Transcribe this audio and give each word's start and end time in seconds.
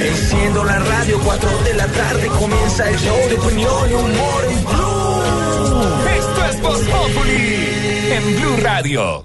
Enciendo 0.00 0.62
la 0.62 0.78
radio, 0.78 1.18
4 1.24 1.62
de 1.64 1.74
la 1.74 1.86
tarde 1.86 2.26
comienza 2.38 2.90
el 2.90 2.98
show 2.98 3.16
de 3.30 3.34
opinión 3.36 3.90
y 3.90 3.94
humor 3.94 4.44
en 4.50 4.64
Blue. 4.64 5.22
Esto 6.18 6.44
es 6.50 6.60
Voz 6.60 6.80
Populi 6.80 7.70
en 8.12 8.36
Blue 8.36 8.56
Radio. 8.62 9.24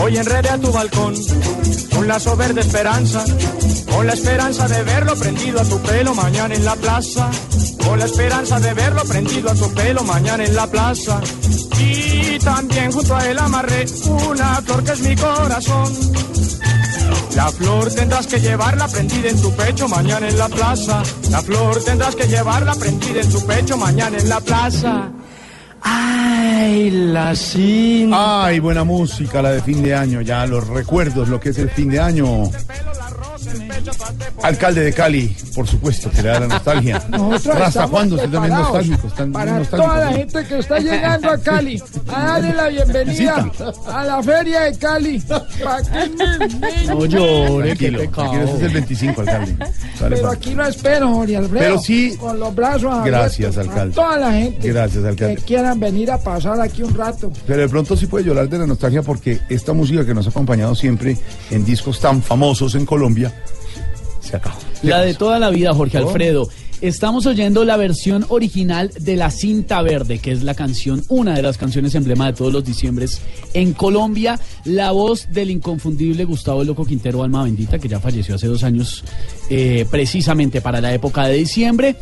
Hoy 0.00 0.16
enrede 0.16 0.48
a 0.48 0.58
tu 0.58 0.72
balcón 0.72 1.14
un 1.98 2.08
lazo 2.08 2.36
verde 2.36 2.62
esperanza. 2.62 3.22
Con 3.90 4.06
la 4.06 4.14
esperanza 4.14 4.66
de 4.66 4.82
verlo 4.82 5.14
prendido 5.14 5.60
a 5.60 5.64
tu 5.64 5.78
pelo 5.80 6.14
mañana 6.14 6.54
en 6.54 6.64
la 6.64 6.74
plaza. 6.74 7.30
Con 7.84 7.98
la 7.98 8.06
esperanza 8.06 8.58
de 8.60 8.72
verlo 8.72 9.02
prendido 9.04 9.50
a 9.50 9.54
tu 9.54 9.70
pelo 9.74 10.04
mañana 10.04 10.44
en 10.44 10.56
la 10.56 10.66
plaza. 10.66 11.20
Y 11.78 12.38
también 12.38 12.92
junto 12.92 13.14
a 13.14 13.28
él 13.28 13.38
amarré 13.38 13.84
una 14.26 14.62
flor 14.62 14.84
que 14.84 14.92
es 14.92 15.00
mi 15.00 15.16
corazón. 15.16 15.92
La 17.34 17.48
flor 17.48 17.92
tendrás 17.92 18.26
que 18.26 18.40
llevarla 18.40 18.88
prendida 18.88 19.28
en 19.28 19.42
tu 19.42 19.50
pecho 19.52 19.86
mañana 19.86 20.28
en 20.28 20.38
la 20.38 20.48
plaza. 20.48 21.02
La 21.30 21.42
flor 21.42 21.84
tendrás 21.84 22.16
que 22.16 22.26
llevarla 22.26 22.74
prendida 22.74 23.20
en 23.20 23.28
tu 23.28 23.44
pecho 23.44 23.76
mañana 23.76 24.16
en 24.16 24.28
la 24.30 24.40
plaza. 24.40 25.10
Ay, 26.84 26.90
la 26.90 27.34
cinta. 27.34 28.44
Ay, 28.44 28.60
buena 28.60 28.84
música, 28.84 29.40
la 29.40 29.52
de 29.52 29.62
fin 29.62 29.82
de 29.82 29.94
año, 29.94 30.20
ya 30.20 30.44
los 30.44 30.68
recuerdos, 30.68 31.28
lo 31.30 31.40
que 31.40 31.48
es 31.48 31.56
el 31.56 31.70
fin 31.70 31.88
de 31.88 31.98
año. 31.98 32.50
Alcalde 34.42 34.82
de 34.82 34.92
Cali, 34.92 35.34
por 35.54 35.66
supuesto, 35.66 36.10
que 36.10 36.22
le 36.22 36.28
da 36.28 36.40
la 36.40 36.46
nostalgia. 36.48 37.02
Nosotros 37.10 37.58
Raza, 37.58 37.86
¿cuándo? 37.88 38.16
Usted 38.16 38.30
también 38.30 38.54
nostálgico, 38.54 39.06
están 39.08 39.32
Para 39.32 39.58
nostálgicos, 39.58 39.94
toda 39.94 40.04
la 40.10 40.16
gente 40.16 40.44
que 40.46 40.58
está 40.58 40.78
llegando 40.78 41.30
a 41.30 41.38
Cali, 41.38 41.82
a 42.14 42.24
darle 42.24 42.54
la 42.54 42.68
bienvenida 42.68 43.50
a 43.92 44.04
la 44.04 44.22
feria 44.22 44.60
de 44.62 44.78
Cali. 44.78 45.20
Que- 45.20 46.86
No 46.88 47.06
llore, 47.06 47.74
tranquilo, 47.74 48.10
tranquilo, 48.10 48.44
ese 48.44 48.56
es 48.56 48.62
el 48.62 48.72
25, 48.72 49.20
alcalde. 49.22 49.56
Sale, 49.98 50.16
Pero 50.16 50.30
aquí 50.30 50.54
lo 50.54 50.66
espero, 50.66 51.12
Jorge 51.14 51.36
Alfredo. 51.36 51.58
Pero 51.64 51.78
sí- 51.78 52.16
Con 52.18 52.38
los 52.40 52.54
brazos 52.54 52.84
abiertos. 52.84 53.04
Gracias, 53.06 53.58
alcalde. 53.58 53.92
A 53.92 53.94
toda 53.94 54.16
la 54.18 54.32
gente 54.32 54.68
Gracias, 54.68 55.04
alcalde. 55.04 55.36
que 55.36 55.42
quieran 55.42 55.80
venir 55.80 56.10
a 56.10 56.18
pasar 56.18 56.60
aquí 56.60 56.82
un 56.82 56.94
rato. 56.94 57.32
Pero 57.46 57.60
de 57.62 57.68
pronto 57.68 57.96
sí 57.96 58.06
puede 58.06 58.24
llorar 58.24 58.48
de 58.48 58.58
la 58.58 58.66
nostalgia 58.66 59.02
porque 59.02 59.40
esta 59.48 59.72
música 59.72 60.04
que 60.04 60.14
nos 60.14 60.26
ha 60.26 60.30
acompañado 60.30 60.74
siempre 60.74 61.16
en 61.50 61.64
discos 61.64 62.00
tan 62.00 62.22
famosos 62.22 62.74
en 62.74 62.84
Colombia 62.86 63.32
se 64.34 64.36
acabó. 64.36 64.56
La 64.82 65.00
de 65.00 65.14
toda 65.14 65.38
la 65.38 65.50
vida, 65.50 65.74
Jorge 65.74 65.98
Alfredo. 65.98 66.48
Estamos 66.80 67.24
oyendo 67.24 67.64
la 67.64 67.76
versión 67.76 68.26
original 68.28 68.90
de 68.98 69.16
La 69.16 69.30
Cinta 69.30 69.80
Verde, 69.80 70.18
que 70.18 70.32
es 70.32 70.42
la 70.42 70.54
canción, 70.54 71.02
una 71.08 71.34
de 71.34 71.40
las 71.40 71.56
canciones 71.56 71.94
emblema 71.94 72.26
de 72.26 72.34
todos 72.34 72.52
los 72.52 72.64
diciembres 72.64 73.22
en 73.54 73.72
Colombia. 73.72 74.38
La 74.64 74.90
voz 74.90 75.28
del 75.30 75.50
inconfundible 75.50 76.24
Gustavo 76.24 76.60
el 76.60 76.68
Loco 76.68 76.84
Quintero, 76.84 77.22
alma 77.22 77.44
bendita, 77.44 77.78
que 77.78 77.88
ya 77.88 78.00
falleció 78.00 78.34
hace 78.34 78.48
dos 78.48 78.64
años, 78.64 79.02
eh, 79.48 79.86
precisamente 79.90 80.60
para 80.60 80.80
la 80.80 80.92
época 80.92 81.26
de 81.26 81.36
diciembre. 81.36 81.96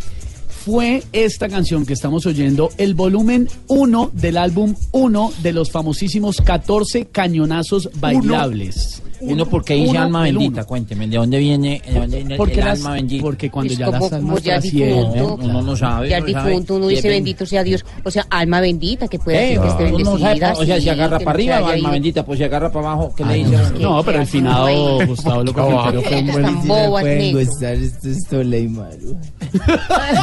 Fue 0.64 1.02
esta 1.12 1.48
canción 1.48 1.84
que 1.84 1.92
estamos 1.92 2.24
oyendo, 2.26 2.70
el 2.78 2.94
volumen 2.94 3.48
1 3.68 4.10
del 4.14 4.36
álbum 4.36 4.74
1 4.92 5.32
de 5.42 5.52
los 5.52 5.70
famosísimos 5.70 6.40
14 6.40 7.06
cañonazos 7.06 7.90
bailables. 8.00 9.02
Uno 9.04 9.11
porque 9.50 9.74
dice 9.74 9.90
Uno, 9.90 10.02
alma 10.02 10.22
bendita, 10.22 10.60
uno. 10.60 10.66
cuénteme, 10.66 11.06
¿de 11.08 11.16
dónde 11.16 11.38
viene, 11.38 11.82
de 11.86 11.92
dónde 12.00 12.16
viene 12.18 12.36
Porque, 12.36 12.54
el 12.60 12.64
las- 12.66 12.78
alma 12.78 12.92
bendita? 12.94 13.22
porque 13.22 13.50
cuando 13.50 13.72
Es 13.72 13.78
ya 13.78 13.86
como- 13.86 13.98
las 14.00 14.12
almas 14.12 14.42
ya 14.42 14.52
trascienden, 14.60 15.12
difunto. 15.12 15.34
Uno 15.44 15.62
no 15.62 15.76
sabe. 15.76 16.08
Ya 16.08 16.20
difunto, 16.20 16.74
uno 16.76 16.86
dice 16.88 17.08
bendito 17.08 17.46
sea 17.46 17.62
Dios. 17.62 17.84
O 18.04 18.10
sea, 18.10 18.26
alma 18.30 18.60
bendita, 18.60 19.08
que 19.08 19.18
puede 19.18 19.38
Eh, 19.44 19.48
ser 19.54 19.60
que 19.62 19.68
esté 19.68 19.84
uno 19.84 19.98
no 19.98 20.18
sabe, 20.18 20.22
bendecida. 20.40 20.52
o 20.52 20.64
sea, 20.64 20.80
si 20.80 20.88
agarra 20.88 21.18
que 21.18 21.24
para 21.24 21.34
arriba, 21.36 21.56
alma 21.58 21.90
bendita, 21.90 22.24
pues 22.24 22.38
si 22.38 22.44
agarra 22.44 22.70
para 22.72 22.92
abajo, 22.92 23.14
¿qué 23.16 23.24
le 23.24 23.34
dice? 23.34 23.56
no, 23.80 24.02
pero 24.02 24.20
el 24.20 24.26
finado 24.26 25.06
Gustavo 25.06 25.44
Loco 25.44 25.68
Quintero 25.68 26.02
fue 26.02 26.16
un 26.18 26.26
buen... 26.26 27.32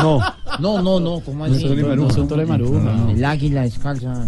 No, 0.01 0.19
No, 0.59 0.81
no, 0.81 0.99
no, 0.99 1.19
¿cómo 1.21 1.45
así? 1.45 1.63
No 1.65 2.09
son 2.09 2.27
Tole 2.27 2.45
Maru, 2.45 2.79
no. 2.79 3.09
El 3.11 3.23
águila 3.23 3.61
descalza. 3.63 4.25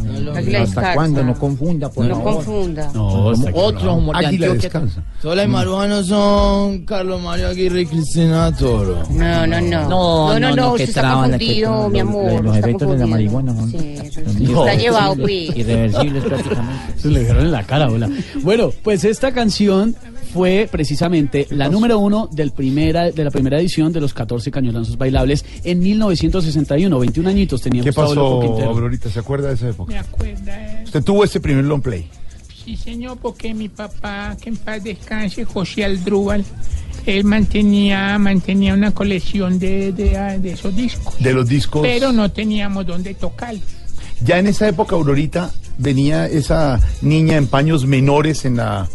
¿Hasta 0.62 0.94
cuándo? 0.94 1.24
No 1.24 1.34
confunda, 1.38 1.90
por 1.90 2.06
No 2.06 2.16
favor. 2.18 2.34
confunda. 2.36 2.92
No, 2.94 3.32
está 3.34 3.52
Otro 3.54 3.94
humor 3.96 4.18
de. 4.18 4.26
Descansa. 4.62 5.04
Sola 5.22 5.44
y 5.44 5.48
Maruano 5.48 6.04
son 6.04 6.86
Carlos 6.86 7.22
Mario 7.22 7.48
Aguirre 7.50 7.82
y 7.82 7.86
Cristina 7.86 8.56
Toro. 8.56 9.04
No, 9.12 9.48
no, 9.48 9.62
no. 9.62 9.90
No, 9.90 10.40
no, 10.40 10.40
no, 10.40 10.56
no, 10.56 10.72
usted 10.74 10.86
que 10.86 10.90
está 10.92 11.14
confundido, 11.14 11.90
mi 11.90 12.00
amor. 12.00 12.44
los 12.44 12.58
efectos 12.58 12.92
de 12.92 12.98
la 12.98 13.08
marihuana, 13.08 13.54
¿no? 13.54 13.68
Sí, 13.68 13.78
eso- 14.04 14.22
No, 14.40 14.66
está 14.66 14.76
llevado, 14.82 15.16
pues. 15.16 15.56
Irreversibles 15.58 16.24
prácticamente. 16.24 16.94
Se 17.00 17.08
le 17.10 17.20
dieron 17.24 17.46
en 17.46 17.52
la 17.52 17.64
cara, 17.64 17.90
hola. 17.90 18.10
Bueno, 18.44 18.72
pues 18.84 19.04
esta 19.04 19.32
canción 19.34 19.96
fue 20.34 20.70
precisamente 20.72 21.48
la 21.50 21.68
número 21.68 22.00
uno 22.00 22.30
del 22.32 22.52
primera, 22.52 23.12
de 23.12 23.24
la 23.24 23.32
primera 23.32 23.60
edición 23.60 23.92
de 23.92 24.00
los 24.00 24.14
14 24.14 24.50
cañonazos 24.52 24.98
bailables 24.98 25.44
en 25.64 25.80
1961. 25.80 27.00
21 27.00 27.30
añitos 27.30 27.62
tenía 27.62 27.84
¿Qué 27.84 27.90
Gustavo 27.90 28.40
pasó. 28.40 28.64
Aurorita? 28.70 29.10
¿Se 29.10 29.20
acuerda 29.20 29.50
de 29.50 29.56
esa 29.56 29.66
Me 29.66 29.72
época? 29.72 30.00
acuerda. 30.00 30.82
Usted 30.86 31.04
tuvo 31.04 31.24
ese 31.24 31.40
primer 31.42 31.66
long 31.66 31.82
play. 31.82 32.08
Sí, 32.64 32.78
señor, 32.78 33.18
porque 33.22 33.54
mi 33.54 33.70
papá, 33.70 34.38
que 34.40 34.50
en 34.50 34.58
paz 34.58 34.84
descanse, 34.84 35.46
José 35.46 35.84
Aldrúbal, 35.84 36.46
él 37.06 37.24
mantenía, 37.24 38.18
mantenía 38.20 38.74
una 38.74 38.92
colección 38.92 39.58
de, 39.58 39.92
de, 39.92 40.18
ah, 40.18 40.38
de 40.38 40.52
esos 40.52 40.76
discos. 40.76 41.18
De 41.20 41.34
los 41.34 41.48
discos. 41.48 41.82
Pero 41.82 42.12
no 42.12 42.32
teníamos 42.32 42.86
dónde 42.86 43.16
tocar. 43.16 43.56
Ya 44.24 44.38
en 44.38 44.48
esa 44.48 44.68
época, 44.68 44.96
Aurorita, 44.96 45.52
venía 45.80 46.28
esa 46.28 46.80
niña 47.02 47.38
en 47.38 47.48
paños 47.48 47.86
menores 47.88 48.46
en 48.46 48.58
la 48.58 48.88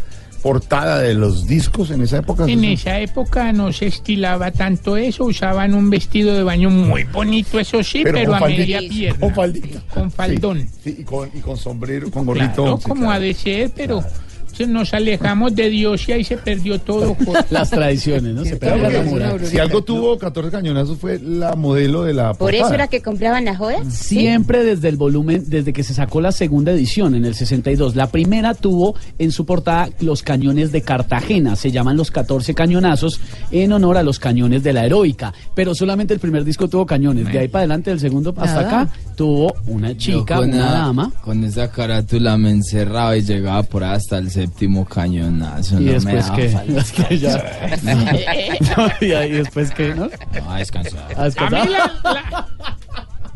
portada 0.47 1.01
de 1.01 1.13
los 1.13 1.45
discos 1.45 1.91
en 1.91 2.03
esa 2.03 2.19
época. 2.19 2.45
En 2.47 2.63
esa 2.63 3.01
época 3.01 3.51
no 3.51 3.73
se 3.73 3.87
estilaba 3.87 4.49
tanto 4.51 4.95
eso, 4.95 5.25
usaban 5.25 5.73
un 5.73 5.89
vestido 5.89 6.33
de 6.33 6.43
baño 6.43 6.69
muy 6.69 7.03
bonito, 7.03 7.59
eso 7.59 7.83
sí, 7.83 8.01
pero, 8.01 8.23
con 8.23 8.35
a 8.35 8.39
faldita, 8.39 8.61
media 8.61 8.79
pierna. 8.89 9.19
Con 9.19 9.35
faldita. 9.35 9.81
Con 9.93 10.09
faldón. 10.09 10.59
Sí, 10.59 10.69
sí, 10.83 10.95
y, 10.99 11.03
con, 11.03 11.29
y 11.33 11.39
con 11.41 11.57
sombrero, 11.57 12.09
con 12.09 12.23
Claro, 12.23 12.39
gorrito. 12.39 12.77
sí, 12.77 12.83
como 12.87 13.01
claro. 13.01 13.15
ha 13.15 13.19
de 13.19 13.33
ser, 13.33 13.71
pero 13.75 14.01
nos 14.65 14.93
alejamos 14.93 15.53
de 15.55 15.69
Dios 15.69 16.07
y 16.07 16.13
ahí 16.13 16.23
se 16.23 16.37
perdió 16.37 16.79
todo. 16.79 17.15
Las 17.49 17.69
tradiciones, 17.69 18.33
¿no? 18.33 18.43
Se 18.45 18.55
pegan 18.55 18.91
la 18.93 19.01
muralla. 19.03 19.45
Si 19.45 19.59
algo 19.59 19.83
tuvo 19.83 20.17
14 20.17 20.49
cañonazos 20.51 20.97
fue 20.97 21.19
la 21.19 21.55
modelo 21.55 22.03
de 22.03 22.13
la 22.13 22.33
¿Por 22.33 22.55
eso 22.55 22.73
era 22.73 22.87
que 22.87 23.01
compraban 23.01 23.45
las 23.45 23.57
joyas? 23.57 23.93
Siempre 23.93 24.63
desde 24.63 24.89
el 24.89 24.95
volumen, 24.97 25.43
desde 25.47 25.73
que 25.73 25.83
se 25.83 25.93
sacó 25.93 26.21
la 26.21 26.31
segunda 26.31 26.71
edición 26.71 27.15
en 27.15 27.25
el 27.25 27.35
62. 27.35 27.95
La 27.95 28.07
primera 28.07 28.53
tuvo 28.53 28.95
en 29.19 29.31
su 29.31 29.45
portada 29.45 29.89
los 29.99 30.23
cañones 30.23 30.71
de 30.71 30.81
Cartagena. 30.81 31.55
Se 31.55 31.71
llaman 31.71 31.97
los 31.97 32.11
14 32.11 32.53
cañonazos 32.53 33.19
en 33.51 33.71
honor 33.73 33.97
a 33.97 34.03
los 34.03 34.19
cañones 34.19 34.63
de 34.63 34.73
la 34.73 34.85
heroica. 34.85 35.33
Pero 35.53 35.75
solamente 35.75 36.13
el 36.13 36.19
primer 36.19 36.43
disco 36.43 36.67
tuvo 36.67 36.85
cañones. 36.85 37.31
De 37.31 37.39
ahí 37.39 37.47
para 37.47 37.61
adelante, 37.63 37.89
del 37.89 37.99
segundo 37.99 38.33
hasta 38.37 38.61
Nada. 38.61 38.81
acá, 38.81 38.91
tuvo 39.15 39.53
una 39.67 39.95
chica, 39.97 40.39
una 40.39 40.57
la- 40.57 40.71
dama. 40.71 41.11
Con 41.21 41.43
esa 41.43 41.69
carátula 41.71 42.37
me 42.37 42.51
encerraba 42.51 43.17
y 43.17 43.21
llegaba 43.21 43.63
por 43.63 43.83
ahí 43.83 43.95
hasta 43.95 44.17
el 44.17 44.29
séptimo 44.47 44.85
cañonazo. 44.85 45.75
Y 45.81 45.85
no 45.85 45.85
me 45.85 45.93
después 45.93 46.25
daba 46.25 46.35
que, 46.37 46.49
falta. 46.49 46.79
es 46.81 46.91
que 46.91 47.17
ya. 47.19 47.79
No, 48.77 48.91
y 49.07 49.11
ahí 49.11 49.31
después 49.31 49.71
que, 49.71 49.93
¿no? 49.95 50.09
No, 50.41 50.51
a 50.51 50.57
descansar. 50.59 50.99
A 51.15 51.21
A 51.21 51.25
descansar. 51.25 51.65
mí 51.67 51.73
la, 51.73 51.91
la- 52.03 52.47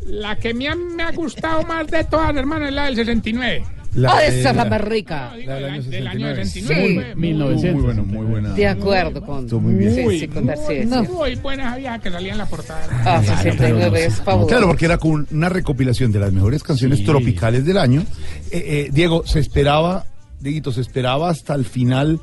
la 0.04 0.36
que 0.36 0.54
me 0.54 0.68
ha, 0.68 0.75
me 0.75 1.04
ha 1.04 1.12
gustado 1.12 1.63
más 1.63 1.88
de 1.88 2.04
todas, 2.04 2.36
hermano, 2.36 2.66
es 2.68 2.74
la 2.74 2.86
del 2.86 2.96
69. 2.96 3.63
La 3.94 4.13
¡Oh, 4.13 4.18
de- 4.18 4.28
esa 4.40 4.50
es 4.52 4.56
la 4.56 4.66
más 4.66 4.81
rica! 4.81 5.31
Digo, 5.38 5.54
del, 5.54 5.66
año- 5.66 5.84
del 5.84 6.08
año 6.08 6.28
69. 6.36 6.46
69. 6.46 6.46
Sí. 6.46 6.62
fue 6.96 7.06
muy- 7.16 7.16
1900. 7.16 7.74
Muy 7.74 7.84
bueno, 7.84 8.04
muy 8.06 8.25
buena. 8.25 8.50
De 8.54 8.68
acuerdo 8.68 9.22
con... 9.22 9.44
Estuvo 9.44 9.60
muy 9.62 9.74
bien. 9.75 9.96
Sí, 9.96 10.19
sí, 10.22 10.28
con. 10.28 10.46
Muy, 10.46 10.56
sí. 10.68 10.86
muy 11.12 11.36
buena 11.36 11.64
esa 11.68 11.75
vieja 11.78 12.00
que 12.00 12.10
salía 12.12 12.31
en 12.31 12.38
la 12.38 12.46
portada. 12.46 12.88
Ah, 13.06 13.22
69 13.24 14.06
es 14.06 14.16
fabuloso. 14.16 14.48
Claro, 14.48 14.68
porque 14.68 14.86
era 14.86 14.98
con 14.98 15.28
una 15.31 15.50
recopilación 15.50 16.12
de 16.12 16.19
las 16.19 16.31
mejores 16.31 16.64
canciones 16.64 17.00
Sí. 17.00 17.06
tropicales 17.06 17.66
del 17.66 17.78
año. 17.78 18.02
Eh, 18.50 18.64
eh, 18.66 18.90
Diego, 18.94 19.25
se 19.28 19.40
esperaba, 19.40 20.06
Dieguito, 20.42 20.72
se 20.72 20.82
esperaba 20.82 21.30
hasta 21.30 21.54
el 21.56 21.66
final 21.66 22.20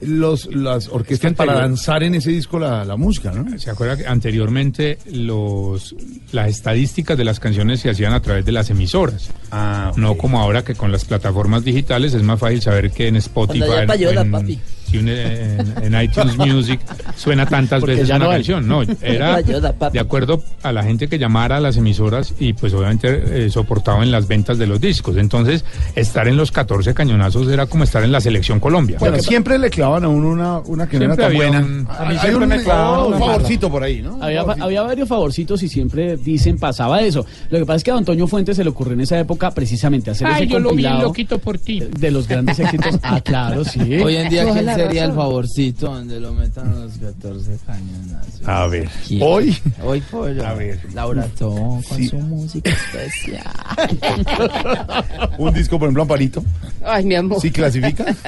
los 0.00 0.54
las 0.54 0.88
orquestas 0.88 1.30
que 1.30 1.36
para 1.36 1.54
lanzar 1.54 2.02
en 2.02 2.14
ese 2.14 2.30
disco 2.30 2.58
la, 2.58 2.84
la 2.84 2.96
música, 2.96 3.32
¿no? 3.32 3.58
¿Se 3.58 3.70
acuerda 3.70 3.96
que 3.96 4.06
anteriormente 4.06 4.98
los, 5.10 5.94
las 6.32 6.50
estadísticas 6.50 7.16
de 7.16 7.24
las 7.24 7.40
canciones 7.40 7.80
se 7.80 7.90
hacían 7.90 8.12
a 8.12 8.20
través 8.20 8.44
de 8.44 8.52
las 8.52 8.68
emisoras? 8.70 9.30
Ah. 9.50 9.92
No 9.96 10.16
como 10.16 10.40
ahora 10.40 10.64
que 10.64 10.74
con 10.74 10.92
las 10.92 11.04
plataformas 11.04 11.64
digitales 11.64 12.14
es 12.14 12.22
más 12.22 12.38
fácil 12.38 12.60
saber 12.60 12.90
que 12.90 13.08
en 13.08 13.16
Spotify 13.16 13.86
payola, 13.86 14.20
en, 14.22 14.30
papi. 14.30 14.60
En- 15.00 15.94
en 15.94 16.02
iTunes 16.02 16.36
Music 16.36 16.80
suena 17.16 17.46
tantas 17.46 17.80
Porque 17.80 17.94
veces 17.94 18.08
ya 18.08 18.16
una 18.16 18.24
no 18.26 18.30
hay. 18.30 18.36
canción. 18.38 18.68
No, 18.68 18.82
era 19.02 19.40
de 19.92 20.00
acuerdo 20.00 20.42
a 20.62 20.72
la 20.72 20.82
gente 20.82 21.08
que 21.08 21.18
llamara 21.18 21.56
a 21.56 21.60
las 21.60 21.76
emisoras 21.76 22.34
y 22.38 22.52
pues 22.52 22.72
obviamente 22.74 23.46
eh, 23.46 23.50
soportado 23.50 24.02
en 24.02 24.10
las 24.10 24.28
ventas 24.28 24.58
de 24.58 24.66
los 24.66 24.80
discos. 24.80 25.16
Entonces, 25.16 25.64
estar 25.94 26.28
en 26.28 26.36
los 26.36 26.50
14 26.52 26.94
cañonazos 26.94 27.48
era 27.48 27.66
como 27.66 27.84
estar 27.84 28.02
en 28.04 28.12
la 28.12 28.20
selección 28.20 28.60
Colombia. 28.60 28.96
Bueno, 29.00 29.18
siempre 29.18 29.58
le 29.58 29.70
clavan 29.70 30.04
a 30.04 30.08
uno 30.08 30.28
una, 30.28 30.58
una 30.60 30.88
que 30.88 30.98
no 30.98 31.04
era 31.06 31.16
tan 31.16 31.34
buena. 31.34 31.58
un- 31.60 31.86
a 31.90 32.04
mí 32.06 32.18
siempre 32.18 32.42
un, 32.44 32.48
me 32.48 32.62
clavaban 32.62 33.12
un 33.12 33.18
favorcito 33.18 33.70
por 33.70 33.82
ahí, 33.82 34.02
¿no? 34.02 34.18
Había, 34.22 34.82
varios 34.82 35.08
favorcitos 35.08 35.62
y 35.62 35.68
siempre 35.68 36.16
dicen 36.16 36.58
pasaba 36.58 37.00
eso. 37.00 37.24
Lo 37.50 37.58
que 37.58 37.66
pasa 37.66 37.76
es 37.78 37.84
que 37.84 37.90
a 37.90 37.96
Antonio 37.96 38.26
Fuentes 38.26 38.56
se 38.56 38.64
le 38.64 38.70
ocurrió 38.70 38.94
en 38.94 39.00
esa 39.00 39.18
época 39.18 39.50
precisamente 39.52 40.10
hacer 40.10 40.26
Ay, 40.26 40.44
ese 40.44 40.52
yo 40.52 40.58
lo 40.58 40.72
vi 40.72 40.82
loquito 40.82 41.38
por 41.38 41.58
ti. 41.58 41.80
de 41.98 42.10
los 42.10 42.28
grandes 42.28 42.58
éxitos. 42.58 42.96
Ah, 43.02 43.20
claro, 43.20 43.64
sí. 43.64 43.80
Hoy 44.02 44.16
en 44.16 44.28
día, 44.28 44.44
¿quién 44.52 44.68
sería 44.86 45.04
el 45.04 45.12
favorcito 45.12 45.86
donde 45.86 46.20
lo 46.20 46.32
metan 46.32 46.80
los 46.80 46.92
14 46.98 47.58
cañonazos? 47.66 48.40
A 48.48 48.66
ver, 48.66 48.88
¿Quién? 49.06 49.22
hoy 49.22 49.56
Hoy 49.84 50.00
pollo. 50.10 50.46
A 50.46 50.54
ver. 50.54 50.78
Laura 50.94 51.26
Tom 51.38 51.82
con 51.82 51.98
Sí. 51.98 52.08
su 52.08 52.18
música 52.18 52.70
especial. 52.70 53.44
un 55.38 55.54
disco, 55.54 55.78
por 55.78 55.86
ejemplo, 55.86 56.02
Amparito, 56.02 56.42
Ay, 56.84 57.04
mi 57.04 57.14
amor. 57.14 57.40
¿sí 57.40 57.50
clasifica? 57.50 58.04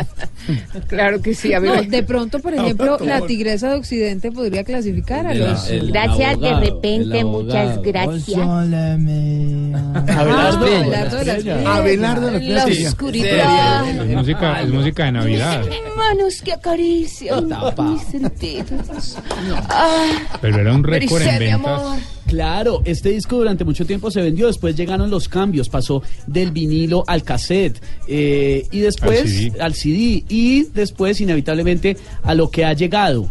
Claro 0.89 1.21
que 1.21 1.35
sí. 1.35 1.53
A 1.53 1.61
mí 1.61 1.69
No, 1.69 1.83
de 1.83 2.03
pronto, 2.03 2.39
por 2.39 2.55
ejemplo, 2.55 2.97
la 3.01 3.21
tigresa 3.21 3.69
de 3.69 3.75
Occidente 3.77 4.33
podría 4.33 4.65
clasificar 4.65 5.27
a 5.27 5.35
los... 5.35 5.69
el 5.69 5.93
Gracias, 5.93 6.33
abogado, 6.33 6.61
de 6.61 6.67
repente, 6.71 7.25
muchas 7.25 7.83
gracias. 7.83 8.39
Abelardo, 10.09 10.65
Abelardo. 10.67 11.69
Abelardo 11.69 12.31
la 12.31 12.65
oscuridad. 12.65 13.89
Es 13.89 14.17
música, 14.17 14.63
es 14.63 14.71
música 14.71 15.05
de 15.05 15.13
Navidad. 15.13 15.65
Manos 15.97 16.38
que 16.43 16.53
acarician 16.53 17.49
mis 17.49 18.03
sentidos. 18.03 19.17
Ah, 19.69 20.39
Pero 20.41 20.61
era 20.61 20.73
un 20.73 20.85
récord 20.85 21.23
en 21.23 21.39
ventas. 21.39 21.83
Claro, 22.27 22.83
este 22.85 23.09
disco 23.11 23.37
durante 23.39 23.65
mucho 23.65 23.87
tiempo 23.87 24.11
se 24.11 24.21
vendió, 24.21 24.49
después 24.49 24.77
llegaron 24.77 25.09
los 25.11 25.29
cambios, 25.31 25.71
pasó 25.71 26.03
del 26.27 26.51
vinilo 26.53 27.03
al 27.07 27.23
cassette 27.23 27.81
eh, 28.07 28.67
y 28.71 28.81
después 28.81 29.21
Al 29.23 29.29
CD. 29.29 29.61
al 29.63 29.75
CD 29.75 30.25
y 30.29 30.65
después 30.75 31.21
inevitablemente 31.23 31.97
a 32.23 32.35
lo 32.35 32.51
que 32.51 32.67
ha 32.67 32.75
llegado. 32.75 33.31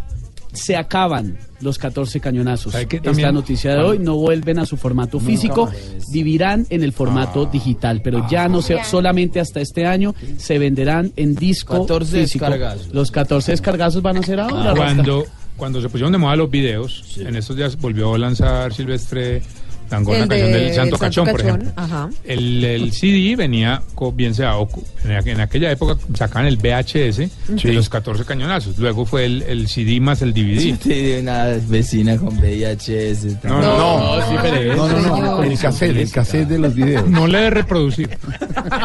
Se 0.53 0.75
acaban 0.75 1.37
los 1.61 1.77
14 1.77 2.19
cañonazos. 2.19 2.73
¿Sabe 2.73 2.87
qué 2.87 2.97
Esta 2.97 3.09
también? 3.09 3.33
noticia 3.33 3.75
de 3.75 3.81
hoy 3.83 3.99
no 3.99 4.15
vuelven 4.15 4.59
a 4.59 4.65
su 4.65 4.77
formato 4.77 5.19
físico, 5.19 5.69
vivirán 6.11 6.65
en 6.69 6.83
el 6.83 6.93
formato 6.93 7.45
digital, 7.45 8.01
pero 8.03 8.27
ya 8.29 8.47
no 8.47 8.61
se, 8.61 8.83
solamente 8.83 9.39
hasta 9.39 9.59
este 9.59 9.85
año 9.85 10.13
se 10.37 10.59
venderán 10.59 11.11
en 11.15 11.35
disco 11.35 11.81
14 11.81 12.21
físico. 12.21 12.45
descargazos. 12.45 12.93
Los 12.93 13.11
14 13.11 13.51
descargazos 13.51 14.01
van 14.01 14.17
a 14.17 14.23
ser 14.23 14.39
ahora. 14.39 14.73
Cuando, 14.75 15.25
cuando 15.55 15.81
se 15.81 15.89
pusieron 15.89 16.11
de 16.11 16.17
moda 16.17 16.35
los 16.35 16.49
videos, 16.49 17.17
en 17.17 17.35
estos 17.35 17.55
días 17.55 17.77
volvió 17.77 18.13
a 18.13 18.17
lanzar 18.17 18.73
Silvestre 18.73 19.41
Dangond 19.89 20.15
El 20.15 20.21
la 20.21 20.27
canción 20.27 20.51
de 20.51 20.59
del 20.59 20.73
Santo 20.75 20.95
El 20.95 20.99
Cachón, 21.01 21.27
por 21.27 21.41
ejemplo. 21.41 21.71
Ajá. 21.75 22.09
El, 22.23 22.63
el 22.63 22.91
CD 22.93 23.35
venía, 23.35 23.81
bien 24.13 24.33
sea, 24.35 24.51
en, 24.53 25.11
aqu- 25.11 25.27
en 25.31 25.39
aquella 25.41 25.71
época 25.71 25.97
sacaban 26.13 26.47
el 26.47 26.57
VHS 26.57 27.29
Sí. 27.57 27.67
de 27.67 27.73
los 27.73 27.89
14 27.89 28.25
cañonazos. 28.25 28.77
Luego 28.77 29.05
fue 29.05 29.25
el, 29.25 29.41
el 29.43 29.67
CD 29.67 29.99
más 29.99 30.21
el 30.21 30.33
DVD. 30.33 30.59
Yo 30.59 30.77
tenía 30.77 31.19
una 31.19 31.45
vecina 31.67 32.17
con 32.17 32.39
VIHS. 32.39 33.43
No, 33.43 33.61
no, 33.61 33.77
No, 33.77 34.19
no, 34.19 34.27
sí, 34.29 34.35
pero 34.41 34.75
no, 34.75 34.87
no, 34.89 35.21
no, 35.21 35.43
el 35.43 35.57
cassette, 35.57 35.95
el 35.97 36.11
cassette 36.11 36.47
de 36.47 36.59
los 36.59 36.73
videos. 36.73 37.09
no 37.09 37.27
le 37.27 37.39
de 37.39 37.49
reproducir. 37.49 38.09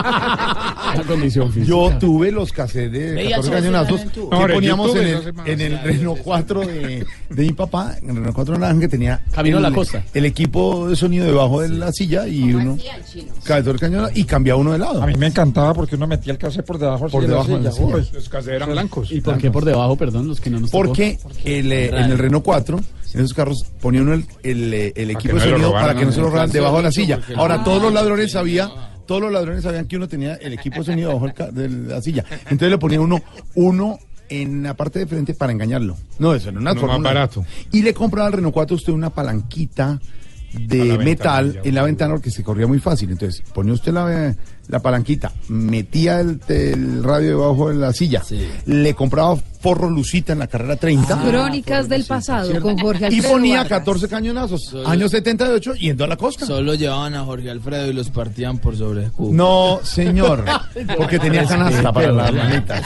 La 0.03 1.03
condición 1.07 1.53
física. 1.53 1.69
Yo 1.71 1.93
tuve 1.99 2.31
los 2.31 2.53
cassettes 2.53 2.93
de 3.15 3.29
14 3.31 3.51
cañonazos 3.51 4.01
que 4.03 4.21
Ahora, 4.31 4.55
poníamos 4.55 4.95
en 4.97 5.07
el, 5.07 5.33
en 5.47 5.61
el 5.61 5.79
Renault 5.83 6.21
4 6.23 6.61
de, 6.61 7.07
de 7.31 7.43
mi 7.43 7.53
papá, 7.53 7.97
en 8.01 8.11
el 8.11 8.17
Renault 8.17 8.35
4 8.35 8.59
naranja 8.59 8.81
que 8.81 8.89
tenía 8.89 9.23
Camino 9.33 9.59
a 9.59 9.61
la 9.61 9.71
costa. 9.71 10.05
el 10.15 10.25
equipo 10.25 10.92
de 10.93 10.97
sonido 10.97 11.27
debajo 11.27 11.61
de 11.61 11.69
la 11.71 11.93
silla 11.93 12.27
y 12.29 12.53
uno 12.55 12.77
14 13.45 13.79
cañonazos 13.79 14.17
y 14.17 14.25
cambiaba 14.25 14.61
uno 14.61 14.73
de 14.73 14.79
lado. 14.79 15.03
A 15.03 15.07
mí 15.07 15.15
me 15.17 15.27
encantaba 15.27 15.75
porque 15.75 15.97
uno 15.97 16.07
metía 16.07 16.33
el 16.33 16.39
cassette 16.39 16.65
por 16.65 16.79
debajo 16.79 17.09
Por 17.09 17.27
debajo 17.27 17.49
de 17.57 17.61
la 17.61 17.73
silla. 17.73 17.87
silla. 17.87 17.97
Uy. 17.97 18.09
Los 18.13 18.29
cassettes 18.29 18.57
eran 18.57 18.71
blancos. 18.71 19.11
¿Y 19.13 19.21
por 19.21 19.39
qué 19.39 19.51
por 19.51 19.65
debajo, 19.65 19.97
perdón, 19.97 20.29
los 20.29 20.41
que 20.41 20.51
no 20.51 20.61
nos 20.61 20.71
tocó? 20.71 20.85
Porque 20.85 21.19
el, 21.45 21.73
eh, 21.73 21.87
en 21.89 22.11
el 22.13 22.19
Renault 22.19 22.45
4, 22.45 22.79
en 23.15 23.21
esos 23.21 23.35
carros, 23.35 23.65
ponía 23.81 24.03
uno 24.03 24.15
el, 24.15 24.25
el, 24.43 24.73
el 24.95 25.11
equipo 25.11 25.35
de 25.35 25.41
sonido 25.41 25.69
robaran, 25.69 25.89
para 25.89 25.99
que 25.99 26.07
no 26.07 26.13
se 26.13 26.21
lo 26.21 26.27
robaran 26.29 26.51
debajo 26.51 26.77
de 26.79 26.83
la 26.85 26.93
silla. 26.93 27.21
Ahora, 27.37 27.63
todos 27.65 27.83
los 27.83 27.93
ladrones 27.93 28.33
sabían, 28.33 28.71
todos 29.07 29.21
los 29.23 29.33
ladrones 29.33 29.63
sabían 29.65 29.87
que 29.87 29.97
uno 29.97 30.09
tenía 30.09 30.35
el 30.37 30.53
equipo 30.55 30.79
de 30.79 30.85
sonido 30.85 31.09
debajo 31.09 31.27
del 31.27 31.35
ca- 31.35 31.51
de 31.51 31.69
la 31.69 32.01
silla. 32.01 32.25
Entonces 32.45 32.71
le 32.71 32.79
ponía 32.79 33.01
uno, 33.01 33.21
uno 33.55 33.99
en 34.29 34.63
la 34.63 34.73
parte 34.75 34.99
de 35.01 35.07
frente 35.07 35.35
para 35.35 35.53
engañarlo. 35.53 35.95
No, 36.19 36.35
eso 36.35 36.51
no 36.53 36.59
es 36.61 36.63
una 36.63 36.75
No, 36.75 36.87
más 36.87 37.03
barato. 37.03 37.45
Y 37.71 37.83
le 37.83 37.93
compraba 37.93 38.29
al 38.29 38.33
Renault 38.33 38.55
4 38.55 38.77
usted 38.77 38.93
una 38.95 39.11
palanquita 39.11 40.01
de 40.53 40.99
metal 40.99 41.61
en 41.65 41.75
la 41.75 41.83
ventana 41.83 42.15
porque 42.15 42.31
se 42.31 42.43
corría 42.43 42.67
muy 42.67 42.79
fácil. 42.79 43.11
Entonces 43.11 43.43
ponía 43.55 43.73
usted 43.75 43.93
la, 43.93 44.35
la 44.69 44.79
palanquita, 44.81 45.33
metía 45.49 46.21
el, 46.21 46.41
el 46.49 47.03
radio 47.05 47.39
debajo 47.39 47.69
de 47.71 47.75
la 47.77 47.93
silla, 47.93 48.23
Sí. 48.25 48.47
le 48.67 48.95
compraba 48.95 49.37
forro 49.61 49.89
lucita 49.91 50.33
en 50.33 50.41
la 50.41 50.47
carrera 50.49 50.75
30. 50.77 51.23
Crónicas 51.23 51.89
del 51.89 52.05
pasado 52.05 52.61
con 52.61 52.77
Jorge 52.79 53.05
Y 53.11 53.17
Alfredo 53.17 53.33
ponía 53.33 53.57
Vargas. 53.59 53.79
14 53.81 54.09
cañonazos. 54.09 54.65
Solo- 54.65 54.89
Año 54.89 55.09
78, 55.09 55.75
yendo 55.75 56.05
a 56.05 56.09
la 56.09 56.17
costa. 56.17 56.47
Solo 56.47 56.75
llevaban 56.75 57.15
a 57.15 57.25
Jorge 57.25 57.49
Alfredo 57.51 57.89
y 57.89 57.93
los 57.93 58.11
partían 58.11 58.59
por 58.59 58.77
sobre 58.77 59.05
escudo. 59.05 59.33
No, 59.33 59.81
señor. 59.85 60.45
Porque 60.97 61.19
tenía 61.19 61.45
canasta 61.45 61.93
para 61.93 62.11
las 62.13 62.33
manitas. 62.33 62.83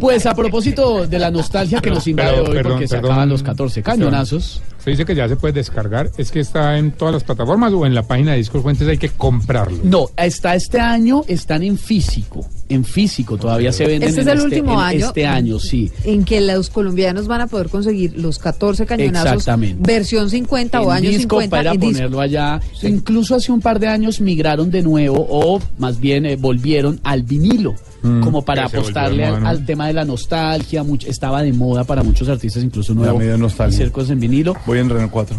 Pues 0.00 0.24
a 0.26 0.34
propósito 0.34 1.06
de 1.06 1.18
la 1.18 1.30
nostalgia 1.30 1.78
que 1.78 1.82
Pero- 1.84 1.94
nos 1.96 2.06
invade 2.06 2.40
hoy 2.40 2.46
perdón, 2.54 2.72
porque 2.72 2.88
se 2.88 2.94
perdón, 2.96 3.10
acaban 3.12 3.28
los 3.28 3.42
14 3.42 3.82
cañonazos. 3.82 4.62
Se 4.84 4.90
dice 4.90 5.06
que 5.06 5.14
ya 5.14 5.26
se 5.28 5.36
puede 5.36 5.54
descargar. 5.54 6.10
¿Es 6.18 6.30
que 6.30 6.40
está 6.40 6.76
en 6.76 6.92
todas 6.92 7.14
las 7.14 7.24
plataformas 7.24 7.72
o 7.72 7.86
en 7.86 7.94
la 7.94 8.02
página 8.02 8.32
de 8.32 8.38
Discos 8.38 8.62
Fuentes 8.62 8.86
hay 8.86 8.98
que 8.98 9.08
comprarlo? 9.08 9.78
No, 9.82 10.10
hasta 10.14 10.54
este 10.54 10.78
año 10.78 11.24
están 11.26 11.62
en 11.62 11.78
físico. 11.78 12.46
En 12.68 12.84
físico 12.84 13.38
todavía 13.38 13.72
se 13.72 13.86
venden. 13.86 14.10
Este 14.10 14.20
es 14.20 14.26
en 14.26 14.32
el 14.38 14.44
último 14.44 14.74
en 14.74 14.80
año. 14.80 15.06
Este 15.06 15.26
año, 15.26 15.58
sí. 15.58 15.90
En 16.04 16.24
que 16.24 16.42
los 16.42 16.68
colombianos 16.68 17.26
van 17.26 17.40
a 17.40 17.46
poder 17.46 17.70
conseguir 17.70 18.18
los 18.18 18.38
14 18.38 18.84
cañonazos, 18.84 19.32
Exactamente. 19.32 19.90
versión 19.90 20.28
50 20.28 20.80
o 20.82 20.90
en 20.90 20.96
año 20.98 21.08
disco 21.08 21.40
50 21.40 21.56
para 21.56 21.72
en 21.72 21.80
disco. 21.80 21.94
ponerlo 21.94 22.20
allá. 22.20 22.60
Incluso 22.82 23.36
hace 23.36 23.52
un 23.52 23.60
par 23.62 23.78
de 23.80 23.88
años 23.88 24.20
migraron 24.20 24.70
de 24.70 24.82
nuevo 24.82 25.26
o 25.30 25.62
más 25.78 25.98
bien 25.98 26.26
eh, 26.26 26.36
volvieron 26.36 27.00
al 27.04 27.22
vinilo. 27.22 27.74
Como 28.22 28.44
para 28.44 28.64
volvió 28.64 28.80
apostarle 28.80 29.24
al, 29.24 29.64
tema 29.64 29.86
de 29.86 29.94
la 29.94 30.04
nostalgia, 30.04 30.82
much- 30.84 31.06
estaba 31.06 31.42
de 31.42 31.52
moda 31.54 31.84
para 31.84 32.02
muchos 32.02 32.28
artistas, 32.28 32.62
incluso 32.62 32.92
nuevo, 32.94 33.18
nostalgia. 33.38 33.76
hacer 33.78 33.92
cosas 33.92 34.10
en 34.10 34.20
vinilo. 34.20 34.54
Voy 34.66 34.78
en 34.78 34.90
Renault 34.90 35.10
4, 35.10 35.36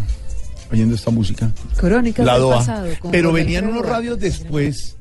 oyendo 0.72 0.94
esta 0.96 1.10
música. 1.12 1.52
La 2.24 2.32
del 2.34 2.42
DOA. 2.42 2.56
pasado. 2.56 2.88
Pero 3.12 3.32
venían 3.32 3.68
unos 3.68 3.86
radios 3.86 4.18
después, 4.18 4.96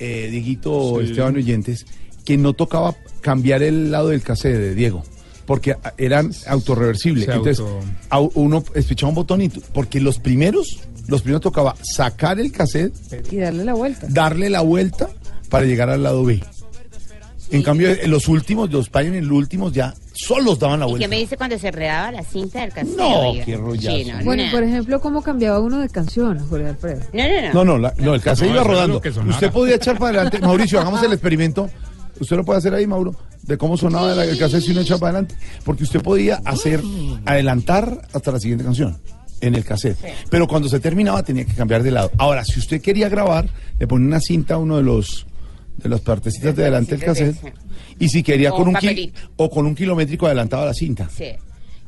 eh, 0.00 0.28
Dieguito, 0.30 0.96
Sí. 1.00 1.06
Esteban 1.10 1.36
Oyentes, 1.36 1.86
que 2.24 2.36
no 2.36 2.54
tocaba 2.54 2.96
cambiar 3.20 3.62
el 3.62 3.92
lado 3.92 4.08
del 4.08 4.22
cassette 4.22 4.56
de 4.58 4.74
Diego. 4.74 5.04
Porque 5.46 5.76
eran 5.98 6.32
autorreversibles. 6.48 7.28
Entonces, 7.28 7.60
auto- 7.60 7.80
a- 8.34 8.40
uno 8.40 8.64
espichaba 8.74 9.10
un 9.10 9.14
botón 9.14 9.42
y 9.42 9.48
porque 9.48 10.00
los 10.00 10.18
primeros, 10.18 10.80
los 11.06 11.22
primeros 11.22 11.40
tocaba 11.42 11.76
sacar 11.82 12.40
el 12.40 12.50
cassette, 12.50 12.92
Y 13.30 13.36
darle 13.36 13.64
la 13.64 13.74
vuelta. 13.74 14.08
darle 14.10 14.50
la 14.50 14.62
vuelta 14.62 15.08
para 15.48 15.64
llegar 15.66 15.88
al 15.88 16.02
lado 16.02 16.24
B. 16.24 16.42
En 17.50 17.62
cambio, 17.62 17.90
en 17.90 18.10
los 18.10 18.26
últimos, 18.26 18.70
los 18.72 18.88
Pioneer, 18.88 19.22
los 19.22 19.38
últimos 19.38 19.72
ya 19.72 19.94
solos 20.14 20.58
daban 20.58 20.80
la 20.80 20.86
¿Y 20.86 20.88
qué 20.88 20.90
vuelta. 20.92 21.08
me 21.08 21.18
dice 21.18 21.36
cuando 21.36 21.58
se 21.58 21.70
redaba 21.70 22.10
la 22.10 22.22
cinta 22.24 22.60
del 22.62 22.72
cassette? 22.72 22.96
No, 22.96 23.30
oiga? 23.30 23.44
qué 23.44 23.56
rollazo. 23.56 23.96
Sí, 23.96 24.04
no, 24.04 24.24
Bueno, 24.24 24.44
no. 24.46 24.50
por 24.50 24.62
ejemplo, 24.64 25.00
¿cómo 25.00 25.22
cambiaba 25.22 25.60
uno 25.60 25.78
de 25.78 25.88
canción, 25.88 26.38
Jorge 26.48 26.66
Alfredo? 26.68 27.00
No, 27.12 27.22
no, 27.22 27.42
no. 27.42 27.52
No, 27.52 27.64
no, 27.64 27.78
la- 27.78 27.94
no, 27.98 28.14
el 28.14 28.20
cassette 28.20 28.48
No, 28.48 28.54
iba 28.54 28.64
rodando. 28.64 29.00
Usted 29.28 29.50
podía 29.52 29.76
echar 29.76 29.96
para 29.98 30.20
adelante. 30.22 30.40
Mauricio, 30.40 30.80
hagamos 30.80 31.02
el 31.04 31.12
experimento. 31.12 31.70
Usted 32.18 32.34
lo 32.36 32.44
puede 32.44 32.58
hacer 32.58 32.74
ahí, 32.74 32.86
Mauro, 32.86 33.14
de 33.42 33.56
cómo 33.58 33.76
sonaba 33.76 34.12
la- 34.14 34.24
el 34.24 34.36
cassette 34.38 34.62
si 34.62 34.72
uno 34.72 34.80
echaba 34.80 35.00
para 35.00 35.18
adelante. 35.18 35.36
Porque 35.64 35.84
usted 35.84 36.00
podía 36.02 36.40
hacer, 36.44 36.80
adelantar 37.24 38.02
hasta 38.12 38.32
la 38.32 38.40
siguiente 38.40 38.64
canción 38.64 38.96
en 39.40 39.54
el 39.54 39.64
cassette. 39.64 39.98
Pero 40.30 40.46
cuando 40.48 40.68
se 40.68 40.80
terminaba 40.80 41.22
tenía 41.22 41.44
que 41.44 41.54
cambiar 41.54 41.82
de 41.82 41.90
lado. 41.90 42.10
Ahora, 42.18 42.44
si 42.44 42.58
usted 42.58 42.80
quería 42.80 43.08
grabar, 43.08 43.48
le 43.78 43.86
ponía 43.86 44.08
una 44.08 44.20
cinta 44.20 44.54
a 44.54 44.58
uno 44.58 44.76
de 44.78 44.82
los 44.82 45.26
de 45.76 45.88
las 45.88 46.00
partecitas 46.00 46.54
de 46.56 46.62
adelante 46.62 46.96
del 46.96 47.04
cassette. 47.04 47.36
Y 47.98 48.08
si 48.08 48.22
quería 48.22 48.50
con 48.50 48.62
un 48.62 48.68
un 48.68 48.74
ki- 48.74 48.86
papelito. 48.86 49.20
o 49.36 49.50
con 49.50 49.66
un 49.66 49.74
kilométrico 49.74 50.26
adelantaba 50.26 50.64
la 50.66 50.74
cinta. 50.74 51.08
Sí. 51.14 51.26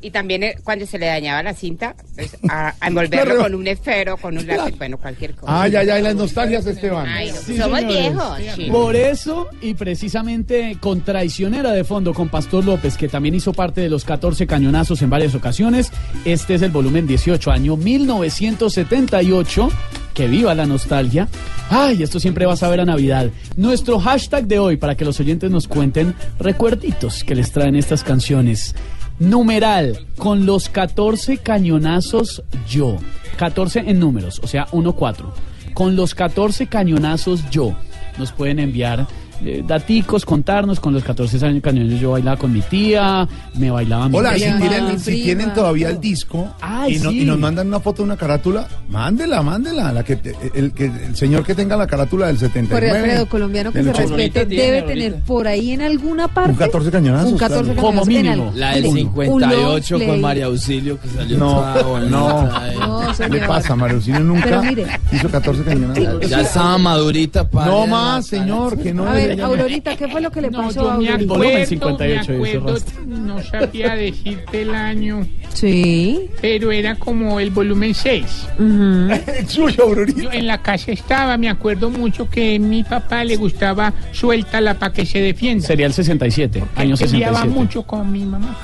Y 0.01 0.11
también 0.11 0.43
eh, 0.43 0.55
cuando 0.63 0.85
se 0.85 0.97
le 0.97 1.07
dañaba 1.07 1.43
la 1.43 1.53
cinta, 1.53 1.95
pues, 2.15 2.37
a, 2.49 2.73
a 2.79 2.87
envolverlo 2.87 3.25
Claro. 3.35 3.41
con 3.43 3.55
un 3.55 3.67
esfero, 3.67 4.17
con 4.17 4.37
un 4.37 4.47
lápiz, 4.47 4.77
bueno, 4.77 4.97
cualquier 4.97 5.35
cosa. 5.35 5.61
Ah, 5.63 5.67
ya, 5.67 5.83
ya, 5.83 5.99
y 5.99 6.01
las 6.01 6.15
nostalgias, 6.15 6.65
Esteban. 6.65 7.07
Ay, 7.07 7.31
no, 7.31 7.37
Sí, 7.37 7.57
somos 7.57 7.79
señores. 7.79 7.99
viejos. 8.01 8.37
sí. 8.55 8.67
Por 8.71 8.95
eso, 8.95 9.47
y 9.61 9.73
precisamente 9.73 10.77
con 10.79 11.01
Traicionera 11.01 11.71
de 11.71 11.83
fondo, 11.83 12.13
con 12.13 12.29
Pastor 12.29 12.63
López, 12.65 12.95
que 12.97 13.07
también 13.09 13.35
hizo 13.35 13.51
parte 13.53 13.81
de 13.81 13.89
los 13.89 14.05
14 14.05 14.47
cañonazos 14.47 15.01
en 15.01 15.09
varias 15.09 15.35
ocasiones, 15.35 15.91
este 16.25 16.55
es 16.55 16.61
el 16.61 16.71
volumen 16.71 17.05
18, 17.07 17.51
año 17.51 17.75
1978. 17.77 19.69
Que 20.13 20.27
viva 20.27 20.53
la 20.53 20.65
nostalgia. 20.65 21.29
Ay, 21.69 22.03
esto 22.03 22.19
siempre 22.19 22.45
va 22.45 22.53
a 22.53 22.57
saber 22.57 22.81
a 22.81 22.85
Navidad. 22.85 23.29
Nuestro 23.55 23.99
hashtag 23.99 24.47
de 24.47 24.59
hoy, 24.59 24.75
para 24.75 24.95
que 24.95 25.05
los 25.05 25.17
oyentes 25.21 25.49
nos 25.49 25.67
cuenten 25.67 26.13
recuerditos 26.39 27.23
que 27.23 27.35
les 27.35 27.51
traen 27.53 27.75
estas 27.75 28.03
canciones. 28.03 28.75
Numeral, 29.19 30.07
con 30.17 30.45
los 30.45 30.69
14 30.69 31.37
cañonazos 31.39 32.41
yo. 32.69 32.97
14 33.37 33.83
en 33.85 33.99
números, 33.99 34.39
o 34.43 34.47
sea, 34.47 34.67
1-4. 34.67 35.25
Con 35.73 35.97
los 35.97 36.15
14 36.15 36.67
cañonazos 36.67 37.49
yo. 37.49 37.75
Nos 38.17 38.31
pueden 38.31 38.59
enviar 38.59 39.07
eh, 39.45 39.63
daticos, 39.65 40.25
contarnos. 40.25 40.79
Con 40.79 40.93
los 40.93 41.03
14 41.03 41.45
años 41.45 41.61
cañonazos 41.63 41.99
yo 41.99 42.11
bailaba 42.11 42.37
con 42.37 42.51
mi 42.51 42.61
tía, 42.61 43.27
me 43.55 43.69
bailaba 43.71 44.09
mi 44.09 44.17
Hola, 44.17 44.33
si 44.35 44.41
prima. 44.43 44.59
tienen, 44.59 44.99
si 44.99 45.23
tienen 45.23 45.53
todavía 45.53 45.89
el 45.89 45.99
disco 45.99 46.47
Ay, 46.61 46.95
y, 46.95 46.99
no- 46.99 47.11
sí. 47.11 47.21
y 47.21 47.25
nos 47.25 47.37
mandan 47.39 47.67
una 47.67 47.79
foto 47.79 47.97
de 48.03 48.03
una 48.07 48.17
carátula, 48.17 48.67
mándela, 48.89 49.41
mándela. 49.41 49.91
La 49.93 50.03
que 50.03 50.19
el, 50.53 50.71
que, 50.73 50.85
el 50.85 51.15
señor 51.15 51.43
que 51.45 51.55
tenga 51.55 51.75
la 51.77 51.87
carátula 51.87 52.27
del 52.27 52.37
79. 52.37 52.87
Jorge 52.89 52.99
Alfredo, 53.09 53.29
colombiano 53.29 53.71
que 53.71 53.83
se 53.83 53.89
80. 53.89 54.15
respete, 54.15 54.45
debe 54.45 54.81
tener 54.83 55.15
por 55.21 55.47
ahí 55.47 55.71
en 55.71 55.81
alguna 55.81 56.27
parte 56.27 56.51
Un 56.51 56.57
14 56.57 56.91
cañonazos. 56.91 57.31
un 57.33 57.37
14 57.37 57.63
claro. 57.73 57.81
cañonazos 57.81 58.07
en 58.09 58.27
algo. 58.27 58.51
La 58.55 58.71
del 58.75 58.85
Un 58.85 58.95
58 58.95 59.93
long 59.97 60.01
con 60.01 60.09
play. 60.09 60.21
María 60.21 60.45
Auxilio 60.45 60.99
que 60.99 61.07
salió 61.09 61.37
No, 61.37 61.51
toda 61.53 61.81
bonita, 61.83 62.09
no. 62.09 62.65
eh. 62.65 62.75
No, 62.79 63.01
¿Qué 63.17 63.29
le 63.29 63.47
pasa, 63.47 63.75
Marusino? 63.75 64.19
Nunca 64.19 64.43
Pero 64.45 64.63
mire. 64.63 64.85
hizo 65.11 65.29
14 65.29 65.63
cañonazos. 65.63 66.29
Ya 66.29 66.41
estaba 66.41 66.77
madurita 66.77 67.47
para. 67.49 67.71
No 67.71 67.87
más, 67.87 68.27
señor, 68.27 68.77
que 68.77 68.93
no 68.93 69.07
A 69.07 69.13
le 69.15 69.27
ver, 69.27 69.28
Aurorita, 69.41 69.95
¿qué 69.95 70.07
fue 70.07 70.21
lo 70.21 70.31
que 70.31 70.41
le 70.41 70.49
No, 70.51 70.59
pasó 70.63 70.89
a 70.91 70.97
me 70.97 71.07
Aurorita? 71.09 71.33
Volumen 71.33 71.67
58 71.67 72.31
me 72.31 72.35
acuerdo, 72.35 72.73
Rasta. 72.73 72.91
no 73.05 73.43
sabía 73.43 73.95
decirte 73.95 74.61
el 74.61 74.73
año, 74.75 75.27
Sí. 75.53 76.29
pero 76.41 76.71
era 76.71 76.95
como 76.95 77.39
el 77.39 77.49
volumen 77.51 77.93
6. 77.93 78.25
Ujú. 78.57 79.09
El 79.37 79.47
suyo, 79.47 79.83
Aurorita. 79.83 80.21
Yo 80.21 80.31
en 80.31 80.47
la 80.47 80.61
casa 80.61 80.91
estaba, 80.91 81.37
me 81.37 81.49
acuerdo 81.49 81.89
mucho 81.89 82.29
que 82.29 82.55
a 82.55 82.59
mi 82.59 82.83
papá 82.83 83.23
le 83.23 83.35
gustaba 83.35 83.93
suéltala 84.11 84.75
para 84.79 84.93
que 84.93 85.05
se 85.05 85.19
defienda. 85.19 85.65
Sería 85.67 85.85
el 85.87 85.93
67, 85.93 86.59
año 86.75 86.95
Peleaba 86.97 87.39
67. 87.41 87.47
mucho 87.49 87.83
con 87.83 88.11
mi 88.11 88.23
mamá. 88.25 88.55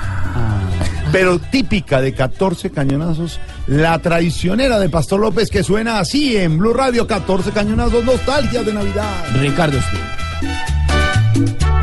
Pero 1.12 1.39
típica 1.39 2.01
de 2.01 2.13
14 2.13 2.72
cañonazos, 2.72 3.39
la 3.67 3.98
traicionera 4.00 4.79
de 4.79 4.89
Pastor 4.89 5.19
López 5.22 5.50
que 5.50 5.63
suena 5.63 6.00
así 6.00 6.36
en 6.36 6.57
Blue 6.57 6.74
Radio, 6.74 7.07
14 7.07 7.51
cañonazos, 7.51 8.03
nostalgia 8.03 8.63
de 8.63 8.74
Navidad. 8.74 9.24
Ricardo 9.39 9.77
Espín 9.77 10.00
thank 10.41 11.63
you 11.63 11.75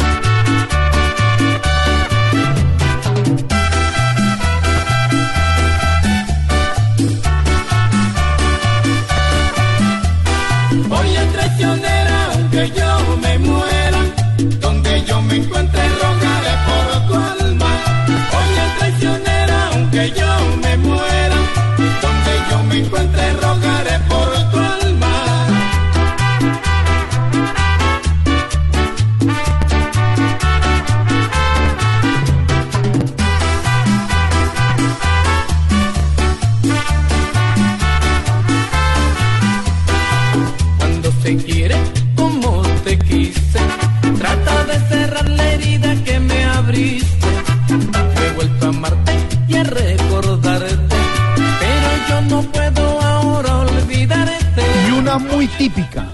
típica, 55.59 56.07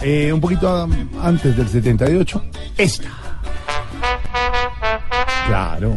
eh, 0.00 0.32
un 0.32 0.40
poquito 0.40 0.88
antes 1.22 1.56
del 1.56 1.68
78, 1.68 2.44
esta. 2.76 3.08
Claro. 5.46 5.94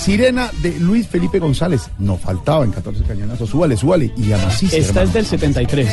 Sirena 0.00 0.50
de 0.62 0.72
Luis 0.80 1.06
Felipe 1.06 1.38
González. 1.38 1.82
No 1.98 2.16
faltaba 2.16 2.64
en 2.64 2.72
14 2.72 3.02
cañonazos. 3.04 3.50
Súbale, 3.50 3.76
súbale. 3.76 4.12
Y 4.16 4.32
amacice, 4.32 4.78
Esta 4.78 5.00
hermano. 5.02 5.08
es 5.08 5.14
del 5.14 5.26
73. 5.26 5.88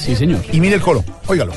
Sí, 0.00 0.16
señor. 0.16 0.40
Y 0.52 0.60
mire 0.60 0.76
el 0.76 0.80
coro. 0.82 1.04
Óigalo. 1.26 1.52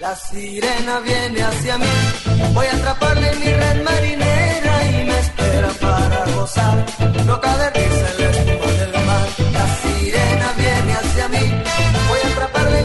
La 0.00 0.14
sirena 0.14 1.00
viene 1.00 1.42
hacia 1.42 1.78
mí, 1.78 1.84
voy 2.54 2.66
a 2.66 2.76
atraparle 2.76 3.28
en 3.32 3.38
mi 3.40 3.46
red 3.46 3.82
marinera 3.82 4.86
y 4.90 5.04
me 5.04 5.18
espera 5.18 5.68
para 5.80 6.24
gozar. 6.36 6.86
Loca 7.26 7.58
de 7.58 7.70
risa 7.70 8.06
en 8.16 8.22
la 8.22 8.30
espuma 8.30 8.72
del 8.72 8.92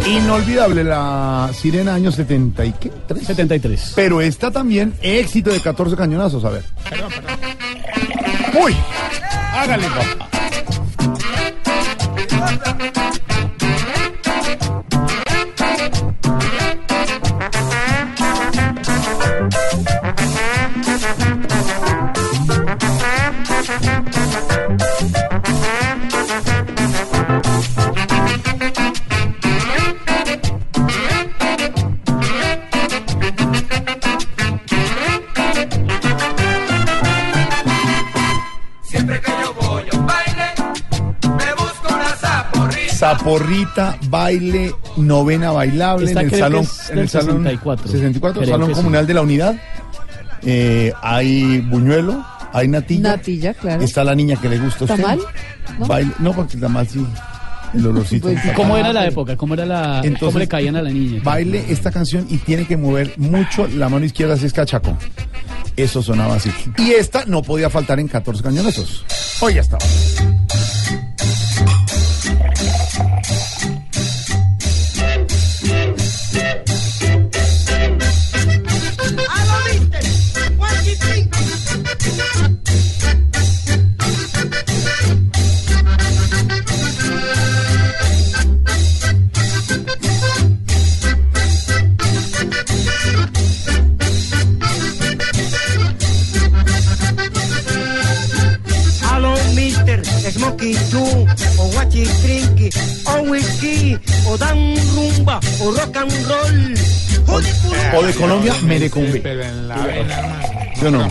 Inolvidable 0.07 0.83
la 0.83 1.49
sirena 1.53 1.93
año 1.93 2.11
70 2.11 2.65
y 2.65 2.73
qué? 2.73 2.91
¿Tres? 3.07 3.25
73. 3.27 3.93
Pero 3.95 4.21
esta 4.21 4.51
también, 4.51 4.93
éxito 5.01 5.51
de 5.51 5.59
14 5.59 5.95
cañonazos. 5.95 6.43
A 6.43 6.49
ver. 6.49 6.63
¡Uy! 8.61 8.75
Hágale, 9.53 9.87
papá. 9.87 10.30
Zaporrita, 43.17 43.97
baile, 44.09 44.73
novena 44.95 45.51
bailable 45.51 46.05
Esta 46.05 46.21
en 46.21 46.33
el 46.33 46.39
salón, 46.39 46.67
en 46.89 46.99
el 46.99 47.09
salón 47.09 47.37
64. 47.43 47.87
64, 47.87 48.41
Creo 48.41 48.53
salón 48.53 48.69
que 48.69 48.73
sí. 48.75 48.79
comunal 48.79 49.05
de 49.07 49.13
la 49.13 49.21
unidad. 49.21 49.55
Eh, 50.43 50.93
hay 51.01 51.59
buñuelo, 51.59 52.25
hay 52.53 52.69
natilla. 52.69 53.17
Natilla, 53.17 53.53
claro. 53.53 53.83
Está 53.83 54.05
la 54.05 54.15
niña 54.15 54.37
que 54.37 54.47
le 54.47 54.59
gusta 54.59 54.85
a 54.85 54.87
usted. 54.93 55.01
¿Tamal? 55.01 55.19
¿No? 55.77 55.87
Baile, 55.87 56.11
no, 56.19 56.33
porque 56.33 56.55
el 56.55 56.61
tamal 56.61 56.87
sí. 56.87 57.05
El 57.73 57.87
olorcito. 57.87 58.27
Pues, 58.27 58.39
¿Cómo 58.55 58.77
era 58.77 58.93
la 58.93 59.05
época? 59.05 59.35
¿Cómo 59.35 59.53
era 59.55 59.65
la 59.65 59.83
cómo 59.83 60.03
Entonces, 60.03 60.39
le 60.39 60.47
caían 60.47 60.75
a 60.77 60.81
la 60.81 60.89
niña? 60.89 61.21
Baile 61.23 61.65
esta 61.69 61.91
canción 61.91 62.25
y 62.29 62.37
tiene 62.37 62.65
que 62.65 62.77
mover 62.77 63.13
mucho 63.17 63.67
la 63.67 63.89
mano 63.89 64.05
izquierda 64.05 64.37
si 64.37 64.45
es 64.45 64.53
cachaco. 64.53 64.97
Eso 65.75 66.01
sonaba 66.01 66.35
así. 66.35 66.51
Y 66.77 66.91
esta 66.91 67.25
no 67.25 67.41
podía 67.41 67.69
faltar 67.69 67.99
en 67.99 68.07
14 68.07 68.41
cañonazos. 68.41 69.05
Hoy 69.41 69.55
ya 69.55 69.61
estaba. 69.61 69.83
O 105.61 105.71
rock 105.71 105.97
and 105.97 106.11
roll. 106.27 106.73
O 107.97 108.03
de 108.05 108.13
Colombia, 108.13 108.53
Merecumbe. 108.65 109.21
¿Sí 110.75 110.85
o 110.85 110.91
no? 110.91 111.07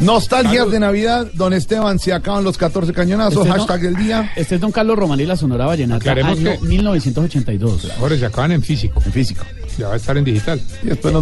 Nostalgias 0.00 0.70
de 0.70 0.78
Navidad, 0.78 1.26
don 1.32 1.52
Esteban, 1.52 1.98
se 1.98 2.12
acaban 2.12 2.44
los 2.44 2.58
14 2.58 2.92
cañonazos, 2.92 3.38
Este 3.46 3.48
no- 3.48 3.54
hashtag 3.54 3.80
del 3.80 3.96
día. 3.96 4.30
Este 4.36 4.56
es 4.56 4.60
Don 4.60 4.70
Carlos 4.70 4.96
Román 4.98 5.18
y 5.20 5.26
la 5.26 5.36
Sonora 5.36 5.66
Vallenata, 5.66 6.12
año 6.12 6.36
que- 6.36 6.58
1982. 6.66 7.90
Ahora 7.98 8.16
se 8.16 8.26
acaban 8.26 8.52
en 8.52 8.62
físico. 8.62 9.02
En 9.04 9.12
físico. 9.12 9.44
Ya 9.78 9.88
va 9.88 9.94
a 9.94 9.96
estar 9.96 10.16
en 10.18 10.24
digital. 10.24 10.60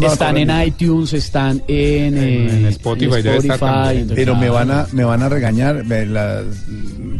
Están 0.03 0.37
en 0.39 0.51
iTunes, 0.67 1.13
están 1.13 1.63
en, 1.69 2.19
eh, 2.19 2.49
En 2.59 2.67
Spotify 2.67 3.23
debe 3.23 3.37
estar 3.39 3.59
también. 3.59 4.03
entonces, 4.03 4.17
Pero 4.17 4.35
me 4.35 4.49
claro. 4.49 4.55
van 4.55 4.71
a, 4.71 4.87
me 4.93 5.05
van 5.05 5.23
a 5.23 5.29
regañar, 5.29 5.85
la 5.87 6.43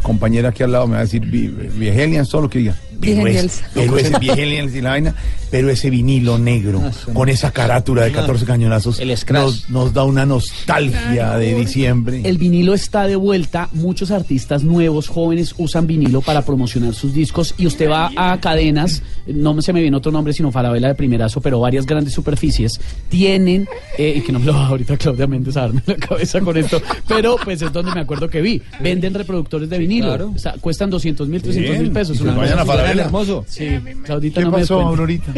compañera 0.03 0.49
aquí 0.51 0.63
al 0.63 0.73
lado 0.73 0.87
me 0.87 0.95
va 0.95 1.01
a 1.01 1.03
decir 1.05 1.21
vi- 1.25 1.49
Viegelians, 1.49 2.29
todo 2.29 2.43
lo 2.43 2.51
que 2.51 2.59
diga. 2.61 2.77
Pero, 3.01 3.27
es- 3.27 3.63
pero 3.75 3.99
ese 3.99 4.13
y 4.21 4.81
la 4.81 4.91
vaina, 4.91 5.15
pero 5.51 5.71
ese 5.71 5.91
vinilo 5.91 6.39
negro, 6.39 6.83
con 7.13 7.29
esa 7.29 7.51
carátula 7.51 8.05
de 8.05 8.13
14 8.13 8.45
cañonazos, 8.45 9.01
nos, 9.33 9.71
nos 9.71 9.93
da 9.93 10.05
una 10.05 10.27
nostalgia 10.27 11.37
de 11.39 11.55
diciembre. 11.55 12.21
El 12.25 12.39
vinilo 12.39 12.75
está 12.75 13.07
de 13.07 13.17
vuelta. 13.17 13.69
Muchos 13.73 14.11
artistas 14.11 14.63
nuevos, 14.65 15.09
jóvenes, 15.09 15.55
usan 15.59 15.87
vinilo 15.87 16.21
para 16.21 16.43
promocionar 16.43 16.95
sus 16.95 17.13
discos. 17.15 17.55
Y 17.59 17.67
usted 17.67 17.89
va 17.89 18.11
a 18.17 18.39
cadenas, 18.41 19.03
no 19.27 19.61
se 19.63 19.73
me 19.73 19.81
viene 19.81 19.97
otro 19.97 20.13
nombre 20.13 20.33
sino 20.33 20.51
Falabella 20.51 20.89
de 20.89 20.95
primerazo, 20.95 21.41
pero 21.41 21.61
varias 21.61 21.87
grandes 21.87 22.13
superficies 22.13 22.81
tienen, 23.09 23.69
eh, 23.99 24.15
y 24.17 24.21
que 24.23 24.33
no 24.33 24.39
me 24.41 24.47
lo 24.47 24.55
va 24.55 24.67
ahorita 24.67 24.97
Claudia 24.97 25.27
Méndez 25.27 25.57
a 25.57 25.63
darme 25.63 25.83
la 25.87 25.95
cabeza 25.97 26.41
con 26.41 26.57
esto, 26.57 26.81
pero 27.07 27.37
pues 27.43 27.63
es 27.63 27.73
donde 27.73 27.93
me 27.93 28.01
acuerdo 28.01 28.29
que 28.29 28.41
vi. 28.41 28.63
Venden 28.81 29.15
reproductores 29.15 29.69
de 29.71 29.79
vinilo. 29.79 30.09
Claro. 30.09 30.33
O 30.35 30.39
sea, 30.39 30.55
cuestan 30.61 30.91
200 30.91 31.29
mil, 31.29 31.43
300 31.43 31.79
mil 31.79 31.91
pesos. 31.93 32.21
una 32.21 32.35
pues 32.35 32.51
vayan 32.51 32.59
a 32.59 32.65
hermoso. 32.91 33.45
Sí, 33.49 33.79
Claudita 34.05 34.41
¿Qué 34.41 34.45
no 34.45 34.51
me 34.53 34.59
pasó, 34.59 34.75
descuenta. 34.79 34.89
Aurorita? 34.89 35.33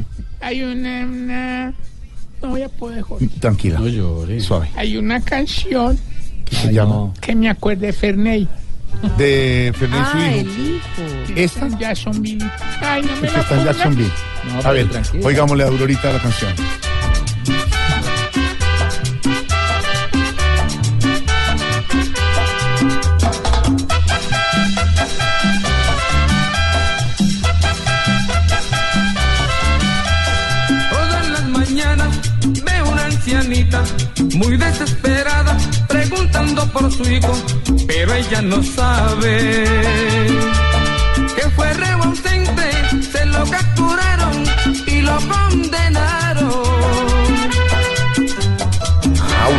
Hay 0.40 0.62
una, 0.62 1.06
una- 1.06 1.74
No 2.42 2.48
voy 2.48 2.62
a 2.62 2.68
poder 2.68 3.02
joder. 3.02 3.28
Tranquila, 3.40 3.78
No 3.78 3.88
llore. 3.88 4.40
suave. 4.40 4.68
Hay 4.76 4.96
una 4.96 5.20
canción 5.20 5.98
¿Qué 6.44 6.56
se 6.56 6.72
llama? 6.72 7.12
que 7.20 7.34
me 7.34 7.48
acuerdo 7.48 7.86
de 7.86 7.92
Ferney. 7.92 8.48
De 9.18 9.72
Fernández 9.76 10.08
Ah, 10.14 10.32
el 10.34 10.46
Swing. 10.52 10.74
hijo. 10.76 11.32
¿Esta? 11.36 11.66
En 11.66 11.78
Jacksonville. 11.78 12.44
Ay, 12.80 13.02
no 13.02 13.08
me 13.20 13.26
Esta 13.26 13.32
la 13.38 13.40
está 13.42 13.58
en. 13.58 13.64
Jacksonville. 13.64 14.10
No, 14.52 14.68
a 14.68 14.72
ver, 14.72 14.88
tranquila. 14.90 15.26
oigámosle 15.26 15.64
a 15.64 15.66
Aurorita 15.66 16.12
la 16.12 16.18
canción. 16.20 16.52
Muy 34.36 34.56
desesperada 34.56 35.56
preguntando 35.86 36.66
por 36.72 36.90
su 36.90 37.02
hijo, 37.10 37.34
pero 37.86 38.14
ella 38.14 38.40
no 38.42 38.62
sabe 38.62 39.64
que 41.36 41.50
fue 41.54 41.72
reo 41.74 42.14
se 43.12 43.26
lo 43.26 43.44
capturaron 43.50 44.44
y 44.86 45.00
lo 45.02 45.18
condenaron. 45.28 46.23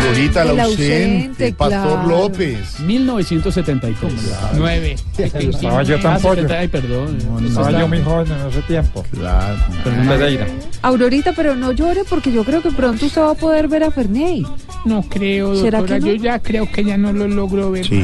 Aurorita, 0.08 0.44
el 0.44 0.50
El 0.50 0.60
ausente, 0.60 1.16
ausente, 1.18 1.54
Pastor 1.54 1.82
claro. 2.04 2.08
López. 2.10 2.80
1973. 2.80 4.14
Nueve. 4.56 4.96
Estaba 5.18 5.84
yo 5.84 5.96
Ah, 5.98 6.02
tampoco. 6.02 6.36
70, 6.36 6.60
ay, 6.60 6.68
perdón. 6.68 7.18
Estaba 7.46 7.72
yo 7.72 7.88
muy 7.88 8.02
joven 8.02 8.28
en 8.32 8.48
ese 8.50 8.62
tiempo. 8.64 9.06
Claro. 9.12 9.56
Pereira. 10.08 10.48
Aurorita, 10.82 11.34
pero 11.34 11.56
no 11.56 11.72
llore 11.72 12.02
porque 12.10 12.32
yo 12.32 12.44
creo 12.44 12.62
que 12.62 12.72
pronto 12.72 13.06
usted 13.06 13.22
va 13.22 13.32
a 13.32 13.36
poder 13.36 13.68
ver 13.68 13.84
a 13.84 13.92
Ferney. 13.92 14.46
No 14.86 15.02
creo, 15.04 15.56
¿Será 15.56 15.80
doctora. 15.80 16.00
que 16.00 16.06
no? 16.06 16.12
Yo 16.14 16.24
ya 16.24 16.40
creo 16.40 16.72
que 16.72 16.84
ya 16.84 16.98
no 16.98 17.12
lo 17.12 17.28
logro 17.28 17.72
ver. 17.72 17.86
Sí. 17.86 18.04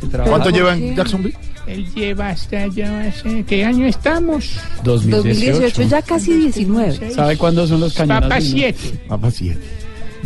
¿Cuánto 0.00 0.50
¿Por 0.50 0.52
lleva 0.52 0.74
en 0.76 0.94
Jacksonville? 0.94 1.36
Él 1.66 1.84
lleva 1.96 2.28
hasta 2.28 2.62
allá, 2.62 3.08
hace- 3.08 3.42
¿qué 3.44 3.64
año 3.64 3.86
estamos? 3.86 4.52
2018, 4.84 5.82
ya 5.82 6.00
casi 6.00 6.34
19. 6.34 7.10
¿Sabe 7.12 7.36
cuándo 7.36 7.66
son 7.66 7.80
los 7.80 7.92
cañones? 7.92 8.22
Papa 8.22 8.40
7. 8.40 8.78
Papa 9.08 9.30
7. 9.32 9.58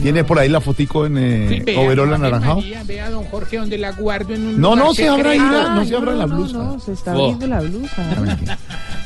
Tiene 0.03 0.25
por 0.25 0.39
ahí 0.39 0.49
la 0.49 0.61
fotico 0.61 1.07
en 1.07 1.19
eh, 1.19 1.65
overol 1.77 2.15
anaranjado. 2.15 2.63
Vea 2.87 3.07
a 3.07 3.11
don 3.11 3.25
Jorge 3.25 3.59
donde 3.59 3.79
la 3.79 3.93
guardo 3.93 4.35
en 4.35 4.43
un 4.47 4.61
No, 4.61 4.71
lugar 4.71 4.85
no 4.87 4.95
se 4.95 5.09
abra 5.09 5.31
ahí, 5.31 5.39
la- 5.39 5.75
no 5.75 5.85
se 5.85 5.97
abra 5.97 6.13
la 6.15 6.27
blusa. 6.27 6.59
No, 6.59 6.81
se 6.81 6.93
está 6.93 7.15
Oh. 7.17 7.21
abriendo 7.33 7.47
la 7.47 7.61
blusa. 7.61 8.17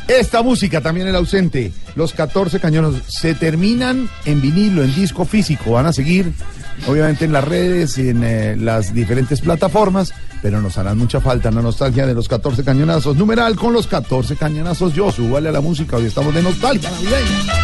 Esta 0.09 0.43
música 0.43 0.81
también 0.81 1.07
el 1.09 1.17
ausente. 1.17 1.73
Los 1.97 2.13
14 2.13 2.61
cañones 2.61 3.03
se 3.09 3.35
terminan 3.35 4.09
en 4.25 4.41
vinilo, 4.41 4.83
en 4.85 4.95
disco 4.95 5.25
físico. 5.25 5.73
Van 5.73 5.87
a 5.87 5.93
seguir, 5.93 6.33
obviamente, 6.87 7.25
en 7.25 7.33
las 7.33 7.45
redes, 7.45 7.97
en 7.99 8.23
eh, 8.23 8.57
las 8.57 8.93
diferentes 8.95 9.41
plataformas, 9.41 10.13
pero 10.43 10.61
nos 10.61 10.77
harán 10.77 10.99
mucha 10.99 11.21
falta 11.21 11.51
la 11.51 11.63
nostalgia 11.63 12.07
de 12.07 12.15
los 12.15 12.29
14 12.29 12.63
cañonazos. 12.65 13.17
Numeral 13.17 13.57
con 13.57 13.73
los 13.73 13.87
14 13.87 14.37
cañonazos. 14.37 14.93
Yo, 14.95 15.11
súbale 15.11 15.49
a 15.49 15.53
la 15.53 15.61
música. 15.63 15.97
Hoy 15.97 16.05
estamos 16.07 16.35
de 16.35 16.43
nostalgia 16.43 16.91
navideña. 16.91 17.64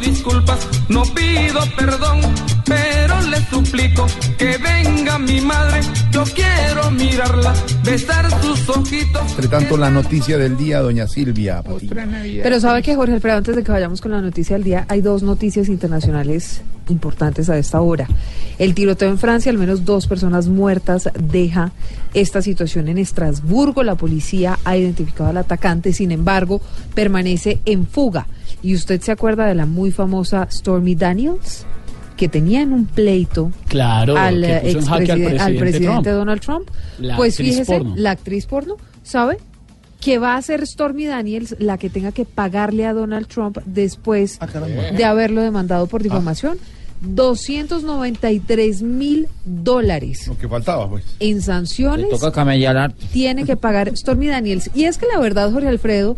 Disculpas, 0.00 0.66
no 0.88 1.02
pido 1.02 1.60
perdón, 1.76 2.20
pero 2.64 3.20
le 3.22 3.36
suplico 3.46 4.06
que 4.38 4.56
venga 4.58 5.18
mi 5.18 5.40
madre, 5.40 5.80
yo 6.10 6.24
quiero 6.24 6.90
mirarla, 6.90 7.54
besar 7.84 8.28
sus 8.42 8.68
ojitos. 8.68 9.22
Entre 9.30 9.48
tanto, 9.48 9.76
la 9.76 9.90
noticia 9.90 10.38
del 10.38 10.56
día, 10.56 10.80
doña 10.80 11.06
Silvia. 11.06 11.62
Pero 12.42 12.60
sabe 12.60 12.82
que 12.82 12.94
Jorge 12.94 13.14
Alfredo, 13.14 13.36
antes 13.36 13.56
de 13.56 13.62
que 13.62 13.72
vayamos 13.72 14.00
con 14.00 14.12
la 14.12 14.20
noticia 14.20 14.56
del 14.56 14.64
día, 14.64 14.86
hay 14.88 15.00
dos 15.00 15.22
noticias 15.22 15.68
internacionales 15.68 16.62
importantes 16.88 17.48
a 17.48 17.56
esta 17.56 17.80
hora. 17.80 18.08
El 18.58 18.74
tiroteo 18.74 19.08
en 19.08 19.18
Francia, 19.18 19.50
al 19.50 19.58
menos 19.58 19.84
dos 19.84 20.06
personas 20.06 20.48
muertas, 20.48 21.08
deja 21.18 21.72
esta 22.14 22.42
situación 22.42 22.88
en 22.88 22.98
Estrasburgo. 22.98 23.82
La 23.82 23.94
policía 23.94 24.58
ha 24.64 24.76
identificado 24.76 25.30
al 25.30 25.36
atacante, 25.36 25.92
sin 25.92 26.10
embargo, 26.10 26.60
permanece 26.94 27.60
en 27.64 27.86
fuga. 27.86 28.26
¿Y 28.62 28.74
usted 28.74 29.00
se 29.00 29.12
acuerda 29.12 29.46
de 29.46 29.54
la 29.54 29.66
muy 29.66 29.90
famosa 29.90 30.48
Stormy 30.50 30.94
Daniels? 30.94 31.66
Que 32.16 32.28
tenía 32.28 32.60
en 32.60 32.72
un 32.74 32.84
pleito 32.86 33.50
Claro, 33.68 34.16
al, 34.16 34.42
que 34.42 34.74
puso 34.74 34.78
en 34.78 34.84
jaque 34.84 35.12
al 35.12 35.18
presidente 35.18 35.58
presidente 35.58 36.02
Trump. 36.02 36.06
Donald 36.06 36.40
Trump. 36.42 36.68
La 36.98 37.16
pues 37.16 37.36
fíjese, 37.36 37.78
porno. 37.78 37.94
la 37.96 38.10
actriz 38.10 38.44
porno, 38.46 38.76
¿sabe? 39.02 39.38
Que 40.00 40.18
va 40.18 40.36
a 40.36 40.42
ser 40.42 40.66
Stormy 40.66 41.06
Daniels 41.06 41.56
la 41.58 41.78
que 41.78 41.88
tenga 41.88 42.12
que 42.12 42.26
pagarle 42.26 42.84
a 42.86 42.92
Donald 42.92 43.26
Trump 43.26 43.58
después 43.64 44.36
Ah, 44.40 44.46
de 44.46 45.04
haberlo 45.04 45.40
demandado 45.42 45.86
por 45.86 46.02
difamación. 46.02 46.58
293 47.02 48.82
mil 48.82 49.26
dólares 49.46 50.26
Lo 50.26 50.36
que 50.36 50.48
faltaba, 50.48 50.88
pues. 50.88 51.04
en 51.18 51.36
Le 51.36 51.42
sanciones 51.42 52.08
toca 52.10 52.30
camellar 52.32 52.92
tiene 53.12 53.44
que 53.44 53.56
pagar 53.56 53.96
Stormy 53.96 54.26
Daniels. 54.28 54.70
Y 54.74 54.84
es 54.84 54.98
que 54.98 55.06
la 55.12 55.18
verdad, 55.18 55.50
Jorge 55.50 55.68
Alfredo, 55.68 56.16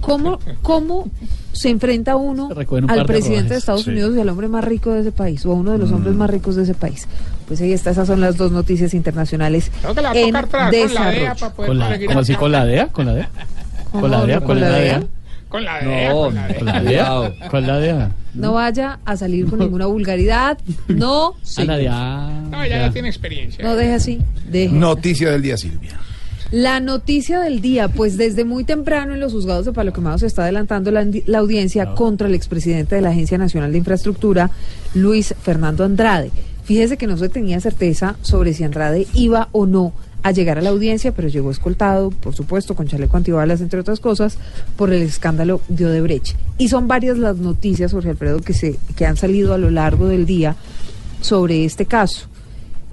¿cómo, 0.00 0.38
cómo 0.62 1.08
se 1.54 1.70
enfrenta 1.70 2.16
uno 2.16 2.50
al 2.88 3.06
presidente 3.06 3.54
de. 3.54 3.58
Estados 3.58 3.84
Sí. 3.84 3.90
Unidos 3.90 4.16
y 4.16 4.20
al 4.20 4.28
hombre 4.28 4.48
más 4.48 4.64
rico 4.64 4.90
de 4.92 5.00
ese 5.00 5.12
país, 5.12 5.44
o 5.46 5.52
a 5.52 5.54
uno 5.54 5.72
de 5.72 5.78
los 5.78 5.90
Mm. 5.90 5.94
hombres 5.94 6.14
más 6.16 6.28
ricos 6.30 6.56
de 6.56 6.64
ese 6.64 6.74
país. 6.74 7.06
Pues 7.48 7.60
ahí 7.60 7.72
está, 7.72 7.90
esas 7.90 8.06
son 8.06 8.20
las 8.20 8.36
dos 8.36 8.52
noticias 8.52 8.92
internacionales 8.94 9.70
Creo 9.80 9.94
que 9.94 10.00
la 10.02 10.08
va 10.10 10.14
a 10.14 10.18
en 10.18 10.26
tocar 10.28 10.46
trabajar 10.48 10.72
con 10.72 10.94
la 10.94 11.00
DEA 11.10 11.12
desarrollo. 11.22 11.40
para 11.40 11.54
poder 11.54 11.68
Con 11.68 11.78
la, 11.78 11.84
conseguir 11.86 12.08
¿Cómo 12.08 12.20
así 12.20 12.32
acá. 12.32 12.40
con 12.40 12.52
la 12.52 12.64
DEA? 12.64 12.86
¿Con 12.88 13.06
la 13.06 13.12
DEA? 13.14 13.28
¿Con 13.30 14.10
la 14.10 14.16
¿Cómo 14.16 14.26
DEA? 14.26 14.38
con 14.40 14.46
¿Con 14.48 14.60
la 14.60 14.70
DEA? 14.70 15.02
Con 15.48 15.64
la 15.64 15.78
DEA, 15.80 16.08
No, 16.08 16.16
con 16.22 16.34
la 16.34 16.48
DEA. 16.48 16.58
¿con 16.58 16.66
la 16.66 16.82
DEA? 16.82 17.48
¿Con 17.50 17.66
la 17.66 17.78
DEA? 17.78 18.10
No 18.34 18.52
vaya 18.54 18.98
a 19.04 19.16
salir 19.16 19.46
con 19.48 19.60
ninguna 19.60 19.86
vulgaridad. 19.86 20.58
No, 20.88 21.34
A 21.58 21.64
la. 21.64 21.76
DEA. 21.76 22.30
No, 22.50 22.66
ya, 22.66 22.78
ya 22.86 22.90
tiene 22.90 23.08
experiencia. 23.08 23.62
No 23.64 23.76
deje 23.76 23.92
así. 23.94 24.18
Deje. 24.50 24.74
Noticia 24.74 25.30
del 25.30 25.42
día, 25.42 25.56
Silvia. 25.56 25.92
La 26.54 26.78
noticia 26.78 27.40
del 27.40 27.60
día, 27.60 27.88
pues 27.88 28.16
desde 28.16 28.44
muy 28.44 28.62
temprano 28.62 29.12
en 29.12 29.18
los 29.18 29.32
juzgados 29.32 29.64
de 29.64 29.72
Palo 29.72 29.92
Quemado 29.92 30.18
se 30.18 30.28
está 30.28 30.44
adelantando 30.44 30.92
la, 30.92 31.04
la 31.26 31.38
audiencia 31.38 31.96
contra 31.96 32.28
el 32.28 32.34
expresidente 32.36 32.94
de 32.94 33.00
la 33.00 33.08
Agencia 33.08 33.36
Nacional 33.38 33.72
de 33.72 33.78
Infraestructura, 33.78 34.52
Luis 34.94 35.34
Fernando 35.42 35.82
Andrade. 35.82 36.30
Fíjese 36.62 36.96
que 36.96 37.08
no 37.08 37.16
se 37.16 37.28
tenía 37.28 37.60
certeza 37.60 38.14
sobre 38.22 38.54
si 38.54 38.62
Andrade 38.62 39.08
iba 39.14 39.48
o 39.50 39.66
no 39.66 39.94
a 40.22 40.30
llegar 40.30 40.56
a 40.56 40.62
la 40.62 40.70
audiencia, 40.70 41.10
pero 41.10 41.26
llegó 41.26 41.50
escoltado, 41.50 42.10
por 42.10 42.36
supuesto, 42.36 42.76
con 42.76 42.86
chaleco 42.86 43.16
antibalas, 43.16 43.60
entre 43.60 43.80
otras 43.80 43.98
cosas, 43.98 44.38
por 44.76 44.92
el 44.92 45.02
escándalo 45.02 45.60
de 45.66 45.86
Odebrecht. 45.86 46.36
Y 46.56 46.68
son 46.68 46.86
varias 46.86 47.18
las 47.18 47.38
noticias, 47.38 47.90
Jorge 47.90 48.10
Alfredo, 48.10 48.38
que, 48.38 48.54
se, 48.54 48.78
que 48.94 49.06
han 49.06 49.16
salido 49.16 49.54
a 49.54 49.58
lo 49.58 49.72
largo 49.72 50.06
del 50.06 50.24
día 50.24 50.54
sobre 51.20 51.64
este 51.64 51.86
caso. 51.86 52.28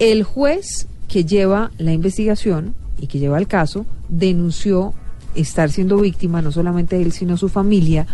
El 0.00 0.24
juez 0.24 0.88
que 1.06 1.24
lleva 1.24 1.70
la 1.78 1.92
investigación 1.92 2.74
y 3.02 3.08
que 3.08 3.18
lleva 3.18 3.36
el 3.36 3.48
caso 3.48 3.84
denunció 4.08 4.94
estar 5.34 5.70
siendo 5.70 5.98
víctima, 5.98 6.40
no 6.40 6.52
solamente 6.52 7.02
él, 7.02 7.12
sino 7.12 7.36
su 7.36 7.48
familia, 7.48 8.06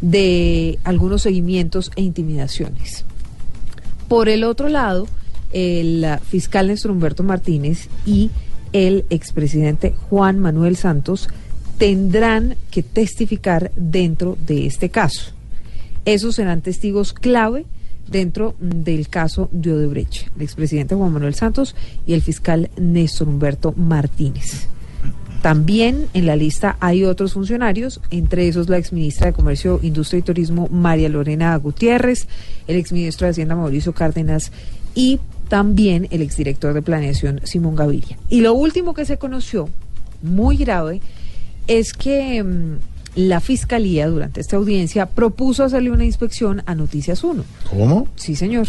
de 0.00 0.78
algunos 0.84 1.22
seguimientos 1.22 1.90
e 1.96 2.02
intimidaciones. 2.02 3.04
Por 4.06 4.28
el 4.28 4.44
otro 4.44 4.68
lado, 4.68 5.06
el 5.52 6.06
fiscal 6.28 6.68
Néstor 6.68 6.90
Humberto 6.90 7.22
Martínez 7.22 7.88
y 8.04 8.30
el 8.72 9.06
expresidente 9.08 9.94
Juan 10.10 10.38
Manuel 10.38 10.76
Santos 10.76 11.28
tendrán 11.78 12.56
que 12.70 12.82
testificar 12.82 13.72
dentro 13.76 14.36
de 14.46 14.66
este 14.66 14.90
caso. 14.90 15.32
Esos 16.04 16.34
serán 16.34 16.60
testigos 16.60 17.12
clave 17.14 17.64
dentro 18.10 18.54
del 18.60 19.08
caso 19.08 19.48
de 19.52 19.72
Odebrecht, 19.72 20.28
el 20.36 20.42
expresidente 20.42 20.94
Juan 20.94 21.12
Manuel 21.12 21.34
Santos 21.34 21.74
y 22.06 22.14
el 22.14 22.22
fiscal 22.22 22.70
Néstor 22.76 23.28
Humberto 23.28 23.72
Martínez. 23.72 24.68
También 25.42 26.06
en 26.14 26.26
la 26.26 26.34
lista 26.34 26.76
hay 26.80 27.04
otros 27.04 27.34
funcionarios, 27.34 28.00
entre 28.10 28.48
esos 28.48 28.68
la 28.68 28.76
exministra 28.76 29.28
de 29.28 29.32
Comercio, 29.32 29.78
Industria 29.82 30.18
y 30.18 30.22
Turismo 30.22 30.68
María 30.68 31.08
Lorena 31.08 31.54
Gutiérrez, 31.56 32.26
el 32.66 32.76
exministro 32.76 33.26
de 33.26 33.30
Hacienda 33.30 33.54
Mauricio 33.54 33.92
Cárdenas 33.92 34.50
y 34.94 35.20
también 35.48 36.08
el 36.10 36.22
exdirector 36.22 36.74
de 36.74 36.82
Planeación 36.82 37.40
Simón 37.44 37.76
Gaviria. 37.76 38.18
Y 38.28 38.40
lo 38.40 38.52
último 38.52 38.94
que 38.94 39.04
se 39.04 39.18
conoció, 39.18 39.68
muy 40.22 40.56
grave, 40.56 41.00
es 41.68 41.92
que 41.92 42.42
mm, 42.42 42.78
la 43.18 43.40
Fiscalía 43.40 44.06
durante 44.06 44.40
esta 44.40 44.56
audiencia 44.56 45.06
propuso 45.06 45.64
hacerle 45.64 45.90
una 45.90 46.04
inspección 46.04 46.62
a 46.66 46.76
Noticias 46.76 47.24
1. 47.24 47.42
¿Cómo? 47.68 48.06
Sí, 48.14 48.36
señor. 48.36 48.68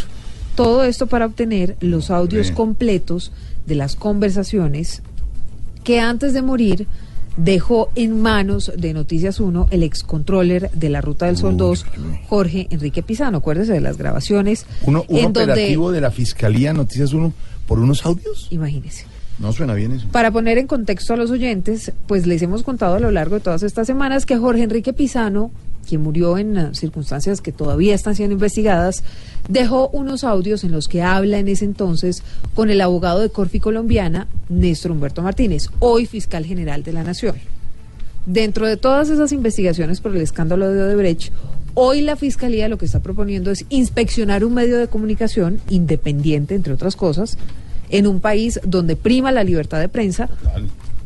Todo 0.55 0.83
esto 0.85 1.05
para 1.05 1.27
obtener 1.27 1.77
los 1.81 2.09
audios 2.09 2.47
Bien. 2.47 2.55
completos 2.55 3.31
de 3.67 3.75
las 3.75 3.95
conversaciones 3.95 5.03
que 5.83 5.99
antes 5.99 6.33
de 6.33 6.41
morir 6.41 6.88
dejó 7.38 7.91
en 7.93 8.19
manos 8.23 8.71
de 8.75 8.91
Noticias 8.95 9.39
1 9.39 9.67
el 9.69 9.83
excontroller 9.83 10.71
de 10.71 10.89
la 10.89 11.01
Ruta 11.01 11.27
del 11.27 11.38
Sol 11.38 11.55
2, 11.55 11.85
Jorge 12.27 12.65
Enrique 12.71 13.03
Pizano. 13.03 13.38
Acuérdese 13.38 13.73
de 13.73 13.81
las 13.81 13.99
grabaciones. 13.99 14.65
Uno, 14.81 15.05
un 15.09 15.17
en 15.17 15.23
donde, 15.31 15.43
operativo 15.43 15.91
de 15.91 16.01
la 16.01 16.09
Fiscalía 16.09 16.73
Noticias 16.73 17.13
1 17.13 17.31
por 17.69 17.79
unos 17.79 18.03
audios. 18.03 18.47
imagínese. 18.49 19.05
No 19.38 19.53
suena 19.53 19.75
bien 19.75 19.91
eso. 19.91 20.08
Para 20.12 20.32
poner 20.32 20.58
en 20.58 20.65
contexto 20.65 21.13
a 21.13 21.17
los 21.17 21.29
oyentes, 21.29 21.93
pues 22.08 22.25
les 22.25 22.41
hemos 22.41 22.63
contado 22.63 22.95
a 22.95 22.99
lo 22.99 23.12
largo 23.12 23.36
de 23.36 23.41
todas 23.41 23.62
estas 23.62 23.86
semanas 23.86 24.25
que 24.25 24.38
Jorge 24.38 24.63
Enrique 24.63 24.91
Pizano, 24.91 25.51
quien 25.88 26.01
murió 26.01 26.39
en 26.39 26.58
eh, 26.58 26.69
circunstancias 26.73 27.41
que 27.41 27.51
todavía 27.51 27.93
están 27.93 28.15
siendo 28.15 28.34
investigadas, 28.34 29.03
dejó 29.47 29.88
unos 29.89 30.23
audios 30.23 30.63
en 30.63 30.71
los 30.71 30.88
que 30.88 31.03
habla 31.03 31.38
en 31.38 31.47
ese 31.47 31.63
entonces 31.63 32.23
con 32.55 32.71
el 32.71 32.82
abogado 32.82 33.19
de 33.19 33.29
Corfi 33.29 33.60
colombiana, 33.60 34.27
Néstor 34.49 34.91
Humberto 34.91 35.21
Martínez, 35.21 35.69
hoy 35.77 36.08
fiscal 36.08 36.45
general 36.45 36.82
de 36.82 36.93
la 36.93 37.03
Nación. 37.03 37.36
Dentro 38.25 38.67
de 38.67 38.77
todas 38.77 39.10
esas 39.10 39.32
investigaciones 39.32 40.01
por 40.01 40.15
el 40.15 40.21
escándalo 40.21 40.69
de 40.69 40.82
Odebrecht, 40.82 41.32
hoy 41.79 42.01
la 42.01 42.17
Fiscalía 42.17 42.67
lo 42.67 42.77
que 42.77 42.85
está 42.85 42.99
proponiendo 42.99 43.51
es 43.51 43.65
inspeccionar 43.69 44.43
un 44.43 44.53
medio 44.53 44.77
de 44.77 44.87
comunicación 44.87 45.61
independiente, 45.69 46.53
entre 46.53 46.73
otras 46.73 46.97
cosas, 46.97 47.37
en 47.89 48.05
un 48.05 48.19
país 48.19 48.59
donde 48.65 48.97
prima 48.97 49.31
la 49.31 49.45
libertad 49.45 49.79
de 49.79 49.87
prensa 49.87 50.29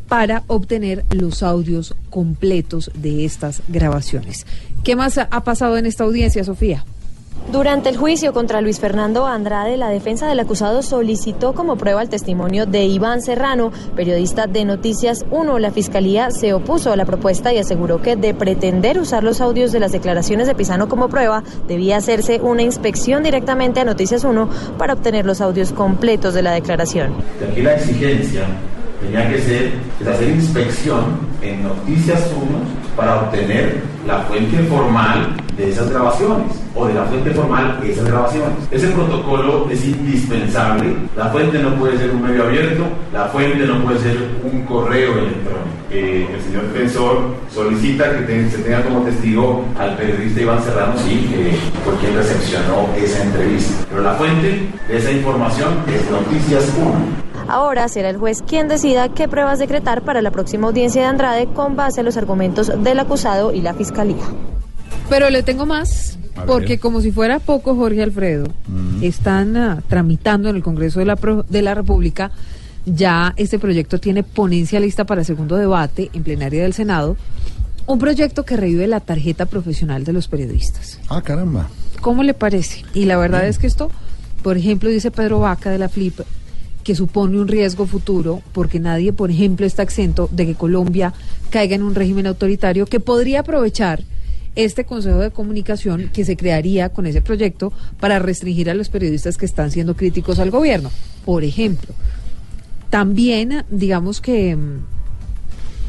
para 0.08 0.42
obtener 0.48 1.04
los 1.10 1.42
audios 1.42 1.94
completos 2.10 2.90
de 2.94 3.24
estas 3.24 3.62
grabaciones. 3.68 4.46
¿Qué 4.82 4.96
más 4.96 5.16
ha 5.18 5.44
pasado 5.44 5.78
en 5.78 5.86
esta 5.86 6.04
audiencia, 6.04 6.42
Sofía? 6.44 6.84
Durante 7.54 7.88
el 7.88 7.96
juicio 7.96 8.32
contra 8.32 8.60
Luis 8.60 8.80
Fernando 8.80 9.26
Andrade, 9.26 9.76
la 9.76 9.88
defensa 9.88 10.26
del 10.26 10.40
acusado 10.40 10.82
solicitó 10.82 11.52
como 11.52 11.76
prueba 11.76 12.02
el 12.02 12.08
testimonio 12.08 12.66
de 12.66 12.84
Iván 12.86 13.22
Serrano, 13.22 13.70
periodista 13.94 14.46
de 14.46 14.64
Noticias 14.64 15.24
1. 15.30 15.58
La 15.60 15.70
fiscalía 15.70 16.30
se 16.32 16.52
opuso 16.52 16.90
a 16.90 16.96
la 16.96 17.04
propuesta 17.04 17.52
y 17.52 17.58
aseguró 17.58 18.02
que 18.02 18.16
de 18.16 18.34
pretender 18.34 18.98
usar 18.98 19.22
los 19.22 19.40
audios 19.40 19.70
de 19.70 19.78
las 19.78 19.92
declaraciones 19.92 20.48
de 20.48 20.54
Pisano 20.54 20.88
como 20.88 21.08
prueba, 21.08 21.44
debía 21.68 21.98
hacerse 21.98 22.40
una 22.40 22.62
inspección 22.62 23.22
directamente 23.22 23.78
a 23.78 23.84
Noticias 23.84 24.24
1 24.24 24.48
para 24.76 24.94
obtener 24.94 25.24
los 25.24 25.40
audios 25.40 25.72
completos 25.72 26.34
de 26.34 26.42
la 26.42 26.52
declaración. 26.52 27.14
aquí 27.48 27.62
la 27.62 27.74
exigencia 27.74 28.46
tenía 29.00 29.28
que 29.30 29.38
ser 29.38 29.72
es 30.00 30.06
hacer 30.08 30.30
inspección 30.30 31.20
en 31.42 31.62
Noticias 31.62 32.32
1 32.34 32.46
para 32.96 33.20
obtener 33.20 33.82
la 34.06 34.22
fuente 34.22 34.58
formal 34.64 35.36
de 35.56 35.70
esas 35.70 35.90
grabaciones 35.90 36.46
o 36.74 36.86
de 36.86 36.94
la 36.94 37.04
fuente 37.04 37.30
formal 37.30 37.78
de 37.80 37.92
esas 37.92 38.04
grabaciones. 38.06 38.50
Ese 38.70 38.88
protocolo 38.88 39.66
es 39.70 39.84
indispensable. 39.84 40.94
La 41.16 41.26
fuente 41.26 41.58
no 41.58 41.74
puede 41.76 41.98
ser 41.98 42.10
un 42.10 42.22
medio 42.22 42.44
abierto, 42.44 42.84
la 43.12 43.26
fuente 43.26 43.66
no 43.66 43.82
puede 43.84 43.98
ser 44.00 44.16
un 44.44 44.62
correo 44.62 45.12
electrónico. 45.12 45.64
Eh, 45.90 46.26
el 46.34 46.42
señor 46.42 46.64
defensor 46.72 47.18
solicita 47.52 48.10
que 48.10 48.22
te- 48.24 48.50
se 48.50 48.58
tenga 48.58 48.82
como 48.82 49.02
testigo 49.02 49.64
al 49.78 49.96
periodista 49.96 50.40
Iván 50.40 50.62
Serrano, 50.64 50.94
sí, 50.98 51.28
que 51.30 51.56
fue 51.84 51.94
quien 52.00 52.16
recepcionó 52.16 52.88
esa 52.96 53.22
entrevista. 53.22 53.84
Pero 53.88 54.02
la 54.02 54.14
fuente 54.14 54.68
de 54.88 54.96
esa 54.96 55.12
información 55.12 55.68
es 55.86 56.10
Noticias 56.10 56.72
1. 56.80 56.92
Ahora 57.46 57.86
será 57.88 58.08
el 58.08 58.16
juez 58.16 58.42
quien 58.42 58.66
decida 58.68 59.08
qué 59.10 59.28
pruebas 59.28 59.58
decretar 59.60 60.02
para 60.02 60.22
la 60.22 60.30
próxima 60.32 60.66
audiencia 60.66 61.02
de 61.02 61.08
Andrade 61.08 61.46
con 61.54 61.76
base 61.76 62.00
a 62.00 62.02
los 62.02 62.16
argumentos 62.16 62.72
del 62.82 62.98
acusado 62.98 63.52
y 63.52 63.60
la 63.60 63.74
fiscalía. 63.74 64.24
Pero 65.08 65.30
le 65.30 65.42
tengo 65.42 65.66
más, 65.66 66.18
porque 66.46 66.78
como 66.78 67.00
si 67.00 67.12
fuera 67.12 67.38
poco, 67.38 67.74
Jorge 67.76 68.02
Alfredo, 68.02 68.46
están 69.02 69.56
ah, 69.56 69.82
tramitando 69.88 70.48
en 70.48 70.56
el 70.56 70.62
Congreso 70.62 70.98
de 70.98 71.04
la, 71.06 71.16
Pro- 71.16 71.44
de 71.48 71.62
la 71.62 71.74
República, 71.74 72.30
ya 72.86 73.32
este 73.36 73.58
proyecto 73.58 73.98
tiene 73.98 74.22
ponencia 74.22 74.80
lista 74.80 75.04
para 75.04 75.24
segundo 75.24 75.56
debate 75.56 76.10
en 76.12 76.22
plenaria 76.22 76.62
del 76.62 76.72
Senado, 76.74 77.16
un 77.86 77.98
proyecto 77.98 78.44
que 78.44 78.56
revive 78.56 78.86
la 78.86 79.00
tarjeta 79.00 79.46
profesional 79.46 80.04
de 80.04 80.12
los 80.14 80.26
periodistas. 80.28 80.98
Ah, 81.08 81.20
caramba. 81.22 81.68
¿Cómo 82.00 82.22
le 82.22 82.34
parece? 82.34 82.84
Y 82.94 83.04
la 83.04 83.16
verdad 83.18 83.46
es 83.46 83.58
que 83.58 83.66
esto, 83.66 83.90
por 84.42 84.56
ejemplo, 84.56 84.88
dice 84.88 85.10
Pedro 85.10 85.40
Vaca 85.40 85.70
de 85.70 85.78
la 85.78 85.88
FLIP, 85.90 86.20
que 86.82 86.94
supone 86.94 87.38
un 87.38 87.48
riesgo 87.48 87.86
futuro 87.86 88.42
porque 88.52 88.78
nadie, 88.80 89.12
por 89.12 89.30
ejemplo, 89.30 89.64
está 89.66 89.82
exento 89.82 90.28
de 90.32 90.46
que 90.46 90.54
Colombia 90.54 91.12
caiga 91.50 91.74
en 91.76 91.82
un 91.82 91.94
régimen 91.94 92.26
autoritario 92.26 92.84
que 92.86 93.00
podría 93.00 93.40
aprovechar 93.40 94.02
este 94.54 94.84
Consejo 94.84 95.18
de 95.18 95.30
Comunicación 95.30 96.10
que 96.12 96.24
se 96.24 96.36
crearía 96.36 96.88
con 96.88 97.06
ese 97.06 97.22
proyecto 97.22 97.72
para 98.00 98.18
restringir 98.18 98.70
a 98.70 98.74
los 98.74 98.88
periodistas 98.88 99.36
que 99.36 99.46
están 99.46 99.70
siendo 99.70 99.96
críticos 99.96 100.38
al 100.38 100.50
gobierno. 100.50 100.90
Por 101.24 101.44
ejemplo, 101.44 101.94
también, 102.90 103.64
digamos 103.70 104.20
que 104.20 104.54
mm, 104.54 104.78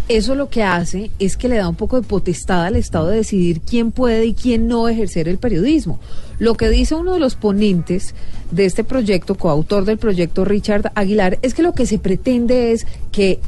eso 0.07 0.35
lo 0.35 0.49
que 0.49 0.61
hace 0.63 1.09
es 1.17 1.35
que 1.35 1.49
le 1.49 1.57
da 1.57 1.67
un 1.67 1.75
poco 1.75 1.99
de 1.99 2.07
potestad 2.07 2.65
al 2.65 2.75
Estado 2.75 3.07
de 3.07 3.17
decidir 3.17 3.61
quién 3.61 3.91
puede 3.91 4.25
y 4.27 4.33
quién 4.33 4.67
no 4.67 4.87
ejercer 4.87 5.27
el 5.27 5.39
periodismo. 5.39 5.99
Lo 6.37 6.55
que 6.55 6.69
dice 6.69 6.95
uno 6.95 7.13
de 7.13 7.19
los 7.19 7.35
ponentes 7.35 8.13
de 8.51 8.65
este 8.65 8.83
proyecto, 8.83 9.35
coautor 9.35 9.85
del 9.85 9.97
proyecto 9.97 10.45
Richard 10.45 10.91
Aguilar, 10.93 11.39
es 11.41 11.53
que 11.53 11.63
lo 11.63 11.73
que 11.73 11.87
se 11.87 11.97
pretende 11.97 12.71
es 12.71 12.85
que 13.11 13.39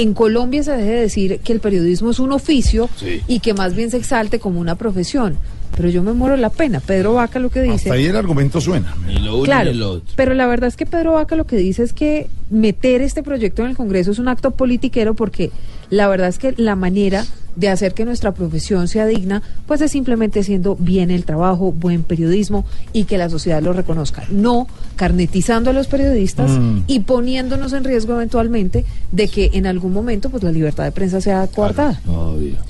en 0.00 0.14
Colombia 0.14 0.62
se 0.62 0.72
deje 0.72 0.90
de 0.90 1.00
decir 1.00 1.40
que 1.42 1.52
el 1.52 1.60
periodismo 1.60 2.10
es 2.10 2.18
un 2.18 2.32
oficio 2.32 2.88
Sí. 2.96 3.20
y 3.26 3.40
que 3.40 3.54
más 3.54 3.74
bien 3.74 3.90
se 3.90 3.96
exalte 3.96 4.38
como 4.38 4.60
una 4.60 4.74
profesión. 4.76 5.36
Pero 5.76 5.90
yo 5.90 6.02
me 6.02 6.12
muero 6.12 6.36
la 6.36 6.50
pena. 6.50 6.80
Pedro 6.80 7.14
Vaca 7.14 7.38
lo 7.38 7.50
que 7.50 7.62
dice... 7.62 7.74
Hasta 7.90 7.94
ahí 7.94 8.06
el 8.06 8.16
argumento 8.16 8.60
suena. 8.60 8.96
Claro, 9.44 10.02
pero 10.16 10.34
la 10.34 10.46
verdad 10.46 10.68
es 10.68 10.76
que 10.76 10.86
Pedro 10.86 11.12
Vaca 11.12 11.36
lo 11.36 11.46
que 11.46 11.56
dice 11.56 11.82
es 11.84 11.92
que 11.92 12.28
meter 12.50 13.00
este 13.00 13.22
proyecto 13.22 13.62
en 13.62 13.70
el 13.70 13.76
Congreso 13.76 14.10
es 14.10 14.18
un 14.18 14.28
acto 14.28 14.50
politiquero 14.52 15.14
porque 15.14 15.50
la 15.90 16.08
verdad 16.08 16.28
es 16.28 16.38
que 16.38 16.52
la 16.56 16.74
manera 16.74 17.24
de 17.58 17.68
hacer 17.68 17.92
que 17.92 18.04
nuestra 18.04 18.32
profesión 18.32 18.86
sea 18.86 19.04
digna, 19.06 19.42
pues 19.66 19.80
es 19.80 19.90
simplemente 19.90 20.40
haciendo 20.40 20.76
bien 20.76 21.10
el 21.10 21.24
trabajo, 21.24 21.72
buen 21.72 22.04
periodismo 22.04 22.64
y 22.92 23.04
que 23.04 23.18
la 23.18 23.28
sociedad 23.28 23.60
lo 23.62 23.72
reconozca. 23.72 24.24
No 24.30 24.68
carnetizando 24.96 25.70
a 25.70 25.72
los 25.72 25.88
periodistas 25.88 26.50
Mm. 26.52 26.82
y 26.86 27.00
poniéndonos 27.00 27.72
en 27.72 27.84
riesgo 27.84 28.14
eventualmente 28.14 28.84
de 29.12 29.28
que 29.28 29.50
en 29.54 29.66
algún 29.66 29.92
momento 29.92 30.30
pues 30.30 30.42
la 30.42 30.52
libertad 30.52 30.84
de 30.84 30.92
prensa 30.92 31.20
sea 31.20 31.46
coartada. 31.48 32.00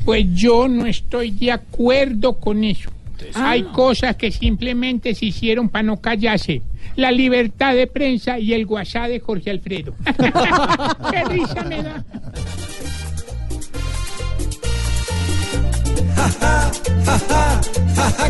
Pues 0.05 0.27
yo 0.33 0.69
no 0.69 0.87
estoy 0.87 1.33
de 1.33 1.53
acuerdo 1.53 2.35
con 2.35 2.65
eso. 2.65 2.91
Hay 3.35 3.65
cosas 3.65 4.17
que 4.17 4.31
simplemente 4.31 5.15
se 5.15 5.27
hicieron 5.27 5.69
para 5.69 5.83
no 5.83 5.97
callarse. 5.99 6.63
La 6.97 7.11
libertad 7.11 7.75
de 7.75 7.87
prensa 7.89 8.39
y 8.39 8.53
el 8.55 8.65
WhatsApp 8.67 9.09
de 9.09 9.21
Jorge 9.21 9.51
Alfredo. 9.51 9.93
¡Qué 11.11 11.25
risa 11.29 11.65
me 11.69 11.83
da! 11.83 12.05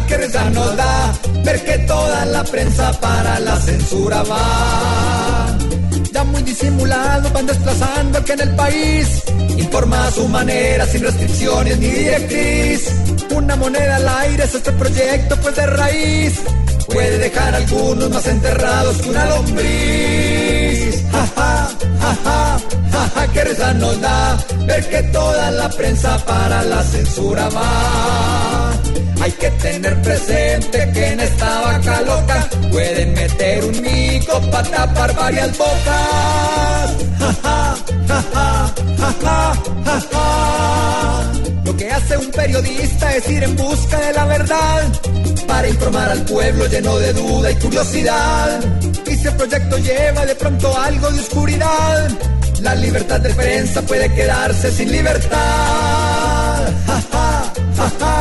Que 0.08 0.16
risa 0.16 0.50
nos 0.50 0.76
da 0.76 1.12
ver 1.44 1.64
que 1.64 1.78
toda 1.86 2.24
la 2.26 2.44
prensa 2.44 2.92
para 3.00 3.38
la 3.40 3.56
censura 3.56 4.22
va. 4.22 5.67
Ya 6.12 6.24
muy 6.24 6.42
disimulado 6.42 7.30
van 7.32 7.46
desplazando 7.46 8.24
que 8.24 8.32
en 8.32 8.40
el 8.40 8.56
país 8.56 9.22
informa 9.56 10.06
a 10.06 10.10
su 10.10 10.28
manera 10.28 10.86
sin 10.86 11.02
restricciones 11.02 11.78
ni 11.78 11.88
directriz. 11.88 12.92
Una 13.34 13.56
moneda 13.56 13.96
al 13.96 14.08
aire 14.08 14.44
es 14.44 14.54
este 14.54 14.72
proyecto 14.72 15.36
pues 15.40 15.56
de 15.56 15.66
raíz. 15.66 16.40
Puede 16.86 17.18
dejar 17.18 17.54
a 17.54 17.58
algunos 17.58 18.10
más 18.10 18.26
enterrados 18.26 18.96
que 18.98 19.10
una 19.10 19.24
lombriz. 19.26 21.04
Jaja, 21.12 21.70
jaja, 22.00 22.58
jaja, 22.92 23.32
que 23.32 23.44
risa 23.44 23.74
nos 23.74 24.00
da 24.00 24.38
ver 24.66 24.88
que 24.88 25.02
toda 25.04 25.50
la 25.50 25.68
prensa 25.68 26.18
para 26.24 26.62
la 26.62 26.82
censura 26.82 27.48
va. 27.50 28.67
Hay 29.20 29.32
que 29.32 29.50
tener 29.50 30.00
presente 30.02 30.90
que 30.92 31.06
en 31.08 31.20
esta 31.20 31.60
vaca 31.60 32.00
loca 32.02 32.48
pueden 32.70 33.14
meter 33.14 33.64
un 33.64 33.82
mico 33.82 34.40
para 34.50 34.70
tapar 34.70 35.14
varias 35.14 35.58
bocas. 35.58 36.94
Lo 41.64 41.76
que 41.76 41.90
hace 41.90 42.16
un 42.16 42.30
periodista 42.30 43.16
es 43.16 43.28
ir 43.28 43.42
en 43.42 43.56
busca 43.56 43.98
de 43.98 44.12
la 44.12 44.24
verdad 44.26 44.82
para 45.46 45.68
informar 45.68 46.10
al 46.10 46.22
pueblo 46.24 46.66
lleno 46.66 46.96
de 46.98 47.12
duda 47.12 47.50
y 47.50 47.54
curiosidad. 47.56 48.60
Y 49.06 49.16
si 49.16 49.26
el 49.26 49.34
proyecto 49.34 49.78
lleva 49.78 50.26
de 50.26 50.34
pronto 50.36 50.78
algo 50.78 51.10
de 51.10 51.20
oscuridad, 51.20 52.08
la 52.60 52.74
libertad 52.74 53.20
de 53.20 53.34
prensa 53.34 53.82
puede 53.82 54.12
quedarse 54.14 54.70
sin 54.70 54.92
libertad. 54.92 55.38
Ja, 56.86 57.02
ja, 57.12 57.52
ja, 57.76 58.17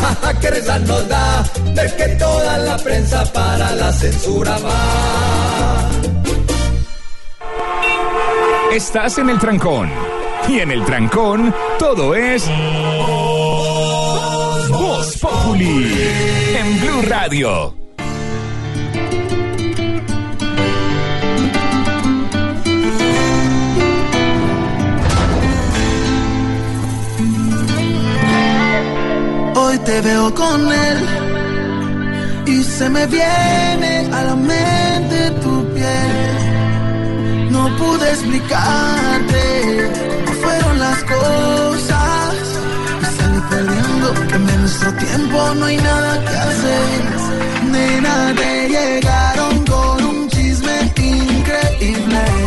ja, 0.00 0.08
ja, 0.08 0.16
ja, 0.22 0.40
que 0.40 0.50
risa 0.50 0.78
nos 0.78 1.08
da 1.08 1.44
ver 1.74 1.96
que 1.96 2.08
toda 2.16 2.58
la 2.58 2.76
prensa 2.78 3.24
para 3.32 3.74
la 3.74 3.92
censura 3.92 4.58
va. 4.58 5.90
Estás 8.72 9.18
en 9.18 9.30
el 9.30 9.38
trancón. 9.38 9.90
Y 10.48 10.60
en 10.60 10.70
el 10.70 10.84
trancón, 10.84 11.54
todo 11.78 12.14
es. 12.14 12.48
Voz 14.68 15.16
Populi. 15.18 15.92
En 16.56 16.80
Blue 16.80 17.02
Radio. 17.08 17.74
Hoy 29.62 29.78
te 29.80 30.00
veo 30.00 30.34
con 30.34 30.72
él 30.72 30.98
y 32.46 32.62
se 32.64 32.88
me 32.88 33.06
viene 33.06 34.08
a 34.10 34.24
la 34.24 34.34
mente 34.34 35.30
tu 35.42 35.54
piel. 35.74 37.50
No 37.50 37.62
pude 37.76 38.08
explicarte 38.10 39.42
cómo 40.24 40.40
fueron 40.42 40.78
las 40.78 40.98
cosas. 41.14 42.34
Y 43.02 43.06
salí 43.16 43.40
perdiendo 43.50 44.08
que 44.28 44.34
en 44.34 44.60
nuestro 44.62 44.92
tiempo 44.94 45.54
no 45.56 45.66
hay 45.66 45.76
nada 45.76 46.12
que 46.26 46.36
hacer. 46.48 47.00
Nena, 47.72 48.34
te 48.40 48.68
llegaron 48.74 49.54
con 49.66 50.04
un 50.04 50.28
chisme 50.30 50.76
increíble. 50.96 52.39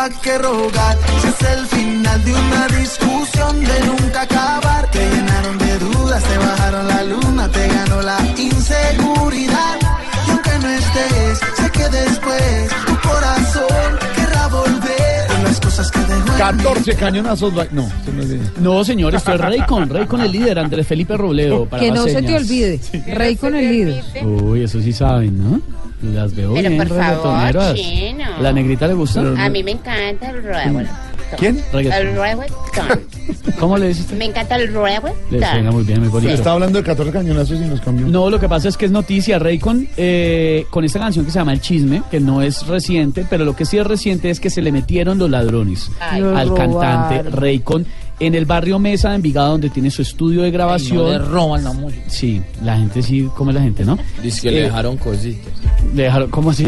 Pa' 0.00 0.08
qué 0.22 0.38
rogar, 0.38 0.96
si 1.20 1.28
es 1.28 1.50
el 1.58 1.66
final 1.66 2.24
de 2.24 2.32
una 2.32 2.66
discusión 2.68 3.60
de 3.62 3.80
nunca 3.84 4.22
acabar. 4.22 4.90
Te 4.90 4.98
llenaron 4.98 5.58
de 5.58 5.78
dudas, 5.78 6.24
te 6.24 6.38
bajaron 6.38 6.88
la 6.88 7.04
luna, 7.04 7.48
te 7.50 7.68
ganó 7.68 8.00
la 8.00 8.16
inseguridad. 8.38 9.76
Y 10.26 10.30
aunque 10.30 10.50
no 10.62 10.68
estés, 10.68 11.38
sé 11.54 11.70
que 11.70 11.88
después 11.90 12.68
tu 12.86 13.08
corazón 13.08 13.98
querrá 14.16 14.46
volver 14.46 15.26
con 15.28 15.44
las 15.44 15.60
cosas 15.60 15.90
que 15.90 15.98
dejó 15.98 16.14
en 16.14 16.24
mí. 16.24 16.30
14 16.64 16.94
cañonazos. 16.96 17.58
va- 17.58 17.66
No, 17.70 17.86
se 18.02 18.10
me 18.12 18.22
olvidó. 18.22 18.44
No, 18.58 18.82
señor, 18.84 19.14
esto 19.14 19.34
es 19.34 19.38
Raycon, 19.42 19.90
Raycon 19.90 20.22
el 20.22 20.32
líder, 20.32 20.60
Andrés 20.60 20.86
Felipe 20.86 21.14
Robledo. 21.18 21.66
Para 21.66 21.82
Que 21.82 21.90
no 21.92 22.04
se 22.06 22.22
te 22.22 22.36
olvide, 22.36 22.80
Rey 23.06 23.36
con 23.36 23.54
el 23.54 23.70
líder. 23.70 24.02
Uy, 24.24 24.62
eso 24.64 24.80
sí 24.80 24.94
saben, 24.94 25.36
¿no? 25.44 25.60
Las 26.02 26.34
veo 26.34 26.54
Pero 26.54 26.68
bien, 26.68 26.88
por 26.88 26.98
favor, 26.98 27.74
chino. 27.74 28.24
¿La 28.40 28.52
negrita 28.52 28.86
le 28.86 28.94
gusta? 28.94 29.20
A 29.20 29.48
mí 29.48 29.62
me 29.62 29.72
encanta 29.72 30.30
el 30.30 30.42
reggaetón. 30.42 30.88
¿Quién? 31.38 31.62
El 31.72 32.14
reggaetón. 32.14 32.50
¿Cómo 33.58 33.76
le 33.76 33.88
dices? 33.88 34.10
Me 34.12 34.24
encanta 34.24 34.56
el 34.56 34.72
reggaetón. 34.72 35.12
Le 35.30 35.46
suena 35.46 35.70
muy 35.70 35.84
bien, 35.84 36.00
muy 36.00 36.08
bonito. 36.08 36.32
Estaba 36.32 36.54
hablando 36.54 36.78
de 36.78 36.84
14 36.84 37.12
cañonazos 37.12 37.60
y 37.60 37.64
nos 37.64 37.80
cambió. 37.80 38.06
No, 38.06 38.30
lo 38.30 38.40
que 38.40 38.48
pasa 38.48 38.68
es 38.68 38.76
que 38.76 38.86
es 38.86 38.90
noticia. 38.90 39.38
Raycon, 39.38 39.88
eh, 39.96 40.66
con 40.70 40.84
esta 40.84 40.98
canción 40.98 41.24
que 41.24 41.30
se 41.30 41.38
llama 41.38 41.52
El 41.52 41.60
Chisme, 41.60 42.02
que 42.10 42.18
no 42.18 42.40
es 42.42 42.66
reciente, 42.66 43.26
pero 43.28 43.44
lo 43.44 43.54
que 43.54 43.66
sí 43.66 43.76
es 43.76 43.86
reciente 43.86 44.30
es 44.30 44.40
que 44.40 44.48
se 44.50 44.62
le 44.62 44.72
metieron 44.72 45.18
los 45.18 45.28
ladrones 45.28 45.90
Ay. 46.00 46.22
al 46.22 46.54
cantante 46.54 47.18
robaron. 47.18 47.32
Raycon 47.32 47.86
en 48.20 48.34
el 48.34 48.44
barrio 48.44 48.78
Mesa 48.78 49.10
de 49.10 49.16
Envigado, 49.16 49.52
donde 49.52 49.70
tiene 49.70 49.90
su 49.90 50.02
estudio 50.02 50.42
de 50.42 50.50
grabación. 50.50 51.10
le 51.10 51.18
roban 51.18 51.64
la 51.64 51.72
música. 51.72 52.02
Sí, 52.08 52.40
la 52.62 52.76
gente 52.76 53.02
sí, 53.02 53.28
¿cómo 53.36 53.50
es 53.50 53.56
la 53.56 53.62
gente, 53.62 53.84
no? 53.84 53.98
Dice 54.22 54.42
que 54.42 54.50
le 54.50 54.60
Eh, 54.60 54.62
dejaron 54.64 54.96
cositas. 54.98 55.52
Le 55.94 56.02
dejaron, 56.04 56.30
¿cómo 56.30 56.50
así? 56.50 56.66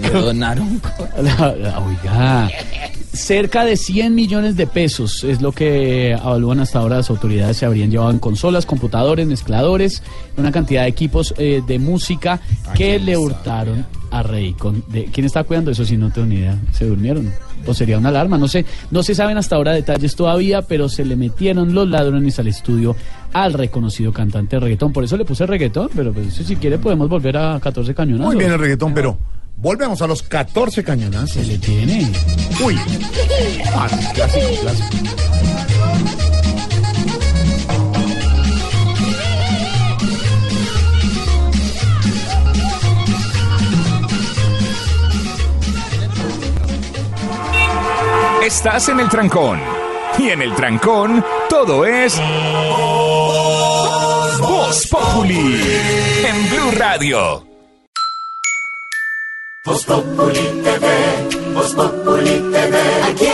Le 0.00 0.10
donaron 0.10 0.80
la- 1.22 1.78
oiga, 1.86 2.50
cerca 3.12 3.64
de 3.64 3.76
100 3.76 4.14
millones 4.14 4.56
de 4.56 4.66
pesos 4.66 5.22
es 5.24 5.40
lo 5.42 5.52
que 5.52 6.12
evalúan 6.12 6.60
hasta 6.60 6.78
ahora 6.80 6.96
las 6.96 7.10
autoridades. 7.10 7.56
Se 7.58 7.66
habrían 7.66 7.90
llevado 7.90 8.10
en 8.10 8.18
consolas, 8.18 8.66
computadores, 8.66 9.26
mezcladores, 9.26 10.02
una 10.36 10.50
cantidad 10.50 10.82
de 10.82 10.88
equipos 10.88 11.34
eh, 11.38 11.62
de 11.66 11.78
música 11.78 12.40
que 12.74 12.98
le 12.98 13.16
hurtaron 13.16 13.86
a 14.12 14.22
Raycon. 14.22 14.84
De, 14.88 15.06
¿Quién 15.06 15.26
está 15.26 15.42
cuidando 15.42 15.70
eso? 15.70 15.84
Si 15.84 15.96
no 15.96 16.10
tengo 16.10 16.28
ni 16.28 16.36
idea. 16.36 16.56
¿Se 16.72 16.86
durmieron? 16.86 17.32
¿O 17.66 17.74
sería 17.74 17.98
una 17.98 18.10
alarma? 18.10 18.38
No 18.38 18.46
sé. 18.46 18.64
No 18.90 19.02
se 19.02 19.14
saben 19.14 19.38
hasta 19.38 19.56
ahora 19.56 19.72
detalles 19.72 20.14
todavía, 20.14 20.62
pero 20.62 20.88
se 20.88 21.04
le 21.04 21.16
metieron 21.16 21.74
los 21.74 21.88
ladrones 21.88 22.38
al 22.38 22.48
estudio 22.48 22.94
al 23.32 23.54
reconocido 23.54 24.12
cantante 24.12 24.56
de 24.56 24.60
reggaetón. 24.60 24.92
Por 24.92 25.04
eso 25.04 25.16
le 25.16 25.24
puse 25.24 25.46
reggaetón, 25.46 25.88
pero 25.96 26.12
pues, 26.12 26.34
si 26.34 26.56
quiere 26.56 26.78
podemos 26.78 27.08
volver 27.08 27.36
a 27.38 27.58
14 27.58 27.94
cañonazos. 27.94 28.34
Muy 28.34 28.36
bien 28.36 28.52
el 28.52 28.58
reggaetón, 28.58 28.92
pero 28.92 29.18
volvemos 29.56 30.02
a 30.02 30.06
los 30.06 30.22
14 30.22 30.84
cañonazos. 30.84 31.30
Se 31.30 31.44
le 31.46 31.58
tiene. 31.58 32.12
Uy. 32.64 32.76
Ah, 33.74 33.88
clásico, 34.14 34.46
clásico. 34.60 34.96
Estás 48.44 48.88
en 48.88 48.98
el 48.98 49.08
trancón. 49.08 49.60
Y 50.18 50.30
en 50.30 50.42
el 50.42 50.52
trancón, 50.56 51.24
todo 51.48 51.86
es. 51.86 52.20
Voz 54.40 54.88
Populi. 54.88 55.62
En 56.26 56.50
Blue 56.50 56.72
Radio. 56.76 57.46
Voz 59.64 59.84
Populi 59.84 60.60
TV, 60.64 60.88
Voz 61.54 61.72
Populi 61.72 62.40
TV, 62.50 62.78
aquí 63.04 63.26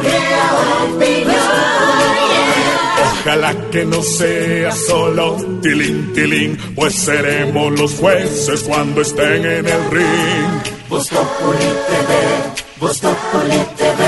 crea 0.00 0.50
opinión. 0.94 1.42
Ojalá 3.20 3.54
que 3.70 3.84
no 3.84 4.02
sea 4.02 4.72
solo 4.72 5.36
tilín, 5.60 6.14
tilín, 6.14 6.56
pues 6.74 6.94
seremos 6.94 7.78
los 7.78 7.96
jueces 7.96 8.62
cuando 8.62 9.02
estén 9.02 9.44
en 9.44 9.66
el 9.68 9.90
ring. 9.90 10.81
Voz 10.92 11.08
Populi 11.08 11.70
TV, 11.88 12.78
Voz 12.78 12.98
Populi 13.00 13.56
TV, 13.78 14.02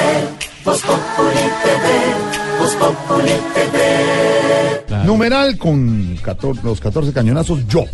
Voz 0.67 0.83
Populi 0.83 1.45
TV, 1.65 2.59
Voz 2.59 2.75
Populi 2.75 3.33
TV. 3.55 5.07
Numeral 5.07 5.57
con 5.57 6.19
14 6.23 6.61
los 6.63 6.81
14 6.83 7.15
cañonazos, 7.15 7.67
yo. 7.69 7.87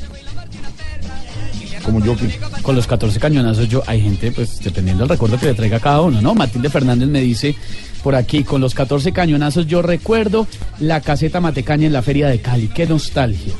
Como 1.85 2.05
yo 2.05 2.17
que. 2.17 2.37
Con 2.63 2.75
los 2.75 2.89
14 2.89 3.21
cañonazos 3.21 3.69
yo, 3.69 3.81
hay 3.87 4.01
gente, 4.01 4.33
pues 4.33 4.59
dependiendo 4.61 5.05
del 5.05 5.11
recuerdo 5.11 5.39
que 5.39 5.47
le 5.47 5.55
traiga 5.55 5.79
cada 5.79 6.01
uno, 6.01 6.21
¿no? 6.21 6.35
Matilde 6.35 6.69
Fernández 6.69 7.09
me 7.09 7.21
dice 7.21 7.55
por 8.03 8.17
aquí, 8.17 8.43
con 8.43 8.61
los 8.61 8.75
14 8.75 9.13
cañonazos 9.13 9.69
yo 9.69 9.83
recuerdo 9.83 10.49
la 10.81 11.01
caseta 11.01 11.41
Matecaña 11.41 11.87
en 11.87 11.93
la 11.93 12.03
feria 12.03 12.27
de 12.27 12.41
Cali. 12.41 12.67
Qué 12.67 12.89
nostalgia. 12.89 13.55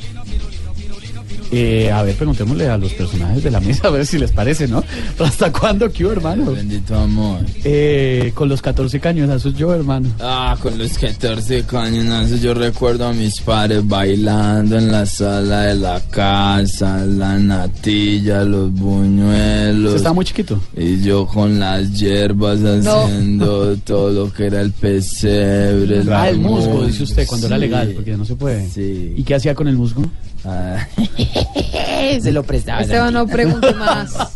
Eh, 1.53 1.91
a 1.91 2.03
ver, 2.05 2.15
preguntémosle 2.15 2.69
a 2.69 2.79
los 2.79 2.93
personajes 2.93 3.43
de 3.43 3.51
la 3.51 3.59
mesa 3.61 3.89
a 3.89 3.91
ver 3.91 4.07
si 4.07 4.19
les 4.19 4.31
parece, 4.31 4.69
¿no? 4.69 4.85
¿Hasta 5.19 5.51
cuándo 5.53 5.91
qué, 5.91 6.05
hermano? 6.07 6.53
Bendito 6.53 6.95
amor. 6.97 7.41
Eh, 7.65 8.31
con 8.35 8.49
los 8.49 8.63
14 8.63 9.01
cañonazos 9.01 9.55
yo, 9.57 9.75
hermano. 9.75 10.09
Ah, 10.21 10.57
con 10.63 10.79
los 10.79 10.97
14 10.97 11.65
cañonazos 11.65 12.41
yo 12.41 12.55
recuerdo 12.55 13.07
a 13.09 13.13
mis 13.13 13.41
padres 13.41 13.87
bailando 13.87 14.79
en 14.79 14.93
la 14.93 15.05
sala 15.07 15.63
de 15.63 15.75
la 15.75 16.01
casa, 16.11 17.05
la 17.05 17.37
natilla, 17.39 18.45
los 18.45 18.71
buñuelos. 18.73 19.87
¿Usted 19.87 19.97
estaba 19.97 20.15
muy 20.15 20.25
chiquito? 20.25 20.61
Y 20.77 21.01
yo 21.03 21.27
con 21.27 21.59
las 21.59 21.93
hierbas 21.99 22.61
No. 22.61 23.05
haciendo 23.07 23.77
todo 23.85 24.11
lo 24.11 24.33
que 24.33 24.47
era 24.47 24.61
el 24.61 24.71
pesebre. 24.71 26.03
Ah, 26.13 26.29
el 26.29 26.39
musgo, 26.39 26.87
dice 26.87 27.03
usted, 27.03 27.27
cuando 27.27 27.49
era 27.49 27.59
legal, 27.59 27.91
porque 27.95 28.17
no 28.17 28.25
se 28.25 28.37
puede. 28.37 28.69
Sí. 28.69 29.15
¿Y 29.17 29.23
qué 29.25 29.35
hacía 29.35 29.55
con 29.55 29.67
el 29.67 29.77
musgo? 29.77 30.03
Ah, 30.45 30.87
se 32.21 32.33
lo 32.33 32.43
prestaba. 32.43 32.81
Esteban, 32.81 33.13
no 33.13 33.27
pregunte 33.27 33.75
más. 33.75 34.15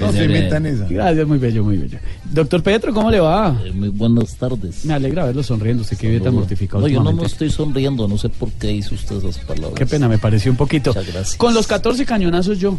No 0.00 0.12
se 0.12 0.24
inventan 0.24 0.66
esa. 0.66 0.86
Gracias, 0.88 1.26
muy 1.26 1.38
bello, 1.38 1.62
muy 1.62 1.76
bello. 1.76 1.98
Doctor 2.24 2.62
Petro, 2.64 2.92
¿cómo 2.92 3.12
le 3.12 3.20
va? 3.20 3.56
Eh, 3.64 3.70
muy 3.70 3.90
buenas 3.90 4.34
tardes. 4.34 4.84
Me 4.84 4.94
alegra 4.94 5.24
verlo 5.24 5.42
sonriendo, 5.44 5.82
usted 5.82 5.96
que 5.96 6.08
vive 6.08 6.20
tan 6.20 6.34
mortificado. 6.34 6.80
No, 6.80 6.88
yo 6.88 7.02
no 7.02 7.12
me 7.12 7.24
estoy 7.24 7.48
sonriendo, 7.50 8.08
no 8.08 8.18
sé 8.18 8.28
por 8.28 8.50
qué 8.52 8.72
hizo 8.72 8.96
usted 8.96 9.16
esas 9.18 9.38
palabras. 9.38 9.74
Qué 9.76 9.86
pena, 9.86 10.08
me 10.08 10.18
pareció 10.18 10.50
un 10.50 10.56
poquito. 10.56 10.90
Muchas 10.90 11.06
gracias. 11.06 11.36
Con 11.36 11.54
los 11.54 11.68
14 11.68 12.04
cañonazos 12.06 12.58
yo. 12.58 12.76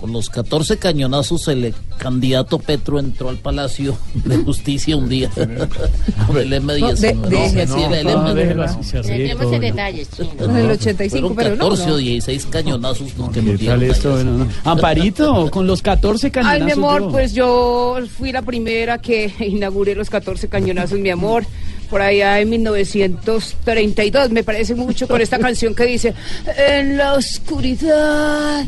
Con 0.00 0.12
los 0.12 0.30
14 0.30 0.78
cañonazos, 0.78 1.48
el 1.48 1.74
candidato 1.98 2.58
Petro 2.60 3.00
entró 3.00 3.30
al 3.30 3.36
Palacio 3.38 3.96
de 4.14 4.36
Justicia 4.36 4.96
un 4.96 5.08
día. 5.08 5.28
el 5.36 6.52
M19. 6.52 6.78
No, 6.80 6.92
de- 6.94 7.14
No, 7.14 7.28
deje 7.28 7.66
sí, 7.66 7.72
así. 7.72 7.82
el 7.94 8.04
No, 8.06 8.10
M19. 8.28 8.34
déjelo 8.34 8.62
así, 8.62 8.84
se 8.84 9.02
ríe 9.02 9.12
Entremos 9.30 9.42
todo, 9.42 9.54
en 9.54 9.60
¿no? 9.60 9.66
detalles, 9.66 10.08
el 10.18 10.70
85, 10.70 11.10
Fueron 11.10 11.36
pero 11.36 11.50
no, 11.56 11.64
14 11.70 11.86
no. 11.88 11.94
o 11.94 11.96
16 11.96 12.46
cañonazos 12.46 13.18
los 13.18 13.30
que 13.30 13.42
nos 13.42 13.58
¿Qué 13.58 13.66
tal 13.66 13.80
dieron. 13.80 13.82
esto? 13.96 14.10
Bueno, 14.12 14.32
no. 14.38 14.46
Amparito, 14.70 15.50
con 15.50 15.66
los 15.66 15.82
14 15.82 16.30
cañonazos 16.30 16.60
Ay, 16.60 16.64
mi 16.66 16.72
amor, 16.72 17.10
pues 17.10 17.32
yo 17.34 17.96
fui 18.16 18.30
la 18.30 18.42
primera 18.42 18.98
que 18.98 19.32
inauguré 19.40 19.94
los 19.96 20.08
14 20.10 20.48
cañonazos, 20.48 20.98
mi 21.00 21.10
amor. 21.10 21.44
Por 21.90 22.02
allá 22.02 22.40
en 22.40 22.50
1932, 22.50 24.30
me 24.30 24.44
parece 24.44 24.74
mucho 24.74 25.08
con 25.08 25.20
esta 25.20 25.38
canción 25.38 25.74
que 25.74 25.84
dice 25.86 26.14
En 26.56 26.96
la 26.98 27.14
oscuridad, 27.14 28.64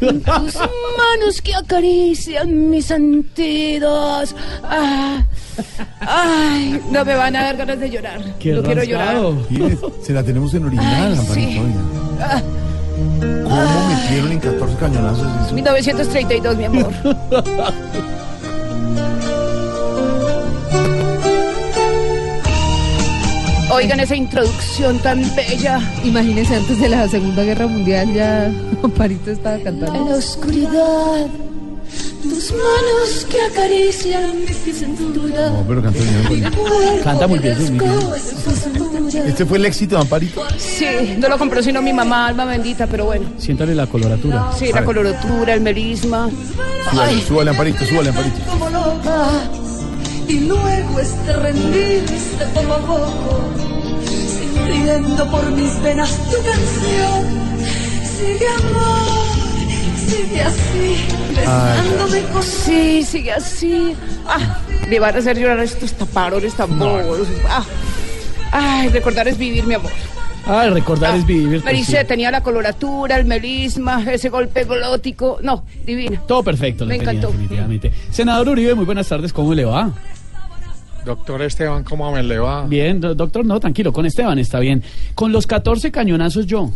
tus 0.00 0.24
manos 0.24 1.40
que 1.42 1.54
acarician 1.54 2.70
mis 2.70 2.86
sentidos. 2.86 4.34
Ah, 4.64 5.24
ay, 6.00 6.80
no 6.90 7.04
me 7.04 7.14
van 7.14 7.36
a 7.36 7.42
dar 7.44 7.56
ganas 7.56 7.78
de 7.78 7.90
llorar. 7.90 8.20
Qué 8.38 8.52
no 8.52 8.62
quiero 8.62 8.82
llorar. 8.82 9.16
se 10.02 10.12
la 10.12 10.22
tenemos 10.22 10.52
en 10.54 10.64
original, 10.64 11.16
Ay, 11.30 11.34
sí. 11.34 11.60
Ah, 12.20 12.42
¿Cómo 13.20 13.88
metieron 13.88 14.32
en 14.32 14.40
14 14.40 14.76
cañonazos 14.76 15.46
eso? 15.46 15.54
1932, 15.54 16.56
mi 16.56 16.64
amor. 16.64 16.92
Oigan 23.70 24.00
esa 24.00 24.16
introducción 24.16 24.98
tan 24.98 25.22
bella. 25.36 25.80
Imagínense 26.02 26.56
antes 26.56 26.80
de 26.80 26.88
la 26.88 27.06
Segunda 27.08 27.44
Guerra 27.44 27.66
Mundial 27.66 28.12
ya 28.14 28.50
Amparito 28.82 29.30
estaba 29.30 29.58
cantando. 29.58 29.94
En 29.94 30.08
la 30.10 30.16
oscuridad, 30.16 31.26
tus 32.22 32.52
manos 32.52 33.26
que 33.30 33.40
acarician 33.42 34.40
mi 34.40 34.72
cintura. 34.72 35.50
No, 35.50 35.64
pero 35.68 35.82
canta 35.82 36.00
bien. 36.30 36.50
Canta 37.04 37.26
muy 37.26 37.38
bien. 37.40 37.78
Este 39.26 39.44
fue 39.44 39.58
el 39.58 39.66
éxito 39.66 39.96
de 39.96 40.02
Amparito. 40.02 40.42
Sí, 40.56 41.16
no 41.18 41.28
lo 41.28 41.36
compró 41.38 41.62
sino 41.62 41.82
mi 41.82 41.92
mamá, 41.92 42.28
alma 42.28 42.46
bendita, 42.46 42.86
pero 42.86 43.04
bueno. 43.04 43.26
Siéntale 43.38 43.74
la 43.74 43.86
coloratura. 43.86 44.50
Sí, 44.58 44.72
la 44.72 44.84
coloratura, 44.84 45.52
el 45.52 45.60
melisma. 45.60 46.30
Súbale, 46.90 47.20
súbale, 47.20 47.50
Amparito, 47.50 47.84
súbale, 47.84 48.08
Amparito. 48.08 48.38
Y 50.28 50.40
luego 50.40 51.00
este 51.00 51.32
rendirse 51.32 52.44
poco 52.54 52.74
a 52.74 52.78
poco, 52.80 53.40
sintiendo 54.06 55.30
por 55.30 55.50
mis 55.52 55.82
venas 55.82 56.10
tu 56.30 56.36
canción. 56.36 57.24
Sigue 58.18 58.48
amor, 58.48 59.26
sigue 60.06 60.42
así, 60.42 61.06
besándome 61.34 62.22
con 62.32 62.42
Sí, 62.42 63.02
sigue 63.02 63.32
así. 63.32 63.96
Ah, 64.26 64.58
me 64.88 64.98
van 64.98 65.16
a 65.16 65.18
hacer 65.18 65.38
llorar 65.38 65.60
estos 65.60 65.92
taparones 65.94 66.52
tan 66.54 66.78
bobos. 66.78 67.28
Ah, 67.48 67.64
ay, 68.52 68.88
recordar 68.90 69.28
es 69.28 69.38
vivir, 69.38 69.64
mi 69.64 69.74
amor. 69.74 69.92
Ay, 70.48 70.70
recordar 70.70 71.14
es 71.16 71.26
vivir. 71.26 71.48
pues, 71.60 71.64
Maricé 71.64 72.00
sí. 72.00 72.06
tenía 72.06 72.30
la 72.30 72.42
coloratura, 72.42 73.16
el 73.18 73.26
melisma, 73.26 74.02
ese 74.10 74.30
golpe 74.30 74.64
glótico. 74.64 75.38
No, 75.42 75.64
divina. 75.84 76.20
Todo 76.26 76.42
perfecto, 76.42 76.86
Me 76.86 76.96
tenía, 76.96 77.10
encantó. 77.12 77.28
definitivamente. 77.32 77.92
Senador 78.10 78.48
Uribe, 78.48 78.74
muy 78.74 78.86
buenas 78.86 79.06
tardes, 79.08 79.32
¿cómo 79.32 79.52
le 79.54 79.64
va? 79.66 79.92
Doctor 81.04 81.42
Esteban, 81.42 81.84
¿cómo 81.84 82.10
me 82.12 82.22
le 82.22 82.38
va? 82.38 82.66
Bien, 82.66 83.00
do- 83.00 83.14
doctor, 83.14 83.44
no, 83.44 83.60
tranquilo, 83.60 83.92
con 83.92 84.06
Esteban 84.06 84.38
está 84.38 84.58
bien. 84.58 84.82
Con 85.14 85.32
los 85.32 85.46
14 85.46 85.90
cañonazos 85.90 86.46
yo. 86.46 86.70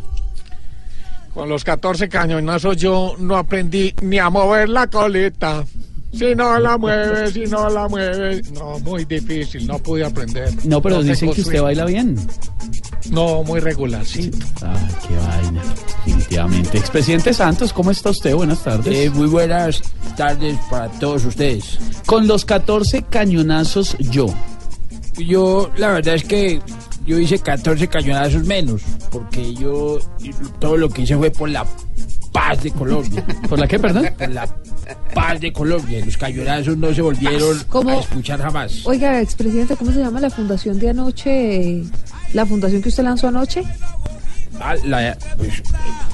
Con 1.35 1.49
los 1.49 1.65
14 1.65 2.09
cañonazos 2.11 2.77
yo 2.77 3.15
no 3.19 3.37
aprendí 3.37 3.95
ni 4.03 4.19
a 4.19 4.29
mover 4.29 4.69
la 4.69 4.87
colita. 4.87 5.65
Si 6.13 6.35
no 6.35 6.59
la 6.59 6.77
mueves, 6.77 7.33
si 7.33 7.47
no 7.47 7.71
la 7.71 7.89
mueves. 7.89 8.53
No, 8.53 8.79
muy 8.81 9.07
difícil, 9.07 9.67
no 9.67 9.79
pude 9.79 10.05
aprender. 10.05 10.51
No, 10.67 10.83
pero 10.83 11.03
dicen 11.03 11.21
tengo 11.21 11.33
que 11.35 11.41
usted 11.41 11.63
baila 11.63 11.87
bien. 11.87 12.17
No, 13.11 13.43
muy 13.43 13.61
regularcito. 13.61 14.39
Ay, 14.63 14.89
qué 15.07 15.17
vaina. 15.17 15.63
Definitivamente. 16.05 16.79
Expresidente 16.79 17.35
Santos, 17.35 17.73
¿cómo 17.73 17.91
está 17.91 18.11
usted? 18.11 18.35
Buenas 18.35 18.63
tardes. 18.63 18.95
Eh, 18.95 19.11
muy 19.11 19.27
buenas 19.27 19.83
tardes 20.17 20.57
para 20.71 20.89
todos 20.89 21.25
ustedes. 21.25 21.79
Con 22.07 22.27
los 22.27 22.45
14 22.45 23.03
cañonazos 23.03 23.97
yo. 23.99 24.27
Yo, 25.17 25.71
la 25.77 25.93
verdad 25.93 26.15
es 26.15 26.25
que 26.25 26.61
yo 27.05 27.19
hice 27.19 27.39
14 27.39 27.89
cañonazos 27.89 28.45
menos, 28.45 28.83
porque 29.11 29.55
yo 29.55 29.99
todo 30.59 30.77
lo 30.77 30.89
que 30.89 31.03
hice 31.03 31.17
fue 31.17 31.31
por 31.31 31.51
la 31.51 31.67
paz 32.33 32.63
de 32.63 32.71
Colombia. 32.71 33.25
¿Por 33.49 33.59
la 33.59 33.67
qué, 33.67 33.79
perdón? 33.79 34.09
Por 34.17 34.31
la 34.31 34.49
paz 35.15 35.41
de 35.41 35.53
Colombia. 35.53 36.05
Los 36.05 36.17
cañonazos 36.17 36.77
no 36.77 36.95
se 36.95 37.03
volvieron 37.03 37.59
¿Cómo? 37.69 37.91
a 37.91 38.01
escuchar 38.01 38.41
jamás. 38.41 38.87
Oiga, 38.87 39.21
expresidente, 39.21 39.77
¿cómo 39.77 39.93
se 39.93 40.01
llama 40.01 40.21
la 40.21 40.31
fundación 40.31 40.79
de 40.79 40.91
anoche? 40.91 41.83
¿La 42.35 42.47
fundación 42.47 42.81
que 42.83 42.89
usted 42.89 43.03
lanzó 43.05 43.29
anoche? 43.29 43.63
Ah, 44.61 44.75
la- 44.85 45.17
pues, 45.39 45.63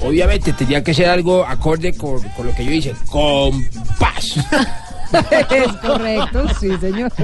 obviamente 0.01 0.53
tenía 0.53 0.83
que 0.83 0.93
ser 0.93 1.09
algo 1.09 1.45
acorde 1.45 1.93
con, 1.93 2.21
con 2.29 2.47
lo 2.47 2.55
que 2.55 2.65
yo 2.65 2.71
hice. 2.71 2.93
Con 3.09 3.67
paz. 3.99 4.35
es 5.11 5.71
correcto, 5.81 6.45
sí, 6.59 6.69
señor. 6.79 7.11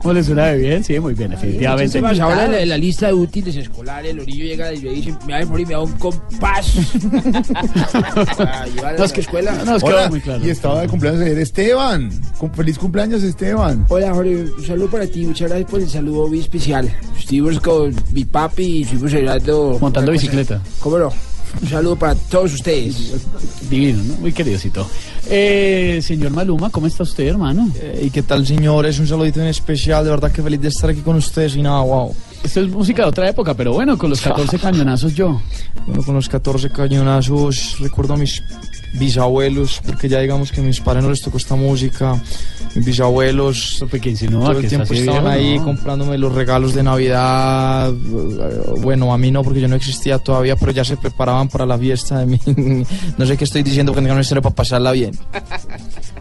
¿Cómo 0.00 0.14
le 0.14 0.24
suena 0.24 0.46
de 0.46 0.56
bien? 0.56 0.82
Sí, 0.84 0.98
muy 0.98 1.14
bien, 1.14 1.30
definitivamente. 1.32 1.98
Entonces, 1.98 2.20
ahora 2.20 2.60
en 2.60 2.68
la, 2.68 2.78
lista 2.78 3.08
de 3.08 3.14
útiles 3.14 3.54
escolares, 3.56 4.12
el 4.12 4.20
orillo 4.20 4.44
llega 4.44 4.72
y 4.72 4.80
le 4.80 4.92
dice, 4.92 5.14
me 5.26 5.34
va 5.34 5.40
a 5.40 5.46
morir, 5.46 5.66
me 5.66 5.74
da 5.74 5.80
un 5.80 5.92
compás. 5.92 6.72
Para 8.38 8.66
llevar 8.66 8.94
a 8.94 8.98
la 8.98 9.04
escuela. 9.04 9.78
Hola, 9.82 10.10
Y 10.42 10.50
estaba 10.50 10.80
de 10.82 10.88
cumpleaños 10.88 11.20
ayer 11.22 11.38
Esteban. 11.38 12.10
Cum- 12.38 12.52
Feliz 12.52 12.78
cumpleaños, 12.78 13.22
Esteban. 13.22 13.84
Hola 13.88 14.14
Jorge, 14.14 14.44
un 14.56 14.66
saludo 14.66 14.90
para 14.90 15.06
ti, 15.06 15.26
muchas 15.26 15.48
gracias 15.48 15.70
por 15.70 15.80
el 15.80 15.90
saludo 15.90 16.28
muy 16.28 16.40
especial. 16.40 16.90
Estuvimos 17.18 17.60
con 17.60 17.94
mi 18.12 18.24
papi 18.24 18.62
y 18.62 18.82
estuvimos 18.82 19.10
celebrando... 19.10 19.78
Montando 19.80 20.12
bicicleta. 20.12 20.60
¿Cómo 20.80 20.98
no? 20.98 21.29
Un 21.62 21.68
saludo 21.68 21.96
para 21.96 22.14
todos 22.14 22.54
ustedes. 22.54 23.12
Divino, 23.68 24.02
¿no? 24.02 24.14
Muy 24.16 24.32
queridosito. 24.32 24.88
Eh, 25.28 26.00
señor 26.02 26.30
Maluma, 26.32 26.70
¿cómo 26.70 26.86
está 26.86 27.02
usted, 27.02 27.26
hermano? 27.26 27.70
Eh, 27.76 28.04
¿Y 28.06 28.10
qué 28.10 28.22
tal, 28.22 28.46
señores? 28.46 28.98
Un 28.98 29.06
saludito 29.06 29.40
en 29.40 29.48
especial. 29.48 30.04
De 30.04 30.10
verdad 30.10 30.30
que 30.32 30.42
feliz 30.42 30.60
de 30.60 30.68
estar 30.68 30.90
aquí 30.90 31.00
con 31.00 31.16
ustedes 31.16 31.56
y 31.56 31.62
nada, 31.62 31.80
wow. 31.82 32.14
Esto 32.42 32.60
es 32.60 32.68
música 32.70 33.02
de 33.02 33.08
otra 33.08 33.28
época, 33.28 33.54
pero 33.54 33.72
bueno, 33.72 33.98
con 33.98 34.10
los 34.10 34.20
14 34.22 34.58
cañonazos 34.58 35.14
yo. 35.14 35.40
Bueno, 35.86 36.02
con 36.02 36.14
los 36.14 36.28
14 36.28 36.70
cañonazos 36.70 37.76
recuerdo 37.80 38.14
a 38.14 38.16
mis 38.16 38.42
bisabuelos, 38.92 39.80
porque 39.84 40.08
ya 40.08 40.20
digamos 40.20 40.50
que 40.52 40.60
a 40.60 40.64
mis 40.64 40.80
padres 40.80 41.04
no 41.04 41.10
les 41.10 41.20
tocó 41.22 41.36
esta 41.36 41.54
música. 41.54 42.20
Mis 42.74 42.84
bisabuelos 42.84 43.76
todo 43.78 43.88
que 43.90 43.96
el 43.96 44.62
que 44.62 44.68
tiempo 44.68 44.84
está 44.84 44.94
así 44.94 45.00
estaban 45.00 45.24
viejo, 45.24 45.28
ahí 45.28 45.58
¿no? 45.58 45.64
comprándome 45.64 46.18
los 46.18 46.34
regalos 46.34 46.74
de 46.74 46.82
Navidad. 46.82 47.92
Bueno, 48.78 49.12
a 49.12 49.18
mí 49.18 49.30
no, 49.30 49.42
porque 49.42 49.60
yo 49.60 49.68
no 49.68 49.76
existía 49.76 50.18
todavía, 50.18 50.56
pero 50.56 50.72
ya 50.72 50.84
se 50.84 50.96
preparaban 50.96 51.48
para 51.48 51.66
la 51.66 51.78
fiesta 51.78 52.18
de 52.18 52.26
mí. 52.26 52.40
No 53.18 53.26
sé 53.26 53.36
qué 53.36 53.44
estoy 53.44 53.62
diciendo, 53.62 53.92
porque 53.92 54.02
tengo 54.02 54.14
una 54.14 54.22
historia 54.22 54.42
para 54.42 54.54
pasarla 54.54 54.92
bien. 54.92 55.12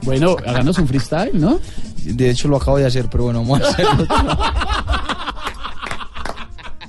Bueno, 0.04 0.36
háganos 0.46 0.78
un 0.78 0.88
freestyle, 0.88 1.40
¿no? 1.40 1.60
De 2.04 2.30
hecho, 2.30 2.48
lo 2.48 2.58
acabo 2.58 2.78
de 2.78 2.86
hacer, 2.86 3.08
pero 3.10 3.26
bueno, 3.26 3.40
vamos 3.40 3.62
a 3.62 3.70
hacerlo. 3.70 4.08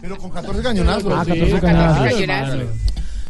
Pero 0.00 0.16
con 0.16 0.30
14 0.30 0.62
cañonazos. 0.62 1.12
Ah, 1.14 1.24
14 1.26 1.60
cañonazos. 1.60 2.68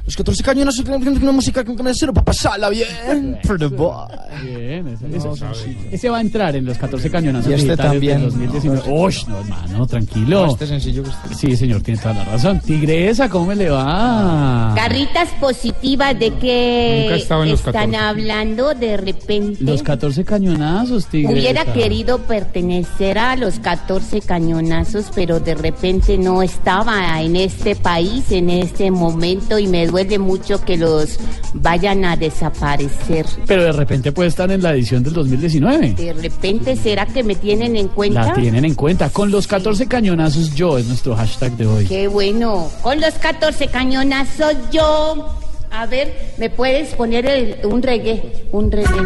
Los 0.05 0.17
14 0.17 0.43
cañonazos 0.43 0.85
que 0.85 0.91
una 0.91 1.33
música 1.33 1.63
que 1.65 1.83
me 1.83 1.95
sirve 1.95 2.13
para 2.15 2.25
pasarla 2.25 2.69
bien. 2.71 3.39
For 3.45 3.59
the 3.59 3.67
boy. 3.67 4.07
Bien, 4.43 4.89
ese, 4.89 5.07
ese- 5.17 5.77
ese 5.93 6.09
va 6.11 6.19
a 6.19 6.21
entrar 6.21 6.57
en 6.57 6.65
los 6.65 6.79
14 6.79 7.11
cañonazos 7.11 7.51
Y 7.51 7.55
este 7.55 7.65
digitales 7.67 7.93
también. 7.93 8.21
del 8.21 8.31
2019. 8.31 8.83
Uy, 8.91 9.15
no, 9.29 9.41
hermano, 9.41 9.87
tranquilo. 9.87 10.47
No, 10.47 10.53
este 10.53 10.67
sencillo 10.67 11.03
que 11.05 11.11
usted- 11.11 11.31
Sí, 11.37 11.57
señor, 11.57 11.83
tiene 11.83 12.01
toda 12.01 12.15
la 12.15 12.25
razón. 12.25 12.61
Tigresa, 12.61 13.29
¿cómo 13.29 13.47
me 13.47 13.57
le 13.57 13.71
va? 13.71 14.73
Garritas 14.75 15.29
positivas 15.41 16.19
de 16.19 16.33
que 16.35 17.15
estado 17.15 17.45
en 17.45 17.51
los 17.51 17.61
están 17.61 17.91
14. 17.93 17.97
hablando 17.97 18.75
de 18.75 18.97
repente. 18.97 19.63
Los 19.63 19.83
14 19.83 20.25
cañonazos, 20.25 21.07
Tigresa. 21.07 21.33
Hubiera 21.33 21.65
querido 21.73 22.19
pertenecer 22.19 23.19
a 23.19 23.37
los 23.37 23.59
14 23.61 24.21
cañonazos, 24.23 25.07
pero 25.15 25.41
de 25.41 25.55
repente 25.55 26.17
no 26.19 26.43
estaba 26.43 27.21
en 27.23 27.37
este 27.37 27.77
país 27.77 28.31
en 28.33 28.51
este 28.51 28.91
momento 28.91 29.59
y 29.59 29.67
me 29.67 29.87
duele 29.91 30.19
mucho 30.19 30.61
que 30.65 30.77
los 30.77 31.19
vayan 31.55 32.05
a 32.05 32.17
desaparecer. 32.17 33.27
Pero 33.47 33.65
de 33.65 33.73
repente 33.73 34.13
puede 34.13 34.29
estar 34.29 34.51
en 34.51 34.63
la 34.63 34.73
edición 34.73 35.03
del 35.03 35.13
2019. 35.15 35.95
De 35.95 36.13
repente, 36.13 36.77
¿será 36.77 37.07
que 37.07 37.23
me 37.23 37.35
tienen 37.35 37.77
en 37.77 37.89
cuenta? 37.89 38.23
La 38.27 38.33
tienen 38.35 38.65
en 38.65 38.75
cuenta. 38.75 39.11
Con 39.11 39.31
los 39.31 39.47
14 39.47 39.87
cañonazos 39.87 40.55
yo 40.55 40.79
es 40.79 40.87
nuestro 40.87 41.15
hashtag 41.17 41.53
de 41.57 41.67
hoy. 41.67 41.87
Qué 41.87 42.09
bueno. 42.09 42.71
Con 42.83 43.01
los 43.01 43.15
14 43.15 43.67
cañonazos 43.69 44.55
yo. 44.71 45.37
A 45.73 45.87
ver, 45.87 46.33
¿me 46.39 46.51
puedes 46.51 46.95
poner 46.95 47.27
el- 47.27 47.57
un 47.65 47.81
reggae? 47.83 48.47
Un 48.51 48.71
reggae. 48.73 48.91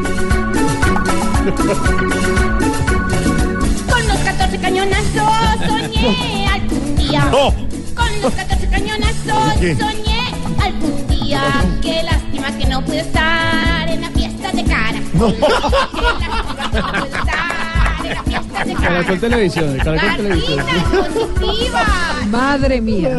Con 3.90 4.08
los 4.08 4.16
14 4.24 4.58
cañonazos 4.58 5.60
soñé 5.70 6.46
algún 6.48 6.96
día. 6.96 7.30
Con 7.94 8.22
los 8.22 8.32
14 8.32 8.66
cañonazos 8.68 9.54
soñé 9.78 10.03
algún 10.64 11.06
día. 11.08 11.42
Qué 11.82 12.02
lástima 12.02 12.56
que 12.58 12.66
no 12.66 12.84
pude 12.84 13.00
estar 13.00 13.88
en 13.88 14.00
la 14.00 14.10
fiesta 14.10 14.52
de 14.52 14.64
cara. 14.64 15.00
Qué 15.14 16.02
lástima 16.02 16.70
que 16.70 16.78
no 16.78 16.92
pude 16.92 17.18
estar 17.18 18.04
en 18.04 18.10
la 18.14 18.22
fiesta 18.24 18.64
de 18.64 18.74
cara. 18.74 18.88
Caracol 18.88 19.20
Televisión, 19.20 19.78
Caracol 19.78 20.16
Televisión. 20.16 20.66
positiva. 21.36 21.84
Madre 22.30 22.80
mía. 22.80 23.16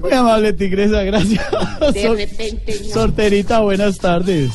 Muy 0.00 0.12
amable, 0.12 0.52
Tigresa, 0.52 1.02
gracias. 1.02 1.44
De 1.92 2.02
Sor- 2.02 2.16
repente 2.16 2.80
no. 2.86 2.94
Sorterita, 2.94 3.60
buenas 3.60 3.98
tardes. 3.98 4.50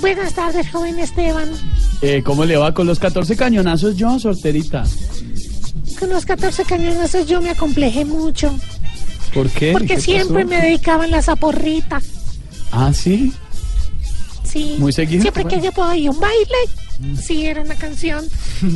Buenas 0.00 0.32
tardes, 0.32 0.70
joven 0.70 0.98
Esteban. 0.98 1.48
Eh, 2.02 2.22
¿Cómo 2.24 2.44
le 2.46 2.56
va 2.56 2.72
con 2.72 2.86
los 2.86 2.98
14 2.98 3.36
cañonazos 3.36 3.96
yo, 3.96 4.18
Sorterita? 4.18 4.84
Con 5.98 6.08
los 6.08 6.24
14 6.24 6.64
cañonazos 6.64 7.26
yo 7.26 7.42
me 7.42 7.50
acomplejé 7.50 8.06
mucho. 8.06 8.54
¿Por 9.34 9.48
qué? 9.50 9.72
Porque 9.72 9.94
¿Qué 9.94 10.00
siempre 10.00 10.44
pasó? 10.44 10.48
me 10.48 10.60
dedicaban 10.66 11.10
la 11.10 11.22
zaporrita. 11.22 12.00
Ah, 12.72 12.92
¿sí? 12.92 13.32
Sí. 14.44 14.76
Muy 14.78 14.92
seguido, 14.92 15.22
Siempre 15.22 15.44
que 15.44 15.60
yo 15.60 15.70
podía 15.72 16.10
un 16.10 16.18
baile, 16.18 17.16
sí, 17.22 17.46
era 17.46 17.62
una 17.62 17.74
canción. 17.76 18.24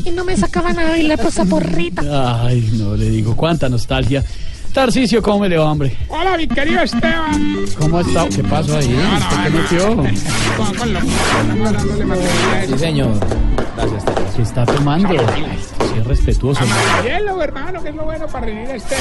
Y 0.05 0.11
no 0.11 0.25
me 0.25 0.37
sacaban 0.37 0.79
a 0.79 0.85
bailar 0.91 1.19
por 1.21 1.33
zaporrita. 1.33 2.45
Ay, 2.47 2.71
no 2.79 2.95
le 2.97 3.11
digo, 3.11 3.35
cuánta 3.37 3.69
nostalgia. 3.69 4.25
Tarcicio, 4.73 5.23
¿cómo 5.23 5.41
me 5.41 5.49
le 5.49 5.57
va, 5.57 5.71
hombre? 5.71 5.97
Hola, 6.09 6.37
mi 6.37 6.49
querido 6.49 6.83
Esteban. 6.83 7.65
¿Cómo 7.79 8.01
estado? 8.01 8.29
¿Qué 8.29 8.43
pasó 8.43 8.77
ahí? 8.77 8.93
¿Usted 8.93 9.37
qué 9.45 9.51
metió? 9.51 10.05
Sí, 12.69 12.79
señor. 12.79 13.13
Gracias, 13.77 14.05
¿Qué 14.37 14.43
está 14.43 14.67
tomando? 14.67 15.15
Es 16.05 16.09
respetuoso. 16.09 16.63
Hielo, 17.03 17.43
hermano, 17.43 17.83
que 17.83 17.89
es 17.89 17.95
lo 17.95 18.05
bueno 18.05 18.27
para 18.27 18.45
rendir 18.47 18.75
este, 18.75 18.95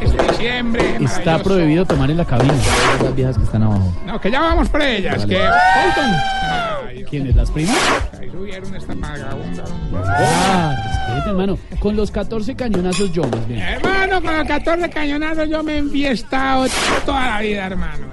este 0.00 0.22
diciembre. 0.32 0.96
Está 1.00 1.42
prohibido 1.42 1.84
tomar 1.84 2.10
en 2.10 2.16
la 2.16 2.24
cabina. 2.24 2.54
Las 3.02 3.14
viejas 3.14 3.36
que 3.36 3.44
están 3.44 3.62
abajo. 3.62 3.92
No, 4.06 4.18
que 4.18 4.30
ya 4.30 4.40
vamos 4.40 4.68
por 4.70 4.80
ellas. 4.80 5.18
Vale. 5.18 5.34
Que 5.34 5.40
Colton. 5.40 6.10
Ay, 6.88 7.04
¿Quiénes? 7.04 7.36
¿Las 7.36 7.50
primas? 7.50 7.76
ahí 8.18 8.30
subieron 8.30 8.74
esta 8.74 8.94
vagabunda. 8.94 9.64
Ah, 10.06 10.74
respete, 11.06 11.30
hermano. 11.30 11.58
Con 11.78 11.94
los 11.94 12.10
14 12.10 12.54
cañonazos 12.56 13.12
yo, 13.12 13.22
más 13.24 13.46
bien. 13.46 13.60
Hermano, 13.60 14.22
con 14.22 14.36
los 14.36 14.46
14 14.46 14.90
cañonazos 14.90 15.48
yo 15.50 15.62
me 15.62 15.74
he 15.74 15.78
enfiestado 15.78 16.66
toda 17.04 17.26
la 17.26 17.40
vida, 17.40 17.66
hermano. 17.66 18.05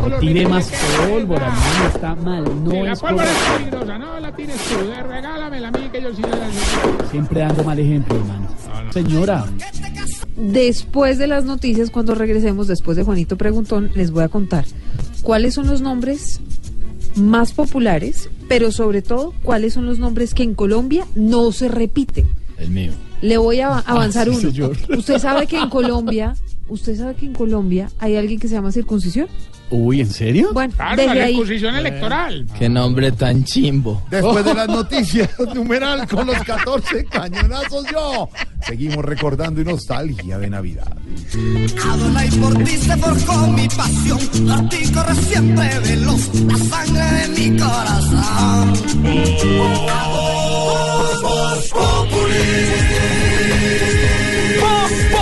Color, 0.00 0.20
Tire 0.20 0.46
más 0.48 0.70
pólvora, 1.08 1.46
hermano. 1.46 1.66
hermano. 1.66 1.88
Está 1.94 2.14
mal. 2.14 2.44
Sí, 2.46 2.52
No 2.64 2.84
la 2.84 2.92
es 2.92 3.00
pólvora 3.00 3.24
correcto. 3.26 3.46
es 3.46 3.58
peligrosa, 3.58 3.98
no 3.98 4.20
la 4.20 4.32
tienes 4.36 4.56
tú. 4.56 4.74
eh, 4.92 5.02
Regálamela 5.02 5.68
a 5.68 5.70
mí 5.72 5.88
que 5.92 6.02
yo 6.02 6.14
sí 6.14 6.22
la 6.22 6.28
necesito. 6.46 7.10
Siempre 7.10 7.40
dando 7.40 7.64
mal 7.64 7.78
ejemplo, 7.78 8.16
hermano. 8.16 8.46
Señora. 8.92 9.44
Después 10.36 11.18
de 11.18 11.26
las 11.26 11.44
noticias, 11.44 11.90
cuando 11.90 12.14
regresemos, 12.14 12.66
después 12.68 12.96
de 12.96 13.04
Juanito 13.04 13.36
Preguntón, 13.36 13.90
les 13.94 14.10
voy 14.10 14.22
a 14.24 14.28
contar 14.28 14.64
cuáles 15.22 15.54
son 15.54 15.66
los 15.66 15.80
nombres 15.80 16.40
más 17.16 17.52
populares, 17.52 18.28
pero 18.48 18.70
sobre 18.70 19.00
todo 19.02 19.32
cuáles 19.42 19.72
son 19.72 19.86
los 19.86 19.98
nombres 19.98 20.34
que 20.34 20.42
en 20.42 20.54
Colombia 20.54 21.06
no 21.14 21.50
se 21.52 21.68
repiten. 21.68 22.28
El 22.58 22.70
mío. 22.70 22.92
Le 23.22 23.38
voy 23.38 23.60
a 23.60 23.78
avanzar 23.78 24.28
Ah, 24.28 24.32
sí, 24.32 24.38
uno. 24.46 24.50
señor. 24.52 24.76
Usted 24.98 25.18
sabe 25.18 25.46
que 25.46 25.58
en 25.58 25.70
Colombia, 25.70 26.34
usted 26.68 26.96
sabe 26.96 27.14
que 27.14 27.26
en 27.26 27.32
Colombia 27.34 27.88
hay 27.98 28.16
alguien 28.16 28.38
que 28.40 28.48
se 28.48 28.54
llama 28.54 28.72
circuncisión. 28.72 29.28
Uy, 29.68 30.00
¿en 30.00 30.08
serio? 30.10 30.50
Bueno, 30.52 30.72
Claro, 30.76 30.96
desde 31.02 31.14
la 31.14 31.24
ahí. 31.24 31.32
circuncisión 31.32 31.74
electoral. 31.74 32.46
Qué 32.56 32.68
nombre 32.68 33.10
tan 33.12 33.42
chimbo. 33.44 34.00
Después 34.10 34.44
de 34.44 34.54
las 34.54 34.68
noticias, 34.68 35.28
numeral 35.54 36.06
con 36.06 36.26
los 36.28 36.38
14 36.44 37.04
cañonazos 37.06 37.84
yo. 37.92 38.28
Seguimos 38.64 39.04
recordando 39.04 39.60
y 39.60 39.64
nostalgia 39.64 40.38
de 40.38 40.50
Navidad. 40.50 40.86
Adonai 41.90 42.30
por 42.30 42.54
ti 42.62 42.76
se 42.76 42.96
forjó 42.96 43.46
mi 43.48 43.66
pasión, 43.68 44.50
a 44.50 44.68
ti 44.68 44.90
corre 44.92 45.14
siempre 45.16 45.68
veloz 45.80 46.32
la 46.46 46.56
sangre 46.58 47.04
de 47.04 47.50
mi 47.50 47.58
corazón. 47.58 48.72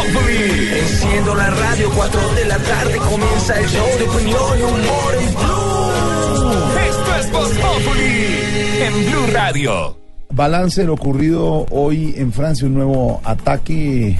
Enciendo 0.04 1.34
la 1.34 1.48
radio, 1.48 1.90
4 1.96 2.20
de 2.34 2.44
la 2.44 2.58
tarde 2.58 2.98
comienza 2.98 3.58
el 3.58 3.66
show 3.66 3.86
de 3.98 4.04
opinión 4.04 4.58
y 4.58 4.62
humor 4.62 5.14
en 5.18 5.34
Blue. 5.34 6.54
Esto 6.90 7.16
es 7.20 7.32
Voz 7.32 7.48
Populi 7.48 8.82
en 8.82 9.10
Blue 9.10 9.32
Radio. 9.32 9.98
Balance 10.30 10.82
de 10.82 10.88
lo 10.88 10.94
ocurrido 10.94 11.64
hoy 11.70 12.14
en 12.18 12.32
Francia, 12.32 12.66
un 12.66 12.74
nuevo 12.74 13.22
ataque 13.24 14.18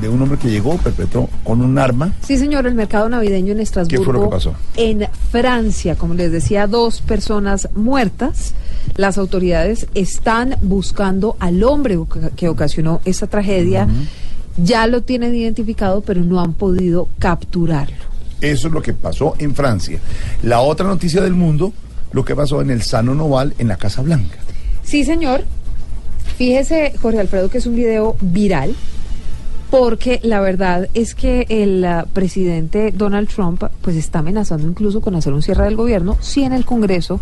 de 0.00 0.08
un 0.08 0.22
hombre 0.22 0.38
que 0.38 0.48
llegó, 0.48 0.76
perpetró 0.76 1.28
con 1.42 1.60
un 1.60 1.76
arma. 1.76 2.12
Sí, 2.22 2.38
señor, 2.38 2.68
el 2.68 2.74
mercado 2.74 3.08
navideño 3.08 3.52
en 3.52 3.60
Estrasburgo. 3.60 4.04
¿Qué 4.04 4.04
fue 4.04 4.14
lo 4.14 4.22
que 4.22 4.28
pasó? 4.28 4.54
En 4.76 5.08
Francia, 5.32 5.96
como 5.96 6.14
les 6.14 6.30
decía, 6.30 6.68
dos 6.68 7.00
personas 7.00 7.68
muertas. 7.74 8.54
Las 8.94 9.18
autoridades 9.18 9.88
están 9.94 10.56
buscando 10.62 11.36
al 11.40 11.64
hombre 11.64 11.98
que 12.36 12.48
ocasionó 12.48 13.00
esa 13.04 13.26
tragedia. 13.26 13.88
Ya 14.56 14.86
lo 14.86 15.02
tienen 15.02 15.34
identificado, 15.34 16.00
pero 16.02 16.22
no 16.22 16.40
han 16.40 16.54
podido 16.54 17.08
capturarlo. 17.18 17.96
Eso 18.40 18.68
es 18.68 18.72
lo 18.72 18.82
que 18.82 18.92
pasó 18.94 19.34
en 19.38 19.54
Francia. 19.54 20.00
La 20.42 20.60
otra 20.60 20.86
noticia 20.86 21.22
del 21.22 21.34
mundo, 21.34 21.72
lo 22.12 22.24
que 22.24 22.34
pasó 22.34 22.60
en 22.62 22.70
el 22.70 22.82
Sano 22.82 23.14
Noval 23.14 23.54
en 23.58 23.68
la 23.68 23.76
Casa 23.76 24.02
Blanca. 24.02 24.38
Sí, 24.82 25.04
señor. 25.04 25.44
Fíjese, 26.36 26.94
Jorge 27.00 27.20
Alfredo, 27.20 27.50
que 27.50 27.58
es 27.58 27.66
un 27.66 27.76
video 27.76 28.16
viral, 28.20 28.74
porque 29.70 30.20
la 30.22 30.40
verdad 30.40 30.88
es 30.94 31.14
que 31.14 31.46
el 31.48 31.84
ah, 31.84 32.06
presidente 32.12 32.92
Donald 32.92 33.28
Trump 33.28 33.62
pues 33.82 33.96
está 33.96 34.18
amenazando 34.18 34.66
incluso 34.66 35.00
con 35.00 35.14
hacer 35.14 35.32
un 35.32 35.42
cierre 35.42 35.64
del 35.64 35.76
gobierno 35.76 36.16
si 36.20 36.42
en 36.42 36.52
el 36.52 36.64
Congreso 36.64 37.20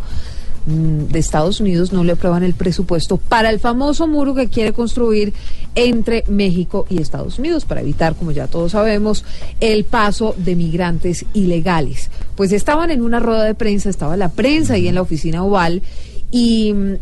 de 0.66 1.18
Estados 1.18 1.60
Unidos 1.60 1.92
no 1.92 2.04
le 2.04 2.12
aprueban 2.12 2.42
el 2.42 2.54
presupuesto 2.54 3.16
para 3.16 3.50
el 3.50 3.58
famoso 3.58 4.06
muro 4.06 4.34
que 4.34 4.48
quiere 4.48 4.72
construir 4.72 5.32
entre 5.74 6.24
México 6.28 6.86
y 6.90 7.00
Estados 7.00 7.38
Unidos 7.38 7.64
para 7.64 7.80
evitar, 7.80 8.14
como 8.14 8.32
ya 8.32 8.46
todos 8.46 8.72
sabemos, 8.72 9.24
el 9.60 9.84
paso 9.84 10.34
de 10.36 10.56
migrantes 10.56 11.24
ilegales. 11.34 12.10
Pues 12.36 12.52
estaban 12.52 12.90
en 12.90 13.02
una 13.02 13.20
rueda 13.20 13.44
de 13.44 13.54
prensa, 13.54 13.90
estaba 13.90 14.16
la 14.16 14.30
prensa 14.30 14.74
ahí 14.74 14.88
en 14.88 14.94
la 14.94 15.02
oficina 15.02 15.44
oval 15.44 15.82
y 16.30 16.72
mm, 16.72 16.94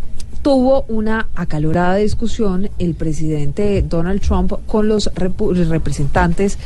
tuvo 0.46 0.84
una 0.86 1.26
acalorada 1.34 1.96
discusión 1.96 2.70
el 2.78 2.94
presidente 2.94 3.82
Donald 3.82 4.20
Trump 4.20 4.52
con 4.68 4.86
los 4.86 5.10
representantes 5.16 6.56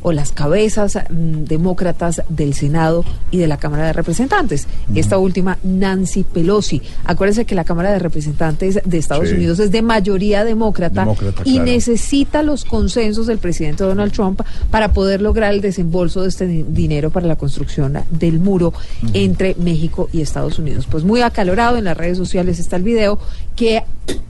o 0.00 0.12
las 0.12 0.30
cabezas 0.30 0.96
mm, 1.10 1.44
demócratas 1.44 2.22
del 2.28 2.54
Senado 2.54 3.04
y 3.32 3.38
de 3.38 3.48
la 3.48 3.56
Cámara 3.56 3.86
de 3.86 3.92
Representantes. 3.92 4.68
Esta 4.94 5.18
última, 5.18 5.58
Nancy 5.64 6.22
Pelosi. 6.22 6.80
Acuérdense 7.04 7.44
que 7.46 7.56
la 7.56 7.64
Cámara 7.64 7.90
de 7.92 7.98
Representantes 7.98 8.78
de 8.84 8.98
Estados 8.98 9.28
Sí. 9.28 9.34
Unidos 9.34 9.58
es 9.58 9.72
de 9.72 9.82
mayoría 9.82 10.44
demócrata, 10.44 11.00
Demócrata, 11.00 11.42
y 11.44 11.54
claro. 11.54 11.64
necesita 11.70 12.42
los 12.44 12.64
consensos 12.64 13.26
del 13.26 13.38
presidente 13.38 13.82
Donald 13.82 14.12
Trump 14.12 14.40
para 14.70 14.92
poder 14.92 15.20
lograr 15.20 15.52
el 15.52 15.60
desembolso 15.60 16.22
de 16.22 16.28
este 16.28 16.46
di- 16.46 16.64
dinero 16.68 17.10
para 17.10 17.26
la 17.26 17.34
construcción 17.36 17.98
del 18.10 18.38
muro 18.38 18.72
entre 19.14 19.56
México 19.56 20.08
y 20.12 20.20
Estados 20.20 20.60
Unidos. 20.60 20.86
Pues 20.88 21.02
muy 21.02 21.22
acalorado 21.22 21.76
en 21.76 21.84
las 21.84 21.96
redes 21.96 22.18
sociales 22.18 22.60
está 22.60 22.76
el 22.76 22.84
video 22.84 23.18
que 23.56 23.82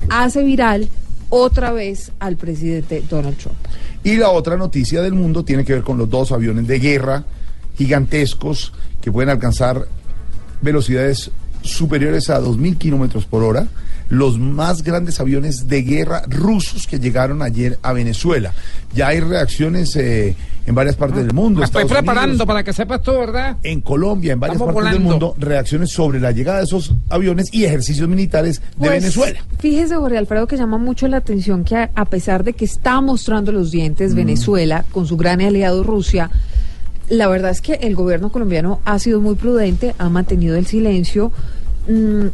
hace 0.08 0.42
viral 0.42 0.88
otra 1.30 1.72
vez 1.72 2.12
al 2.18 2.36
presidente 2.36 3.02
Donald 3.08 3.36
Trump. 3.36 3.56
Y 4.04 4.16
la 4.16 4.30
otra 4.30 4.56
noticia 4.56 5.02
del 5.02 5.14
mundo 5.14 5.44
tiene 5.44 5.64
que 5.64 5.74
ver 5.74 5.82
con 5.82 5.98
los 5.98 6.08
dos 6.08 6.32
aviones 6.32 6.66
de 6.66 6.78
guerra 6.78 7.24
gigantescos 7.76 8.72
que 9.00 9.12
pueden 9.12 9.30
alcanzar 9.30 9.86
velocidades 10.60 11.30
superiores 11.62 12.30
a 12.30 12.40
2.000 12.40 12.78
kilómetros 12.78 13.24
por 13.26 13.42
hora. 13.42 13.68
Los 14.08 14.38
más 14.38 14.82
grandes 14.82 15.20
aviones 15.20 15.68
de 15.68 15.82
guerra 15.82 16.22
rusos 16.26 16.86
que 16.86 16.98
llegaron 16.98 17.42
ayer 17.42 17.78
a 17.82 17.92
Venezuela. 17.92 18.54
Ya 18.94 19.08
hay 19.08 19.20
reacciones 19.20 19.94
eh, 19.96 20.34
en 20.68 20.74
varias 20.74 20.96
partes 20.96 21.24
del 21.24 21.32
mundo. 21.32 21.60
Me 21.60 21.64
estoy 21.64 21.82
Estados 21.82 22.02
preparando 22.02 22.32
Unidos, 22.32 22.46
para 22.46 22.62
que 22.62 22.72
sepas 22.72 23.02
tú, 23.02 23.12
¿verdad? 23.12 23.56
en 23.62 23.80
Colombia, 23.80 24.34
en 24.34 24.40
varias 24.40 24.56
Estamos 24.56 24.74
partes 24.74 24.92
del 24.92 25.02
mundo, 25.02 25.34
reacciones 25.38 25.90
sobre 25.90 26.20
la 26.20 26.30
llegada 26.30 26.58
de 26.58 26.64
esos 26.64 26.94
aviones 27.08 27.48
y 27.52 27.64
ejercicios 27.64 28.08
militares 28.08 28.60
de 28.60 28.66
Pues, 28.76 28.90
Venezuela. 28.90 29.40
Fíjese, 29.58 29.96
Jorge 29.96 30.18
Alfredo, 30.18 30.46
que 30.46 30.56
llama 30.56 30.76
mucho 30.78 31.08
la 31.08 31.16
atención 31.16 31.64
que 31.64 31.76
a, 31.76 31.90
a 31.94 32.04
pesar 32.04 32.44
de 32.44 32.52
que 32.52 32.64
está 32.66 33.00
mostrando 33.00 33.50
los 33.50 33.70
dientes 33.70 34.12
Mm. 34.12 34.16
Venezuela 34.16 34.84
con 34.92 35.06
su 35.06 35.16
gran 35.16 35.40
aliado 35.40 35.82
Rusia, 35.82 36.30
la 37.08 37.26
verdad 37.28 37.50
es 37.50 37.62
que 37.62 37.74
el 37.74 37.94
gobierno 37.94 38.30
colombiano 38.30 38.80
ha 38.84 38.98
sido 38.98 39.20
muy 39.20 39.34
prudente, 39.36 39.94
ha 39.98 40.08
mantenido 40.10 40.56
el 40.56 40.66
silencio. 40.66 41.32
mm, 41.88 42.26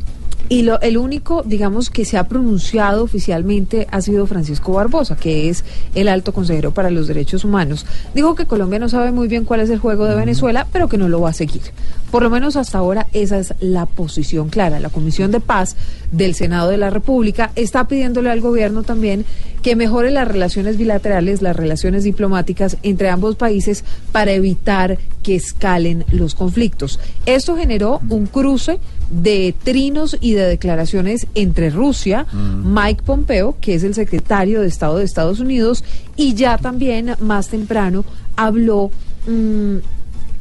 y 0.49 0.63
lo, 0.63 0.81
el 0.81 0.99
único, 0.99 1.43
digamos, 1.43 1.91
que 1.91 2.05
se 2.05 2.19
ha 2.19 2.29
pronunciado 2.29 3.05
oficialmente 3.05 3.87
ha 3.91 4.01
sido 4.01 4.27
Francisco 4.27 4.73
Barbosa, 4.73 5.17
que 5.17 5.49
es 5.49 5.65
el 5.95 6.09
alto 6.09 6.33
consejero 6.33 6.73
para 6.73 6.91
los 6.91 7.07
derechos 7.07 7.45
humanos. 7.45 7.87
Dijo 8.15 8.35
que 8.35 8.47
Colombia 8.47 8.79
no 8.79 8.89
sabe 8.89 9.11
muy 9.11 9.29
bien 9.29 9.45
cuál 9.45 9.61
es 9.61 9.71
el 9.71 9.79
juego 9.79 10.05
de 10.07 10.15
Venezuela, 10.15 10.67
pero 10.73 10.89
que 10.89 10.99
no 10.99 11.09
lo 11.09 11.21
va 11.21 11.31
a 11.31 11.35
seguir. 11.35 11.63
Por 12.11 12.23
lo 12.23 12.31
menos 12.31 12.57
hasta 12.57 12.79
ahora 12.79 13.09
esa 13.13 13.39
es 13.39 13.55
la 13.59 13.87
posición 13.87 14.49
clara. 14.49 14.79
La 14.79 14.91
Comisión 14.91 15.33
de 15.33 15.41
Paz 15.41 15.77
del 16.13 16.35
Senado 16.35 16.71
de 16.71 16.77
la 16.77 16.91
República 16.91 17.51
está 17.57 17.89
pidiéndole 17.89 18.31
al 18.31 18.41
gobierno 18.41 18.85
también 18.85 19.25
que 19.63 19.75
mejore 19.77 20.11
las 20.11 20.29
relaciones 20.29 20.77
bilaterales, 20.77 21.43
las 21.43 21.57
relaciones 21.57 22.05
diplomáticas 22.05 22.77
entre 22.83 23.09
ambos 23.09 23.35
países 23.35 23.83
para 24.13 24.33
evitar 24.33 24.99
que 25.25 25.35
escalen 25.35 26.05
los 26.13 26.35
conflictos. 26.35 27.01
Esto 27.27 27.57
generó 27.57 28.01
un 28.11 28.27
cruce 28.27 28.79
de 29.11 29.55
trinos 29.63 30.17
y 30.21 30.33
de 30.33 30.47
declaraciones 30.47 31.27
entre 31.35 31.71
Rusia, 31.71 32.27
Mike 32.33 33.03
Pompeo, 33.05 33.57
que 33.61 33.75
es 33.75 33.85
el 33.85 33.95
secretario 33.95 34.61
de 34.61 34.69
Estado 34.69 34.99
de 34.99 35.05
Estados 35.05 35.41
Unidos, 35.41 35.85
y 36.17 36.35
ya 36.35 36.59
también 36.59 37.15
más 37.21 37.49
temprano 37.49 38.05
habló 38.37 38.91
mm, 39.27 39.77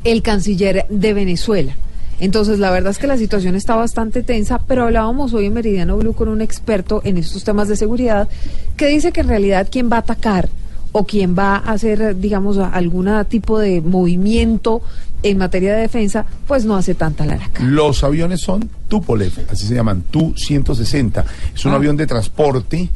el 0.04 0.22
canciller 0.22 0.86
de 0.90 1.14
Venezuela. 1.14 1.76
Entonces, 2.20 2.60
la 2.60 2.72
verdad 2.72 2.92
es 2.92 3.00
que 3.00 3.08
la 3.08 3.18
situación 3.18 3.56
está 3.56 3.76
bastante 3.76 4.24
tensa, 4.24 4.60
pero 4.60 4.84
hablábamos 4.84 5.34
hoy 5.34 5.48
en 5.48 5.54
Meridiano 5.54 5.98
Blue 5.98 6.14
con 6.14 6.30
un 6.30 6.42
experto 6.42 7.02
en 7.04 7.18
estos 7.18 7.44
temas 7.44 7.68
de 7.68 7.76
seguridad 7.76 8.30
que 8.78 8.88
dice 8.88 9.12
que 9.12 9.22
en 9.22 9.28
realidad 9.28 9.68
quien 9.70 9.92
va 9.92 9.98
a 9.98 10.00
atacar 10.00 10.50
o 10.92 11.06
quien 11.06 11.36
va 11.38 11.56
a 11.56 11.72
hacer, 11.72 12.18
digamos, 12.20 12.58
algún 12.60 13.10
tipo 13.28 13.60
de 13.60 13.82
movimiento 13.82 14.82
en 15.24 15.38
materia 15.38 15.74
de 15.74 15.82
defensa, 15.82 16.26
pues 16.48 16.66
no 16.66 16.76
hace 16.76 16.94
tanta 16.96 17.26
laraca. 17.26 17.64
Los 17.64 18.04
aviones 18.04 18.42
son 18.42 18.70
Tupolev, 18.88 19.32
así 19.50 19.66
se 19.68 19.74
llaman, 19.76 20.04
Tu-160. 20.12 21.24
Es 21.56 21.66
un 21.66 21.72
Ah. 21.72 21.76
avión 21.76 21.98
de 21.98 22.06
transporte 22.08 22.90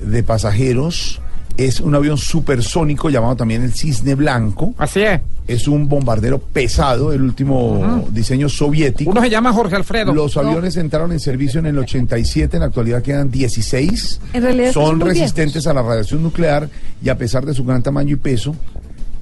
de 0.00 0.22
pasajeros. 0.22 1.20
Es 1.56 1.78
un 1.80 1.94
avión 1.94 2.18
supersónico 2.18 3.10
llamado 3.10 3.36
también 3.36 3.62
el 3.62 3.72
Cisne 3.72 4.16
Blanco. 4.16 4.74
Así 4.76 5.02
es. 5.02 5.20
Es 5.46 5.68
un 5.68 5.88
bombardero 5.88 6.40
pesado, 6.40 7.12
el 7.12 7.22
último 7.22 7.78
Ujú. 7.78 8.10
diseño 8.10 8.48
soviético. 8.48 9.12
Uno 9.12 9.20
se 9.20 9.30
llama 9.30 9.52
Jorge 9.52 9.76
Alfredo. 9.76 10.12
Los 10.12 10.36
aviones 10.36 10.76
entraron 10.76 11.12
en 11.12 11.20
servicio 11.20 11.60
en 11.60 11.66
el 11.66 11.78
87, 11.78 12.56
en 12.56 12.60
la 12.62 12.66
actualidad 12.66 13.02
quedan 13.02 13.30
16. 13.30 14.20
En 14.32 14.42
realidad 14.42 14.72
son 14.72 14.98
resistentes 15.00 15.66
a 15.68 15.72
la 15.74 15.82
radiación 15.82 16.22
nuclear 16.24 16.68
y 17.02 17.08
a 17.08 17.16
pesar 17.16 17.46
de 17.46 17.54
su 17.54 17.64
gran 17.64 17.82
tamaño 17.84 18.14
y 18.14 18.16
peso, 18.16 18.56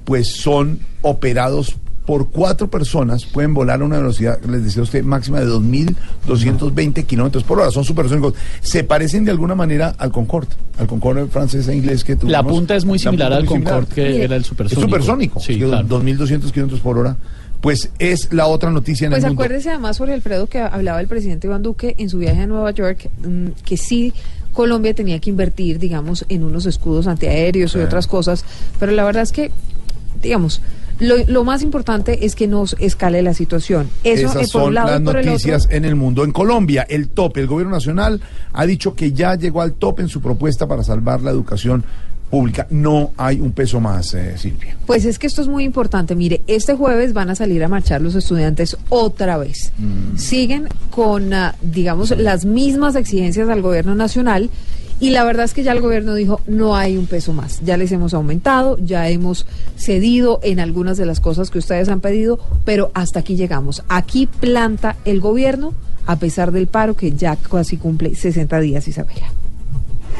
pues 0.03 0.35
son 0.35 0.79
operados 1.03 1.75
por 2.05 2.29
cuatro 2.29 2.69
personas, 2.69 3.25
pueden 3.25 3.53
volar 3.53 3.81
a 3.81 3.85
una 3.85 3.97
velocidad, 3.97 4.39
les 4.43 4.63
decía 4.63 4.83
usted, 4.83 5.03
máxima 5.03 5.39
de 5.39 5.47
2.220 5.47 7.05
kilómetros 7.05 7.43
por 7.43 7.59
hora. 7.59 7.71
Son 7.71 7.83
supersónicos. 7.83 8.33
Se 8.61 8.83
parecen 8.83 9.25
de 9.25 9.31
alguna 9.31 9.55
manera 9.55 9.95
al 9.97 10.11
Concorde, 10.11 10.49
al 10.77 10.87
Concorde 10.87 11.25
francés 11.27 11.67
e 11.67 11.75
inglés 11.75 12.03
que 12.03 12.15
tuvimos. 12.15 12.31
La 12.31 12.43
punta 12.43 12.75
es 12.75 12.85
muy 12.85 12.97
La 12.97 13.03
similar 13.03 13.33
al 13.33 13.43
muy 13.43 13.47
similar. 13.53 13.73
Concorde, 13.73 13.95
que 13.95 14.23
era 14.23 14.35
el 14.35 14.43
supersónico. 14.43 14.79
Es 14.79 14.91
supersónico, 14.91 15.39
Sí, 15.39 15.57
claro. 15.59 15.87
2.200 15.87 16.51
kilómetros 16.51 16.81
por 16.81 16.97
hora. 16.97 17.15
Pues 17.61 17.91
es 17.97 18.33
la 18.33 18.47
otra 18.47 18.71
noticia 18.71 19.05
en 19.05 19.11
Pues 19.11 19.23
el 19.23 19.29
mundo. 19.29 19.41
acuérdese 19.43 19.69
además, 19.69 19.97
Jorge 19.97 20.13
Alfredo, 20.13 20.47
que 20.47 20.59
hablaba 20.59 20.99
el 20.99 21.07
presidente 21.07 21.47
Iván 21.47 21.63
Duque 21.63 21.95
en 21.97 22.09
su 22.09 22.17
viaje 22.17 22.41
a 22.41 22.47
Nueva 22.47 22.71
York, 22.71 23.09
mm, 23.25 23.47
que 23.63 23.77
sí 23.77 24.13
Colombia 24.51 24.93
tenía 24.93 25.19
que 25.19 25.29
invertir, 25.29 25.79
digamos, 25.79 26.25
en 26.27 26.43
unos 26.43 26.65
escudos 26.65 27.07
antiaéreos 27.07 27.73
y 27.75 27.79
otras 27.79 28.07
cosas, 28.07 28.43
pero 28.79 28.91
la 28.91 29.05
verdad 29.05 29.23
es 29.23 29.31
que, 29.31 29.49
digamos, 30.21 30.61
lo, 30.99 31.17
lo 31.27 31.43
más 31.43 31.61
importante 31.63 32.25
es 32.25 32.35
que 32.35 32.47
nos 32.47 32.75
escale 32.79 33.21
la 33.21 33.33
situación. 33.33 33.89
Eso 34.03 34.27
Esas 34.27 34.47
eh, 34.47 34.49
por 34.51 34.61
un 34.61 34.65
son 34.67 34.73
lado 34.75 34.87
las 34.89 34.97
el 34.97 35.03
noticias 35.25 35.65
otro. 35.65 35.77
en 35.77 35.85
el 35.85 35.95
mundo. 35.95 36.23
En 36.23 36.31
Colombia, 36.31 36.85
el 36.87 37.09
tope, 37.09 37.41
el 37.41 37.47
gobierno 37.47 37.73
nacional 37.73 38.21
ha 38.53 38.65
dicho 38.65 38.93
que 38.95 39.11
ya 39.11 39.35
llegó 39.35 39.61
al 39.61 39.73
tope 39.73 40.01
en 40.01 40.09
su 40.09 40.21
propuesta 40.21 40.67
para 40.67 40.83
salvar 40.83 41.21
la 41.21 41.31
educación 41.31 41.83
pública. 42.29 42.65
No 42.69 43.11
hay 43.17 43.39
un 43.39 43.51
peso 43.51 43.79
más, 43.79 44.13
eh, 44.13 44.35
Silvia. 44.37 44.75
Pues 44.87 45.05
es 45.05 45.19
que 45.19 45.27
esto 45.27 45.41
es 45.41 45.47
muy 45.47 45.63
importante. 45.65 46.15
Mire, 46.15 46.41
este 46.47 46.73
jueves 46.73 47.13
van 47.13 47.29
a 47.29 47.35
salir 47.35 47.63
a 47.63 47.67
marchar 47.67 48.01
los 48.01 48.15
estudiantes 48.15 48.75
otra 48.89 49.37
vez. 49.37 49.71
Siguen 50.15 50.67
con, 50.89 51.31
ah, 51.33 51.55
digamos, 51.61 52.11
las 52.17 52.45
mismas 52.45 52.95
exigencias 52.95 53.49
al 53.49 53.61
gobierno 53.61 53.93
nacional. 53.93 54.49
Y 55.03 55.09
la 55.09 55.25
verdad 55.25 55.43
es 55.43 55.53
que 55.53 55.63
ya 55.63 55.73
el 55.73 55.81
gobierno 55.81 56.15
dijo, 56.15 56.39
no 56.47 56.77
hay 56.77 56.95
un 56.95 57.07
peso 57.07 57.33
más. 57.33 57.59
Ya 57.61 57.75
les 57.75 57.91
hemos 57.91 58.13
aumentado, 58.13 58.77
ya 58.77 59.09
hemos 59.09 59.45
cedido 59.75 60.39
en 60.43 60.61
algunas 60.61 60.95
de 60.95 61.05
las 61.05 61.19
cosas 61.19 61.49
que 61.49 61.59
ustedes 61.59 61.89
han 61.89 61.99
pedido, 61.99 62.39
pero 62.63 62.89
hasta 62.93 63.19
aquí 63.19 63.35
llegamos. 63.35 63.83
Aquí 63.89 64.27
planta 64.27 64.95
el 65.03 65.19
gobierno, 65.19 65.73
a 66.05 66.15
pesar 66.15 66.53
del 66.53 66.67
paro 66.67 66.95
que 66.95 67.11
ya 67.11 67.35
casi 67.35 67.75
cumple 67.75 68.15
60 68.15 68.61
días, 68.61 68.87
Isabela. 68.87 69.42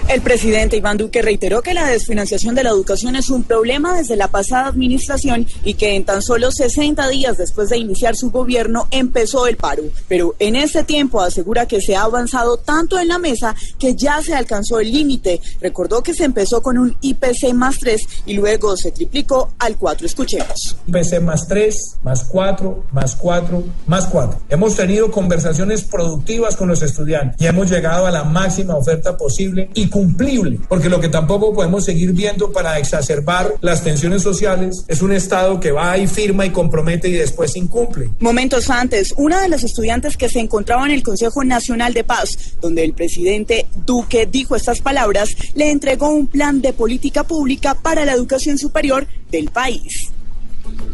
El 0.10 0.22
presidente 0.22 0.78
Iván 0.78 0.98
Duque 0.98 1.22
reiteró 1.22 1.62
que 1.62 1.74
la 1.74 1.88
desfinanciación 1.88 2.54
de 2.56 2.64
la 2.64 2.70
educación 2.70 3.16
es 3.16 3.30
un 3.30 3.44
problema 3.44 3.96
desde 3.96 4.18
la 4.18 4.28
pasada 4.28 4.68
administración 4.68 5.48
y 5.64 5.76
que 5.76 5.96
en 5.96 6.04
tan 6.04 6.22
solo 6.22 6.52
60 6.52 7.08
días 7.08 7.38
después 7.38 7.70
de 7.70 7.78
iniciar 7.78 8.16
su 8.16 8.30
gobierno 8.30 8.88
empezó 8.92 9.48
el 9.48 9.56
paro. 9.56 9.84
Pero 10.10 10.36
en 10.40 10.56
este 10.56 10.84
tiempo 10.84 11.22
asegura 11.22 11.68
que 11.68 11.82
se 11.82 11.96
ha 11.96 12.04
avanzado 12.04 12.58
tanto 12.58 13.00
en 13.00 13.08
la 13.08 13.18
mesa 13.18 13.56
que 13.80 13.96
ya 13.96 14.22
se 14.22 14.36
alcanzó 14.36 14.80
el 14.82 14.92
límite. 14.92 15.40
Recordó 15.62 16.04
que 16.04 16.14
se 16.14 16.26
empezó 16.26 16.62
con 16.62 16.78
un 16.78 16.96
IPC 17.02 17.54
más 17.54 17.80
3 17.80 18.02
y 18.26 18.34
luego 18.34 18.76
se 18.76 18.92
triplicó 18.92 19.54
al 19.58 19.78
4. 19.78 20.06
Escuchemos. 20.06 20.76
PC 20.92 21.22
más 21.22 21.48
3, 21.48 22.00
más 22.04 22.26
4, 22.26 22.84
más 22.92 23.16
4, 23.16 23.64
más 23.88 24.06
4. 24.08 24.40
Hemos 24.50 24.76
tenido 24.76 25.10
conversaciones 25.10 25.84
productivas 25.86 26.58
con 26.58 26.68
los 26.68 26.82
estudiantes 26.82 27.42
y 27.42 27.48
hemos 27.48 27.72
llegado 27.72 28.06
a 28.06 28.12
la 28.12 28.26
máxima 28.26 28.76
oferta 28.76 29.18
posible 29.18 29.70
y 29.74 29.88
cumplible, 29.94 30.60
porque 30.68 30.90
lo 30.90 31.00
que 31.00 31.08
tampoco 31.08 31.54
podemos 31.54 31.86
seguir 31.86 32.12
viendo 32.14 32.52
para 32.52 32.80
exacerbar 32.80 33.54
las 33.62 33.84
tensiones 33.84 34.24
sociales 34.24 34.84
es 34.88 35.04
un 35.04 35.14
Estado 35.14 35.60
que 35.60 35.72
va 35.72 35.98
y 36.00 36.08
firma 36.08 36.48
y 36.48 36.50
compromete 36.50 37.08
y 37.10 37.14
después 37.14 37.56
incumple. 37.56 38.10
Momentos 38.20 38.72
antes, 38.72 39.14
una 39.18 39.40
de 39.42 39.50
las 39.50 39.64
estudiantes 39.64 40.18
que 40.18 40.30
se 40.30 40.40
encontraba 40.40 40.84
en 40.86 40.92
el 40.92 41.04
Consejo 41.04 41.44
Nacional 41.44 41.94
de 41.94 42.04
Paz, 42.04 42.56
donde 42.60 42.84
el 42.84 42.94
presidente 42.94 43.68
Duque 43.86 44.26
dijo 44.26 44.56
estas 44.56 44.82
palabras, 44.82 45.38
le 45.54 45.70
entregó 45.70 46.10
un 46.10 46.26
plan 46.26 46.60
de 46.60 46.74
política 46.74 47.24
pública 47.24 47.76
para 47.76 48.04
la 48.04 48.14
educación 48.14 48.58
superior 48.58 49.06
del 49.30 49.52
país. 49.52 50.12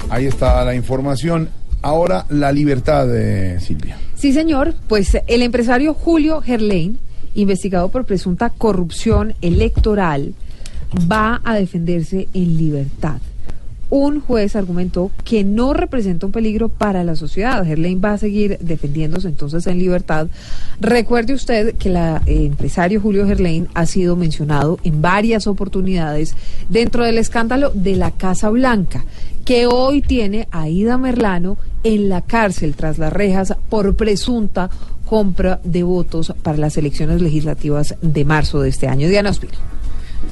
Ahí 0.09 0.25
está 0.25 0.65
la 0.65 0.75
información. 0.75 1.49
Ahora 1.81 2.25
la 2.29 2.51
libertad 2.51 3.07
de 3.07 3.59
Silvia. 3.61 3.97
Sí, 4.15 4.33
señor. 4.33 4.73
Pues 4.89 5.17
el 5.27 5.41
empresario 5.41 5.93
Julio 5.93 6.41
Gerlain, 6.41 6.99
investigado 7.35 7.89
por 7.89 8.05
presunta 8.05 8.49
corrupción 8.49 9.33
electoral, 9.41 10.33
va 11.11 11.41
a 11.43 11.55
defenderse 11.55 12.27
en 12.33 12.57
libertad. 12.57 13.19
un 13.91 14.19
juez 14.21 14.55
argumentó 14.55 15.09
que 15.23 15.43
no 15.43 15.73
representa 15.73 16.27
un 16.27 16.31
peligro 16.31 16.69
para 16.69 17.03
la 17.03 17.15
sociedad. 17.15 17.65
Gerlain 17.65 17.99
va 18.03 18.13
a 18.13 18.17
seguir 18.19 18.59
defendiéndose 18.59 19.27
entonces 19.27 19.65
en 19.65 19.79
libertad. 19.79 20.27
Recuerde 20.79 21.33
usted 21.33 21.73
que 21.75 21.89
el 21.89 21.97
empresario 22.27 23.01
Julio 23.01 23.25
Gerlain 23.25 23.67
ha 23.73 23.87
sido 23.87 24.15
mencionado 24.15 24.77
en 24.83 25.01
varias 25.01 25.47
oportunidades 25.47 26.35
dentro 26.69 27.03
del 27.03 27.17
escándalo 27.17 27.71
de 27.73 27.95
la 27.95 28.11
Casa 28.11 28.49
Blanca, 28.49 29.05
que 29.43 29.65
hoy 29.65 30.03
tiene 30.03 30.47
a 30.51 30.69
Ida 30.69 30.99
Merlano 30.99 31.57
en 31.83 32.09
la 32.09 32.21
cárcel 32.21 32.75
tras 32.75 32.99
las 32.99 33.11
rejas 33.11 33.55
por 33.69 33.95
presunta 33.95 34.69
compra 35.09 35.59
de 35.63 35.81
votos 35.81 36.33
para 36.43 36.59
las 36.59 36.77
elecciones 36.77 37.19
legislativas 37.19 37.95
de 37.99 38.25
marzo 38.25 38.61
de 38.61 38.69
este 38.69 38.87
año. 38.87 39.07
Diana 39.07 39.31
Ospina. 39.31 39.57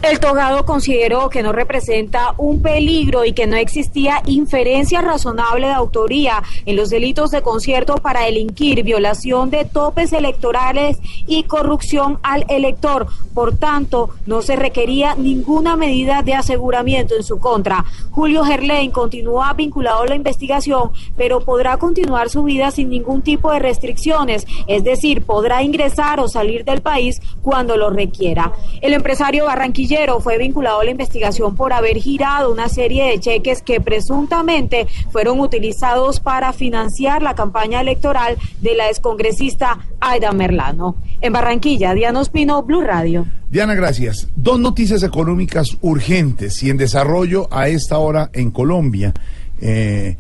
El 0.04 0.20
togado 0.20 0.64
consideró 0.64 1.28
que 1.28 1.42
no 1.42 1.52
representa 1.52 2.36
un 2.38 2.62
peligro 2.62 3.26
y 3.26 3.34
que 3.34 3.48
no 3.48 3.56
existía 3.58 4.22
inferencia 4.28 5.02
razonable 5.02 5.68
de 5.68 5.74
autoría 5.74 6.44
en 6.68 6.76
los 6.76 6.92
delitos 6.92 7.32
de 7.32 7.42
concierto 7.42 7.96
para 7.96 8.22
delinquir, 8.22 8.84
violación 8.84 9.50
de 9.50 9.66
topes 9.66 10.14
electorales 10.14 11.00
y 11.26 11.44
corrupción 11.44 12.20
al 12.22 12.46
elector. 12.48 13.08
Por 13.34 13.58
tanto, 13.58 14.12
no 14.28 14.44
se 14.44 14.56
requería 14.56 15.16
ninguna 15.16 15.76
medida 15.76 16.22
de 16.22 16.36
aseguramiento 16.36 17.16
en 17.16 17.24
su 17.24 17.40
contra. 17.40 17.84
Julio 18.12 18.44
Gerlain 18.44 18.92
continúa 18.92 19.54
vinculado 19.54 20.04
a 20.04 20.08
la 20.08 20.16
investigación, 20.16 20.92
pero 21.18 21.42
podrá 21.42 21.78
continuar 21.78 22.30
su 22.30 22.44
vida 22.44 22.70
sin 22.70 22.90
ningún 22.90 23.24
tipo 23.24 23.52
de 23.52 23.60
restricciones, 23.60 24.46
es 24.68 24.84
decir, 24.84 25.24
podrá 25.24 25.64
ingresar 25.64 26.20
o 26.20 26.28
salir 26.28 26.64
del 26.66 26.82
país 26.82 27.20
cuando 27.42 27.78
lo 27.78 27.90
requiera. 27.90 28.54
El 28.82 28.94
empresario 28.94 29.46
barranquillero 29.46 29.87
fue 30.22 30.38
vinculado 30.38 30.82
a 30.82 30.84
la 30.84 30.92
investigación 30.92 31.56
por 31.56 31.72
haber 31.72 31.98
girado 31.98 32.52
una 32.52 32.68
serie 32.68 33.06
de 33.06 33.20
cheques 33.20 33.62
que 33.62 33.80
presuntamente 33.80 34.88
fueron 35.12 35.40
utilizados 35.40 36.20
para 36.20 36.52
financiar 36.54 37.22
la 37.22 37.36
campaña 37.36 37.82
electoral 37.82 38.38
de 38.62 38.76
la 38.76 38.90
excongresista 38.90 39.80
Aida 40.00 40.32
Merlano. 40.34 40.96
En 41.22 41.32
Barranquilla, 41.34 41.94
Diana 41.94 42.20
Ospino, 42.20 42.64
Blue 42.64 42.82
Radio. 42.82 43.26
Diana, 43.50 43.76
gracias. 43.76 44.28
Dos 44.36 44.60
noticias 44.60 45.04
económicas 45.04 45.78
urgentes 45.82 46.62
y 46.64 46.70
en 46.70 46.78
desarrollo 46.78 47.48
a 47.50 47.70
esta 47.70 47.98
hora 47.98 48.30
en 48.34 48.52
Colombia. 48.52 49.14
Eh, 49.62 50.18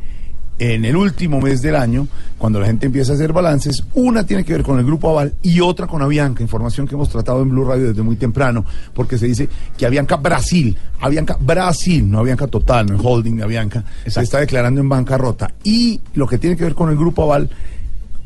en 0.60 0.86
el 0.86 0.96
último 0.96 1.40
mes 1.40 1.62
del 1.62 1.76
año, 1.76 2.08
cuando 2.38 2.60
la 2.60 2.68
gente 2.68 2.86
empieza 2.86 3.12
a 3.12 3.16
hacer 3.16 3.34
balances, 3.34 3.84
una 3.94 4.26
tiene 4.26 4.44
que 4.44 4.54
ver 4.54 4.64
con 4.64 4.80
el 4.80 4.86
Grupo 4.86 5.10
Aval 5.10 5.34
y 5.42 5.60
otra 5.60 5.88
con 5.88 6.02
Avianca, 6.02 6.44
información 6.44 6.88
que 6.88 6.96
hemos 6.96 7.10
tratado 7.10 7.42
en 7.42 7.50
Blue 7.50 7.66
Radio 7.66 7.88
desde 7.88 8.02
muy 8.02 8.16
temprano, 8.16 8.66
porque 8.94 9.18
se 9.18 9.28
dice 9.28 9.50
que 9.78 9.86
Avianca 9.86 10.16
Brasil, 10.18 10.78
Avianca 11.00 11.38
Brasil, 11.40 12.10
no 12.10 12.20
Avianca 12.20 12.48
Total, 12.48 12.86
no 12.86 12.96
el 12.96 13.02
holding 13.04 13.38
de 13.38 13.44
Avianca, 13.44 13.84
se 14.06 14.22
está 14.22 14.40
declarando 14.40 14.82
en 14.82 14.90
bancarrota. 14.90 15.54
Y 15.64 16.00
lo 16.14 16.28
que 16.28 16.38
tiene 16.38 16.56
que 16.56 16.64
ver 16.64 16.76
con 16.76 16.90
el 16.90 16.98
Grupo 16.98 17.24
Aval 17.24 17.50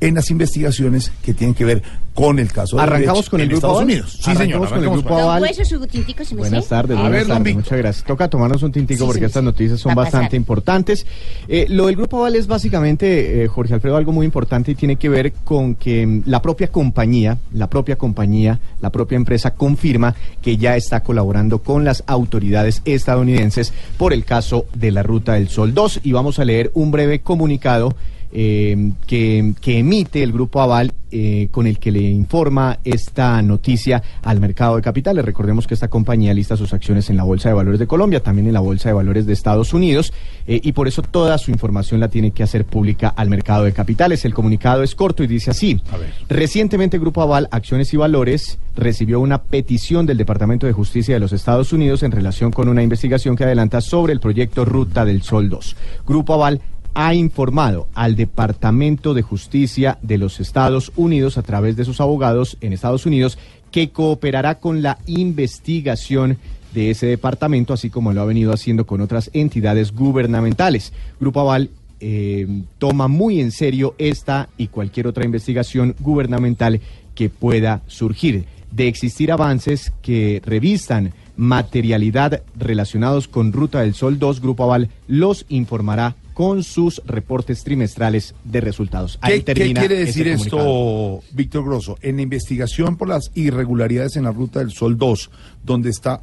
en 0.02 0.16
las 0.16 0.30
investigaciones 0.32 1.12
que 1.24 1.34
tienen 1.34 1.54
que 1.54 1.64
ver 1.64 1.82
con 2.14 2.40
el 2.40 2.52
caso 2.52 2.76
de 2.76 2.84
Arrancamos 2.84 3.30
con 3.30 3.40
el 3.40 3.46
en 3.46 3.50
Grupo 3.52 3.68
Estados. 3.68 3.84
Unidos. 3.84 4.12
Sí, 4.22 4.32
Arrancamos 4.32 4.70
señor. 4.70 4.70
con 4.70 4.84
el 4.84 4.90
Grupo 4.90 5.18
Aval. 5.18 5.42
Hueso, 5.44 5.64
su 5.64 5.88
tintico, 5.88 6.26
¿se 6.26 6.36
me 6.36 6.40
Buenas 6.42 6.68
tardes, 6.68 6.98
A 6.98 7.02
buenas 7.02 7.20
ver, 7.20 7.28
tardes, 7.28 7.56
muchas 7.56 7.78
gracias. 7.78 8.06
Toca 8.06 8.28
tomarnos 8.30 8.62
un 8.64 8.72
tintico 8.74 9.00
Sí, 9.04 9.06
porque 9.06 9.20
sí, 9.20 9.26
estas 9.26 9.42
sí. 9.42 9.46
noticias 9.46 9.80
son 9.80 9.92
Va 9.92 9.96
bastante 9.96 10.26
pasar. 10.28 10.36
importantes. 10.36 11.06
Eh, 11.48 11.68
lo 11.70 11.86
del 11.88 11.96
Grupo 11.96 12.18
Aval 12.18 12.36
es 12.36 12.48
básicamente, 12.48 13.44
eh, 13.44 13.48
Jorge 13.48 13.74
Alfredo, 13.76 13.96
algo 13.96 14.12
muy 14.12 14.26
importante 14.26 14.72
y 14.72 14.76
tiene 14.76 14.98
que 14.98 15.08
ver 15.08 15.32
con 15.46 15.76
que 15.76 16.06
mm, 16.06 16.24
la 16.26 16.42
propia 16.42 16.68
compañía, 16.68 17.38
la 17.54 17.70
propia 17.70 17.96
compañía, 17.96 18.60
la 18.82 18.90
propia 18.90 19.16
empresa 19.16 19.54
confirma 19.54 20.14
que 20.42 20.58
ya 20.58 20.76
está 20.76 21.02
colaborando 21.04 21.60
con 21.60 21.86
las 21.86 22.04
autoridades 22.08 22.82
estadounidenses 22.84 23.72
por 23.98 24.12
el 24.12 24.26
caso 24.26 24.66
de 24.74 24.92
la 24.92 25.04
Ruta 25.04 25.34
del 25.36 25.48
Sol 25.48 25.74
2 25.74 26.02
y 26.04 26.12
vamos 26.12 26.40
a 26.40 26.46
leer 26.46 26.72
un 26.74 26.92
breve 26.92 27.22
comunicado 27.22 27.96
eh, 28.32 28.92
que, 29.08 29.54
que 29.60 29.80
emite 29.80 30.24
el 30.24 30.32
Grupo 30.32 30.62
Aval 30.62 30.94
eh, 31.14 31.50
con 31.52 31.68
el 31.68 31.78
que 31.78 31.92
le 31.92 32.00
informa 32.00 32.80
esta 32.86 33.42
noticia 33.42 34.02
al 34.24 34.40
mercado 34.40 34.78
de 34.78 34.82
capitales. 34.82 35.26
Recordemos 35.26 35.68
que 35.68 35.74
esta 35.74 35.90
compañía 35.90 36.34
lista 36.34 36.56
sus 36.56 36.72
acciones 36.72 37.10
en 37.10 37.18
la 37.18 37.24
Bolsa 37.24 37.50
de 37.50 37.56
Valores 37.56 37.82
de 37.82 37.88
Colombia, 37.88 38.24
también 38.24 38.48
en 38.48 38.54
la 38.54 38.62
Bolsa 38.62 38.88
de 38.88 38.94
Valores 38.94 39.26
de 39.26 39.34
Estados 39.34 39.74
Unidos, 39.74 40.14
eh, 40.48 40.62
y 40.64 40.72
por 40.72 40.88
eso 40.88 41.02
toda 41.02 41.38
su 41.38 41.52
información 41.52 42.00
la 42.00 42.08
tiene 42.08 42.32
que 42.32 42.44
hacer 42.44 42.64
pública 42.64 43.10
al 43.10 43.30
mercado 43.30 43.66
de 43.66 43.74
capitales. 43.74 44.24
El 44.24 44.34
comunicado 44.34 44.84
es 44.84 44.96
corto 44.96 45.22
y 45.22 45.28
dice 45.28 45.52
así. 45.52 45.82
Recientemente 46.30 46.98
Grupo 46.98 47.22
Aval, 47.22 47.50
Acciones 47.52 47.94
y 47.94 47.98
Valores, 47.98 48.58
recibió 48.78 49.20
una 49.20 49.42
petición 49.42 50.06
del 50.06 50.18
Departamento 50.18 50.66
de 50.66 50.72
Justicia 50.72 51.14
de 51.14 51.20
los 51.20 51.34
Estados 51.34 51.74
Unidos 51.74 52.04
en 52.04 52.14
relación 52.14 52.54
con 52.54 52.70
una 52.70 52.84
investigación 52.84 53.36
que 53.36 53.44
adelanta 53.44 53.82
sobre 53.82 54.14
el 54.14 54.22
proyecto 54.22 54.64
Ruta 54.64 55.04
del 55.04 55.24
Sol 55.24 55.50
2. 55.50 55.76
Grupo 56.08 56.36
Aval 56.36 56.62
ha 56.94 57.14
informado 57.14 57.88
al 57.94 58.16
Departamento 58.16 59.14
de 59.14 59.22
Justicia 59.22 59.98
de 60.02 60.18
los 60.18 60.40
Estados 60.40 60.92
Unidos 60.96 61.38
a 61.38 61.42
través 61.42 61.76
de 61.76 61.86
sus 61.86 62.02
abogados 62.02 62.58
en 62.62 62.74
Estados 62.74 63.06
Unidos 63.06 63.38
que 63.72 63.90
cooperará 63.90 64.60
con 64.60 64.82
la 64.82 64.98
investigación 65.08 66.38
de 66.74 66.92
ese 66.92 67.08
departamento, 67.08 67.74
así 67.74 67.90
como 67.90 68.14
lo 68.14 68.22
ha 68.22 68.26
venido 68.26 68.54
haciendo 68.54 68.86
con 68.86 69.02
otras 69.02 69.30
entidades 69.34 69.94
gubernamentales. 69.94 70.94
Grupo 71.20 71.42
Aval 71.42 71.70
eh, 72.00 72.48
toma 72.78 73.08
muy 73.08 73.40
en 73.40 73.52
serio 73.52 73.96
esta 73.98 74.50
y 74.58 74.68
cualquier 74.68 75.08
otra 75.08 75.26
investigación 75.26 75.96
gubernamental 76.00 76.82
que 77.16 77.30
pueda 77.30 77.82
surgir. 77.88 78.46
De 78.72 78.88
existir 78.88 79.32
avances 79.32 79.92
que 80.02 80.42
revistan 80.46 81.14
materialidad 81.36 82.44
relacionados 82.58 83.28
con 83.28 83.52
Ruta 83.52 83.82
del 83.82 83.94
Sol 83.94 84.20
2, 84.20 84.42
Grupo 84.42 84.64
Aval 84.64 84.90
los 85.08 85.46
informará 85.50 86.16
con 86.34 86.64
sus 86.64 87.02
reportes 87.06 87.64
trimestrales 87.64 88.36
de 88.44 88.62
resultados. 88.62 89.20
Ahí 89.22 89.40
¿Qué, 89.40 89.46
qué 89.46 89.54
termina 89.54 89.80
quiere 89.82 89.96
ese 89.96 90.06
decir 90.06 90.28
esto, 90.28 91.22
Víctor 91.32 91.66
Grosso? 91.66 91.98
En 92.02 92.18
la 92.18 92.22
investigación 92.22 92.98
por 92.98 93.08
las 93.08 93.32
irregularidades 93.36 94.16
en 94.16 94.24
la 94.24 94.32
Ruta 94.32 94.60
del 94.60 94.72
Sol 94.72 94.98
2, 94.98 95.30
donde 95.64 95.90
está 95.90 96.22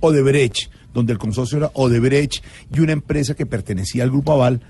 Odebrecht, 0.00 0.70
donde 0.92 1.12
el 1.12 1.18
consorcio 1.18 1.58
era 1.58 1.70
Odebrecht 1.74 2.42
y 2.74 2.80
una 2.80 2.92
empresa 2.92 3.34
que 3.34 3.46
pertenecía 3.46 4.02
al 4.02 4.10
Grupo 4.10 4.32
Aval, 4.32 4.60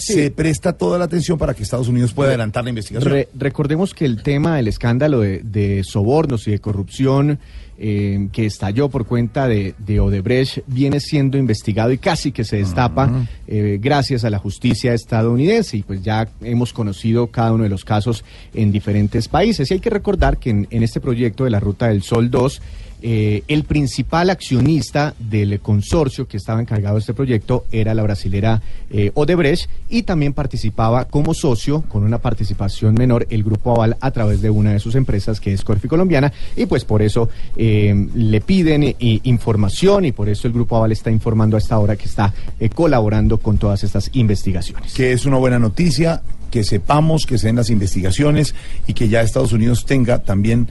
se 0.00 0.30
presta 0.30 0.72
toda 0.72 0.98
la 0.98 1.04
atención 1.04 1.38
para 1.38 1.54
que 1.54 1.62
Estados 1.62 1.88
Unidos 1.88 2.12
pueda 2.12 2.30
adelantar 2.30 2.64
la 2.64 2.70
investigación. 2.70 3.12
Re- 3.12 3.28
recordemos 3.38 3.94
que 3.94 4.04
el 4.04 4.22
tema 4.22 4.56
del 4.56 4.68
escándalo 4.68 5.20
de, 5.20 5.40
de 5.44 5.82
sobornos 5.84 6.46
y 6.48 6.52
de 6.52 6.58
corrupción 6.58 7.38
eh, 7.82 8.28
que 8.32 8.44
estalló 8.44 8.90
por 8.90 9.06
cuenta 9.06 9.48
de, 9.48 9.74
de 9.78 10.00
Odebrecht 10.00 10.58
viene 10.66 11.00
siendo 11.00 11.38
investigado 11.38 11.90
y 11.92 11.98
casi 11.98 12.30
que 12.30 12.44
se 12.44 12.56
destapa 12.58 13.26
eh, 13.46 13.78
gracias 13.80 14.24
a 14.24 14.30
la 14.30 14.38
justicia 14.38 14.92
estadounidense. 14.92 15.78
Y 15.78 15.82
pues 15.82 16.02
ya 16.02 16.28
hemos 16.42 16.72
conocido 16.74 17.28
cada 17.28 17.52
uno 17.52 17.64
de 17.64 17.70
los 17.70 17.84
casos 17.86 18.22
en 18.52 18.70
diferentes 18.72 19.28
países. 19.28 19.70
Y 19.70 19.74
hay 19.74 19.80
que 19.80 19.88
recordar 19.90 20.36
que 20.38 20.50
en, 20.50 20.66
en 20.70 20.82
este 20.82 21.00
proyecto 21.00 21.44
de 21.44 21.50
la 21.50 21.60
Ruta 21.60 21.88
del 21.88 22.02
Sol 22.02 22.30
2 22.30 22.60
eh, 23.02 23.42
el 23.48 23.64
principal 23.64 24.30
accionista 24.30 25.14
del 25.18 25.60
consorcio 25.60 26.28
que 26.28 26.36
estaba 26.36 26.60
encargado 26.60 26.96
de 26.96 27.00
este 27.00 27.14
proyecto 27.14 27.64
era 27.72 27.94
la 27.94 28.02
brasilera 28.02 28.60
eh, 28.90 29.10
Odebrecht 29.14 29.70
y 29.88 30.02
también 30.02 30.34
participaba 30.34 31.06
como 31.06 31.32
socio 31.32 31.82
con 31.88 32.04
una 32.04 32.18
participación 32.18 32.94
menor 32.94 33.26
el 33.30 33.42
Grupo 33.42 33.72
Aval 33.72 33.96
a 34.00 34.10
través 34.10 34.42
de 34.42 34.50
una 34.50 34.72
de 34.72 34.80
sus 34.80 34.94
empresas 34.94 35.40
que 35.40 35.52
es 35.52 35.64
Corfi 35.64 35.88
Colombiana 35.88 36.32
y 36.56 36.66
pues 36.66 36.84
por 36.84 37.00
eso 37.00 37.30
eh, 37.56 38.08
le 38.14 38.40
piden 38.40 38.94
información 38.98 40.04
y 40.04 40.12
por 40.12 40.28
eso 40.28 40.46
el 40.46 40.52
Grupo 40.52 40.76
Aval 40.76 40.92
está 40.92 41.10
informando 41.10 41.56
a 41.56 41.58
esta 41.58 41.78
hora 41.78 41.96
que 41.96 42.06
está 42.06 42.34
colaborando 42.74 43.38
con 43.38 43.56
todas 43.56 43.82
estas 43.82 44.10
investigaciones. 44.12 44.92
que 44.92 45.12
es 45.12 45.24
una 45.24 45.38
buena 45.38 45.58
noticia, 45.58 46.22
que 46.50 46.64
sepamos 46.64 47.24
que 47.24 47.38
se 47.38 47.46
den 47.46 47.56
las 47.56 47.70
investigaciones 47.70 48.54
y 48.86 48.92
que 48.92 49.08
ya 49.08 49.22
Estados 49.22 49.52
Unidos 49.52 49.86
tenga 49.86 50.18
también 50.22 50.68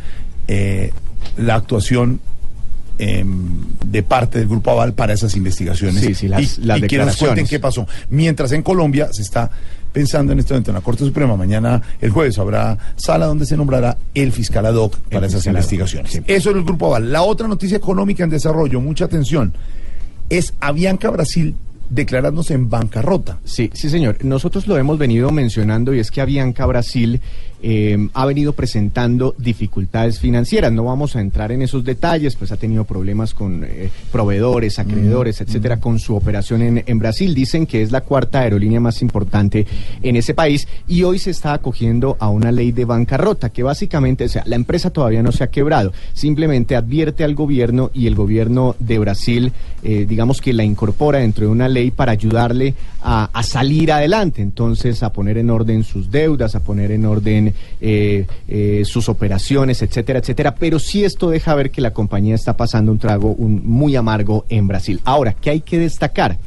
la 1.37 1.55
actuación 1.55 2.19
em, 2.97 3.59
de 3.85 4.03
parte 4.03 4.39
del 4.39 4.47
Grupo 4.49 4.71
Aval 4.71 4.93
para 4.93 5.13
esas 5.13 5.35
investigaciones. 5.35 6.03
Sí, 6.03 6.13
sí, 6.15 6.27
las- 6.27 6.57
y, 6.57 6.61
las 6.63 6.79
y 6.79 6.81
que 6.87 6.97
nos 6.97 7.15
cuenten 7.17 7.47
qué 7.47 7.59
pasó. 7.59 7.87
Mientras 8.09 8.51
en 8.51 8.61
Colombia 8.61 9.07
se 9.13 9.21
está 9.21 9.49
pensando 9.93 10.33
en 10.33 10.39
este 10.39 10.53
momento 10.53 10.71
en 10.71 10.75
la 10.75 10.81
Corte 10.81 11.05
Suprema, 11.05 11.35
mañana, 11.37 11.81
el 12.01 12.11
jueves, 12.11 12.37
habrá 12.37 12.77
sala 12.97 13.25
donde 13.25 13.45
se 13.45 13.55
nombrará 13.57 13.97
el 14.13 14.31
fiscal 14.33 14.65
ad 14.65 14.75
hoc 14.75 14.97
para 15.09 15.27
esas 15.27 15.45
investigaciones. 15.45 16.21
Eso 16.27 16.49
es 16.49 16.55
el 16.57 16.63
Grupo 16.63 16.87
Aval. 16.87 17.11
La 17.11 17.21
otra 17.23 17.47
noticia 17.47 17.77
económica 17.77 18.23
en 18.23 18.29
desarrollo, 18.29 18.81
mucha 18.81 19.05
atención, 19.05 19.53
es 20.29 20.53
Avianca 20.59 21.09
Brasil 21.09 21.55
declarándose 21.89 22.53
en 22.53 22.69
bancarrota. 22.69 23.39
Sí, 23.45 23.71
sí, 23.73 23.89
señor. 23.89 24.23
Nosotros 24.23 24.67
lo 24.67 24.77
hemos 24.77 24.99
venido 24.99 25.31
mencionando 25.31 25.91
y 25.93 25.99
es 25.99 26.11
que 26.11 26.21
Avianca 26.21 26.65
Brasil 26.67 27.19
eh, 27.61 28.09
ha 28.13 28.25
venido 28.25 28.53
presentando 28.53 29.35
dificultades 29.37 30.19
financieras. 30.19 30.71
No 30.71 30.83
vamos 30.85 31.15
a 31.15 31.21
entrar 31.21 31.51
en 31.51 31.61
esos 31.61 31.83
detalles, 31.83 32.35
pues 32.35 32.51
ha 32.51 32.57
tenido 32.57 32.83
problemas 32.83 33.33
con 33.33 33.63
eh, 33.63 33.89
proveedores, 34.11 34.79
acreedores, 34.79 35.41
etcétera, 35.41 35.79
con 35.79 35.99
su 35.99 36.15
operación 36.15 36.61
en, 36.61 36.83
en 36.85 36.99
Brasil. 36.99 37.33
Dicen 37.33 37.65
que 37.65 37.81
es 37.81 37.91
la 37.91 38.01
cuarta 38.01 38.39
aerolínea 38.39 38.79
más 38.79 39.01
importante 39.01 39.65
en 40.01 40.15
ese 40.15 40.33
país 40.33 40.67
y 40.87 41.03
hoy 41.03 41.19
se 41.19 41.31
está 41.31 41.53
acogiendo 41.53 42.17
a 42.19 42.29
una 42.29 42.51
ley 42.51 42.71
de 42.71 42.85
bancarrota 42.85 43.49
que 43.49 43.63
básicamente, 43.63 44.25
o 44.25 44.29
sea, 44.29 44.43
la 44.45 44.55
empresa 44.55 44.89
todavía 44.89 45.23
no 45.23 45.31
se 45.31 45.43
ha 45.43 45.47
quebrado, 45.47 45.93
simplemente 46.13 46.75
advierte 46.75 47.23
al 47.23 47.35
gobierno 47.35 47.91
y 47.93 48.07
el 48.07 48.15
gobierno 48.15 48.75
de 48.79 48.99
Brasil, 48.99 49.53
eh, 49.83 50.05
digamos 50.07 50.41
que 50.41 50.53
la 50.53 50.63
incorpora 50.63 51.19
dentro 51.19 51.45
de 51.45 51.51
una 51.51 51.67
ley 51.67 51.91
para 51.91 52.11
ayudarle 52.11 52.73
a, 53.01 53.29
salir 53.43 53.91
adelante, 53.91 54.41
entonces 54.41 55.01
a 55.03 55.11
poner 55.13 55.37
en 55.37 55.49
orden 55.49 55.83
sus 55.83 56.11
deudas, 56.11 56.55
a 56.55 56.59
poner 56.59 56.91
en 56.91 57.05
orden 57.05 57.53
eh, 57.81 58.25
eh, 58.47 58.83
sus 58.85 59.09
operaciones, 59.09 59.81
etcétera, 59.81 60.19
etcétera. 60.19 60.55
Pero 60.55 60.79
sí 60.79 61.03
esto 61.03 61.29
deja 61.29 61.55
ver 61.55 61.71
que 61.71 61.81
la 61.81 61.91
compañía 61.91 62.35
está 62.35 62.55
pasando 62.57 62.91
un 62.91 62.99
trago 62.99 63.31
un- 63.31 63.61
muy 63.65 63.95
amargo 63.95 64.45
en 64.49 64.67
Brasil. 64.67 64.99
Ahora, 65.05 65.33
¿qué 65.33 65.49
hay 65.51 65.61
que 65.61 65.79
destacar? 65.79 66.37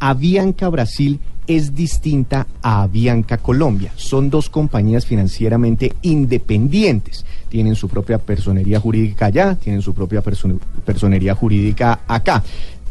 Avianca 0.00 0.68
Brasil 0.68 1.20
es 1.46 1.74
distinta 1.74 2.46
a 2.62 2.82
Avianca 2.82 3.36
Colombia. 3.36 3.92
Son 3.96 4.30
dos 4.30 4.48
compañías 4.48 5.04
financieramente 5.06 5.92
independientes. 6.02 7.24
Tienen 7.48 7.74
su 7.76 7.88
propia 7.88 8.18
personería 8.18 8.80
jurídica 8.80 9.26
allá, 9.26 9.54
tienen 9.54 9.82
su 9.82 9.94
propia 9.94 10.22
perso- 10.22 10.58
personería 10.84 11.34
jurídica 11.34 12.00
acá. 12.08 12.42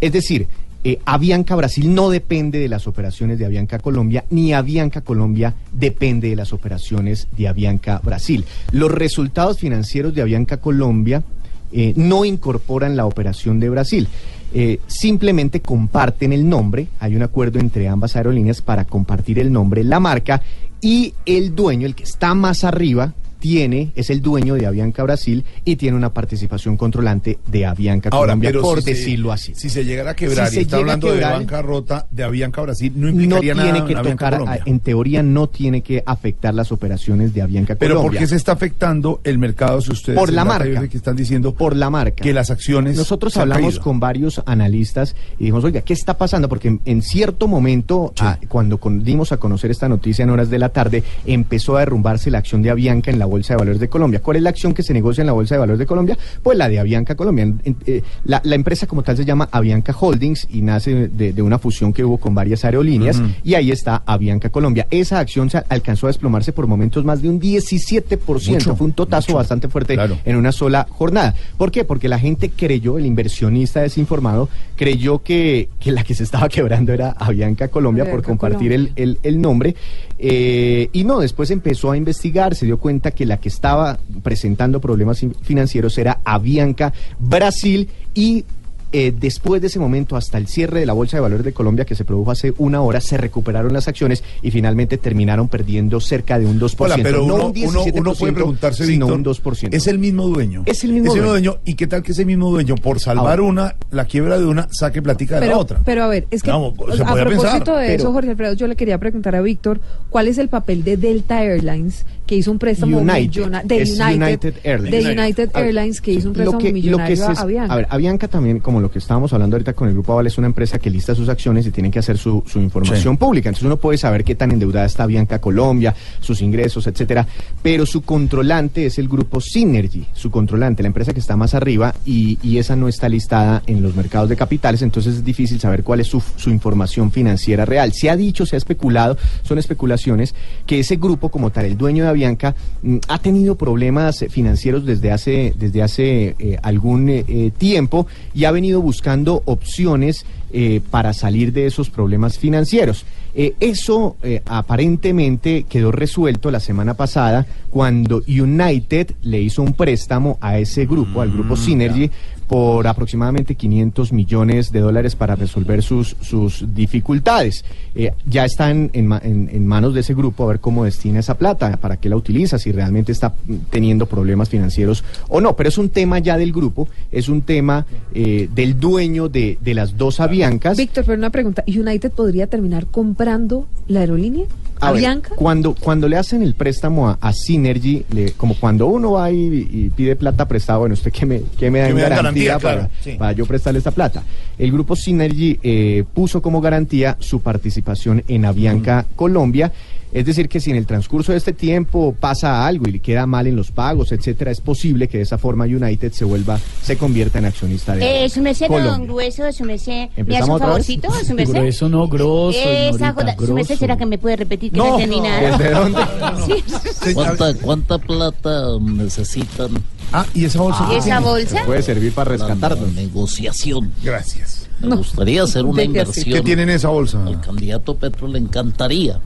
Es 0.01 0.11
decir, 0.11 0.47
eh, 0.85 0.99
Avianca 1.05 1.55
Brasil 1.55 1.93
no 1.93 2.09
depende 2.09 2.59
de 2.59 2.67
las 2.67 2.87
operaciones 2.87 3.39
de 3.39 3.45
Avianca 3.45 3.79
Colombia, 3.79 4.25
ni 4.31 4.53
Avianca 4.53 4.99
Colombia 4.99 5.53
depende 5.71 6.29
de 6.29 6.35
las 6.35 6.51
operaciones 6.51 7.29
de 7.37 7.47
Avianca 7.47 8.01
Brasil. 8.03 8.43
Los 8.71 8.91
resultados 8.91 9.59
financieros 9.59 10.13
de 10.13 10.21
Avianca 10.21 10.57
Colombia 10.57 11.23
eh, 11.71 11.93
no 11.95 12.25
incorporan 12.25 12.97
la 12.97 13.05
operación 13.05 13.59
de 13.59 13.69
Brasil. 13.69 14.07
Eh, 14.53 14.79
simplemente 14.85 15.61
comparten 15.61 16.33
el 16.33 16.47
nombre, 16.47 16.87
hay 16.99 17.15
un 17.15 17.23
acuerdo 17.23 17.59
entre 17.59 17.87
ambas 17.87 18.15
aerolíneas 18.15 18.61
para 18.61 18.85
compartir 18.85 19.39
el 19.39 19.51
nombre, 19.51 19.83
la 19.83 19.99
marca 19.99 20.41
y 20.81 21.13
el 21.25 21.55
dueño, 21.55 21.87
el 21.87 21.95
que 21.95 22.03
está 22.03 22.35
más 22.35 22.63
arriba, 22.63 23.13
tiene, 23.47 23.91
es 23.97 24.09
el 24.09 24.21
dueño 24.21 24.53
de 24.53 24.65
Avianca 24.65 25.03
Brasil 25.03 25.43
y 25.65 25.75
tiene 25.75 25.97
una 25.97 26.13
participación 26.13 26.77
controlante 26.77 27.39
de 27.45 27.65
Avianca 27.65 28.07
Ahora, 28.13 28.27
Colombia, 28.31 28.49
pero 28.51 28.61
por 28.61 28.77
si 28.79 28.85
se- 28.85 28.89
decirlo 28.91 29.33
así. 29.33 29.53
Si 29.53 29.67
se 29.69 29.83
llegara 29.83 30.11
a 30.11 30.15
quebrar 30.15 30.47
Si 30.47 30.53
y 30.53 30.55
se 30.55 30.61
está 30.61 30.77
hablando 30.77 31.07
de 31.11 31.15
quebrar- 31.15 31.33
bancarrota 31.39 32.07
de 32.09 32.23
Avianca 32.23 32.61
Brasil, 32.61 32.93
no 32.95 33.07
no 33.07 33.21
implicaría 33.21 33.53
nada 33.53 33.73
tiene 33.73 33.85
que 33.85 33.93
en 33.99 34.11
tocar, 34.15 34.61
en 34.65 34.79
teoría 34.79 35.23
no 35.23 35.47
tiene 35.49 35.81
que 35.81 36.01
afectar 36.05 36.53
las 36.53 36.71
operaciones 36.71 37.33
de 37.33 37.41
Avianca 37.41 37.75
Pero 37.75 37.95
¿por 37.95 38.03
Colombia. 38.03 38.21
qué 38.21 38.27
se 38.27 38.37
está 38.37 38.53
afectando 38.53 39.19
el 39.25 39.37
mercado 39.37 39.81
si 39.81 39.91
ustedes 39.91 40.17
Por 40.17 40.31
la 40.31 40.45
marca. 40.45 40.87
Que 40.87 40.95
están 40.95 41.17
diciendo 41.17 41.53
por 41.53 41.75
la 41.75 41.89
marca 41.89 42.23
que 42.23 42.31
las 42.31 42.49
acciones 42.49 42.95
Nosotros 42.95 43.35
hablamos 43.35 43.71
caído? 43.73 43.81
con 43.83 43.99
varios 43.99 44.41
analistas 44.45 45.17
y 45.37 45.39
dijimos, 45.43 45.65
oiga, 45.65 45.81
¿qué 45.81 45.91
está 45.91 46.17
pasando? 46.17 46.47
Porque 46.47 46.69
en, 46.69 46.79
en 46.85 47.01
cierto 47.01 47.49
momento, 47.49 48.13
cuando 48.47 48.77
con- 48.79 49.03
dimos 49.03 49.33
a 49.33 49.37
conocer 49.37 49.69
esta 49.69 49.89
noticia 49.89 50.23
en 50.23 50.29
horas 50.29 50.49
de 50.49 50.59
la 50.59 50.69
tarde, 50.69 51.03
empezó 51.25 51.75
a 51.75 51.81
derrumbarse 51.81 52.31
la 52.31 52.37
acción 52.37 52.61
de 52.61 52.69
Avianca 52.69 53.11
en 53.11 53.19
la 53.19 53.25
Bolsa 53.33 53.53
de 53.53 53.57
Valores 53.57 53.79
de 53.79 53.89
Colombia. 53.89 54.21
¿Cuál 54.21 54.37
es 54.37 54.43
la 54.43 54.49
acción 54.51 54.73
que 54.73 54.83
se 54.83 54.93
negocia 54.93 55.21
en 55.21 55.27
la 55.27 55.33
Bolsa 55.33 55.55
de 55.55 55.59
Valores 55.59 55.79
de 55.79 55.85
Colombia? 55.85 56.17
Pues 56.41 56.57
la 56.57 56.69
de 56.69 56.79
Avianca 56.79 57.15
Colombia. 57.15 57.51
Eh, 57.85 58.01
la, 58.25 58.41
la 58.43 58.55
empresa 58.55 58.87
como 58.87 59.01
tal 59.03 59.17
se 59.17 59.25
llama 59.25 59.49
Avianca 59.51 59.95
Holdings 59.99 60.47
y 60.51 60.61
nace 60.61 61.07
de, 61.07 61.33
de 61.33 61.41
una 61.41 61.57
fusión 61.59 61.91
que 61.93 62.03
hubo 62.05 62.17
con 62.17 62.35
varias 62.35 62.63
aerolíneas 62.65 63.21
y 63.43 63.55
ahí 63.55 63.71
está 63.71 64.03
Avianca 64.05 64.49
Colombia. 64.49 64.87
Esa 64.91 65.19
acción 65.19 65.49
se 65.49 65.63
alcanzó 65.69 66.07
a 66.07 66.09
desplomarse 66.09 66.53
por 66.53 66.67
momentos 66.67 67.03
más 67.05 67.21
de 67.21 67.29
un 67.29 67.39
17%. 67.41 68.49
Mucho, 68.51 68.75
Fue 68.75 68.85
un 68.87 68.93
totazo 68.93 69.27
mucho. 69.31 69.37
bastante 69.37 69.67
fuerte 69.67 69.95
Claro. 69.95 70.17
en 70.25 70.35
una 70.35 70.51
sola 70.51 70.85
jornada. 70.89 71.33
¿Por 71.57 71.71
qué? 71.71 71.83
Porque 71.85 72.07
la 72.07 72.19
gente 72.19 72.49
creyó, 72.55 72.97
el 72.97 73.05
inversionista 73.05 73.81
desinformado, 73.81 74.49
creyó 74.75 75.19
que, 75.23 75.69
que 75.79 75.91
la 75.91 76.03
que 76.03 76.13
se 76.15 76.23
estaba 76.23 76.49
quebrando 76.55 76.93
era 76.93 77.11
Avianca 77.11 77.67
Colombia 77.69 78.09
por 78.09 78.21
compartir 78.23 78.71
el, 78.73 78.91
el- 78.95 79.17
el 79.23 79.41
nombre. 79.41 79.75
Eh, 80.19 80.89
y 80.93 81.03
no, 81.03 81.19
después 81.19 81.51
empezó 81.51 81.91
a 81.91 81.97
investigar, 81.97 82.55
se 82.55 82.65
dio 82.65 82.77
cuenta 82.79 83.11
que 83.11 83.25
la 83.25 83.37
que 83.37 83.49
estaba 83.49 83.97
presentando 84.21 84.79
problemas 84.79 85.19
fin- 85.19 85.35
financieros 85.41 85.97
era 85.97 86.19
Avianca 86.23 86.93
Brasil 87.19 87.89
y 88.13 88.45
eh, 88.93 89.13
después 89.17 89.59
de 89.61 89.67
ese 89.67 89.79
momento, 89.79 90.15
hasta 90.15 90.37
el 90.37 90.47
cierre 90.47 90.79
de 90.79 90.85
la 90.85 90.93
Bolsa 90.93 91.17
de 91.17 91.21
Valores 91.21 91.43
de 91.43 91.51
Colombia, 91.51 91.83
que 91.83 91.95
se 91.95 92.05
produjo 92.05 92.31
hace 92.31 92.53
una 92.59 92.81
hora, 92.81 93.01
se 93.01 93.17
recuperaron 93.17 93.73
las 93.73 93.87
acciones 93.87 94.23
y 94.41 94.51
finalmente 94.51 94.97
terminaron 94.97 95.47
perdiendo 95.49 95.99
cerca 95.99 96.39
de 96.39 96.45
un 96.45 96.59
2%. 96.59 96.75
Hola, 96.79 96.95
pero 97.03 97.17
no 97.25 97.35
uno, 97.35 97.47
un 97.47 97.53
uno- 97.65 97.83
uno 97.95 98.13
17%, 98.13 98.19
puede 98.19 98.33
preguntarse, 98.33 98.85
sino 98.85 99.07
Víctor, 99.07 99.17
un 99.17 99.23
2%. 99.23 99.73
es 99.75 99.87
el 99.87 99.99
mismo 99.99 100.27
dueño. 100.27 100.63
Es 100.65 100.83
el 100.83 100.91
mismo 100.93 101.07
Es 101.07 101.13
dueño. 101.15 101.29
dueño. 101.29 101.57
¿Y 101.65 101.73
qué 101.75 101.87
tal 101.87 102.03
que 102.03 102.11
ese 102.13 102.23
mismo 102.23 102.49
dueño, 102.51 102.75
por 102.75 102.99
salvar 102.99 103.39
Ahora. 103.39 103.41
una, 103.43 103.75
la 103.91 104.05
quiebra 104.05 104.37
de 104.37 104.45
una, 104.45 104.67
saque 104.71 105.01
platica 105.01 105.35
de 105.35 105.41
la 105.41 105.47
Pero, 105.47 105.59
otra? 105.59 105.81
pero 105.83 106.03
a 106.03 106.07
ver, 106.07 106.27
es 106.31 106.43
que 106.43 106.51
Vamos, 106.51 106.73
se 106.77 106.83
o 106.83 106.95
sea, 106.95 107.05
a 107.07 107.13
propósito 107.13 107.41
pensar, 107.41 107.63
de 107.81 107.87
pero- 107.87 108.03
eso, 108.03 108.13
Jorge 108.13 108.29
Alfredo, 108.29 108.53
yo 108.53 108.67
le 108.67 108.75
quería 108.75 108.97
preguntar 108.99 109.35
a 109.35 109.41
Víctor, 109.41 109.81
¿cuál 110.09 110.27
es 110.27 110.37
el 110.37 110.49
papel 110.49 110.83
de 110.83 110.97
Delta 110.97 111.41
Airlines 111.43 112.05
que 112.25 112.35
hizo 112.35 112.51
un 112.51 112.59
préstamo 112.59 112.99
United. 112.99 113.45
de 113.65 113.75
United, 113.75 114.15
United 114.21 114.53
Airlines. 114.63 115.03
de 115.05 115.11
United. 115.21 115.49
Airlines 115.55 116.01
que 116.01 116.11
hizo 116.13 116.29
un 116.29 116.33
Lo 116.33 116.37
préstamo 116.37 116.57
lo 116.59 116.65
que 116.65 116.73
millonario 116.73 117.13
es, 117.13 117.21
a 117.21 117.41
Avianca? 117.41 117.73
a 117.73 117.75
ver, 117.75 117.87
Avianca 117.89 118.27
también, 118.27 118.59
como 118.59 118.79
lo 118.79 118.89
que 118.89 118.99
estábamos 118.99 119.33
hablando 119.33 119.55
ahorita 119.55 119.73
con 119.73 119.87
el 119.89 119.93
Grupo 119.93 120.13
Aval, 120.13 120.27
es 120.27 120.37
una 120.37 120.47
empresa 120.47 120.79
que 120.79 120.89
lista 120.89 121.13
sus 121.15 121.27
acciones 121.29 121.67
y 121.67 121.71
tienen 121.71 121.91
que 121.91 121.99
hacer 121.99 122.17
su, 122.17 122.43
su 122.47 122.59
información 122.59 123.15
Sí. 123.15 123.17
pública. 123.17 123.49
Entonces 123.49 123.65
uno 123.65 123.77
puede 123.77 123.97
saber 123.97 124.23
qué 124.23 124.35
tan 124.35 124.51
endeudada 124.51 124.85
está 124.85 125.03
Avianca 125.03 125.39
Colombia, 125.39 125.93
sus 126.21 126.41
ingresos, 126.41 126.87
etcétera. 126.87 127.27
Pero 127.61 127.85
su 127.85 128.03
controlante 128.03 128.85
es 128.85 128.97
el 128.99 129.07
grupo 129.09 129.41
Synergy, 129.41 130.05
su 130.13 130.31
controlante, 130.31 130.81
la 130.83 130.87
empresa 130.87 131.13
que 131.13 131.19
está 131.19 131.35
más 131.35 131.53
arriba 131.53 131.93
y, 132.05 132.37
y 132.41 132.57
esa 132.57 132.75
no 132.75 132.87
está 132.87 133.09
listada 133.09 133.61
en 133.67 133.81
los 133.83 133.95
mercados 133.95 134.29
de 134.29 134.35
capitales, 134.37 134.81
entonces 134.81 135.15
es 135.15 135.25
difícil 135.25 135.59
saber 135.59 135.83
cuál 135.83 135.99
es 135.99 136.07
su, 136.07 136.21
su 136.37 136.49
información 136.49 137.11
financiera 137.11 137.65
real. 137.65 137.91
Se 137.93 138.09
ha 138.09 138.15
dicho, 138.15 138.45
se 138.45 138.55
ha 138.55 138.57
especulado, 138.57 139.17
son 139.43 139.57
especulaciones, 139.57 140.33
que 140.65 140.79
ese 140.79 140.95
grupo 140.95 141.29
como 141.29 141.49
tal, 141.51 141.65
el 141.65 141.77
dueño 141.77 142.03
de 142.05 142.09
Avianca, 142.13 142.55
mm, 142.81 142.97
ha 143.07 143.19
tenido 143.19 143.55
problemas 143.55 144.25
financieros 144.29 144.85
desde 144.85 145.11
hace, 145.11 145.53
desde 145.57 145.83
hace 145.83 146.35
eh, 146.39 146.57
algún 146.61 147.09
eh, 147.09 147.25
eh, 147.27 147.51
tiempo 147.57 148.07
y 148.33 148.45
ha 148.45 148.51
venido 148.51 148.81
buscando 148.81 149.41
opciones 149.45 150.25
eh, 150.51 150.81
para 150.89 151.13
salir 151.13 151.51
de 151.51 151.65
esos 151.65 151.89
problemas 151.89 152.37
financieros. 152.37 153.05
Eso 153.35 154.15
aparentemente 154.45 155.63
quedó 155.63 155.91
resuelto 155.91 156.51
la 156.51 156.59
semana 156.59 156.93
pasada 156.93 157.47
cuando 157.71 158.21
United 158.27 159.15
le 159.23 159.41
hizo 159.41 159.63
un 159.63 159.73
préstamo 159.73 160.37
a 160.39 160.59
ese 160.59 160.85
grupo, 160.85 161.19
al 161.19 161.31
grupo 161.31 161.55
Synergy, 161.55 162.11
por 162.47 162.87
aproximadamente 162.87 163.55
500 163.55 164.11
millones 164.13 164.71
de 164.71 164.79
dólares 164.79 165.15
para 165.15 165.35
resolver 165.35 165.81
sus, 165.83 166.15
sus 166.21 166.65
dificultades. 166.75 167.65
Eh, 167.95 168.11
ya 168.25 168.45
están 168.45 168.89
en, 168.93 169.11
en- 169.11 169.49
en 169.51 169.67
manos 169.67 169.93
de 169.93 170.01
ese 170.01 170.13
grupo 170.13 170.43
a 170.43 170.47
ver 170.47 170.59
cómo 170.59 170.83
destina 170.85 171.19
esa 171.19 171.37
plata, 171.37 171.77
para 171.77 171.97
qué 171.97 172.09
la 172.09 172.15
utiliza, 172.15 172.57
si 172.59 172.71
realmente 172.71 173.11
está 173.11 173.33
teniendo 173.69 174.05
problemas 174.05 174.49
financieros 174.49 175.03
o 175.29 175.41
no. 175.41 175.55
Pero 175.55 175.69
es 175.69 175.77
un 175.77 175.89
tema 175.89 176.19
ya 176.19 176.37
del 176.37 176.51
grupo, 176.51 176.87
es 177.11 177.29
un 177.29 177.41
tema 177.41 177.85
eh, 178.13 178.49
del 178.53 178.79
dueño 178.79 179.29
de, 179.29 179.57
de 179.61 179.73
las 179.73 179.97
dos 179.97 180.19
aviancas. 180.19 180.77
Víctor, 180.77 181.05
pero 181.05 181.17
una 181.17 181.29
pregunta, 181.29 181.63
¿United 181.67 182.11
podría 182.11 182.47
terminar 182.47 182.85
comprando 182.87 183.67
la 183.87 184.01
aerolínea? 184.01 184.45
A 184.79 184.91
cuando, 185.35 185.75
cuando 185.75 186.07
le 186.07 186.17
hacen 186.17 186.41
el 186.41 186.55
préstamo 186.55 187.09
a, 187.09 187.17
a 187.21 187.31
Synergy, 187.33 188.05
le- 188.13 188.31
como 188.33 188.55
cuando 188.55 188.87
uno 188.87 189.11
va 189.13 189.31
y, 189.31 189.67
y 189.71 189.89
pide 189.95 190.15
plata 190.15 190.47
prestada, 190.47 190.79
bueno, 190.79 190.93
usted 190.93 191.11
que 191.11 191.25
me, 191.25 191.41
que 191.57 191.71
me 191.71 191.79
da 191.79 191.89
en 191.89 191.95
garantía, 191.97 192.15
garantía, 192.17 192.59
para, 192.59 192.75
claro, 192.87 192.89
sí. 193.03 193.11
para 193.17 193.31
yo 193.33 193.45
prestarle 193.45 193.77
esta 193.77 193.91
plata. 193.91 194.23
El 194.57 194.71
grupo 194.71 194.95
Synergy 194.95 195.59
eh, 195.63 196.03
puso 196.13 196.41
como 196.41 196.61
garantía 196.61 197.17
su 197.19 197.41
participación 197.41 198.23
en 198.27 198.45
Avianca 198.45 199.05
Colombia. 199.15 199.71
Es 200.13 200.25
decir, 200.25 200.47
que 200.47 200.59
si 200.59 200.69
en 200.69 200.77
el 200.77 200.85
transcurso 200.85 201.31
de 201.31 201.39
este 201.39 201.53
tiempo 201.53 202.15
pasa 202.19 202.65
algo 202.67 202.87
y 202.87 202.91
le 202.91 202.99
queda 202.99 203.25
mal 203.25 203.47
en 203.47 203.55
los 203.55 203.71
pagos, 203.71 204.11
etcétera, 204.11 204.51
es 204.51 204.61
posible 204.61 205.07
que 205.07 205.17
de 205.17 205.23
esa 205.23 205.37
forma 205.39 205.65
United 205.65 206.11
se 206.11 206.23
vuelva, 206.23 206.59
se 206.83 206.97
convierta 206.97 207.39
en 207.39 207.45
accionista 207.45 207.95
de 207.95 208.25
Eh, 208.25 208.29
su 208.29 208.41
merced, 208.41 208.67
Colombia. 208.67 208.91
don 208.91 209.07
Grueso, 209.07 209.51
su 209.51 209.63
merced, 209.63 209.91
¿me 209.91 210.03
hace 210.05 210.21
¿Empezamos 210.21 210.61
un 210.61 210.67
favorcito, 210.67 211.09
su 211.25 211.33
merced? 211.33 211.53
Grueso 211.53 211.89
no, 211.89 212.07
grosso, 212.07 212.57
Esa 212.59 212.69
ignorita, 212.89 213.13
joda, 213.13 213.35
su 213.45 213.53
merced. 213.55 213.75
¿será 213.77 213.97
que 213.97 214.05
me 214.05 214.17
puede 214.19 214.35
repetir 214.35 214.71
que 214.71 214.77
no, 214.77 214.85
No, 214.89 214.99
entendí 214.99 215.19
nada? 215.19 215.57
¿desde 215.57 215.71
dónde? 215.71 215.99
Sí. 217.03 217.13
¿Cuánta, 217.13 217.53
¿Cuánta 217.55 217.97
plata 217.97 218.65
necesitan? 218.81 219.69
Ah, 220.11 220.25
¿y 220.33 220.45
esa 220.45 220.61
bolsa? 220.61 220.87
¿Y 220.93 220.95
esa 220.97 221.19
bolsa? 221.19 221.63
Puede 221.65 221.81
servir 221.81 222.13
para 222.13 222.31
La, 222.31 222.37
rescatarnos. 222.37 222.93
negociación. 222.93 223.91
Gracias. 224.03 224.69
Me 224.79 224.95
gustaría 224.95 225.43
hacer 225.43 225.65
una 225.65 225.83
inversión. 225.83 226.33
¿Qué 226.35 226.41
tiene 226.41 226.63
en 226.63 226.69
esa 226.71 226.89
bolsa? 226.89 227.25
Al 227.25 227.39
candidato 227.41 227.95
Petro 227.95 228.27
le 228.27 228.37
encantaría. 228.39 229.19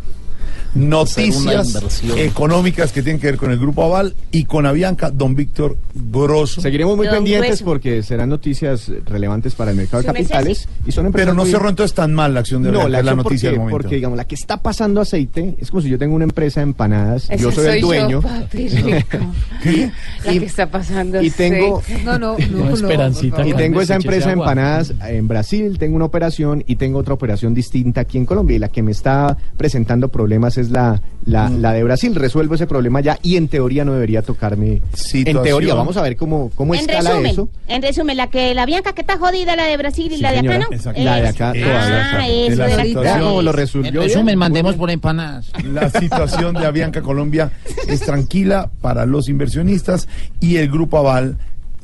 Noticias 0.76 2.02
económicas 2.18 2.92
que 2.92 3.02
tienen 3.02 3.20
que 3.20 3.28
ver 3.28 3.38
con 3.38 3.52
el 3.52 3.58
Grupo 3.60 3.84
Aval 3.84 4.16
y 4.32 4.46
con 4.46 4.66
Avianca, 4.66 5.10
don 5.12 5.36
Víctor 5.36 5.78
Grosso. 5.94 6.62
Seguiremos 6.62 6.96
muy 6.98 7.08
Don 7.08 7.16
pendientes 7.16 7.48
Grueso. 7.62 7.66
porque 7.66 8.04
serán 8.04 8.30
noticias 8.30 8.92
relevantes 9.06 9.56
para 9.56 9.72
el 9.72 9.78
mercado 9.78 10.04
de 10.04 10.08
capitales 10.08 10.68
y 10.86 10.92
son 10.92 11.06
empresas 11.08 11.28
Pero 11.28 11.36
no 11.36 11.44
muy- 11.44 11.52
cerró 11.52 11.70
entonces 11.70 11.94
tan 11.96 12.14
mal 12.14 12.34
la 12.34 12.42
acción 12.42 12.64
de 12.64 12.72
No, 12.72 12.82
Avianca, 12.82 13.04
la, 13.04 13.16
noticia 13.16 13.50
del 13.50 13.56
porque, 13.58 13.60
momento. 13.60 13.78
porque 13.84 13.96
digamos 13.96 14.18
la 14.18 14.26
que 14.26 14.36
está 14.36 14.58
pasando 14.62 15.02
aceite 15.02 15.56
es 15.60 15.72
como 15.72 15.82
si 15.82 15.90
yo 15.90 15.98
tengo 15.98 16.16
una 16.16 16.26
empresa 16.26 16.60
de 16.60 16.66
empanadas, 16.66 17.30
Ese 17.30 17.44
yo 17.44 17.52
soy, 17.52 17.66
el 17.66 17.72
soy 17.72 17.82
yo, 17.82 17.88
dueño 17.88 18.22
papi 18.22 18.68
rico. 18.70 19.18
La 20.26 20.32
que 20.34 20.46
está 20.46 20.70
pasando 20.70 21.22
y 21.22 21.30
tengo 21.30 21.80
aceite. 21.80 22.04
No, 22.04 22.20
no, 22.20 22.38
no. 22.52 22.66
No, 22.68 22.74
Esperancita, 22.74 23.48
y 23.48 23.54
tengo 23.54 23.82
esa 23.82 23.96
empresa 23.96 24.28
de 24.28 24.34
empanadas 24.34 24.94
en 25.08 25.28
Brasil, 25.28 25.78
tengo 25.78 25.96
una 25.96 26.06
operación 26.06 26.64
y 26.68 26.76
tengo 26.76 27.00
otra 27.00 27.14
operación 27.14 27.54
distinta 27.54 28.02
aquí 28.02 28.18
en 28.18 28.26
Colombia 28.26 28.56
y 28.56 28.60
la 28.60 28.70
que 28.70 28.82
me 28.84 28.92
está 28.92 29.38
presentando 29.58 30.10
problemas 30.10 30.57
es 30.58 30.70
la, 30.72 31.02
la, 31.26 31.50
Mm. 31.50 31.62
la 31.62 31.74
de 31.74 31.84
Brasil. 31.84 32.16
Resuelvo 32.16 32.56
ese 32.56 32.68
problema 32.68 33.02
ya 33.02 33.18
y 33.22 33.36
en 33.38 33.48
teoría 33.48 33.86
no 33.86 33.94
debería 33.94 34.22
tocarme. 34.22 34.82
En 35.14 35.42
teoría, 35.44 35.74
vamos 35.76 35.98
a 35.98 36.02
ver 36.02 36.16
cómo, 36.18 36.52
cómo 36.56 36.74
En 36.74 36.82
escala 36.82 37.10
resumen, 37.12 37.32
eso. 37.32 37.50
en 37.68 37.82
resumen, 37.82 38.18
la 38.18 38.30
que 38.30 38.54
la 38.54 38.66
Bianca 38.66 38.94
que 38.94 39.02
está 39.02 39.18
jodida, 39.18 39.56
la 39.56 39.66
de 39.66 39.78
Brasil 39.78 40.12
y 40.12 40.16
Sí, 40.16 40.22
la 40.22 40.32
de 40.32 40.40
acá, 40.40 40.48
señora. 40.48 40.68
¿no? 40.70 40.76
Exacto. 40.76 41.02
La 41.04 41.16
de 41.22 41.28
acá 41.28 41.52
Es- 41.54 41.64
todavía 41.64 42.18
Ah, 42.18 42.28
eso 42.28 42.62
De 42.64 42.76
la 42.78 42.84
situación. 42.84 43.20
¿Cómo 43.22 43.42
lo 43.42 43.52
resolvió? 43.52 43.88
En 43.88 43.94
bien? 43.94 44.04
resumen, 44.06 44.38
mandemos 44.38 44.76
por 44.76 44.90
empanadas. 44.90 45.52
La 45.74 45.90
situación 45.90 46.56
de 46.56 46.66
Avianca 46.66 47.02
Colombia 47.02 47.52
es 47.88 48.00
tranquila 48.02 48.70
para 48.82 49.06
los 49.06 49.30
inversionistas 49.30 50.08
y 50.40 50.58
el 50.58 50.70
Grupo 50.70 50.98
Aval 50.98 51.38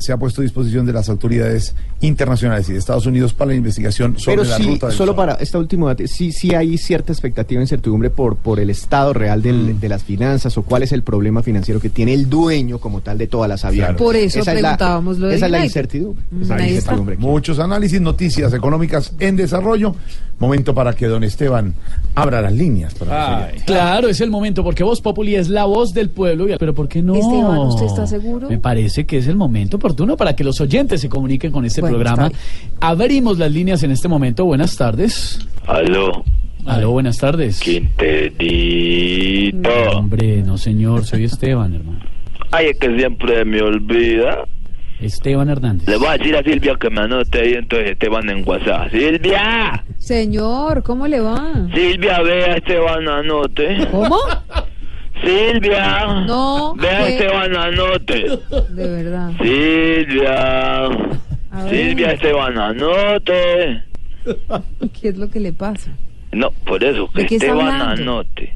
se 0.04 0.12
ha 0.12 0.18
puesto 0.18 0.42
a 0.42 0.44
disposición 0.44 0.86
de 0.86 0.94
las 0.94 1.10
autoridades 1.10 1.76
internacionales 2.02 2.68
y 2.70 2.74
de 2.74 2.80
Estados 2.80 3.06
Unidos 3.06 3.34
para 3.34 3.50
la 3.52 3.56
investigación 3.56 4.20
sobre 4.20 4.38
Pero 4.38 4.50
la 4.50 4.58
sí, 4.58 4.64
ruta 4.64 4.88
del 4.88 4.96
solo 4.98 5.12
sol. 5.12 5.16
para 5.16 5.34
esta 5.36 5.58
última 5.58 5.96
sí, 6.06 6.32
sí 6.32 6.54
hay 6.54 6.78
cierta 6.78 7.14
expectativa 7.14 7.60
e 7.62 7.64
incertidumbre 7.64 8.10
por, 8.10 8.36
por 8.36 8.60
el 8.60 8.70
estado 8.70 9.14
real 9.14 9.42
del- 9.42 9.80
de 9.80 9.90
las 9.90 10.04
finanzas 10.04 10.58
o 10.58 10.64
cuál 10.64 10.84
es 10.84 10.92
el 10.92 11.04
problema 11.04 11.42
financiero 11.44 11.80
que 11.80 11.90
tiene 11.90 12.14
el 12.14 12.30
dueño 12.30 12.80
como 12.80 13.02
tal 13.02 13.18
de 13.18 13.28
todas 13.28 13.48
las 13.50 13.64
aviones. 13.66 13.96
Por 13.98 14.16
eso 14.16 14.40
Esa 14.40 14.54
es 14.54 14.62
la- 14.62 14.70
preguntábamos 14.78 15.18
lo 15.20 15.28
de 15.28 15.36
Esa 15.36 15.46
es 15.46 15.52
la 15.52 15.64
incertidumbre. 15.64 16.24
Mm, 16.32 16.42
Esa 16.42 16.44
es 16.44 16.50
la 16.50 16.56
ahí 16.56 16.62
está. 16.70 16.76
incertidumbre. 16.76 17.18
Muchos 17.18 17.60
análisis, 17.60 18.02
noticias 18.02 18.54
económicas 18.54 19.14
en 19.20 19.36
desarrollo. 19.38 19.96
Momento 20.40 20.74
para 20.74 20.94
que 20.94 21.06
don 21.08 21.24
Esteban 21.24 21.74
abra 22.16 22.42
las 22.42 22.52
líneas. 22.52 22.94
Para 22.96 23.46
Ay, 23.46 23.60
claro, 23.66 24.10
es 24.10 24.20
el 24.20 24.30
momento, 24.30 24.64
porque 24.64 24.84
Voz 24.84 25.00
Populi 25.00 25.36
es 25.36 25.48
la 25.48 25.64
voz 25.66 25.94
del 25.94 26.10
pueblo. 26.10 26.50
y- 26.50 26.58
Pero 26.58 26.74
¿por 26.74 26.90
qué 26.90 27.02
no? 27.02 27.16
Esteban, 27.16 27.60
¿usted 27.60 27.86
está 27.86 28.08
seguro? 28.08 28.50
Me 28.50 28.58
parece 28.58 29.06
que 29.06 29.20
es 29.20 29.28
el 29.28 29.36
momento 29.36 29.80
oportuno 29.94 30.18
para 30.18 30.36
que 30.36 30.44
los 30.44 30.60
oyentes 30.60 31.00
se 31.02 31.08
comuniquen 31.10 31.52
con 31.52 31.66
este 31.66 31.82
Bueno, 31.82 31.98
programa. 31.98 32.32
Abrimos 32.82 33.38
las 33.38 33.52
líneas 33.52 33.84
en 33.84 33.92
este 33.92 34.08
momento. 34.08 34.46
Buenas 34.46 34.76
tardes. 34.76 35.40
Aló, 35.68 36.24
Aló, 36.66 36.92
buenas 36.92 37.18
tardes. 37.18 37.60
Quinterito. 37.60 38.90
Hombre, 39.96 40.42
no 40.44 40.58
señor, 40.58 41.06
soy 41.06 41.26
Esteban, 41.26 41.76
hermano. 41.76 42.00
Ay, 42.52 42.68
es 42.68 42.80
que 42.80 42.96
siempre 42.98 43.46
me 43.46 43.62
olvida. 43.62 44.46
Esteban 45.00 45.50
Hernández. 45.50 45.88
Le 45.88 45.98
voy 45.98 46.08
a 46.08 46.18
decir 46.18 46.36
a 46.36 46.44
Silvia 46.44 46.76
que 46.80 46.90
me 46.90 47.02
anote 47.02 47.40
ahí 47.42 47.54
entonces 47.54 47.92
Esteban 47.92 48.30
en 48.30 48.48
WhatsApp. 48.48 48.90
Silvia, 48.92 49.84
Señor, 49.98 50.82
¿cómo 50.84 51.08
le 51.08 51.20
va? 51.20 51.68
Silvia, 51.74 52.22
vea 52.22 52.56
Esteban 52.56 53.08
anote. 53.10 53.88
¿Cómo? 53.92 54.18
Silvia. 55.24 56.24
No, 56.26 56.76
Vea 56.76 57.06
¿qué? 57.06 57.14
Esteban 57.14 57.56
anote. 57.56 58.40
De 58.70 58.90
verdad. 58.90 59.32
Silvia. 59.42 60.90
Silvia 61.70 62.12
Esteban 62.12 62.58
anote. 62.58 63.84
¿Qué 65.00 65.10
es 65.10 65.18
lo 65.18 65.30
que 65.30 65.40
le 65.40 65.54
pasa? 65.54 65.92
No, 66.32 66.52
por 66.66 66.84
eso, 66.84 67.10
que 67.12 67.22
¿De 67.22 67.28
qué 67.28 67.36
está 67.36 67.48
Esteban 67.48 67.82
anote. 67.82 68.56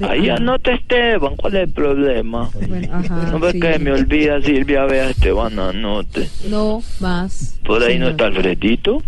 Ahí 0.00 0.28
ah. 0.28 0.36
anote 0.36 0.74
Esteban, 0.74 1.34
¿cuál 1.36 1.56
es 1.56 1.62
el 1.64 1.72
problema? 1.72 2.48
Bueno, 2.68 2.88
ajá, 2.92 3.30
No 3.32 3.40
ve 3.40 3.52
sí. 3.52 3.60
que 3.60 3.78
me 3.80 3.92
olvida 3.92 4.40
Silvia, 4.42 4.84
vea 4.84 5.10
Esteban 5.10 5.58
anote. 5.58 6.28
No, 6.48 6.82
más. 7.00 7.58
Por 7.64 7.82
ahí 7.82 7.98
no 7.98 8.08
está 8.08 8.26
Alfredito. 8.26 9.02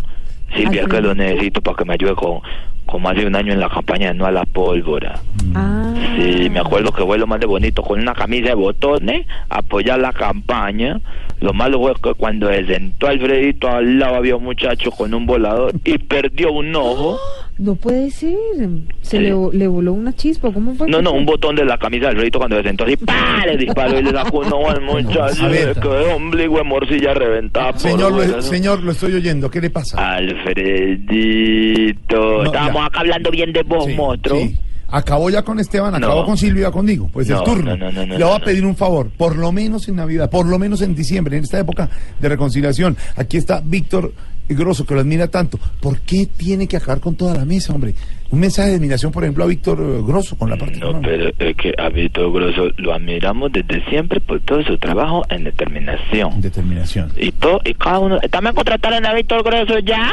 Silvia, 0.55 0.87
que 0.87 1.01
lo 1.01 1.15
necesito 1.15 1.61
para 1.61 1.77
que 1.77 1.85
me 1.85 1.95
ayude 1.95 2.15
con, 2.17 2.41
más 2.99 3.17
de 3.17 3.27
un 3.27 3.37
año 3.37 3.53
en 3.53 3.61
la 3.61 3.69
campaña 3.69 4.09
de 4.09 4.15
No 4.15 4.27
a 4.27 4.31
la 4.31 4.45
Pólvora. 4.45 5.21
Ah, 5.55 5.95
Sí, 6.17 6.51
me 6.51 6.61
acuerdo 6.61 6.93
que 6.93 7.05
fue 7.05 7.19
lo 7.19 7.27
más 7.27 7.41
de 7.41 7.47
bonito, 7.47 7.83
con 7.83 8.01
una 8.01 8.15
camisa 8.15 8.49
de 8.49 8.55
botones, 8.55 9.27
apoyar 9.49 10.01
la 10.01 10.13
campaña. 10.13 11.01
Lo 11.41 11.53
malo 11.53 11.81
fue 11.81 11.95
que 12.03 12.15
cuando 12.15 12.49
se 12.49 12.67
sentó 12.67 13.07
Alfredito 13.07 13.69
al 13.69 13.99
lado 13.99 14.17
había 14.17 14.37
un 14.37 14.45
muchacho 14.45 14.91
con 14.91 15.15
un 15.15 15.27
volador 15.27 15.73
y 15.85 15.99
perdió 15.99 16.53
un 16.53 16.75
ojo. 16.75 17.19
no 17.61 17.75
puede 17.77 18.11
ser. 18.11 18.37
Se 19.03 19.19
Sí. 19.19 19.19
le, 19.19 19.35
le 19.53 19.67
voló 19.69 19.93
una 19.93 20.13
chispa. 20.15 20.51
¿Cómo 20.53 20.75
fue? 20.75 20.89
No, 20.89 21.01
no, 21.03 21.13
un 21.13 21.27
botón 21.27 21.55
de 21.57 21.65
la 21.65 21.77
camisa 21.79 22.05
de 22.07 22.11
Alfredito 22.11 22.39
cuando 22.39 22.57
se 22.57 22.63
sentó 22.63 22.85
así, 22.85 22.97
¡pah! 22.97 23.45
le 23.47 23.57
disparó 23.57 23.99
y 23.99 24.03
le 24.03 24.11
sacó 24.11 24.39
un 24.39 24.47
ojo 24.53 24.71
al 24.71 24.81
muchacho. 24.83 25.47
Ombligo 26.17 26.57
de 26.59 26.65
morcilla 26.65 27.15
reventada. 27.15 27.79
Señor, 27.79 28.13
lo, 28.13 28.25
¿no? 28.25 28.43
señor, 28.43 28.83
lo 28.83 28.93
estoy 28.93 29.15
oyendo. 29.15 29.51
¿Qué 29.51 29.61
le 29.61 29.71
pasa? 29.71 30.15
Alfredito. 31.01 32.17
No, 32.17 32.45
Estábamos 32.45 32.75
ya. 32.83 32.87
acá 32.87 33.01
hablando 33.01 33.31
bien 33.31 33.53
de 33.53 33.63
vos, 33.63 33.89
monstruo. 33.95 34.39
Sí. 34.39 34.57
Acabó 34.93 35.31
ya 35.31 35.43
con 35.43 35.61
Esteban, 35.61 35.93
No. 35.93 35.99
acabó 35.99 36.25
con 36.25 36.37
Silvia, 36.37 36.71
conmigo. 36.73 37.09
Pues 37.13 37.29
No, 37.29 37.39
el 37.39 37.45
turno. 37.45 37.77
no, 37.77 37.77
no, 37.77 37.93
no, 37.93 38.07
no, 38.07 38.19
Le 38.19 38.25
voy 38.25 38.35
a 38.35 38.39
no, 38.39 38.45
pedir 38.45 38.67
un 38.67 38.75
favor, 38.75 39.09
por 39.17 39.37
lo 39.37 39.53
menos 39.53 39.89
en 39.89 39.95
Navidad, 39.97 40.29
por 40.29 40.47
lo 40.47 40.59
menos 40.59 40.83
en 40.83 40.97
diciembre, 40.97 41.37
en 41.37 41.45
esta 41.45 41.61
época 41.61 41.89
de 42.19 42.29
reconciliación. 42.29 42.97
Aquí 43.17 43.37
está 43.37 43.63
Víctor 43.65 44.13
Grosso, 44.55 44.85
que 44.87 44.95
lo 44.95 45.01
admira 45.01 45.29
tanto. 45.29 45.59
¿Por 45.81 46.01
qué 46.01 46.27
tiene 46.37 46.67
que 46.69 46.77
acabar 46.77 47.01
con 47.01 47.15
toda 47.17 47.35
la 47.35 47.45
mesa, 47.45 47.73
hombre? 47.75 47.95
Un 48.31 48.39
mensaje 48.41 48.71
de 48.71 48.77
admiración, 48.77 49.11
por 49.13 49.25
ejemplo, 49.25 49.45
a 49.45 49.47
Víctor 49.49 49.79
eh, 49.81 50.03
Grosso 50.07 50.37
con 50.37 50.51
la 50.51 50.57
parte 50.57 50.79
No, 50.79 50.91
económica. 50.91 51.33
pero 51.37 51.51
es 51.51 51.57
que 51.57 51.73
a 51.79 51.89
Víctor 51.89 52.33
Grosso 52.33 52.69
lo 52.77 52.95
admiramos 52.95 53.51
desde 53.53 53.85
siempre 53.91 54.21
por 54.21 54.41
todo 54.41 54.63
su 54.63 54.79
trabajo 54.79 55.23
en 55.31 55.45
determinación. 55.45 56.41
Determinación. 56.41 57.11
Y 57.17 57.33
todo, 57.33 57.61
y 57.65 57.75
cada 57.75 57.99
uno. 57.99 58.19
¿También 58.31 58.55
contrataron 58.55 59.05
a 59.07 59.15
Víctor 59.15 59.43
Grosso 59.43 59.79
ya? 59.81 60.13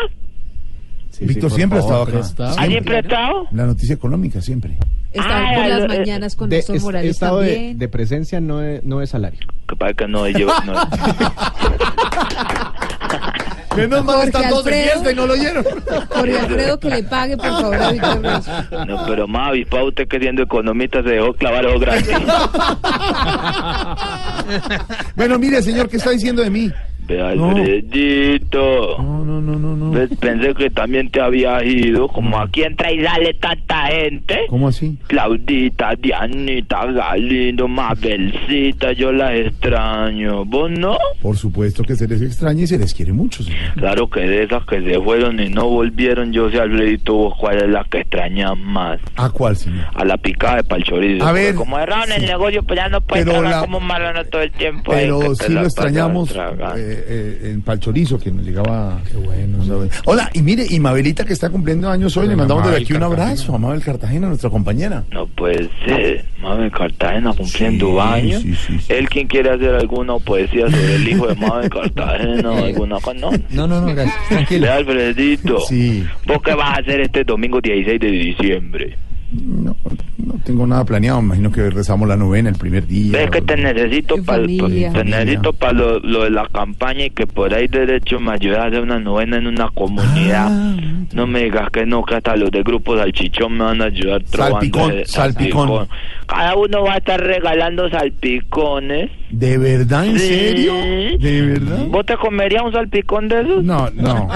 Víctor 1.19 1.51
siempre 1.51 1.79
ha 1.79 1.81
estado 1.81 2.03
acá. 2.03 2.19
¿Ha 2.59 2.65
siempre 2.67 2.99
estado? 2.99 3.47
La 3.51 3.65
noticia 3.65 3.95
económica, 3.95 4.39
siempre. 4.41 4.77
Está 5.13 5.47
Ay, 5.49 5.55
por 5.55 5.67
las 5.69 5.83
eh, 5.83 5.87
mañanas 5.99 6.35
con 6.35 6.49
De, 6.49 6.57
Néstor 6.57 6.81
Morales 6.81 7.11
estado 7.11 7.39
de, 7.39 7.53
también. 7.53 7.77
de 7.79 7.87
presencia 7.87 8.41
no 8.41 8.61
es, 8.61 8.83
no 8.83 9.01
es 9.01 9.09
salario. 9.09 9.39
Parece 9.79 9.95
que 9.95 10.07
no 10.07 10.27
lleva. 10.27 10.53
No, 10.65 10.73
Menos 13.77 14.03
mal 14.03 14.27
están 14.27 14.49
todos 14.49 14.65
de 14.65 14.71
Alfredo. 14.73 14.91
fiesta 14.91 15.11
y 15.11 15.15
no 15.15 15.27
lo 15.27 15.33
oyeron. 15.33 15.63
Jorge 16.09 16.39
Alfredo, 16.39 16.79
que 16.79 16.89
le 16.89 17.03
pague, 17.03 17.37
por 17.37 17.49
favor, 17.49 17.75
a 17.75 17.91
Víctor 17.91 18.21
no, 18.87 19.05
pero 19.05 19.27
más 19.27 19.49
avispado 19.49 19.85
usted 19.87 20.07
que 20.07 20.19
siendo 20.19 20.43
economista 20.43 21.03
se 21.03 21.09
dejó 21.09 21.33
clavar 21.33 21.65
ojos 21.67 21.81
grandes. 21.81 22.17
Bueno, 25.15 25.37
mire, 25.37 25.61
señor, 25.61 25.89
¿qué 25.89 25.97
está 25.97 26.11
diciendo 26.11 26.41
de 26.41 26.49
mí? 26.49 26.71
Ve, 27.07 27.35
No. 27.35 27.49
Alfredito. 27.49 28.97
No, 28.99 29.23
no, 29.23 29.41
no, 29.41 29.75
no, 29.75 30.07
Pensé 30.19 30.53
que 30.53 30.69
también 30.69 31.09
te 31.09 31.21
habías 31.21 31.63
ido. 31.63 32.07
Como 32.07 32.39
aquí 32.39 32.63
entra 32.63 32.91
y 32.91 33.03
sale 33.03 33.33
tanta 33.35 33.87
gente. 33.87 34.39
¿Cómo 34.49 34.67
así? 34.67 34.97
Claudita, 35.07 35.95
Dianita, 35.95 36.85
Galindo, 36.85 37.67
Mabelcita, 37.67 38.91
yo 38.93 39.11
las 39.11 39.33
extraño. 39.33 40.45
¿Vos 40.45 40.71
no? 40.71 40.97
Por 41.21 41.37
supuesto 41.37 41.83
que 41.83 41.95
se 41.95 42.07
les 42.07 42.21
extraña 42.21 42.63
y 42.63 42.67
se 42.67 42.77
les 42.77 42.93
quiere 42.93 43.13
mucho, 43.13 43.43
señor. 43.43 43.73
Claro 43.75 44.09
que 44.09 44.21
de 44.21 44.43
esas 44.43 44.65
que 44.65 44.81
se 44.81 44.99
fueron 44.99 45.39
y 45.39 45.49
no 45.49 45.67
volvieron, 45.69 46.31
yo 46.33 46.49
sé, 46.49 46.59
Alfredito, 46.59 47.13
vos 47.13 47.33
cuál 47.39 47.57
es 47.57 47.69
la 47.69 47.83
que 47.85 48.01
extrañas 48.01 48.57
más. 48.57 48.99
¿A 49.15 49.29
cuál, 49.29 49.55
señor? 49.55 49.85
A 49.93 50.05
la 50.05 50.17
picada 50.17 50.57
de 50.57 50.63
Palchorizo. 50.63 51.25
A 51.25 51.31
ver, 51.31 51.55
Como 51.55 51.77
cerraron 51.77 52.11
el 52.11 52.25
negocio, 52.25 52.63
pues 52.63 52.77
ya 52.77 52.89
no 52.89 53.01
pueden 53.01 53.27
como 53.59 53.79
marrano 53.79 54.23
todo 54.25 54.41
el 54.41 54.51
tiempo. 54.51 54.91
Pero 54.91 55.35
sí 55.35 55.53
la 55.53 55.61
lo 55.61 55.67
extrañamos 55.67 56.31
eh, 56.77 56.96
eh, 57.07 57.51
en 57.51 57.61
Palchorizo, 57.61 58.19
que 58.19 58.31
nos 58.31 58.45
llegaba. 58.45 58.99
Qué 59.09 59.17
bueno. 59.17 59.57
Hola, 60.05 60.29
y 60.33 60.41
mire, 60.41 60.65
y 60.69 60.79
Mabelita 60.79 61.25
que 61.25 61.33
está 61.33 61.49
cumpliendo 61.49 61.89
años 61.89 62.15
hoy, 62.17 62.27
le 62.27 62.35
mandamos 62.35 62.63
desde 62.65 62.77
aquí 62.83 62.93
un 62.93 62.99
Cartagena. 62.99 63.23
abrazo 63.25 63.55
a 63.55 63.57
Mabel 63.57 63.81
Cartagena, 63.83 64.27
nuestra 64.27 64.49
compañera. 64.49 65.03
No 65.11 65.27
puede 65.27 65.69
ser. 65.85 66.25
Mabel 66.41 66.71
Cartagena 66.71 67.33
cumpliendo 67.33 67.87
Sí, 67.93 67.99
años. 67.99 68.41
sí, 68.41 68.55
sí, 68.55 68.79
sí. 68.79 68.93
¿Él 68.93 69.09
quien 69.09 69.27
quiere 69.27 69.49
hacer 69.49 69.73
alguna 69.75 70.17
poesía 70.19 70.69
sobre 70.69 70.95
el 70.95 71.07
hijo 71.09 71.27
de 71.27 71.35
Mabel 71.35 71.69
Cartagena 71.69 72.51
o 72.51 72.65
alguna 72.65 72.99
cosa? 72.99 73.17
No. 73.19 73.31
No, 73.49 73.67
no, 73.67 73.81
no, 73.81 73.87
gracias. 73.93 74.15
Tranquilo. 74.29 74.71
Alfredito. 74.71 75.59
Sí. 75.67 76.05
¿Vos 76.25 76.37
qué 76.43 76.53
vas 76.53 76.77
a 76.77 76.81
hacer 76.81 77.01
este 77.01 77.23
domingo 77.23 77.59
16 77.61 77.99
de 77.99 78.11
diciembre? 78.11 78.97
No, 79.29 79.75
no 80.17 80.33
tengo 80.45 80.65
nada 80.65 80.85
planeado, 80.85 81.21
me 81.21 81.25
imagino 81.27 81.51
que 81.51 81.69
rezamos 81.69 82.07
la 82.07 82.15
novena 82.15 82.49
el 82.49 82.55
primer 82.55 82.87
día. 82.87 83.11
Ves 83.11 83.29
que 83.29 83.41
te 83.41 83.57
necesito 83.57 84.15
para 84.23 84.41
te 84.93 85.03
necesito 85.03 85.51
para 85.53 85.73
lo, 85.73 85.99
lo 85.99 86.23
de 86.23 86.29
la 86.29 86.47
campaña 86.47 87.05
y 87.05 87.09
que 87.09 87.27
por 87.27 87.53
ahí 87.53 87.67
derecho 87.67 88.21
me 88.21 88.31
ayudes 88.31 88.57
a 88.57 88.67
hacer 88.67 88.81
una 88.81 88.99
novena 88.99 89.37
en 89.37 89.47
una 89.47 89.69
comunidad. 89.71 90.47
Ah, 90.49 90.77
no 91.13 91.27
me 91.27 91.43
digas 91.43 91.69
que 91.71 91.85
no, 91.85 92.03
que 92.05 92.15
hasta 92.15 92.37
los 92.37 92.51
de 92.51 92.63
grupo 92.63 92.95
Salchichón 92.97 93.57
me 93.57 93.65
van 93.65 93.81
a 93.81 93.85
ayudar 93.85 94.21
Salpicón, 94.25 94.91
ese- 94.93 95.05
salpicón. 95.11 95.87
Cada 96.27 96.55
uno 96.55 96.83
va 96.83 96.93
a 96.93 96.97
estar 96.97 97.19
regalando 97.19 97.89
salpicones. 97.89 99.09
¿De 99.29 99.57
verdad? 99.57 100.05
¿En 100.05 100.19
Sí. 100.19 100.27
serio? 100.27 100.73
¿De 101.19 101.41
verdad? 101.41 101.85
¿Vos 101.89 102.05
te 102.05 102.15
comerías 102.17 102.63
un 102.63 102.71
salpicón 102.71 103.27
de 103.27 103.41
esos? 103.41 103.63
No, 103.63 103.89
no, 103.93 104.27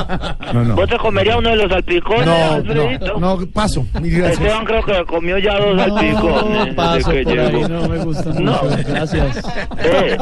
no, 0.54 0.64
no. 0.66 0.76
¿Vos 0.76 0.90
te 0.90 0.98
comerías 0.98 1.38
uno 1.38 1.50
de 1.50 1.56
los 1.58 1.70
salpicones, 1.70 2.26
No, 2.26 2.52
Alfredito? 2.56 3.20
no, 3.20 3.38
no, 3.40 3.48
paso. 3.48 3.86
Esteban 4.04 4.66
creo 4.66 4.84
que 4.84 5.06
comió 5.06 5.38
ya 5.38 5.58
dos 5.60 5.78
salpicones. 5.80 6.74
paso 6.76 7.12
desde 7.12 7.24
que 7.26 7.36
por 7.36 7.40
ahí, 7.40 7.62
no 7.70 7.88
me 7.90 7.98
gusta 8.00 8.30
mucho. 8.32 8.62
Gracias. 8.88 9.42
Eh, 9.84 10.18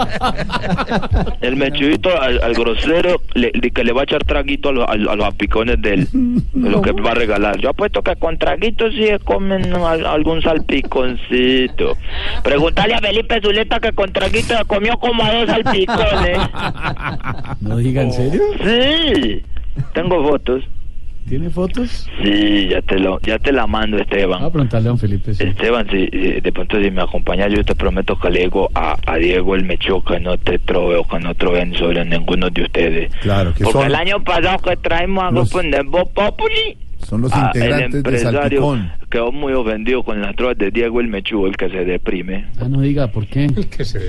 el 1.42 1.56
mechudito 1.56 2.10
al, 2.22 2.42
al 2.44 2.54
grosero 2.54 3.22
le, 3.34 3.52
que 3.52 3.84
le 3.84 3.92
va 3.94 4.02
a 4.02 4.04
echar 4.04 4.24
traguito 4.24 4.70
a, 4.70 4.72
los- 4.74 4.90
a, 4.90 4.96
los- 4.96 5.12
a 5.12 5.16
los 5.16 5.26
apicones 5.26 5.82
de 5.82 5.94
él, 5.94 6.08
de 6.12 6.70
lo 6.70 6.82
que 6.82 6.92
va 6.92 7.12
a 7.12 7.16
regalar. 7.16 7.58
Yo 7.60 7.70
apuesto 7.70 8.02
que 8.02 8.16
con 8.16 8.38
traguito 8.38 8.90
sí 8.92 9.08
comen 9.24 9.74
al- 9.74 10.06
algún 10.06 10.42
salpiconcito. 10.42 11.59
Pregúntale 12.44 12.96
a 12.96 13.00
Felipe 13.00 13.40
Zuleta 13.42 13.80
que 13.80 13.92
con 13.92 14.12
traguito 14.12 14.54
comió 14.68 14.98
como 14.98 15.24
a 15.24 15.34
dos 15.34 15.48
salpicones. 15.48 16.40
No 17.62 17.78
diga 17.78 18.02
en 18.04 18.14
serio. 18.14 18.42
Sí, 18.64 19.42
tengo 19.94 20.24
fotos. 20.28 20.64
¿Tiene 21.28 21.50
fotos? 21.52 22.08
Sí, 22.24 22.70
ya 22.70 22.82
te 22.82 22.98
lo, 22.98 23.20
ya 23.22 23.38
te 23.38 23.52
la 23.52 23.68
mando, 23.68 23.98
Esteban. 24.00 24.40
Voy 24.40 24.48
a 24.48 24.52
preguntarle 24.52 24.88
a 24.88 24.90
don 24.90 24.98
Felipe. 24.98 25.34
sí. 25.36 25.44
Esteban, 25.44 25.88
si, 25.92 26.08
si 26.08 26.42
de 26.42 26.52
pronto 26.52 26.82
si 26.82 26.90
me 26.90 27.02
acompañas, 27.04 27.52
yo 27.54 27.64
te 27.64 27.76
prometo 27.76 28.18
que 28.18 28.32
le 28.32 28.40
digo 28.42 28.70
a, 28.74 28.98
a 29.06 29.16
Diego 29.18 29.56
el 29.56 29.64
Mecho 29.66 30.04
que 30.04 30.20
no 30.20 30.38
te 30.38 30.58
trove 30.58 31.02
que 31.10 31.20
no 31.20 31.36
troven 31.36 31.76
sobre 31.76 32.04
ninguno 32.04 32.50
de 32.50 32.64
ustedes. 32.64 33.14
Claro, 33.22 33.54
que 33.54 33.64
Porque 33.64 33.80
son, 33.80 33.86
el 33.88 33.96
año 33.96 34.24
pasado 34.24 34.58
que 34.60 34.76
traemos 34.78 35.24
a 35.26 35.32
Los- 35.32 35.52
grupo 35.52 36.10
Populi, 36.14 36.78
son 36.98 37.22
los 37.22 37.32
ah, 37.34 37.52
integrantes 37.54 38.04
de 38.04 38.18
Salpicón. 38.20 38.92
Quedó 39.10 39.32
muy 39.32 39.54
ofendido 39.54 40.04
con 40.04 40.22
las 40.22 40.36
trovas 40.36 40.58
de 40.58 40.72
Diego 40.72 41.00
el 41.02 41.08
Mechu, 41.08 41.46
el 41.48 41.58
que 41.58 41.70
se 41.70 41.84
deprime. 41.86 42.46
Ah, 42.60 42.68
no 42.70 42.82
diga, 42.82 43.08
¿por 43.08 43.26
qué? 43.28 43.50
Que 43.76 43.86
se 43.86 44.00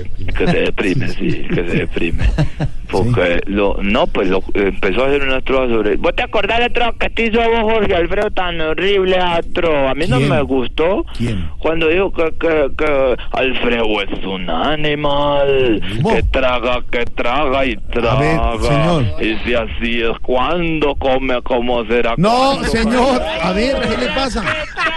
deprime, 0.45 1.07
sí, 1.09 1.45
que 1.49 1.55
se 1.55 1.77
deprime. 1.77 2.25
Porque 2.91 3.41
lo, 3.45 3.77
no, 3.81 4.05
pues 4.07 4.27
lo, 4.27 4.43
empezó 4.53 5.05
a 5.05 5.07
hacer 5.07 5.23
una 5.23 5.41
trova 5.41 5.67
sobre. 5.69 5.95
¿Vos 5.95 6.13
te 6.13 6.23
acordás 6.23 6.57
de 6.57 6.63
la 6.63 6.73
trova 6.73 6.93
que 6.99 7.09
te 7.09 7.27
hizo 7.27 7.39
vos, 7.39 7.73
Jorge 7.73 7.95
Alfredo, 7.95 8.31
tan 8.31 8.59
horrible 8.59 9.17
a 9.17 9.41
trova? 9.41 9.91
A 9.91 9.95
mí 9.95 10.05
no 10.07 10.19
me 10.19 10.41
gustó. 10.41 11.05
¿Quién? 11.17 11.49
Cuando 11.57 11.87
dijo 11.87 12.11
que, 12.11 12.33
que, 12.37 12.69
que 12.77 13.15
Alfredo 13.31 14.01
es 14.01 14.25
un 14.25 14.49
animal, 14.49 15.81
que 16.03 16.23
traga, 16.23 16.83
que 16.91 17.05
traga 17.05 17.65
y 17.65 17.77
traga. 17.77 18.19
ver, 18.19 18.61
señor. 18.61 19.05
Y 19.21 19.35
si 19.45 19.53
así 19.53 20.01
es, 20.01 20.19
¿cuándo 20.21 20.93
come? 20.95 21.41
¿Cómo 21.43 21.85
será? 21.85 22.15
No, 22.17 22.61
señor, 22.65 23.21
a 23.41 23.53
ver, 23.53 23.77
¿qué 23.87 23.97
le 23.97 24.07
pasa? 24.07 24.43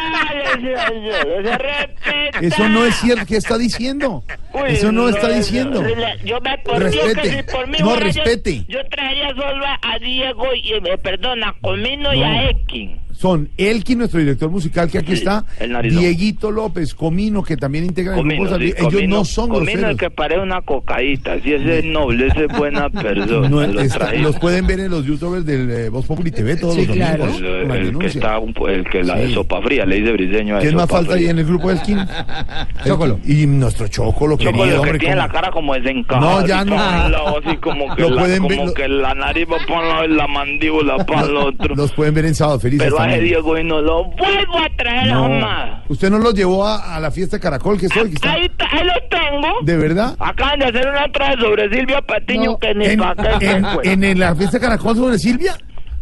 Eso 2.41 2.69
no 2.69 2.85
es 2.85 2.95
cierto. 2.97 3.27
¿Qué 3.27 3.37
está 3.37 3.59
diciendo? 3.59 4.25
Uy, 4.53 4.63
Eso 4.69 4.93
no 4.93 5.09
está 5.09 5.29
diciendo. 5.29 5.83
no, 5.83 6.17
Yo 6.25 6.41
me 6.41 6.57
Respete. 6.79 7.37
Si 7.37 7.43
por 7.45 7.67
mí 7.69 7.79
No, 7.81 7.87
fuera 7.87 8.01
yo- 8.01 8.07
respete. 8.23 8.65
Yo, 8.69 8.85
traería 8.91 9.29
solo 9.31 9.65
a, 9.65 9.99
Diego 9.99 10.47
y 10.55 10.73
eh, 10.73 10.99
perdón, 11.03 11.45
a 11.45 11.55
Comino 11.61 12.13
y 12.13 12.23
a 12.23 12.51
Ekin. 12.51 13.01
Son 13.17 13.49
Elkin, 13.57 13.99
nuestro 13.99 14.21
director 14.21 14.51
musical, 14.51 14.91
que 14.91 14.99
aquí 14.99 15.13
Sí, 15.13 15.19
está, 15.19 15.45
el 15.61 15.73
narizón. 15.73 16.01
Dieguito 16.01 16.51
López, 16.51 16.95
Comino, 16.95 17.43
que 17.43 17.57
también 17.57 17.85
integra 17.85 18.13
el 18.13 18.19
Comino, 18.19 18.43
grupo 18.43 18.59
sí. 18.59 18.75
Ellos 18.77 18.93
Comino- 18.93 19.17
no 19.19 19.25
son 19.25 19.49
Comino 19.51 19.65
groseros. 19.67 19.91
el 19.93 19.97
que 19.97 20.11
parece 20.11 20.41
una 20.41 20.61
cocaíta, 20.63 21.41
si 21.41 21.53
ese 21.55 21.79
es 21.79 21.85
noble, 21.85 22.27
ese 22.27 22.45
es 22.47 22.59
buena 22.59 22.91
persona. 22.91 23.49
No, 23.49 23.67
lo 23.67 23.81
está- 23.81 24.13
los 24.15 24.37
pueden 24.39 24.67
ver 24.67 24.81
en 24.81 24.91
los 24.91 25.05
youtubers 25.07 25.47
del 25.47 25.71
eh, 25.71 25.89
Voz 25.89 26.05
Populi 26.07 26.31
TV 26.31 26.57
todos 26.57 26.75
Sí, 26.75 26.87
los 26.87 26.97
claro. 26.97 27.27
domingos. 27.27 27.43
El, 27.43 27.69
la 27.69 27.77
el 27.77 27.99
que 27.99 28.07
está 28.07 28.39
un 28.39 28.55
el 28.69 28.85
que 28.85 29.03
la 29.05 29.17
de 29.17 29.33
sopa 29.33 29.61
fría 29.63 29.85
le 29.87 29.97
dice 30.01 30.13
briseño 30.13 30.57
a 30.57 30.61
¿Quién 30.61 30.75
más 30.75 30.89
falta 30.91 31.13
ahí 31.15 31.21
fría. 31.21 31.31
en 31.31 31.39
el 31.39 31.45
grupo 31.47 31.71
Elkin? 31.71 31.99
Chocolo. 32.85 33.19
Y 33.25 33.47
nuestro 33.47 33.89
Chocolo, 33.89 34.37
Choco, 34.37 34.59
querido, 34.59 34.65
lo 34.65 34.73
que 34.73 34.79
hombre. 34.91 34.99
tiene 34.99 35.15
¿cómo? 35.17 35.27
la 35.27 35.33
cara 35.33 35.51
como 35.51 35.75
desencajada. 35.75 36.41
No, 36.41 36.47
ya 36.47 36.65
no. 36.65 36.77
así 36.77 37.57
como 37.59 37.95
que, 37.97 38.03
la, 38.03 38.39
como 38.39 38.75
que 38.75 38.89
la 38.89 39.15
nariz 39.15 39.47
va 39.51 39.57
para 39.67 39.81
un 39.81 39.89
lado 39.89 40.05
y 40.05 40.09
la 40.17 40.27
mandíbula 40.27 40.97
para 41.07 41.23
el 41.27 41.37
otro. 41.37 41.75
Los 41.75 41.93
pueden 41.93 42.15
ver 42.15 42.27
en 42.27 42.35
sábado 42.35 42.59
felices. 42.61 42.85
Pero 42.91 42.97
a 43.05 43.09
ese 43.09 43.17
también. 43.17 43.25
Diego 43.25 43.59
y 43.59 43.65
no 43.65 43.81
lo 43.81 44.05
vuelvo 44.05 44.59
a 44.59 44.69
traer 44.77 45.13
No. 45.13 45.23
jamás. 45.23 45.83
¿Usted 45.89 46.11
no 46.11 46.19
los 46.19 46.35
llevó 46.35 46.67
a, 46.67 46.97
a 46.97 47.01
la 47.01 47.11
fiesta 47.11 47.37
de 47.37 47.43
Caracol 47.43 47.79
que 47.79 47.87
estoy? 47.87 48.09
Que 48.11 48.15
está? 48.17 48.33
Ahí, 48.33 48.49
lo 48.49 48.93
tengo. 49.09 49.49
¿De 49.63 49.77
verdad? 49.77 50.17
Acaban 50.19 50.59
de 50.59 50.67
hacer 50.67 50.89
una 50.89 51.11
trae 51.13 51.37
sobre 51.39 51.69
Silvia 51.71 52.01
Patiño 52.03 52.59
que 52.59 52.75
ni 52.75 52.87
¿En, 52.87 52.99
pa' 52.99 53.15
qué 53.39 53.47
en- 53.47 53.65
se 53.65 53.71
fue. 53.71 53.93
en- 53.93 54.05
en 54.05 54.19
la 54.19 54.35
fiesta 54.35 54.59
de 54.59 54.65
Caracol 54.65 54.97
sobre 54.97 55.19
Silvia? 55.19 55.57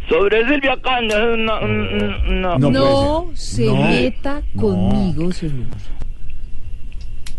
Sobre 0.09 0.47
Silvia 0.49 0.73
acaban 0.73 1.09
de 1.09 1.15
hacer 1.15 1.29
una... 1.31 1.61
un- 1.61 1.71
un- 1.81 2.37
una- 2.39 2.59
No 2.59 2.71
No 2.71 3.27
se 3.35 3.67
No. 3.67 3.75
meta 3.77 4.43
conmigo, 4.57 5.31
señor. 5.33 5.67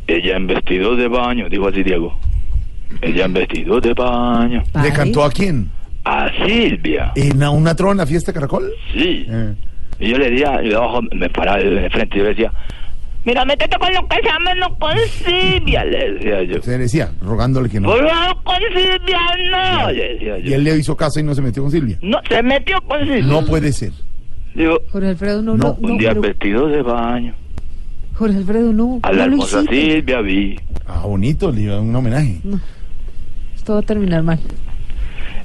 Ella 0.08 0.36
en 0.36 0.48
vestido 0.48 0.96
de 0.96 1.08
baño, 1.08 1.48
dijo 1.50 1.68
así 1.68 1.82
Diego. 1.84 2.18
Ella 3.02 3.26
en 3.26 3.34
vestido 3.34 3.80
de 3.80 3.94
baño. 3.94 4.64
¿Le 4.82 4.92
cantó 4.94 5.24
a 5.24 5.32
quién? 5.32 5.70
A 6.06 6.30
Silvia. 6.46 7.12
¿En 7.16 7.38
una, 7.38 7.52
una 7.52 7.74
la 7.96 8.06
fiesta 8.06 8.32
de 8.32 8.36
Caracol? 8.36 8.72
Sí. 8.94 9.26
Eh. 9.30 9.54
Y 10.00 10.10
yo 10.10 10.18
le 10.18 10.32
decía, 10.32 10.60
y 10.64 10.74
abajo 10.74 11.02
me 11.14 11.30
paraba 11.30 11.60
de 11.60 11.90
frente 11.90 12.16
y 12.16 12.20
yo 12.20 12.24
le 12.26 12.30
decía, 12.32 12.52
mira, 13.24 13.46
métete 13.46 13.78
con 13.78 13.94
lo 13.94 14.06
que 14.08 14.16
se 14.18 14.22
llama, 14.24 14.54
no 14.56 14.78
con 14.80 14.98
Silvia, 15.24 15.86
le 15.86 16.14
decía 16.14 16.44
yo. 16.44 16.62
Se 16.62 16.78
decía, 16.78 17.12
rogándole 17.22 17.70
que 17.70 17.80
no. 17.80 17.90
Con 17.90 18.00
Silvia 18.74 19.20
no, 19.52 19.92
le 19.92 20.14
decía 20.14 20.38
Y 20.40 20.50
yo. 20.50 20.56
él 20.56 20.64
le 20.66 20.78
hizo 20.78 20.98
caso 20.98 21.20
y 21.20 21.24
no 21.24 21.34
se 21.34 21.42
metió 21.42 21.62
con 21.64 21.72
Silvia. 21.72 21.98
No, 22.02 22.20
se 22.28 22.44
metió 22.44 22.82
con 22.82 23.00
Silvia. 23.02 23.22
No 23.24 23.46
puede 23.46 23.72
ser. 23.72 23.92
Digo, 24.56 24.80
Jorge 24.92 25.08
Alfredo, 25.10 25.42
no, 25.42 25.56
No, 25.56 25.64
no, 25.70 25.78
no, 25.80 25.88
un 25.94 25.98
día 25.98 26.10
pero- 26.10 26.22
vestido 26.22 26.68
de 26.68 26.82
baño, 26.82 27.34
Jorge 28.16 28.38
Alfredo, 28.38 28.74
no. 28.74 29.00
a 29.04 29.12
la 29.12 29.26
no 29.28 29.32
hermosa. 29.34 29.64
Silvia 29.64 30.20
vi. 30.22 30.60
Ah, 30.86 31.04
bonito, 31.06 31.50
le 31.52 31.62
iba 31.62 31.78
a 31.78 31.80
un 31.80 31.96
homenaje. 31.96 32.40
Esto 33.56 33.74
va 33.76 33.80
a 33.80 33.84
terminar 33.84 34.22
mal. 34.22 34.40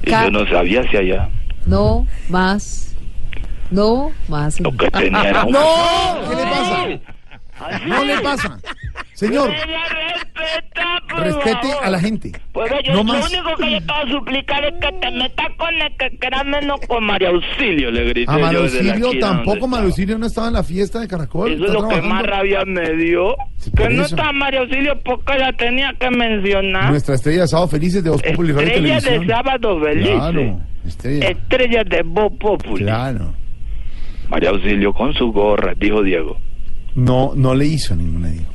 Y 0.03 0.11
yo 0.11 0.31
no 0.31 0.45
sabía 0.47 0.83
si 0.89 0.97
allá 0.97 1.29
No, 1.65 2.07
más. 2.29 2.95
No, 3.71 4.11
más. 4.27 4.59
lo 4.59 4.71
que 4.75 4.89
tenía 4.89 5.29
era 5.29 5.43
un... 5.45 5.51
¡No! 5.51 5.59
¿Qué 6.29 6.35
le 6.35 6.43
pasa? 6.43 6.87
No 7.87 8.03
le 8.05 8.19
pasa. 8.19 8.57
Señor, 9.13 9.51
respete 11.17 11.67
a 11.83 11.89
la 11.89 11.99
gente. 11.99 12.31
Pues 12.53 12.71
yo 12.85 12.91
No 12.93 12.97
lo 12.99 13.03
más. 13.03 13.29
único 13.33 13.55
que 13.57 13.71
yo 13.71 13.79
voy 13.85 13.95
a 13.95 14.11
suplicar 14.11 14.63
es 14.65 14.73
que 14.79 14.91
te 14.99 15.11
metas 15.11 15.47
con 15.57 15.73
el 15.75 15.97
que 15.97 16.17
quiera 16.17 16.43
menos 16.43 16.79
con 16.87 17.03
María 17.05 17.29
Auxilio, 17.29 17.91
le 17.91 18.05
grité 18.05 18.31
A 18.31 18.35
yo 18.37 18.41
la 18.53 18.59
Auxilio 18.59 18.93
esquina 19.07 19.19
tampoco. 19.27 19.67
Mario 19.67 19.87
Auxilio 19.87 20.17
no 20.17 20.25
estaba 20.25 20.47
en 20.47 20.53
la 20.53 20.63
fiesta 20.63 20.99
de 21.01 21.07
Caracol. 21.07 21.51
Eso 21.53 21.65
es 21.65 21.73
lo 21.73 21.87
que 21.87 22.01
más 22.01 22.23
trabajando. 22.23 22.25
rabia 22.31 22.65
me 22.65 22.93
dio. 22.95 23.35
por 23.75 23.87
que 23.89 23.93
no 23.95 24.03
eso. 24.03 24.15
está 24.15 24.31
María 24.31 24.61
Auxilio 24.61 24.99
porque 25.03 25.37
la 25.37 25.51
tenía 25.53 25.93
que 25.99 26.09
mencionar. 26.09 26.89
Nuestra 26.91 27.15
estrella 27.15 27.41
de 27.41 27.47
sábado 27.47 27.67
felices 27.67 28.03
de 28.03 28.09
Voz 28.09 28.21
Populi 28.21 28.53
Radio 28.53 28.67
Estrellas 28.67 29.03
de 29.03 29.27
sábado 29.27 29.79
felices. 29.81 30.13
Claro, 30.15 30.59
estrella. 30.87 31.27
Estrellas 31.29 31.85
de 31.89 32.01
Voz 32.03 32.31
Populi. 32.39 32.83
Claro. 32.85 33.33
María 34.29 34.51
Auxilio 34.51 34.93
con 34.93 35.13
su 35.13 35.31
gorra, 35.31 35.73
dijo 35.75 36.01
Diego. 36.03 36.37
No, 36.99 37.33
no 37.35 37.55
le 37.55 37.65
hizo 37.65 37.95
ninguna 37.95 38.29
Diego. 38.29 38.45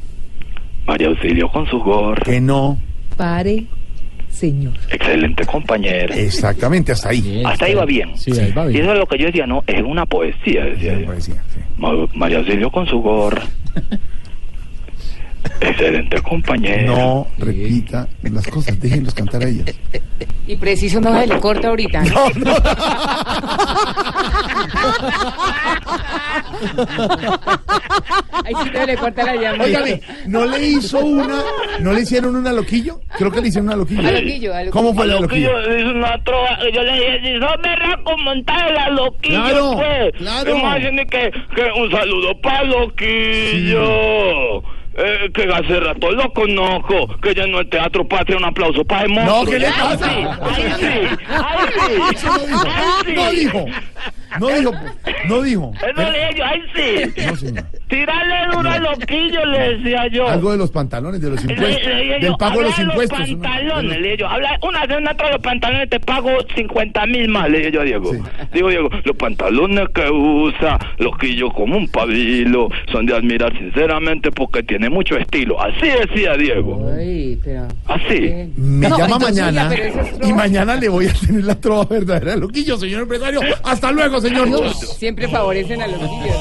María 0.87 1.09
Auxilio 1.09 1.49
con 1.51 1.67
su 1.67 1.79
gorra. 1.81 2.23
Que 2.25 2.41
no. 2.41 2.79
Pare, 3.17 3.65
señor. 4.29 4.75
Excelente 4.91 5.45
compañera. 5.47 6.15
Exactamente, 6.15 6.93
hasta 6.93 7.09
ahí. 7.11 7.43
Hasta 7.45 7.65
ahí 7.67 7.75
va 7.75 7.85
bien. 7.87 8.17
Sí, 8.17 8.33
ahí 8.39 8.53
va 8.53 8.67
Y 8.67 8.73
bien. 8.73 8.83
eso 8.83 8.93
es 8.93 8.99
lo 8.99 9.07
que 9.07 9.19
yo 9.19 9.27
decía, 9.27 9.47
no, 9.47 9.63
es 9.67 9.83
una 9.83 10.05
poesía, 10.07 10.65
decía 10.65 10.99
María 12.15 12.39
Auxilio 12.39 12.71
con 12.71 12.87
su 12.87 13.01
gorra. 13.01 13.43
Excelente 15.61 16.21
compañera. 16.23 16.83
No 16.85 17.27
repita 17.39 18.09
las 18.23 18.47
cosas, 18.49 18.79
déjenlos 18.81 19.15
cantar 19.15 19.43
a 19.43 19.49
ellos. 19.49 19.67
Y 20.47 20.57
preciso 20.57 21.01
no 21.01 21.19
se 21.19 21.27
le 21.27 21.39
corta 21.39 21.69
ahorita. 21.69 22.03
¿no? 22.05 22.25
Ahí 28.45 28.53
sí 28.63 28.71
no 28.73 28.87
le 28.87 28.97
corta 28.97 29.25
la 29.25 29.35
llamada. 29.37 29.65
Óigame, 29.65 30.01
¿no 30.27 30.45
le 30.47 30.67
hizo 30.67 30.99
una, 30.99 31.43
no 31.81 31.93
le 31.93 32.01
hicieron 32.03 32.37
una 32.37 32.53
loquillo? 32.53 33.01
Creo 33.17 33.31
que 33.31 33.41
le 33.41 33.49
hicieron 33.49 33.69
una 33.69 33.77
loquillo. 33.77 34.07
A 34.09 34.13
loquillo, 34.13 34.53
a 34.55 34.57
loquillo. 34.59 34.73
¿Cómo 34.73 34.95
fue 34.95 35.07
la 35.07 35.17
A 35.17 35.21
loquillo? 35.21 35.53
loquillo 35.59 35.79
hizo 35.81 35.91
una 35.97 36.25
trova, 36.25 36.59
yo 36.73 36.83
le 36.83 36.93
dije, 36.93 37.21
si 37.23 37.39
sos 37.41 37.57
berraco, 37.63 38.19
montar 38.19 38.71
la 38.73 38.91
loquillo, 38.91 39.43
Claro, 39.45 39.73
pues. 39.77 40.13
claro. 40.19 40.57
Es 40.57 40.63
más, 40.63 40.79
tiene 40.81 41.07
que, 41.07 41.31
que 41.55 41.63
un 41.81 41.91
saludo 41.91 42.41
para 42.41 42.65
loquillo. 42.65 44.63
Eh, 44.97 45.29
que 45.35 45.43
hace 45.53 45.81
rato 45.81 46.11
lo 46.13 46.33
conozco, 46.33 47.09
que 47.21 47.35
ya 47.35 47.43
en 47.43 47.55
el 47.55 47.69
Teatro 47.69 48.07
Patria, 48.07 48.37
un 48.37 48.45
aplauso 48.45 48.85
para 48.85 49.03
el 49.03 49.09
monstruo. 49.09 49.45
No, 49.45 49.51
¿qué 49.51 49.59
le 49.59 49.67
Ahí 49.67 49.73
pasa? 49.77 50.09
sí, 50.09 50.25
ahí 50.41 50.73
sí, 50.79 50.85
ahí 51.29 51.67
sí. 51.75 52.15
Eso 52.15 52.29
no 52.29 52.47
dijo, 52.47 52.69
ahí 52.69 53.05
sí. 53.05 53.13
no 53.15 53.31
dijo. 53.33 53.67
No 54.41 54.49
dijo, 54.49 54.73
no 55.29 55.43
dijo. 55.43 55.73
Eso 55.77 56.11
le 56.11 56.19
dije 56.19 56.35
yo, 56.37 56.45
ay 56.45 56.63
sí. 56.75 57.23
No, 57.27 57.37
señor. 57.37 57.65
Tirarle 57.89 58.35
duro 58.57 58.71
a 58.71 58.79
loquillo, 58.79 59.45
le 59.47 59.77
decía 59.77 60.09
yo. 60.09 60.29
Algo 60.29 60.53
de 60.53 60.59
los 60.59 60.71
pantalones, 60.71 61.21
de 61.21 61.31
los 61.31 61.41
impuestos. 61.45 61.87
le 61.87 62.09
yo, 62.21 62.27
Del 62.27 62.37
pago 62.37 62.59
de 62.59 62.65
los 62.65 62.79
habla 62.79 62.93
impuestos. 62.93 63.19
Los 63.21 63.31
¿no? 63.31 63.39
pantalones, 63.43 63.91
le 64.01 64.03
dije 64.03 64.17
yo. 64.19 64.29
Habla 64.29 64.59
una 64.63 64.87
vez 64.87 64.99
una 64.99 65.15
de 65.15 65.31
los 65.31 65.41
pantalones, 65.41 65.91
te 65.91 66.01
pago 66.01 66.31
50 66.57 67.07
mil 67.07 67.29
más, 67.29 67.49
le 67.51 67.59
dije 67.59 67.73
yo 67.73 67.81
a 67.81 67.85
Diego. 67.85 68.13
Digo, 68.53 68.69
Diego, 68.71 68.89
los 69.05 69.17
pantalones 69.17 69.89
que 69.95 70.11
usa, 70.11 70.79
loquillo 70.99 71.51
como 71.53 71.77
un 71.77 71.89
pabilo, 71.89 72.69
son 72.91 73.07
de 73.07 73.15
admirar 73.15 73.53
sinceramente 73.57 74.31
porque 74.33 74.63
tiene 74.63 74.89
mucho 74.91 75.17
estilo. 75.17 75.61
Así 75.61 75.87
decía 75.87 76.37
Diego. 76.37 76.91
Ay, 76.97 77.39
pero... 77.45 77.69
Así. 77.87 78.51
Me 78.57 78.89
No, 78.89 78.99
llama 78.99 79.15
entonces, 79.17 79.45
mañana 79.45 79.75
es 79.75 80.29
y 80.29 80.33
mañana 80.33 80.77
le 80.77 80.89
voy 80.89 81.07
a 81.07 81.13
tener 81.13 81.45
la 81.45 81.55
trova 81.61 81.85
verdadera 81.85 82.33
de 82.33 82.41
loquillo, 82.41 82.77
señor 82.77 83.03
empresario. 83.03 83.41
Hasta 83.63 83.93
luego, 83.95 84.21
señor. 84.21 84.75
Siempre 84.99 85.29
favorecen 85.29 85.83
a 85.83 85.87
los 85.87 86.01
niños. 86.01 86.37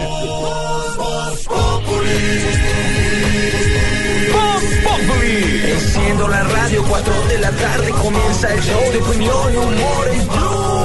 Enciendo 5.65 6.27
la 6.27 6.43
radio, 6.43 6.83
4 6.87 7.13
de 7.29 7.39
la 7.39 7.51
tarde 7.51 7.89
comienza 7.91 8.53
el 8.53 8.61
show 8.61 8.91
de 8.91 8.97
opinión 8.99 9.53
y 9.53 9.57
humor 9.57 10.07
en 10.11 10.27
Blue. 10.27 10.83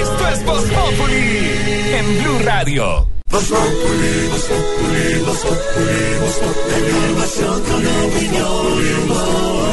Esto 0.00 0.28
es 0.28 0.44
Voz 0.44 0.62
Populi 0.62 1.50
en 1.92 2.22
Blue 2.22 2.38
Radio. 2.44 3.06
Voz 3.30 3.44
Populi, 3.44 4.28
Voz 4.30 4.42
Populi, 4.42 5.18
Voz 5.26 5.38
Populi, 5.38 6.14
Voz 6.20 6.36
Populi. 6.38 6.92
Con 7.68 7.86
opinión. 8.06 9.71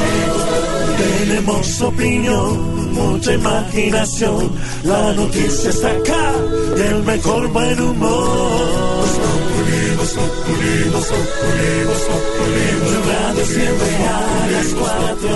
Tenemos 0.97 1.81
opinión, 1.81 2.93
mucha 2.93 3.33
imaginación. 3.33 4.51
La 4.83 5.13
noticia 5.13 5.69
está 5.69 5.89
acá 5.91 6.33
y 6.77 6.81
el 6.81 7.03
mejor 7.03 7.47
buen 7.51 7.79
humor. 7.81 8.99
Voz 8.99 9.17
Populi, 9.19 9.95
Voz 9.97 10.13
Populi, 10.13 10.89
Voz 10.91 11.05
Populi, 11.05 11.83
Voz 11.85 12.03
Populi. 12.09 12.65
Blue 12.81 13.03
Radio 13.11 13.45
siempre 13.45 13.91
a 14.07 14.47
las 14.51 14.67
cuatro. 14.73 15.29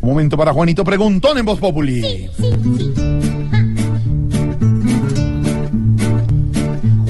Un 0.00 0.08
momento 0.08 0.36
para 0.36 0.52
Juanito 0.52 0.84
Preguntón 0.84 1.38
en 1.38 1.44
Voz 1.44 1.58
Populi. 1.58 2.28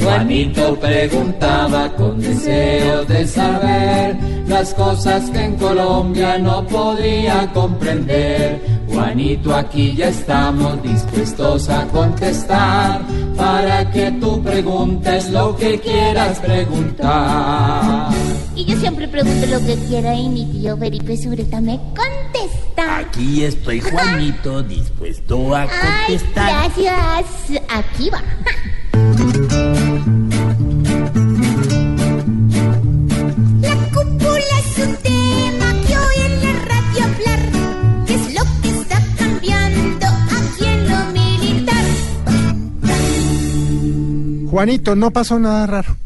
Juanito 0.09 0.75
preguntaba 0.81 1.91
con 1.95 2.19
deseo 2.19 3.05
de 3.05 3.27
saber 3.27 4.17
las 4.47 4.73
cosas 4.73 5.29
que 5.29 5.45
en 5.45 5.57
Colombia 5.57 6.39
no 6.39 6.67
podía 6.67 7.47
comprender. 7.53 8.59
Juanito, 8.89 9.55
aquí 9.55 9.95
ya 9.95 10.09
estamos 10.09 10.83
dispuestos 10.83 11.69
a 11.69 11.87
contestar 11.89 13.03
para 13.37 13.91
que 13.91 14.11
tú 14.13 14.43
preguntes 14.43 15.29
lo 15.31 15.55
que 15.55 15.79
quieras 15.79 16.39
preguntar. 16.41 18.09
Y 18.57 18.65
yo 18.65 18.77
siempre 18.79 19.09
pregunto 19.09 19.47
lo 19.47 19.61
que 19.61 19.77
quiera 19.89 20.15
y 20.15 20.29
mi 20.31 20.47
tío 20.47 20.77
Felipe 20.79 21.19
Sureta 21.19 21.61
me 21.61 21.77
contesta. 21.77 22.97
Aquí 22.97 23.45
estoy, 23.45 23.81
Juanito, 23.81 24.63
dispuesto 24.65 25.55
a 25.55 25.63
Ay, 25.63 25.69
contestar. 26.07 26.71
gracias. 26.77 27.63
Aquí 27.69 28.09
va. 28.09 28.23
Juanito, 44.59 44.97
no 44.97 45.11
pasó 45.13 45.39
nada 45.39 45.67
raro. 45.67 45.97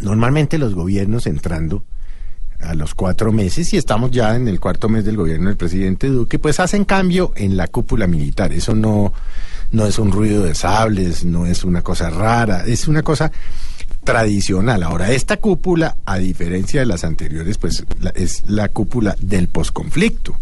Normalmente 0.00 0.58
los 0.58 0.74
gobiernos 0.74 1.26
entrando 1.26 1.84
a 2.60 2.74
los 2.74 2.94
cuatro 2.94 3.32
meses, 3.32 3.72
y 3.72 3.76
estamos 3.76 4.10
ya 4.10 4.34
en 4.36 4.46
el 4.48 4.60
cuarto 4.60 4.88
mes 4.88 5.04
del 5.04 5.16
gobierno 5.16 5.48
del 5.48 5.56
presidente 5.56 6.08
Duque, 6.08 6.38
pues 6.38 6.60
hacen 6.60 6.84
cambio 6.84 7.32
en 7.36 7.56
la 7.56 7.68
cúpula 7.68 8.06
militar. 8.06 8.52
Eso 8.52 8.74
no, 8.74 9.12
no 9.72 9.86
es 9.86 9.98
un 9.98 10.10
ruido 10.12 10.42
de 10.44 10.54
sables, 10.54 11.24
no 11.24 11.46
es 11.46 11.64
una 11.64 11.82
cosa 11.82 12.10
rara, 12.10 12.64
es 12.66 12.86
una 12.88 13.02
cosa 13.02 13.32
tradicional. 14.04 14.82
Ahora, 14.82 15.10
esta 15.12 15.36
cúpula, 15.38 15.96
a 16.04 16.18
diferencia 16.18 16.80
de 16.80 16.86
las 16.86 17.04
anteriores, 17.04 17.56
pues 17.56 17.84
la- 18.00 18.10
es 18.10 18.42
la 18.48 18.68
cúpula 18.68 19.16
del 19.20 19.48
posconflicto 19.48 20.36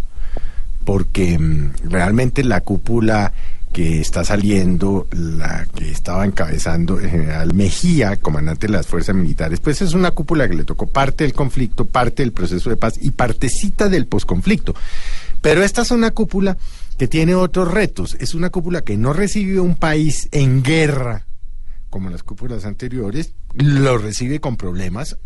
porque 0.84 1.38
mm, 1.38 1.72
realmente 1.90 2.42
la 2.42 2.62
cúpula 2.62 3.32
que 3.72 4.00
está 4.00 4.24
saliendo, 4.24 5.06
la 5.12 5.66
que 5.66 5.90
estaba 5.90 6.24
encabezando 6.24 6.98
el 6.98 7.10
general 7.10 7.54
Mejía, 7.54 8.16
comandante 8.16 8.66
de 8.66 8.72
las 8.72 8.86
fuerzas 8.86 9.14
militares, 9.14 9.60
pues 9.60 9.82
es 9.82 9.94
una 9.94 10.10
cúpula 10.10 10.48
que 10.48 10.54
le 10.54 10.64
tocó 10.64 10.86
parte 10.86 11.24
del 11.24 11.32
conflicto, 11.32 11.84
parte 11.84 12.22
del 12.22 12.32
proceso 12.32 12.70
de 12.70 12.76
paz 12.76 12.94
y 13.00 13.10
partecita 13.10 13.88
del 13.88 14.06
posconflicto. 14.06 14.74
Pero 15.40 15.62
esta 15.62 15.82
es 15.82 15.90
una 15.90 16.10
cúpula 16.10 16.56
que 16.96 17.08
tiene 17.08 17.34
otros 17.34 17.70
retos, 17.70 18.16
es 18.18 18.34
una 18.34 18.50
cúpula 18.50 18.82
que 18.82 18.96
no 18.96 19.12
recibe 19.12 19.60
un 19.60 19.76
país 19.76 20.28
en 20.32 20.62
guerra 20.62 21.24
como 21.90 22.10
las 22.10 22.22
cúpulas 22.22 22.64
anteriores, 22.64 23.32
lo 23.54 23.98
recibe 23.98 24.40
con 24.40 24.56
problemas, 24.56 25.16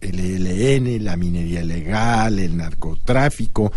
el 0.00 0.46
ELN, 0.46 1.04
la 1.04 1.16
minería 1.16 1.62
ilegal, 1.62 2.38
el 2.38 2.56
narcotráfico, 2.56 3.72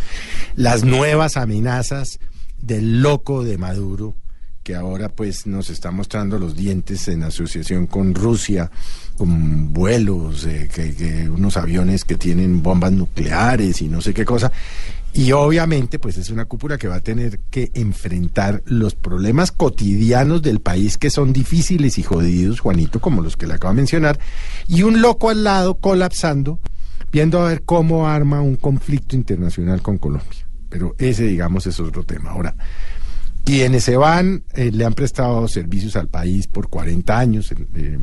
las 0.56 0.84
nuevas 0.84 1.36
amenazas 1.36 2.20
del 2.62 3.02
loco 3.02 3.44
de 3.44 3.58
Maduro, 3.58 4.16
que 4.64 4.76
ahora 4.76 5.10
pues 5.10 5.48
nos 5.48 5.70
está 5.70 5.92
mostrando 5.92 6.38
los 6.38 6.56
dientes 6.56 7.08
en 7.08 7.24
asociación 7.24 7.88
con 7.88 8.14
Rusia, 8.14 8.70
con 9.18 9.74
vuelos, 9.74 10.46
eh, 10.46 10.70
que, 10.74 11.30
unos 11.30 11.58
aviones 11.58 12.06
que 12.06 12.16
tienen 12.16 12.62
bombas 12.62 12.92
nucleares 12.92 13.82
y 13.82 13.88
no 13.88 14.02
sé 14.02 14.14
qué 14.14 14.26
cosa. 14.26 14.52
Y 15.14 15.34
obviamente, 15.34 16.00
pues 16.00 16.18
es 16.18 16.30
una 16.30 16.46
cúpula 16.46 16.78
que 16.78 16.88
va 16.88 16.96
a 16.96 17.02
tener 17.02 17.40
que 17.50 17.70
enfrentar 17.74 18.64
los 18.66 18.96
problemas 18.96 19.52
cotidianos 19.52 20.42
del 20.42 20.62
país 20.62 20.98
que 20.98 21.10
son 21.10 21.34
difíciles 21.34 21.98
y 21.98 22.04
jodidos, 22.04 22.62
Juanito, 22.62 23.02
como 23.02 23.22
los 23.22 23.36
que 23.36 23.48
le 23.48 23.56
acabo 23.56 23.74
de 23.74 23.82
mencionar, 23.82 24.20
y 24.70 24.84
un 24.84 25.02
loco 25.02 25.30
al 25.30 25.44
lado 25.44 25.76
colapsando, 25.76 26.60
viendo 27.12 27.42
a 27.42 27.50
ver 27.50 27.64
cómo 27.64 28.08
arma 28.08 28.42
un 28.42 28.56
conflicto 28.56 29.18
internacional 29.18 29.82
con 29.82 29.98
Colombia. 29.98 30.51
Pero 30.72 30.96
ese, 30.98 31.26
digamos, 31.26 31.68
es 31.68 31.80
otro 31.80 32.04
tema. 32.04 32.32
Ahora, 32.32 32.56
quienes 33.44 33.84
se 33.84 33.96
van 33.98 34.42
eh, 34.56 34.72
le 34.72 34.86
han 34.86 34.94
prestado 34.94 35.48
servicios 35.48 35.96
al 35.98 36.08
país 36.08 36.48
por 36.48 36.70
40 36.70 37.20
años. 37.20 37.54
eh, 37.76 38.00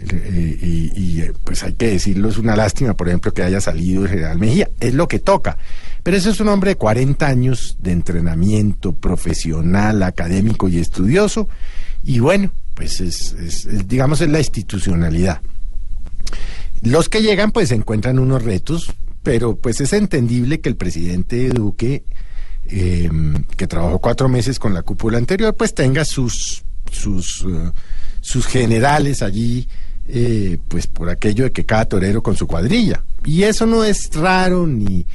y, 0.00 0.92
y, 0.94 1.20
eh, 1.22 1.32
pues 1.42 1.64
hay 1.64 1.72
que 1.72 1.88
decirlo, 1.88 2.28
es 2.28 2.38
una 2.38 2.54
lástima, 2.54 2.94
por 2.94 3.08
ejemplo, 3.08 3.34
que 3.34 3.42
haya 3.42 3.60
salido 3.60 4.04
el 4.04 4.08
general 4.10 4.38
Mejía, 4.38 4.70
es 4.78 4.94
lo 4.94 5.08
que 5.08 5.18
toca. 5.18 5.58
Pero 6.04 6.16
ese 6.16 6.30
es 6.30 6.38
un 6.38 6.46
hombre 6.48 6.70
de 6.70 6.76
40 6.76 7.26
años 7.26 7.76
de 7.82 7.90
entrenamiento 7.90 8.92
profesional, 8.94 10.04
académico 10.04 10.68
y 10.68 10.78
estudioso, 10.78 11.48
y 12.04 12.20
bueno, 12.20 12.52
pues 12.74 13.00
es, 13.00 13.32
es- 13.32 13.66
es, 13.66 13.88
digamos, 13.88 14.20
es 14.20 14.28
la 14.30 14.38
institucionalidad. 14.38 15.40
Los 16.82 17.08
que 17.08 17.20
llegan 17.20 17.50
pues 17.50 17.72
encuentran 17.72 18.20
unos 18.20 18.44
retos, 18.44 18.92
pero 19.22 19.56
pues 19.56 19.80
es 19.80 19.92
entendible 19.92 20.60
que 20.60 20.68
el 20.68 20.76
presidente 20.76 21.48
Duque, 21.50 22.04
eh, 22.66 23.10
que 23.56 23.66
trabajó 23.66 23.98
cuatro 23.98 24.28
meses 24.28 24.58
con 24.58 24.74
la 24.74 24.82
cúpula 24.82 25.18
anterior, 25.18 25.54
pues 25.56 25.74
tenga 25.74 26.04
sus, 26.04 26.64
sus, 26.90 27.44
eh, 27.48 27.70
sus 28.20 28.46
generales 28.46 29.22
allí, 29.22 29.68
eh, 30.08 30.58
pues 30.68 30.86
por 30.86 31.10
aquello 31.10 31.44
de 31.44 31.52
que 31.52 31.66
cada 31.66 31.84
torero 31.84 32.22
con 32.22 32.36
su 32.36 32.46
cuadrilla. 32.46 33.02
Y 33.24 33.42
eso 33.42 33.66
no 33.66 33.84
es 33.84 34.10
raro 34.14 34.66
ni, 34.66 35.06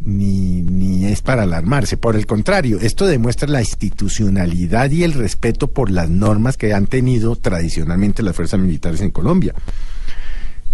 ni, 0.00 0.62
ni 0.62 1.06
es 1.06 1.22
para 1.22 1.42
alarmarse. 1.42 1.96
Por 1.96 2.16
el 2.16 2.26
contrario, 2.26 2.78
esto 2.80 3.06
demuestra 3.06 3.48
la 3.48 3.60
institucionalidad 3.60 4.90
y 4.90 5.04
el 5.04 5.12
respeto 5.12 5.68
por 5.68 5.90
las 5.90 6.08
normas 6.08 6.56
que 6.56 6.72
han 6.72 6.86
tenido 6.86 7.36
tradicionalmente 7.36 8.22
las 8.22 8.34
fuerzas 8.34 8.60
militares 8.60 9.00
en 9.00 9.10
Colombia. 9.10 9.54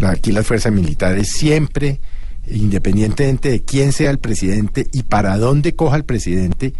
Aquí 0.02 0.32
las 0.32 0.46
fuerzas 0.46 0.72
militares 0.72 1.32
siempre, 1.32 2.00
independientemente 2.48 3.50
de 3.50 3.62
quién 3.62 3.92
sea 3.92 4.10
el 4.10 4.18
presidente 4.18 4.88
y 4.92 5.02
para 5.02 5.36
dónde 5.38 5.74
coja 5.74 5.96
el 5.96 6.04
presidente, 6.04 6.74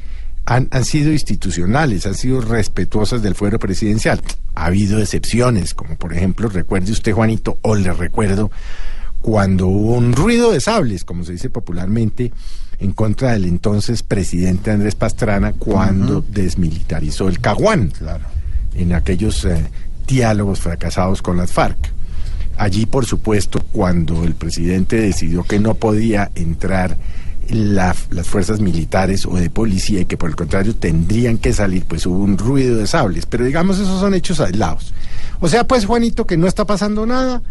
han, 0.45 0.69
han 0.71 0.85
sido 0.85 1.13
institucionales, 1.13 2.07
han 2.07 2.15
sido 2.15 2.41
respetuosas 2.41 3.23
del 3.23 3.35
fuero 3.35 3.59
presidencial. 3.59 4.21
Ha 4.55 4.67
habido 4.67 5.01
excepciones, 5.01 5.75
como 5.75 5.97
por 5.97 6.15
ejemplo, 6.15 6.49
recuerde 6.49 6.93
usted, 6.93 7.13
Juanito, 7.13 7.59
o 7.63 7.75
le 7.75 7.93
recuerdo 7.93 8.51
cuando 9.21 9.67
hubo 9.67 9.97
un 9.97 10.13
ruido 10.13 10.53
de 10.53 10.61
sables, 10.61 11.05
como 11.05 11.25
se 11.25 11.33
dice 11.33 11.51
popularmente, 11.51 12.33
en 12.79 12.93
contra 12.93 13.33
del 13.33 13.47
entonces 13.47 14.03
presidente 14.03 14.71
Andrés 14.71 14.95
Pastrana 14.95 15.53
cuando 15.53 16.25
desmilitarizó 16.29 17.29
el 17.29 17.41
Caguán, 17.41 17.93
en 18.75 18.93
aquellos 18.93 19.45
eh, 19.45 19.65
diálogos 20.07 20.61
fracasados 20.61 21.23
con 21.23 21.37
las 21.37 21.53
FARC. 21.53 21.96
Allí, 22.57 22.87
por 22.87 23.05
supuesto, 23.07 23.61
cuando 23.73 24.25
el 24.25 24.35
presidente 24.35 24.97
decidió 25.01 25.43
que 25.45 25.59
no 25.59 25.75
podía 25.75 26.31
entrar 26.35 26.97
la- 27.51 27.95
las 28.11 28.27
fuerzas 28.27 28.61
militares 28.61 29.25
o 29.27 29.37
de 29.37 29.51
policía 29.51 30.01
y 30.01 30.05
que 30.07 30.17
por 30.17 30.31
el 30.31 30.37
contrario 30.37 30.75
tendrían 30.75 31.39
que 31.39 31.53
salir, 31.53 31.85
pues 31.85 32.05
hubo 32.07 32.19
un 32.19 32.39
ruido 32.39 32.77
de 32.77 32.87
sables. 32.87 33.27
Pero 33.27 33.45
digamos, 33.45 33.79
esos 33.79 34.01
son 34.01 34.15
hechos 34.15 34.41
aislados. 34.41 34.93
O 35.41 35.49
sea, 35.49 35.65
pues 35.67 35.85
Juanito, 35.87 36.27
que 36.27 36.37
no 36.37 36.47
está 36.47 36.65
pasando 36.65 37.05
nada. 37.07 37.43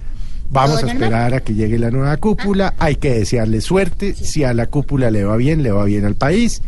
Vamos 0.51 0.77
a 0.83 0.87
esperar 0.93 1.33
a 1.33 1.39
que 1.39 1.53
llegue 1.53 1.79
la 1.79 1.91
nueva 1.91 2.17
cúpula. 2.17 2.73
Hay 2.77 2.97
que 2.97 3.11
desearle 3.19 3.61
suerte. 3.61 4.13
Si 4.13 4.43
a 4.43 4.53
la 4.53 4.67
cúpula 4.67 5.09
le 5.11 5.23
va 5.23 5.37
bien, 5.37 5.63
le 5.63 5.71
va 5.71 5.85
bien 5.85 6.03
al 6.05 6.15
país. 6.15 6.61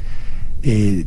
Eh, 0.64 1.06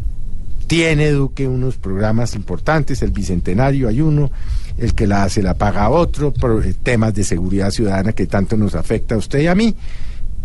tiene 0.71 1.11
Duque 1.11 1.49
unos 1.49 1.79
programas 1.79 2.37
importantes, 2.37 3.03
el 3.03 3.11
Bicentenario 3.11 3.89
hay 3.89 4.01
uno, 4.01 4.31
el 4.79 4.95
que 4.95 5.09
la 5.09 5.25
hace 5.25 5.43
la 5.43 5.55
paga 5.55 5.91
otro, 5.91 6.33
pro- 6.33 6.63
eh, 6.63 6.77
temas 6.81 7.13
de 7.13 7.25
seguridad 7.25 7.73
ciudadana 7.73 8.13
que 8.13 8.29
tanto 8.29 8.57
nos 8.57 8.77
afecta 8.77 9.17
a 9.17 9.19
usted 9.19 9.41
y 9.41 9.47
a 9.49 9.57
mí. 9.57 9.75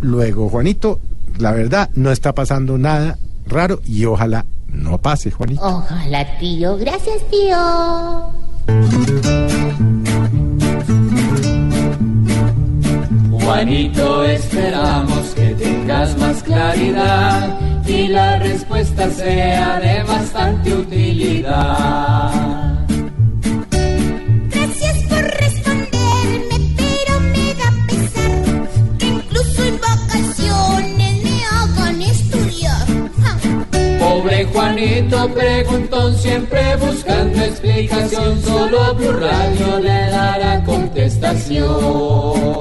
Luego, 0.01 0.49
Juanito, 0.49 0.99
la 1.37 1.51
verdad, 1.51 1.91
no 1.93 2.11
está 2.11 2.33
pasando 2.33 2.79
nada 2.79 3.19
raro 3.45 3.81
y 3.85 4.05
ojalá 4.05 4.47
no 4.67 4.97
pase, 4.97 5.29
Juanito. 5.29 5.61
Ojalá, 5.61 6.39
tío. 6.39 6.75
Gracias, 6.77 7.21
tío. 7.29 7.55
Juanito, 13.31 14.23
esperamos 14.25 15.27
que 15.35 15.53
tengas 15.55 16.17
más 16.17 16.41
claridad 16.43 17.57
y 17.87 18.07
la 18.07 18.39
respuesta 18.39 19.09
sea 19.11 19.79
de 19.79 20.03
bastante 20.03 20.73
utilidad. 20.73 22.31
Gracias 24.49 25.03
por 25.07 25.21
responderme, 25.21 26.73
pero 26.77 27.19
me 27.19 27.53
da 27.53 27.71
pesar 27.87 28.67
que 28.97 29.05
incluso 29.05 29.65
en 29.65 29.79
vacaciones 29.79 31.23
me 31.23 31.43
hagan 31.45 32.01
estudiar. 32.01 32.87
Ja. 33.21 33.37
Pobre 33.99 34.45
Juanito 34.45 35.29
preguntón, 35.33 36.17
siempre 36.17 36.75
buscando 36.77 37.43
explicación, 37.43 38.41
solo 38.41 38.95
Blue 38.95 39.13
Radio 39.13 39.79
le 39.79 40.09
dará 40.09 40.63
contestación. 40.63 42.55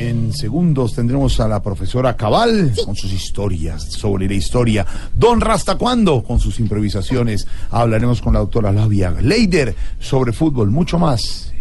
En 0.00 0.32
segundos 0.32 0.94
tendremos 0.94 1.38
a 1.40 1.46
la 1.46 1.62
profesora 1.62 2.16
Cabal 2.16 2.72
con 2.86 2.96
sus 2.96 3.12
historias 3.12 3.82
sobre 3.82 4.26
la 4.26 4.32
historia. 4.32 4.86
Don 5.14 5.42
Rasta 5.42 5.76
cuándo 5.76 6.22
con 6.22 6.40
sus 6.40 6.58
improvisaciones. 6.58 7.46
Hablaremos 7.70 8.22
con 8.22 8.32
la 8.32 8.38
doctora 8.38 8.72
Lavia 8.72 9.10
Leider 9.10 9.74
sobre 9.98 10.32
fútbol, 10.32 10.70
mucho 10.70 10.98
más. 10.98 11.52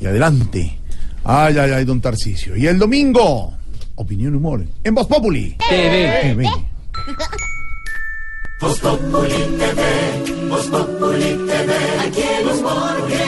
Y 0.00 0.06
adelante. 0.06 0.76
Ay, 1.22 1.56
ay, 1.56 1.70
ay, 1.70 1.84
don 1.84 2.00
Tarcisio. 2.00 2.56
Y 2.56 2.66
el 2.66 2.80
domingo, 2.80 3.54
opinión 3.94 4.34
y 4.34 4.36
humor 4.38 4.66
en 4.82 4.94
Voz 4.96 5.06
Populi. 5.06 5.56
TV. 5.68 6.18
TV. 6.22 6.50
Voz 8.60 8.80
Populi 8.80 9.56
TV, 9.56 10.48
Voz 10.48 10.66
Populi 10.66 11.46
TV, 11.46 11.74
aquí 12.00 12.22
el 12.40 12.58
humor 12.58 13.27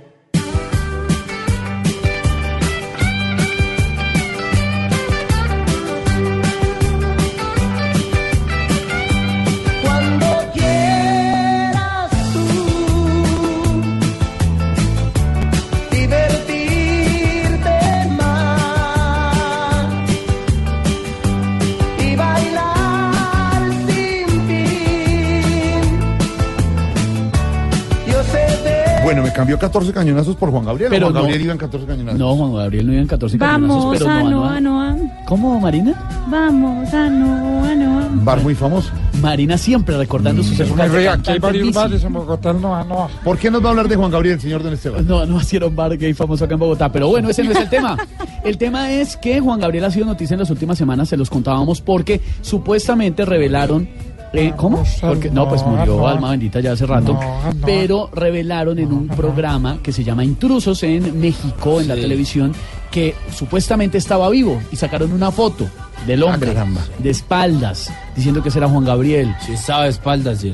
Cambió 29.41 29.57
14 29.59 29.91
cañonazos 29.93 30.35
por 30.35 30.51
Juan 30.51 30.65
Gabriel. 30.65 30.89
Pero 30.89 31.07
Juan 31.07 31.13
no- 31.15 31.19
Gabriel 31.21 31.41
iba 31.41 31.51
en 31.53 31.57
14 31.57 31.85
cañonazos. 31.87 32.19
No, 32.19 32.35
Juan 32.35 32.53
Gabriel 32.55 32.85
no 32.87 32.93
iba 32.93 33.01
en 33.01 33.07
14 33.07 33.37
cañonazos, 33.37 33.67
Vamos 33.69 33.97
pero 33.97 34.09
a 34.09 34.23
no, 34.23 34.29
Noa, 34.29 34.59
Noa. 34.61 34.93
Noa. 34.93 35.23
¿Cómo, 35.25 35.59
Marina? 35.59 35.93
Vamos 36.29 36.93
a 36.93 37.09
Noa, 37.09 37.75
Noa. 37.75 38.09
Bar 38.13 38.41
muy 38.43 38.55
famoso. 38.55 38.91
Marina 39.21 39.57
siempre 39.57 39.97
recordando 39.97 40.43
sus 40.43 40.59
épocas 40.59 40.91
de 40.91 41.09
Aquí 41.09 41.31
hay 41.31 41.39
varios 41.39 41.73
bares 41.73 42.03
en 42.03 42.13
Bogotá, 42.13 42.53
no, 42.53 42.83
no. 42.85 43.07
¿Por 43.23 43.37
qué 43.37 43.49
nos 43.51 43.61
va 43.63 43.67
a 43.67 43.69
hablar 43.71 43.87
de 43.87 43.95
Juan 43.95 44.11
Gabriel, 44.11 44.39
señor 44.39 44.63
Don 44.63 44.73
Esteban? 44.73 45.05
No, 45.07 45.25
no 45.25 45.39
hicieron 45.41 45.75
bar 45.75 45.97
gay 45.97 46.13
famoso 46.13 46.45
acá 46.45 46.53
en 46.55 46.59
Bogotá, 46.59 46.91
pero 46.91 47.07
bueno, 47.09 47.29
ese 47.29 47.43
no 47.43 47.51
es 47.51 47.57
el 47.59 47.69
tema. 47.69 47.97
El 48.43 48.57
tema 48.57 48.91
es 48.91 49.17
que 49.17 49.39
Juan 49.39 49.59
Gabriel 49.59 49.85
ha 49.85 49.91
sido 49.91 50.05
noticia 50.05 50.33
en 50.33 50.39
las 50.39 50.49
últimas 50.49 50.77
semanas, 50.77 51.09
se 51.09 51.17
los 51.17 51.29
contábamos 51.29 51.81
porque 51.81 52.21
supuestamente 52.41 53.25
revelaron 53.25 53.87
eh, 54.33 54.53
¿Cómo? 54.55 54.83
Porque, 55.01 55.29
no, 55.29 55.47
pues 55.49 55.63
murió 55.65 56.07
alma 56.07 56.31
bendita 56.31 56.59
ya 56.59 56.71
hace 56.71 56.85
rato. 56.85 57.19
Pero 57.65 58.09
revelaron 58.13 58.79
en 58.79 58.91
un 58.91 59.07
programa 59.07 59.79
que 59.83 59.91
se 59.91 60.03
llama 60.03 60.23
Intrusos 60.23 60.83
en 60.83 61.19
México, 61.19 61.81
en 61.81 61.89
la 61.89 61.95
televisión, 61.95 62.53
que 62.89 63.15
supuestamente 63.33 63.97
estaba 63.97 64.29
vivo 64.29 64.61
y 64.71 64.75
sacaron 64.75 65.11
una 65.11 65.31
foto 65.31 65.67
del 66.05 66.23
hombre 66.23 66.53
de 66.99 67.09
espaldas, 67.09 67.91
diciendo 68.15 68.41
que 68.41 68.49
ese 68.49 68.59
era 68.59 68.69
Juan 68.69 68.85
Gabriel. 68.85 69.35
Si 69.45 69.53
estaba 69.53 69.83
de 69.83 69.89
espaldas, 69.89 70.39
sí. 70.39 70.53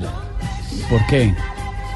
¿Por 0.90 1.06
qué? 1.08 1.34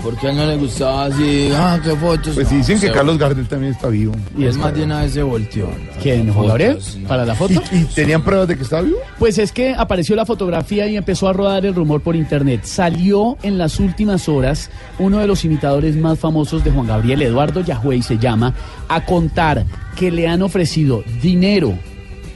Porque 0.04 0.28
a 0.28 0.32
él 0.32 0.38
no 0.38 0.46
le 0.46 0.58
gustaba 0.58 1.06
así, 1.06 1.50
ah, 1.56 1.80
qué 1.84 1.96
fotos. 1.96 2.36
Pues 2.36 2.52
no, 2.52 2.58
dicen 2.58 2.80
que 2.80 2.92
Carlos 2.92 3.18
Gardel 3.18 3.48
también 3.48 3.74
está 3.74 3.88
vivo. 3.88 4.14
Y 4.38 4.46
es 4.46 4.58
más 4.58 4.74
de 4.74 4.84
una 4.84 5.02
vez 5.02 5.14
se 5.14 5.24
volteó. 5.24 5.70
¿Quién? 6.02 6.34
¿Juan 6.34 6.48
Gabriel? 6.48 6.80
No. 7.00 7.08
¿Para 7.08 7.26
la 7.26 7.36
foto? 7.36 7.62
¿Y, 7.72 7.78
y 7.78 7.86
tenían 7.86 8.24
pruebas 8.24 8.48
de 8.48 8.58
que 8.58 8.64
estaba 8.64 8.82
vivo? 8.82 8.98
Pues 9.20 9.38
es 9.38 9.52
que 9.52 9.74
apareció 9.76 10.16
la 10.16 10.26
fotografía 10.26 10.88
y 10.88 10.98
empezó 10.98 11.28
a 11.28 11.34
rodar 11.34 11.66
el 11.66 11.76
rumor 11.76 12.02
por 12.02 12.16
internet. 12.16 12.62
Salió 12.64 13.38
en 13.44 13.58
las 13.58 13.80
últimas 13.80 14.28
horas 14.28 14.70
uno 15.00 15.20
de 15.20 15.28
los 15.28 15.46
imitadores 15.46 15.96
más 15.96 16.20
famosos 16.20 16.64
de 16.64 16.72
Juan 16.72 16.88
Gabriel, 16.88 17.22
Eduardo 17.22 17.62
Yahweh 17.62 18.02
se 18.02 18.18
llama, 18.18 18.54
a 18.88 19.06
contar 19.06 19.66
que 19.96 20.12
le 20.12 20.28
han 20.28 20.42
ofrecido 20.42 21.04
dinero 21.22 21.78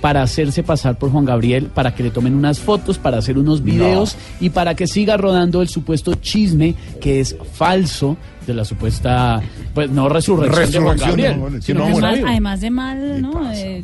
para 0.05 0.21
hacerse 0.21 0.61
pasar 0.61 0.99
por 0.99 1.09
Juan 1.09 1.25
Gabriel, 1.25 1.71
para 1.73 1.95
que 1.95 2.03
le 2.03 2.11
tomen 2.11 2.35
unas 2.35 2.59
fotos, 2.59 2.99
para 2.99 3.17
hacer 3.17 3.39
unos 3.39 3.63
videos 3.63 4.15
y 4.39 4.51
para 4.51 4.75
que 4.75 4.85
siga 4.85 5.17
rodando 5.17 5.63
el 5.63 5.67
supuesto 5.67 6.13
chisme 6.13 6.75
que 7.01 7.21
es 7.21 7.35
falso 7.53 8.15
de 8.45 8.53
la 8.53 8.63
supuesta, 8.65 9.41
pues 9.73 9.89
no 9.89 10.07
resurrección, 10.07 10.71
de 10.71 10.79
Juan 10.79 10.99
Resurrección, 10.99 11.09
Gabriel, 11.09 11.53
no, 11.55 11.61
sino 11.63 11.87
que 11.87 12.23
Además, 12.23 12.61
de 12.61 12.69
mal, 12.69 13.19
¿no? 13.19 13.51
Eh, 13.51 13.83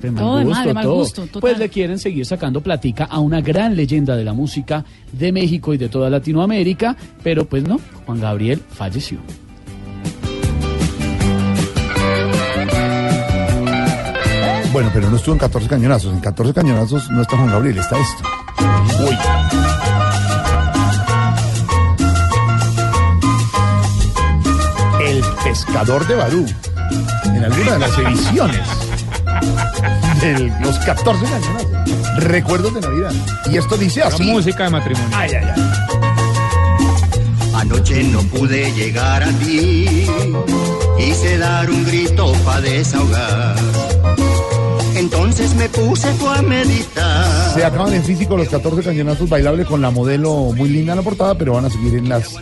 De 0.00 0.10
mal 0.10 0.24
todo 0.24 0.38
de 0.38 0.44
mal, 0.46 0.54
gusto, 0.54 0.68
de 0.68 0.72
mal 0.74 0.88
gusto. 0.88 1.22
total. 1.26 1.40
Pues 1.42 1.58
le 1.58 1.68
quieren 1.68 1.98
seguir 1.98 2.24
sacando 2.24 2.62
platica 2.62 3.04
a 3.04 3.18
una 3.18 3.42
gran 3.42 3.76
leyenda 3.76 4.16
de 4.16 4.24
la 4.24 4.32
música 4.32 4.86
de 5.12 5.32
México 5.32 5.74
y 5.74 5.76
de 5.76 5.90
toda 5.90 6.08
Latinoamérica, 6.08 6.96
pero 7.22 7.44
pues 7.44 7.62
no, 7.68 7.78
Juan 8.06 8.22
Gabriel 8.22 8.62
falleció. 8.70 9.18
Bueno, 14.72 14.90
pero 14.94 15.10
no 15.10 15.16
estuvo 15.16 15.34
en 15.34 15.38
14 15.38 15.68
cañonazos. 15.68 16.12
En 16.14 16.20
14 16.20 16.54
cañonazos 16.54 17.10
no 17.10 17.20
está 17.20 17.36
Juan 17.36 17.50
Gabriel, 17.50 17.78
está 17.78 17.96
esto. 17.98 18.22
Uy. 19.00 19.18
El 25.04 25.22
pescador 25.44 26.06
de 26.06 26.14
Barú. 26.14 26.46
En 27.24 27.44
alguna 27.44 27.72
de 27.72 27.78
las 27.80 27.98
ediciones 27.98 28.66
de 30.22 30.52
los 30.62 30.78
14 30.78 31.22
cañonazos. 31.22 32.24
Recuerdos 32.24 32.72
de 32.74 32.80
Navidad. 32.80 33.12
Y 33.50 33.58
esto 33.58 33.76
dice 33.76 34.02
así. 34.02 34.22
música 34.22 34.64
de 34.64 34.70
matrimonio. 34.70 35.08
Ay, 35.12 35.32
ay, 35.34 35.48
ay. 35.54 35.62
Anoche 37.54 38.02
no 38.04 38.20
pude 38.22 38.72
llegar 38.72 39.22
a 39.22 39.28
ti, 39.32 40.06
quise 40.98 41.38
dar 41.38 41.70
un 41.70 41.84
grito 41.84 42.32
para 42.44 42.60
desahogar. 42.60 43.54
Entonces 45.12 45.54
me 45.56 45.68
puse 45.68 46.10
fue 46.14 46.38
a 46.38 46.42
meditar. 46.42 47.54
Se 47.54 47.64
acaban 47.64 47.92
en 47.92 48.02
físico 48.02 48.36
los 48.36 48.48
14 48.48 48.82
cañonazos 48.82 49.28
bailables 49.28 49.66
con 49.66 49.82
la 49.82 49.90
modelo 49.90 50.32
muy 50.56 50.70
linda 50.70 50.92
en 50.92 50.98
la 50.98 51.02
portada, 51.02 51.36
pero 51.36 51.52
van 51.52 51.66
a 51.66 51.70
seguir 51.70 51.96
en 51.96 52.08
las 52.08 52.34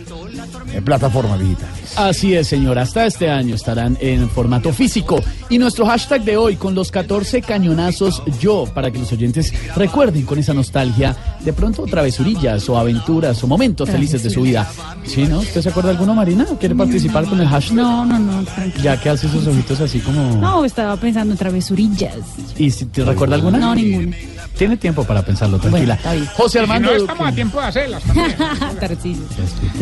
eh, 0.73 0.81
plataformas 0.81 1.39
digitales. 1.39 1.97
Así 1.97 2.33
es, 2.33 2.47
señor. 2.47 2.79
Hasta 2.79 3.05
este 3.05 3.29
año 3.29 3.55
estarán 3.55 3.97
en 3.99 4.29
formato 4.29 4.71
físico. 4.73 5.21
Y 5.49 5.57
nuestro 5.57 5.85
hashtag 5.85 6.23
de 6.23 6.37
hoy, 6.37 6.55
con 6.55 6.75
los 6.75 6.91
14 6.91 7.41
cañonazos 7.41 8.23
yo, 8.39 8.65
para 8.73 8.91
que 8.91 8.99
los 8.99 9.11
oyentes 9.11 9.53
recuerden 9.75 10.25
con 10.25 10.39
esa 10.39 10.53
nostalgia 10.53 11.15
de 11.39 11.53
pronto 11.53 11.85
travesurillas 11.85 12.67
o 12.69 12.77
aventuras 12.77 13.43
o 13.43 13.47
momentos 13.47 13.89
felices 13.89 14.23
de 14.23 14.29
su 14.29 14.41
vida. 14.41 14.69
¿Sí, 15.03 15.25
no? 15.25 15.39
¿Usted 15.39 15.61
se 15.61 15.69
acuerda 15.69 15.89
de 15.89 15.95
alguno, 15.95 16.15
Marina? 16.15 16.45
¿Quiere 16.59 16.75
participar 16.75 17.25
con 17.25 17.39
el 17.39 17.47
hashtag? 17.47 17.75
No, 17.75 18.05
no, 18.05 18.19
no. 18.19 18.43
tranquilo. 18.43 18.83
Ya 18.83 18.99
que 18.99 19.09
hace 19.09 19.27
sus 19.27 19.45
ojitos 19.47 19.79
así 19.81 19.99
como... 19.99 20.37
No, 20.37 20.63
estaba 20.63 20.95
pensando 20.97 21.33
en 21.33 21.37
travesurillas. 21.37 22.15
¿Y 22.57 22.71
si 22.71 22.85
te 22.85 23.03
recuerda 23.03 23.35
alguna? 23.35 23.57
No, 23.57 23.75
ninguna. 23.75 24.15
Tiene 24.57 24.77
tiempo 24.77 25.03
para 25.03 25.23
pensarlo, 25.23 25.57
tranquila. 25.57 25.97
José 26.35 26.59
Armando 26.59 26.89
no 26.89 26.93
Duque. 26.93 27.11
estamos 27.11 27.27
a 27.27 27.35
tiempo 27.35 27.59
de 27.59 27.65
hacerlas 27.65 28.03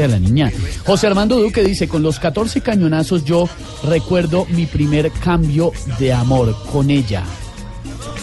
a 0.04 0.08
la 0.08 0.20
niña. 0.20 0.52
José 0.86 1.08
Armando 1.08 1.40
Duque 1.40 1.64
dice, 1.64 1.88
con 1.88 2.04
los 2.04 2.20
14 2.20 2.62
cañonazos 2.62 3.26
yo 3.26 3.50
recuerdo 3.84 4.46
mi 4.50 4.66
primer 4.66 5.12
cambio 5.12 5.72
de 6.00 6.14
amor 6.14 6.56
con 6.72 6.90
ella. 6.90 7.24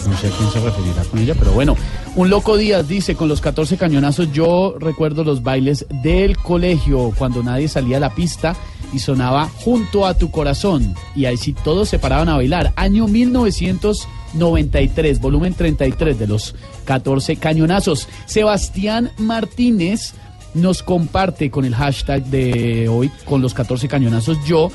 No 0.07 0.17
sé 0.17 0.27
a 0.27 0.31
quién 0.31 0.49
se 0.51 0.61
referirá 0.61 1.03
con 1.03 1.19
ella, 1.19 1.35
pero 1.37 1.51
bueno. 1.51 1.75
Un 2.15 2.29
loco 2.29 2.55
Díaz 2.57 2.87
dice, 2.87 3.15
con 3.15 3.27
los 3.27 3.41
14 3.41 3.77
cañonazos 3.77 4.31
yo 4.31 4.75
recuerdo 4.79 5.23
los 5.23 5.43
bailes 5.43 5.85
del 6.01 6.37
colegio, 6.37 7.13
cuando 7.17 7.43
nadie 7.43 7.67
salía 7.67 7.97
a 7.97 7.99
la 7.99 8.15
pista 8.15 8.55
y 8.93 8.99
sonaba 8.99 9.49
junto 9.49 10.05
a 10.05 10.13
tu 10.13 10.31
corazón. 10.31 10.95
Y 11.15 11.25
ahí 11.25 11.35
sí 11.37 11.53
todos 11.53 11.89
se 11.89 11.99
paraban 11.99 12.29
a 12.29 12.37
bailar. 12.37 12.71
Año 12.75 13.07
1993, 13.07 15.19
volumen 15.19 15.53
33 15.53 16.17
de 16.17 16.27
los 16.27 16.55
14 16.85 17.35
cañonazos. 17.35 18.07
Sebastián 18.25 19.11
Martínez 19.17 20.13
nos 20.53 20.83
comparte 20.83 21.49
con 21.51 21.65
el 21.65 21.75
hashtag 21.75 22.25
de 22.25 22.87
hoy, 22.89 23.11
con 23.25 23.41
los 23.41 23.53
14 23.53 23.87
cañonazos 23.87 24.37
yo. 24.45 24.71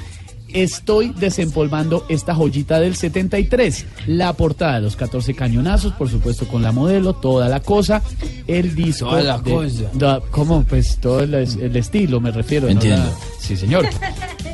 Estoy 0.54 1.14
desempolvando 1.18 2.04
esta 2.10 2.34
joyita 2.34 2.78
del 2.78 2.94
73. 2.94 3.86
La 4.06 4.34
portada 4.34 4.74
de 4.74 4.80
los 4.82 4.96
14 4.96 5.32
cañonazos, 5.32 5.94
por 5.94 6.10
supuesto, 6.10 6.46
con 6.46 6.60
la 6.60 6.72
modelo, 6.72 7.14
toda 7.14 7.48
la 7.48 7.60
cosa. 7.60 8.02
El 8.46 8.74
disco. 8.74 9.06
Toda 9.08 9.22
la 9.22 9.38
de- 9.38 9.50
cosa. 9.50 9.84
da- 9.94 10.20
¿Cómo? 10.30 10.62
Pues 10.64 10.98
todo 10.98 11.20
el, 11.20 11.32
el 11.32 11.74
estilo, 11.76 12.20
me 12.20 12.30
refiero. 12.32 12.66
¿no? 12.66 12.72
Entiendo. 12.72 13.02
La- 13.06 13.12
sí, 13.40 13.56
señor. 13.56 13.86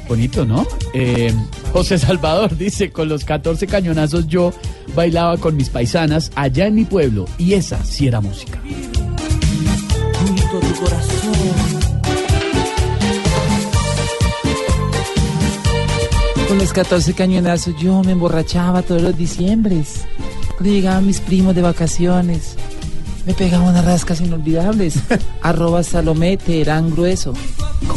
Bonito, 0.09 0.45
¿no? 0.47 0.65
Eh, 0.95 1.35
José 1.73 1.99
Salvador 1.99 2.57
dice: 2.57 2.93
Con 2.93 3.09
los 3.09 3.25
14 3.25 3.67
cañonazos 3.67 4.29
yo 4.29 4.53
bailaba 4.95 5.37
con 5.39 5.57
mis 5.57 5.69
paisanas 5.69 6.31
allá 6.37 6.69
en 6.69 6.77
mi 6.77 6.85
pueblo. 6.85 7.25
Y 7.39 7.55
esa 7.55 7.85
sí 7.85 8.07
era 8.07 8.21
música. 8.21 8.63
Tu 10.61 10.75
corazón. 10.75 11.69
Con 16.49 16.59
los 16.59 16.73
14 16.73 17.13
cañonazos 17.13 17.77
yo 17.77 18.03
me 18.03 18.13
emborrachaba 18.13 18.83
todos 18.83 19.03
los 19.03 19.17
diciembres. 19.17 20.07
Cuando 20.57 20.73
llegaban 20.73 21.07
mis 21.07 21.21
primos 21.21 21.55
de 21.55 21.63
vacaciones, 21.63 22.57
me 23.27 23.35
pegaba 23.35 23.69
unas 23.69 23.85
rascas 23.85 24.21
inolvidables. 24.21 24.95
Arroba 25.43 25.83
Salomé 25.83 26.39
Teherán 26.39 26.91
Grueso. 26.91 27.35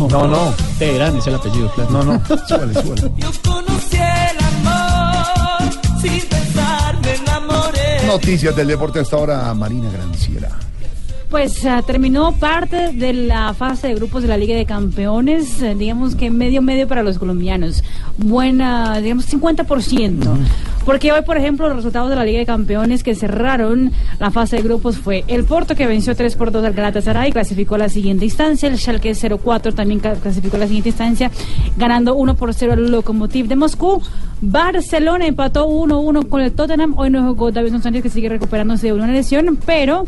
No, 0.10 0.28
no. 0.28 0.54
Teherán 0.78 1.18
es 1.18 1.28
el 1.28 1.36
apellido, 1.36 1.72
claro. 1.72 1.92
No, 1.92 2.04
no. 2.04 2.22
Súbale, 2.48 2.74
súbale. 2.74 3.02
Conocí 3.42 3.98
el 3.98 4.46
amor, 4.46 6.02
sin 6.02 6.22
pensar 6.28 7.02
me 7.02 7.16
enamoré. 7.16 8.06
Noticias 8.06 8.56
del 8.56 8.68
deporte 8.68 9.00
hasta 9.00 9.16
ahora, 9.16 9.54
Marina 9.54 9.90
Granciera. 9.90 10.50
Pues 11.32 11.66
ah, 11.66 11.82
terminó 11.82 12.34
parte 12.34 12.92
de 12.92 13.14
la 13.14 13.54
fase 13.54 13.88
de 13.88 13.96
grupos 13.96 14.22
de 14.22 14.28
la 14.28 14.36
Liga 14.36 14.54
de 14.54 14.66
Campeones, 14.66 15.62
eh, 15.62 15.76
digamos 15.76 16.14
que 16.14 16.30
medio 16.30 16.62
medio 16.62 16.90
para 16.90 17.04
los 17.04 17.18
colombianos, 17.18 17.86
buena, 18.18 19.00
digamos 19.00 19.32
50%. 19.32 20.28
Porque 20.86 21.14
hoy, 21.14 21.22
por 21.22 21.38
ejemplo, 21.38 21.70
los 21.70 21.78
resultados 21.78 22.10
de 22.10 22.18
la 22.18 22.26
Liga 22.26 22.40
de 22.40 22.46
Campeones 22.46 23.02
que 23.02 23.16
cerraron 23.16 23.94
la 24.20 24.30
fase 24.30 24.58
de 24.58 24.64
grupos 24.64 24.98
fue 24.98 25.24
el 25.30 25.46
Porto 25.46 25.74
que 25.74 25.88
venció 25.88 26.18
3 26.18 26.36
por 26.36 26.52
2 26.52 26.66
al 26.66 26.74
Galatasaray, 26.74 27.32
clasificó 27.32 27.76
a 27.76 27.78
la 27.78 27.88
siguiente 27.88 28.26
instancia, 28.26 28.68
el 28.68 28.78
Schalke 28.78 29.16
04 29.16 29.74
también 29.74 30.02
clasificó 30.02 30.58
a 30.58 30.60
la 30.60 30.68
siguiente 30.68 30.90
instancia, 30.90 31.32
ganando 31.78 32.14
1 32.16 32.36
por 32.36 32.54
0 32.54 32.74
al 32.74 32.92
Lokomotiv 32.92 33.48
de 33.48 33.56
Moscú. 33.56 34.02
Barcelona 34.42 35.28
empató 35.28 35.70
1-1 35.70 36.28
con 36.28 36.42
el 36.42 36.52
Tottenham, 36.52 36.94
hoy 36.98 37.10
no 37.10 37.26
jugó 37.26 37.52
Davidson 37.52 37.82
Sánchez 37.82 38.04
que 38.04 38.10
sigue 38.10 38.28
recuperándose 38.28 38.88
de 38.88 38.94
una 38.94 39.08
lesión, 39.08 39.58
pero 39.66 40.06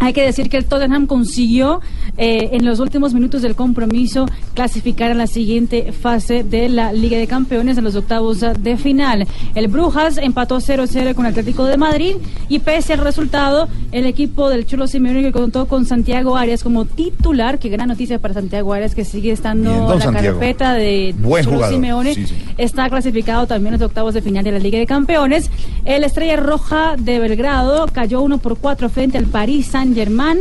hay 0.00 0.12
que 0.12 0.22
decir 0.22 0.48
que 0.48 0.56
el 0.56 0.64
Tottenham 0.66 1.06
consiguió 1.06 1.80
eh, 2.16 2.50
en 2.52 2.64
los 2.64 2.80
últimos 2.80 3.14
minutos 3.14 3.42
del 3.42 3.54
compromiso 3.54 4.26
clasificar 4.54 5.10
a 5.10 5.14
la 5.14 5.26
siguiente 5.26 5.92
fase 5.92 6.44
de 6.44 6.68
la 6.68 6.92
Liga 6.92 7.18
de 7.18 7.26
Campeones 7.26 7.78
en 7.78 7.84
los 7.84 7.94
octavos 7.96 8.40
de 8.40 8.76
final. 8.76 9.26
El 9.54 9.68
Brujas 9.68 10.18
empató 10.18 10.58
0-0 10.58 11.14
con 11.14 11.26
el 11.26 11.30
Atlético 11.30 11.64
de 11.66 11.76
Madrid 11.76 12.16
y 12.48 12.60
pese 12.60 12.92
al 12.94 13.00
resultado, 13.00 13.68
el 13.92 14.06
equipo 14.06 14.48
del 14.50 14.66
Cholo 14.66 14.86
Simeone 14.86 15.22
que 15.22 15.32
contó 15.32 15.66
con 15.66 15.84
Santiago 15.86 16.36
Arias 16.36 16.62
como 16.62 16.84
titular, 16.84 17.58
que 17.58 17.68
gran 17.68 17.88
noticia 17.88 18.18
para 18.18 18.34
Santiago 18.34 18.72
Arias 18.72 18.94
que 18.94 19.04
sigue 19.04 19.32
estando 19.32 19.70
Bien, 19.70 19.82
don 19.82 19.92
en 19.92 19.98
la 19.98 20.04
Santiago. 20.04 20.38
carpeta 20.38 20.74
de 20.74 21.14
Buen 21.18 21.44
jugador. 21.44 21.70
Simeone 21.74 22.14
Sí, 22.14 22.26
sí. 22.26 22.34
está 22.56 22.88
clasificado 22.88 23.46
también 23.46 23.74
en 23.74 23.80
los 23.80 23.86
octavos 23.88 24.14
de 24.14 24.22
final 24.22 24.44
de 24.44 24.52
la 24.52 24.58
Liga 24.58 24.78
de 24.78 24.86
Campeones. 24.86 25.50
El 25.84 26.04
Estrella 26.04 26.36
Roja 26.36 26.94
de 26.98 27.18
Belgrado 27.18 27.86
cayó 27.92 28.22
1 28.22 28.38
por 28.38 28.58
4 28.58 28.88
frente 28.88 29.18
al 29.18 29.24
París 29.26 29.66
Saint 29.66 29.87
Germain. 29.94 30.38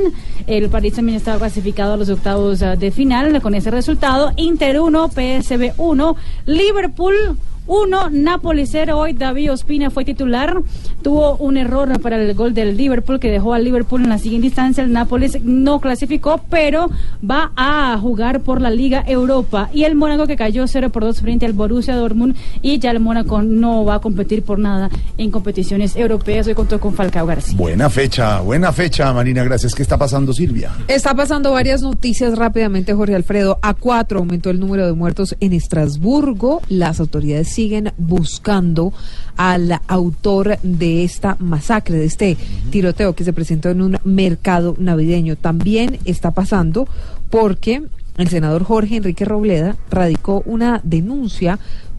El 0.47 0.69
París 0.69 0.93
también 0.93 1.17
estaba 1.17 1.37
clasificado 1.37 1.93
a 1.93 1.97
los 1.97 2.09
octavos 2.09 2.61
ah, 2.61 2.75
de 2.75 2.91
final 2.91 3.41
con 3.41 3.55
ese 3.55 3.71
resultado. 3.71 4.31
Inter 4.35 4.79
1, 4.79 5.09
PSV 5.09 5.73
1, 5.77 6.15
Liverpool 6.45 7.37
1, 7.67 8.09
Napoli 8.11 8.65
0. 8.65 8.97
Hoy 8.97 9.13
David 9.13 9.51
Ospina 9.51 9.89
fue 9.89 10.05
titular. 10.05 10.61
Tuvo 11.01 11.35
un 11.37 11.57
error 11.57 11.99
para 12.01 12.21
el 12.21 12.33
gol 12.33 12.53
del 12.53 12.77
Liverpool 12.77 13.19
que 13.19 13.29
dejó 13.29 13.53
al 13.53 13.63
Liverpool 13.63 14.03
en 14.03 14.09
la 14.09 14.17
siguiente 14.17 14.47
instancia. 14.47 14.83
El 14.83 14.93
Nápoles 14.93 15.43
no 15.43 15.79
clasificó, 15.79 16.41
pero 16.49 16.89
va 17.29 17.51
a 17.55 17.97
jugar 17.99 18.41
por 18.41 18.61
la 18.61 18.69
Liga 18.69 19.03
Europa. 19.05 19.69
Y 19.73 19.83
el 19.83 19.95
Mónaco 19.95 20.27
que 20.27 20.37
cayó 20.37 20.65
0 20.65 20.89
por 20.89 21.03
2 21.03 21.21
frente 21.21 21.45
al 21.45 21.53
Borussia 21.53 21.95
Dortmund. 21.95 22.35
Y 22.61 22.79
ya 22.79 22.91
el 22.91 22.99
Mónaco 22.99 23.41
no 23.41 23.83
va 23.83 23.95
a 23.95 23.99
competir 23.99 24.43
por 24.43 24.59
nada 24.59 24.89
en 25.17 25.29
competiciones 25.29 25.95
europeas. 25.95 26.47
Hoy 26.47 26.53
contó 26.53 26.79
con 26.79 26.93
Falcao 26.93 27.25
García. 27.25 27.57
Buena 27.57 27.89
fecha, 27.89 28.39
buena 28.41 28.71
fecha, 28.71 29.11
Marina. 29.13 29.43
Gracias. 29.43 29.75
¿Qué 29.75 29.81
está 29.81 29.97
pasando, 29.97 30.33
Silvia? 30.33 30.71
Está 30.87 31.13
pasando 31.13 31.51
varias 31.51 31.81
noticias 31.81 32.37
rápidamente, 32.37 32.93
Jorge 32.93 33.15
Alfredo. 33.15 33.59
A 33.61 33.73
cuatro 33.73 34.19
aumentó 34.19 34.49
el 34.49 34.59
número 34.59 34.85
de 34.85 34.93
muertos 34.93 35.35
en 35.39 35.53
Estrasburgo. 35.53 36.61
Las 36.69 36.99
autoridades 36.99 37.56
siguen 37.57 37.91
buscando 37.97 38.93
al 39.35 39.79
autor 39.87 40.59
de 40.61 41.03
esta 41.03 41.37
masacre, 41.39 41.97
de 41.97 42.05
este 42.05 42.37
tiroteo 42.69 43.15
que 43.15 43.23
se 43.23 43.33
presentó 43.33 43.71
en 43.71 43.81
un 43.81 43.97
mercado 44.03 44.75
navideño. 44.77 45.37
También 45.37 45.97
está 46.05 46.29
pasando 46.29 46.87
porque 47.31 47.81
el 48.17 48.27
senador 48.27 48.63
Jorge 48.63 48.97
Enrique 48.97 49.25
Robleda 49.25 49.75
radicó 49.89 50.43
una 50.45 50.81
denuncia 50.83 51.57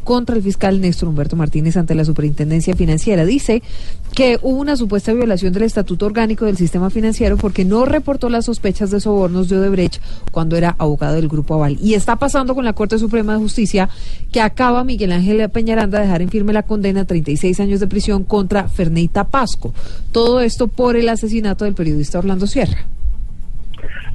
contra 0.09 0.37
el 0.37 0.43
fiscal 0.43 0.81
Néstor 0.81 1.11
Humberto 1.11 1.37
Martínez 1.37 1.77
ante 1.77 1.95
la 1.95 2.03
Superintendencia 2.03 2.75
Financiera. 2.75 3.27
Dice 3.27 3.63
que 4.15 4.39
hubo 4.41 4.59
una 4.59 4.75
supuesta 4.75 5.13
violación 5.13 5.53
del 5.53 5.65
Estatuto 5.65 6.07
Orgánico 6.07 6.47
del 6.47 6.57
Sistema 6.57 6.89
Financiero 6.89 7.37
porque 7.37 7.67
no 7.67 7.85
reportó 7.85 8.31
las 8.31 8.47
sospechas 8.47 8.91
de 8.91 9.01
sobornos 9.01 9.51
de 9.51 9.59
Odebrecht 9.59 10.01
cuando 10.33 10.57
era 10.57 10.75
abogado 10.79 11.17
del 11.17 11.29
Grupo 11.29 11.53
Aval. 11.53 11.77
Y 11.83 11.93
está 11.93 12.17
pasando 12.17 12.55
con 12.55 12.65
la 12.65 12.73
Corte 12.73 12.99
Suprema 12.99 13.35
de 13.35 13.41
Justicia 13.41 13.91
que 14.33 14.41
acaba 14.41 14.83
Miguel 14.83 15.13
Ángel 15.13 15.47
Peñaranda 15.51 15.99
de 15.99 16.07
dejar 16.07 16.23
en 16.23 16.31
firme 16.31 16.55
la 16.55 16.63
condena 16.63 17.03
a 17.03 17.05
36 17.05 17.61
años 17.61 17.79
de 17.79 17.87
prisión 17.87 18.25
contra 18.25 18.67
Ferneita 18.67 19.25
Pasco. 19.25 19.75
Todo 20.11 20.41
esto 20.41 20.69
por 20.69 20.97
el 20.97 21.11
asesinato 21.11 21.67
del 21.67 21.75
periodista 21.75 22.19
Orlando 22.19 22.47
Sierra. 22.47 22.87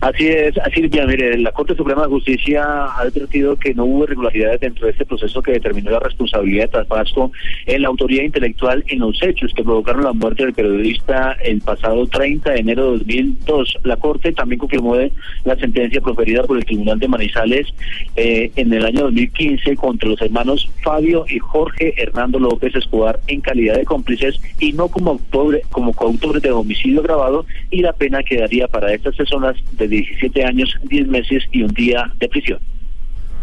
Así 0.01 0.27
es, 0.27 0.55
Silvia, 0.73 1.05
mire, 1.05 1.37
la 1.37 1.51
Corte 1.51 1.75
Suprema 1.75 2.03
de 2.03 2.09
Justicia 2.09 2.63
ha 2.63 2.99
advertido 2.99 3.55
que 3.55 3.73
no 3.73 3.85
hubo 3.85 4.03
irregularidades 4.03 4.59
dentro 4.59 4.85
de 4.85 4.91
este 4.91 5.05
proceso 5.05 5.41
que 5.41 5.53
determinó 5.53 5.91
la 5.91 5.99
responsabilidad 5.99 6.65
de 6.65 6.67
Traspaso 6.69 7.31
en 7.65 7.81
la 7.81 7.87
autoría 7.87 8.23
intelectual 8.23 8.83
en 8.87 8.99
los 8.99 9.21
hechos 9.23 9.53
que 9.53 9.63
provocaron 9.63 10.03
la 10.03 10.13
muerte 10.13 10.43
del 10.43 10.53
periodista 10.53 11.37
el 11.43 11.61
pasado 11.61 12.05
30 12.07 12.51
de 12.51 12.59
enero 12.59 12.91
de 12.91 12.97
2002. 12.99 13.79
La 13.83 13.97
Corte 13.97 14.33
también 14.33 14.59
confirmó 14.59 14.95
la 15.45 15.55
sentencia 15.55 16.01
proferida 16.01 16.43
por 16.43 16.57
el 16.57 16.65
Tribunal 16.65 16.99
de 16.99 17.07
Manizales 17.07 17.67
eh, 18.15 18.51
en 18.55 18.73
el 18.73 18.85
año 18.85 19.03
2015 19.03 19.75
contra 19.75 20.09
los 20.09 20.21
hermanos 20.21 20.69
Fabio 20.81 21.25
y 21.29 21.39
Jorge 21.39 21.93
Hernando 22.01 22.39
López 22.39 22.75
Escobar 22.75 23.19
en 23.27 23.41
calidad 23.41 23.75
de 23.75 23.85
cómplices 23.85 24.39
y 24.59 24.73
no 24.73 24.87
como, 24.87 25.11
autor, 25.11 25.61
como 25.71 25.93
coautores 25.93 26.41
de 26.41 26.51
homicidio 26.51 27.01
grabado 27.01 27.45
y 27.71 27.81
la 27.81 27.93
pena 27.93 28.23
quedaría 28.23 28.67
para 28.67 28.93
estas 28.93 29.15
personas 29.15 29.55
de 29.73 29.87
17 29.93 30.43
años, 30.43 30.75
10 30.89 31.07
meses 31.07 31.43
y 31.51 31.63
un 31.63 31.73
día 31.73 32.11
de 32.19 32.27
prisión. 32.27 32.59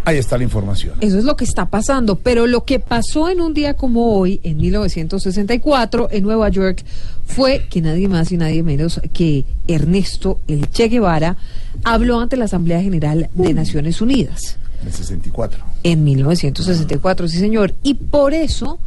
Ahí 0.04 0.16
está 0.16 0.38
la 0.38 0.44
información. 0.44 0.94
Eso 1.00 1.18
es 1.18 1.24
lo 1.24 1.36
que 1.36 1.44
está 1.44 1.66
pasando, 1.66 2.16
pero 2.16 2.46
lo 2.46 2.64
que 2.64 2.80
pasó 2.80 3.28
en 3.28 3.40
un 3.40 3.52
día 3.52 3.74
como 3.74 4.14
hoy, 4.14 4.40
en 4.42 4.56
1964, 4.56 6.08
en 6.10 6.22
Nueva 6.22 6.48
York, 6.48 6.82
fue 7.26 7.66
que 7.68 7.82
nadie 7.82 8.08
más 8.08 8.32
y 8.32 8.38
nadie 8.38 8.62
menos 8.62 9.00
que 9.12 9.44
Ernesto 9.68 10.40
El 10.48 10.68
Che 10.70 10.88
Guevara 10.88 11.36
habló 11.84 12.18
ante 12.18 12.38
la 12.38 12.46
Asamblea 12.46 12.82
General 12.82 13.28
de 13.34 13.54
Naciones 13.54 14.00
Unidas. 14.00 14.58
El 14.84 14.92
64. 14.92 15.62
En 15.82 16.02
1964, 16.02 17.28
sí 17.28 17.38
señor. 17.38 17.74
Y 17.82 17.94
por 17.94 18.32
eso, 18.32 18.78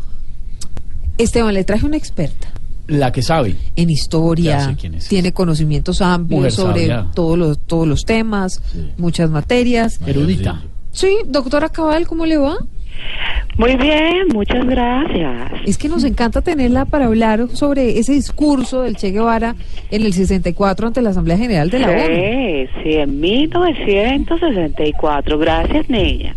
Esteban, 1.20 1.54
le 1.54 1.64
traje 1.64 1.86
una 1.86 1.98
experta 1.98 2.52
La 2.88 3.12
que 3.12 3.22
sabe. 3.22 3.56
en 3.76 3.90
historia, 3.90 4.76
tiene 5.08 5.32
conocimientos 5.32 6.02
amplios 6.02 6.38
Mujer 6.40 6.52
sobre 6.52 6.88
sabia. 6.88 7.12
todos 7.14 7.38
los, 7.38 7.60
todos 7.60 7.88
los 7.88 8.06
temas, 8.06 8.62
muchas 8.98 9.30
materias. 9.30 10.00
Erudita. 10.06 10.62
Sí, 10.92 11.10
doctora 11.28 11.70
Cabal, 11.70 12.08
¿cómo 12.08 12.26
le 12.26 12.38
va? 12.38 12.58
Muy 13.56 13.76
bien, 13.76 14.30
muchas 14.34 14.66
gracias. 14.66 15.52
Es 15.66 15.78
que 15.78 15.88
nos 15.88 16.04
encanta 16.04 16.42
tenerla 16.42 16.86
para 16.86 17.06
hablar 17.06 17.50
sobre 17.50 18.00
ese 18.00 18.14
discurso 18.14 18.82
del 18.82 18.96
Che 18.96 19.12
Guevara 19.12 19.54
en 19.92 20.04
el 20.04 20.12
64 20.12 20.88
ante 20.88 21.04
la 21.04 21.12
Asamblea 21.12 21.38
General 21.38 21.70
de 21.70 21.80
la 21.80 21.92
ONU. 21.92 22.00
Sí, 22.00 22.68
sí, 22.82 22.94
en 22.94 23.20
1964. 23.20 25.38
Gracias, 25.38 25.88
niña. 25.88 26.34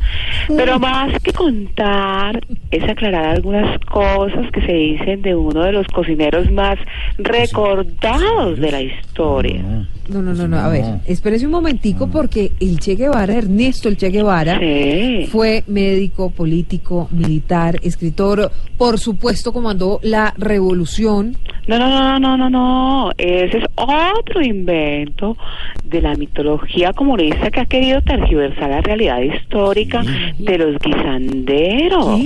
Pero 0.55 0.79
más 0.79 1.19
que 1.21 1.33
contar, 1.33 2.45
es 2.71 2.85
aclarar 2.85 3.37
algunas 3.37 3.79
cosas 3.87 4.51
que 4.53 4.61
se 4.67 4.73
dicen 4.73 5.23
de 5.23 5.35
uno 5.35 5.65
de 5.65 5.73
los 5.73 5.87
cocineros 5.87 6.51
más 6.51 6.77
recordados 7.17 8.61
de 8.61 8.71
la 8.71 8.83
historia. 8.83 9.87
No, 10.09 10.23
no, 10.23 10.35
no, 10.35 10.47
no, 10.47 10.59
a 10.59 10.69
ver, 10.69 10.85
espérese 11.07 11.47
un 11.47 11.53
momentico 11.53 12.09
porque 12.09 12.53
el 12.61 12.79
Che 12.79 12.95
Guevara, 12.95 13.35
Ernesto 13.35 13.89
el 13.89 13.97
Che 13.97 14.11
Guevara, 14.11 14.61
fue 15.31 15.65
médico, 15.67 16.31
político, 16.31 17.09
militar, 17.11 17.79
escritor, 17.83 18.51
por 18.79 18.99
supuesto 18.99 19.53
comandó 19.53 19.99
la 20.03 20.33
revolución. 20.37 21.37
No, 21.67 21.79
no, 21.81 21.89
no, 21.89 22.21
no, 22.21 22.37
no, 22.37 22.51
no. 22.51 23.11
Ese 23.19 23.59
es 23.59 23.65
otro 23.75 24.41
invento 24.41 25.37
de 25.85 26.01
la 26.01 26.15
mitología 26.15 26.93
comunista 26.93 27.51
que 27.51 27.61
ha 27.61 27.67
querido 27.67 28.01
tergiversar 28.03 28.71
la 28.71 28.81
realidad 28.83 29.21
histórica 29.21 30.03
de 30.39 30.59
los 30.59 30.79
guisanderos. 30.79 32.21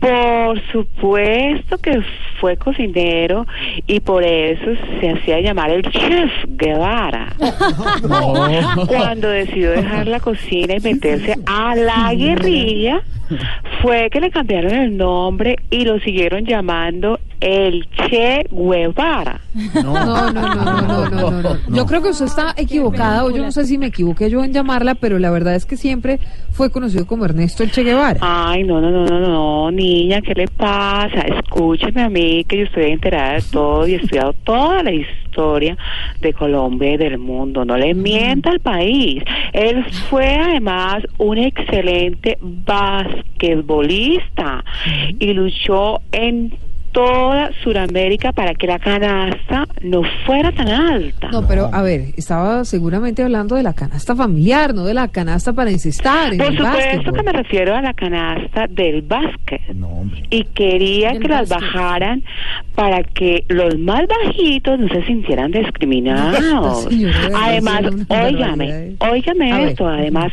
Por 0.00 0.60
supuesto 0.72 1.78
que 1.78 2.02
fue 2.40 2.56
cocinero 2.56 3.46
y 3.86 4.00
por 4.00 4.24
eso 4.24 4.64
se 5.00 5.10
hacía 5.10 5.40
llamar 5.40 5.70
el 5.70 5.82
chef 5.82 6.30
Guevara. 6.48 7.01
Cuando 8.86 9.28
decidió 9.28 9.70
dejar 9.70 10.06
la 10.06 10.20
cocina 10.20 10.74
y 10.76 10.80
meterse 10.80 11.36
a 11.46 11.74
la 11.74 12.14
guerrilla, 12.14 13.02
fue 13.80 14.10
que 14.10 14.20
le 14.20 14.30
cambiaron 14.30 14.72
el 14.72 14.96
nombre 14.96 15.56
y 15.70 15.84
lo 15.84 15.98
siguieron 16.00 16.44
llamando 16.44 17.18
el 17.40 17.88
Che 17.90 18.46
Guevara. 18.50 19.40
No, 19.54 19.92
no, 19.92 20.32
no, 20.32 20.54
no, 20.54 20.82
no, 20.82 21.10
no, 21.10 21.42
no. 21.42 21.56
Yo 21.68 21.86
creo 21.86 22.02
que 22.02 22.10
usted 22.10 22.26
está 22.26 22.54
equivocada, 22.56 23.24
o 23.24 23.30
yo 23.30 23.42
no 23.42 23.52
sé 23.52 23.66
si 23.66 23.78
me 23.78 23.86
equivoqué 23.86 24.30
yo 24.30 24.42
en 24.42 24.52
llamarla, 24.52 24.94
pero 24.94 25.18
la 25.18 25.30
verdad 25.30 25.54
es 25.54 25.66
que 25.66 25.76
siempre 25.76 26.18
fue 26.50 26.70
conocido 26.70 27.06
como 27.06 27.24
Ernesto 27.24 27.62
el 27.62 27.70
Che 27.70 27.82
Guevara. 27.82 28.18
Ay, 28.22 28.64
no, 28.64 28.80
no, 28.80 28.90
no, 28.90 29.04
no, 29.04 29.20
no, 29.20 29.70
niña, 29.70 30.20
¿qué 30.22 30.34
le 30.34 30.48
pasa? 30.48 31.20
Escúcheme 31.20 32.02
a 32.02 32.08
mí, 32.08 32.44
que 32.44 32.58
yo 32.58 32.64
estoy 32.64 32.92
enterada 32.92 33.34
de 33.34 33.42
todo 33.42 33.86
y 33.86 33.94
he 33.94 33.96
estudiado 33.96 34.32
toda 34.44 34.82
la 34.82 34.92
historia 34.92 35.76
de 36.20 36.32
Colombia 36.32 36.94
y 36.94 36.96
del 36.96 37.18
mundo. 37.18 37.64
No 37.64 37.76
le 37.76 37.94
mienta 37.94 38.50
al 38.50 38.60
país. 38.60 39.22
Él 39.52 39.84
fue 40.08 40.34
además 40.34 41.02
un 41.18 41.38
excelente 41.38 42.38
basquetbolista 42.40 44.64
y 45.18 45.32
luchó 45.32 46.00
en 46.12 46.52
toda 46.92 47.50
Sudamérica 47.64 48.32
para 48.32 48.54
que 48.54 48.66
la 48.66 48.78
canasta 48.78 49.66
no 49.82 50.02
fuera 50.26 50.52
tan 50.52 50.68
alta. 50.68 51.28
No, 51.30 51.46
pero 51.48 51.70
a 51.72 51.82
ver, 51.82 52.06
estaba 52.16 52.64
seguramente 52.64 53.22
hablando 53.22 53.56
de 53.56 53.62
la 53.62 53.72
canasta 53.72 54.14
familiar, 54.14 54.74
no 54.74 54.84
de 54.84 54.94
la 54.94 55.08
canasta 55.08 55.52
para 55.52 55.70
incestar. 55.70 56.32
en 56.32 56.38
Por 56.38 56.46
el 56.48 56.56
supuesto 56.58 56.78
básquetbol. 56.78 57.14
que 57.16 57.22
me 57.22 57.32
refiero 57.32 57.74
a 57.74 57.82
la 57.82 57.94
canasta 57.94 58.66
del 58.68 59.02
básquet. 59.02 59.60
y 60.30 60.44
quería 60.44 61.18
que 61.18 61.28
las 61.28 61.48
bajaran 61.48 62.22
para 62.74 63.02
que 63.02 63.44
los 63.48 63.78
más 63.78 64.02
bajitos 64.06 64.78
no 64.78 64.88
se 64.88 65.02
sintieran 65.04 65.50
discriminados. 65.50 66.88
Sí, 66.92 67.06
además, 67.34 67.82
óigame, 67.84 68.04
barbaridad. 68.08 69.10
óigame 69.10 69.64
esto, 69.70 69.86
además 69.88 70.32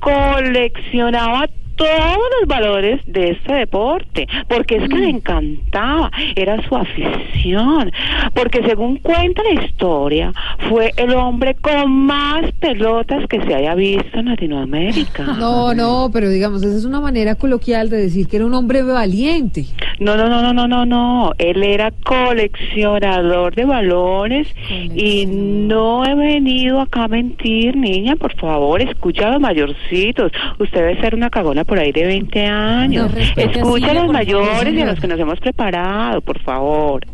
coleccionaba 0.00 1.46
todos 1.78 2.18
los 2.40 2.48
valores 2.48 3.00
de 3.06 3.30
este 3.30 3.54
deporte, 3.54 4.26
porque 4.48 4.76
es 4.76 4.88
que 4.88 4.96
Mm. 4.96 5.00
le 5.00 5.08
encantaba, 5.10 6.10
era 6.36 6.60
su 6.68 6.76
afición, 6.76 7.90
porque 8.34 8.62
según 8.66 8.96
cuenta 8.98 9.42
la 9.44 9.62
historia, 9.64 10.32
fue 10.68 10.92
el 10.96 11.14
hombre 11.14 11.54
con 11.54 11.90
más 11.90 12.50
pelotas 12.60 13.26
que 13.28 13.40
se 13.42 13.54
haya 13.54 13.74
visto 13.74 14.18
en 14.18 14.26
Latinoamérica. 14.26 15.24
No, 15.38 15.72
no, 15.72 16.10
pero 16.12 16.28
digamos, 16.28 16.62
esa 16.64 16.76
es 16.76 16.84
una 16.84 17.00
manera 17.00 17.36
coloquial 17.36 17.88
de 17.90 17.98
decir 17.98 18.26
que 18.28 18.36
era 18.36 18.46
un 18.46 18.54
hombre 18.54 18.82
valiente. 18.82 19.64
No, 20.00 20.16
no, 20.16 20.28
no, 20.28 20.42
no, 20.42 20.52
no, 20.52 20.66
no, 20.68 20.84
no. 20.84 21.32
Él 21.38 21.62
era 21.62 21.92
coleccionador 22.04 23.54
de 23.54 23.64
balones 23.64 24.48
y 24.94 25.26
no 25.26 26.04
he 26.04 26.14
venido 26.14 26.80
acá 26.80 27.04
a 27.04 27.08
mentir, 27.08 27.76
niña. 27.76 28.16
Por 28.16 28.34
favor, 28.36 28.80
escucha 28.82 29.28
a 29.28 29.32
los 29.32 29.40
mayorcitos. 29.40 30.32
Usted 30.58 30.80
debe 30.80 31.00
ser 31.00 31.14
una 31.14 31.30
cagona 31.30 31.64
por 31.68 31.78
ahí 31.78 31.92
de 31.92 32.06
20 32.06 32.46
años. 32.46 33.12
No, 33.14 33.20
escucha 33.20 33.90
a 33.92 33.94
los 33.94 34.08
mayores 34.10 34.74
y 34.74 34.80
a 34.80 34.86
los 34.86 34.98
que 34.98 35.06
nos 35.06 35.20
hemos 35.20 35.38
preparado, 35.38 36.20
por 36.22 36.40
favor. 36.40 37.06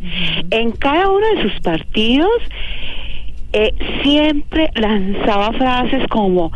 En 0.51 0.71
cada 0.71 1.11
uno 1.11 1.27
de 1.35 1.43
sus 1.43 1.61
partidos 1.61 2.31
eh, 3.53 3.75
siempre 4.03 4.71
lanzaba 4.77 5.53
frases 5.53 6.07
como 6.09 6.53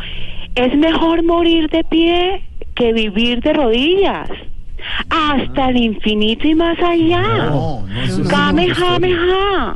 es 0.55 0.75
mejor 0.75 1.23
morir 1.23 1.69
de 1.69 1.83
pie 1.83 2.41
que 2.75 2.93
vivir 2.93 3.41
de 3.41 3.53
rodillas. 3.53 4.29
Hasta 5.09 5.69
el 5.69 5.77
infinito 5.77 6.47
y 6.47 6.55
más 6.55 6.77
allá. 6.79 7.51
Kamehameha. 8.29 9.75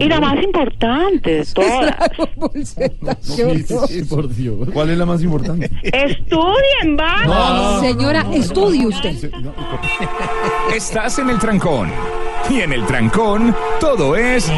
Y 0.00 0.08
la 0.08 0.20
más 0.20 0.42
importante 0.42 1.30
de 1.30 1.46
todas. 1.46 1.94
Por 4.08 4.34
Dios. 4.34 4.68
¿Cuál 4.72 4.90
es 4.90 4.98
la 4.98 5.06
más 5.06 5.22
importante? 5.22 5.70
Estudien, 5.82 6.96
vamos. 6.96 7.80
Señora, 7.80 8.26
estudie 8.32 8.86
usted. 8.86 9.30
Estás 10.74 11.18
en 11.18 11.30
el 11.30 11.38
trancón. 11.38 11.90
Y 12.50 12.60
en 12.60 12.72
el 12.72 12.84
trancón, 12.86 13.54
todo 13.80 14.16
es. 14.16 14.50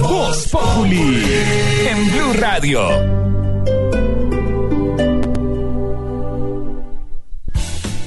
Voz 0.00 0.48
Populi. 0.48 1.24
En 1.88 2.10
Blue 2.12 2.32
Radio. 2.38 3.31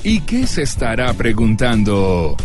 ¿Y 0.06 0.20
qué 0.20 0.46
se 0.46 0.62
estará 0.62 1.12
preguntando? 1.14 2.38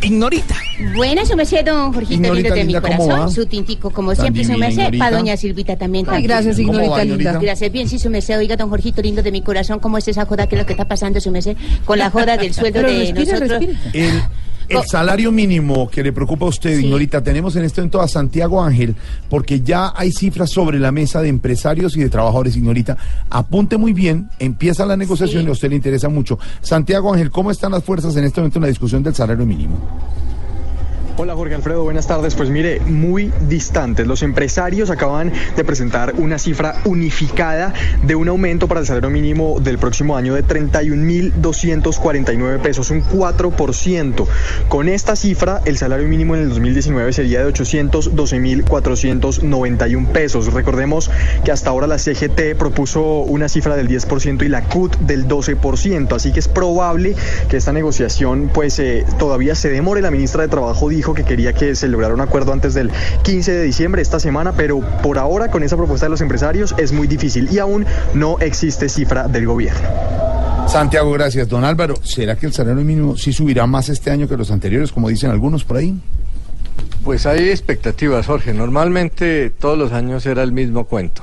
Ignorita. 0.00 0.54
Buena 0.96 1.26
su 1.26 1.36
merced, 1.36 1.62
don 1.62 1.92
Jorgito 1.92 2.14
Ignorita 2.14 2.48
lindo 2.48 2.54
de 2.54 2.64
mi 2.64 2.72
linda, 2.72 2.80
¿cómo 2.80 3.08
corazón. 3.08 3.30
Su 3.30 3.44
tintico, 3.44 3.90
como 3.90 4.14
Tan 4.14 4.22
siempre, 4.22 4.44
su 4.44 4.56
merced. 4.56 4.98
Para 4.98 5.18
doña 5.18 5.36
Silvita 5.36 5.76
también. 5.76 6.06
Ay, 6.08 6.22
gracias. 6.22 6.58
Ignorita 6.58 6.82
¿Cómo 6.84 6.96
va, 6.96 7.04
linda? 7.04 7.38
Gracias, 7.38 7.70
bien, 7.70 7.90
sí, 7.90 7.98
su 7.98 8.08
merced. 8.08 8.38
Oiga, 8.38 8.56
don 8.56 8.70
Jorgito 8.70 9.02
lindo 9.02 9.22
de 9.22 9.30
mi 9.32 9.42
corazón, 9.42 9.80
¿cómo 9.80 9.98
es 9.98 10.08
esa 10.08 10.24
joda? 10.24 10.46
¿Qué 10.46 10.54
es 10.54 10.62
lo 10.62 10.66
que 10.66 10.72
está 10.72 10.88
pasando, 10.88 11.20
su 11.20 11.30
merced? 11.30 11.58
Con 11.84 11.98
la 11.98 12.08
joda 12.08 12.38
del 12.38 12.54
sueldo 12.54 12.80
Pero 12.80 12.90
de 12.90 12.98
respire, 13.00 13.32
nosotros. 13.32 13.60
respire. 13.60 14.06
El, 14.06 14.22
el 14.68 14.82
salario 14.84 15.32
mínimo 15.32 15.88
que 15.88 16.02
le 16.02 16.12
preocupa 16.12 16.46
a 16.46 16.48
usted, 16.48 16.78
Ignorita, 16.78 17.22
tenemos 17.22 17.56
en 17.56 17.64
este 17.64 17.80
momento 17.80 18.00
a 18.00 18.08
Santiago 18.08 18.62
Ángel, 18.62 18.94
porque 19.28 19.60
ya 19.60 19.92
hay 19.94 20.12
cifras 20.12 20.50
sobre 20.50 20.78
la 20.78 20.92
mesa 20.92 21.20
de 21.20 21.28
empresarios 21.28 21.96
y 21.96 22.00
de 22.00 22.10
trabajadores, 22.10 22.56
Ignorita. 22.56 22.96
Apunte 23.30 23.76
muy 23.76 23.92
bien, 23.92 24.30
empieza 24.38 24.86
la 24.86 24.96
negociación 24.96 25.44
y 25.44 25.48
a 25.48 25.52
usted 25.52 25.70
le 25.70 25.76
interesa 25.76 26.08
mucho. 26.08 26.38
Santiago 26.60 27.12
Ángel, 27.12 27.30
¿cómo 27.30 27.50
están 27.50 27.72
las 27.72 27.84
fuerzas 27.84 28.16
en 28.16 28.24
este 28.24 28.40
momento 28.40 28.58
en 28.58 28.62
la 28.62 28.68
discusión 28.68 29.02
del 29.02 29.14
salario 29.14 29.46
mínimo? 29.46 29.78
Hola 31.16 31.36
Jorge 31.36 31.54
Alfredo, 31.54 31.84
buenas 31.84 32.08
tardes. 32.08 32.34
Pues 32.34 32.50
mire, 32.50 32.80
muy 32.80 33.32
distantes. 33.48 34.04
Los 34.04 34.24
empresarios 34.24 34.90
acaban 34.90 35.32
de 35.54 35.62
presentar 35.62 36.14
una 36.16 36.40
cifra 36.40 36.74
unificada 36.86 37.72
de 38.02 38.16
un 38.16 38.26
aumento 38.26 38.66
para 38.66 38.80
el 38.80 38.86
salario 38.86 39.10
mínimo 39.10 39.60
del 39.60 39.78
próximo 39.78 40.16
año 40.16 40.34
de 40.34 40.44
31.249 40.44 42.60
pesos, 42.60 42.90
un 42.90 43.04
4%. 43.04 44.26
Con 44.68 44.88
esta 44.88 45.14
cifra, 45.14 45.60
el 45.66 45.78
salario 45.78 46.08
mínimo 46.08 46.34
en 46.34 46.42
el 46.42 46.48
2019 46.48 47.12
sería 47.12 47.44
de 47.44 47.52
812.491 47.52 50.08
pesos. 50.08 50.52
Recordemos 50.52 51.12
que 51.44 51.52
hasta 51.52 51.70
ahora 51.70 51.86
la 51.86 51.98
CGT 51.98 52.56
propuso 52.58 53.18
una 53.18 53.48
cifra 53.48 53.76
del 53.76 53.86
10% 53.86 54.44
y 54.44 54.48
la 54.48 54.64
CUT 54.64 54.98
del 54.98 55.28
12%. 55.28 56.12
Así 56.12 56.32
que 56.32 56.40
es 56.40 56.48
probable 56.48 57.14
que 57.48 57.56
esta 57.56 57.72
negociación 57.72 58.50
pues 58.52 58.80
eh, 58.80 59.06
todavía 59.16 59.54
se 59.54 59.70
demore. 59.70 60.02
La 60.02 60.10
ministra 60.10 60.42
de 60.42 60.48
Trabajo 60.48 60.88
dijo 60.88 61.03
dijo 61.04 61.12
que 61.12 61.24
quería 61.24 61.52
que 61.52 61.74
se 61.74 61.86
lograra 61.86 62.14
un 62.14 62.22
acuerdo 62.22 62.54
antes 62.54 62.72
del 62.72 62.90
15 63.24 63.52
de 63.52 63.62
diciembre, 63.64 64.00
esta 64.00 64.18
semana, 64.18 64.52
pero 64.56 64.80
por 65.02 65.18
ahora 65.18 65.50
con 65.50 65.62
esa 65.62 65.76
propuesta 65.76 66.06
de 66.06 66.10
los 66.10 66.22
empresarios 66.22 66.74
es 66.78 66.92
muy 66.92 67.06
difícil 67.06 67.46
y 67.52 67.58
aún 67.58 67.84
no 68.14 68.38
existe 68.38 68.88
cifra 68.88 69.28
del 69.28 69.44
gobierno. 69.44 69.86
Santiago, 70.66 71.12
gracias. 71.12 71.46
Don 71.46 71.62
Álvaro, 71.62 71.96
¿será 72.02 72.36
que 72.36 72.46
el 72.46 72.54
salario 72.54 72.82
mínimo 72.82 73.18
sí 73.18 73.34
subirá 73.34 73.66
más 73.66 73.90
este 73.90 74.10
año 74.10 74.26
que 74.26 74.34
los 74.38 74.50
anteriores, 74.50 74.92
como 74.92 75.10
dicen 75.10 75.30
algunos 75.30 75.62
por 75.62 75.76
ahí? 75.76 75.94
Pues 77.04 77.26
hay 77.26 77.50
expectativas, 77.50 78.24
Jorge. 78.24 78.54
Normalmente 78.54 79.50
todos 79.50 79.76
los 79.76 79.92
años 79.92 80.24
era 80.24 80.42
el 80.42 80.52
mismo 80.52 80.84
cuento. 80.84 81.22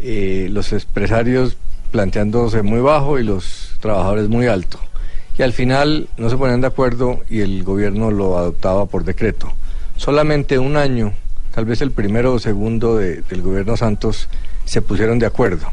Eh, 0.00 0.48
los 0.50 0.72
empresarios 0.72 1.58
planteándose 1.90 2.62
muy 2.62 2.80
bajo 2.80 3.18
y 3.18 3.24
los 3.24 3.76
trabajadores 3.82 4.30
muy 4.30 4.46
alto. 4.46 4.78
Y 5.38 5.42
al 5.42 5.52
final 5.52 6.08
no 6.16 6.30
se 6.30 6.36
ponían 6.36 6.60
de 6.62 6.66
acuerdo 6.68 7.20
y 7.28 7.40
el 7.40 7.62
gobierno 7.62 8.10
lo 8.10 8.38
adoptaba 8.38 8.86
por 8.86 9.04
decreto. 9.04 9.52
Solamente 9.96 10.58
un 10.58 10.76
año, 10.76 11.12
tal 11.54 11.64
vez 11.66 11.80
el 11.82 11.90
primero 11.90 12.34
o 12.34 12.38
segundo 12.38 12.96
de- 12.96 13.22
del 13.22 13.42
gobierno 13.42 13.76
Santos, 13.76 14.28
se 14.64 14.80
pusieron 14.82 15.18
de 15.18 15.26
acuerdo. 15.26 15.66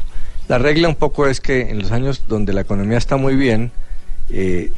La 0.48 0.58
regla 0.58 0.88
un 0.88 0.94
poco 0.96 1.26
es 1.26 1.40
que 1.40 1.70
en 1.70 1.78
los 1.80 1.92
años 1.92 2.24
donde 2.28 2.52
la 2.52 2.60
economía 2.60 2.98
está 2.98 3.16
muy 3.16 3.34
bien, 3.36 3.70
eh, 4.28 4.70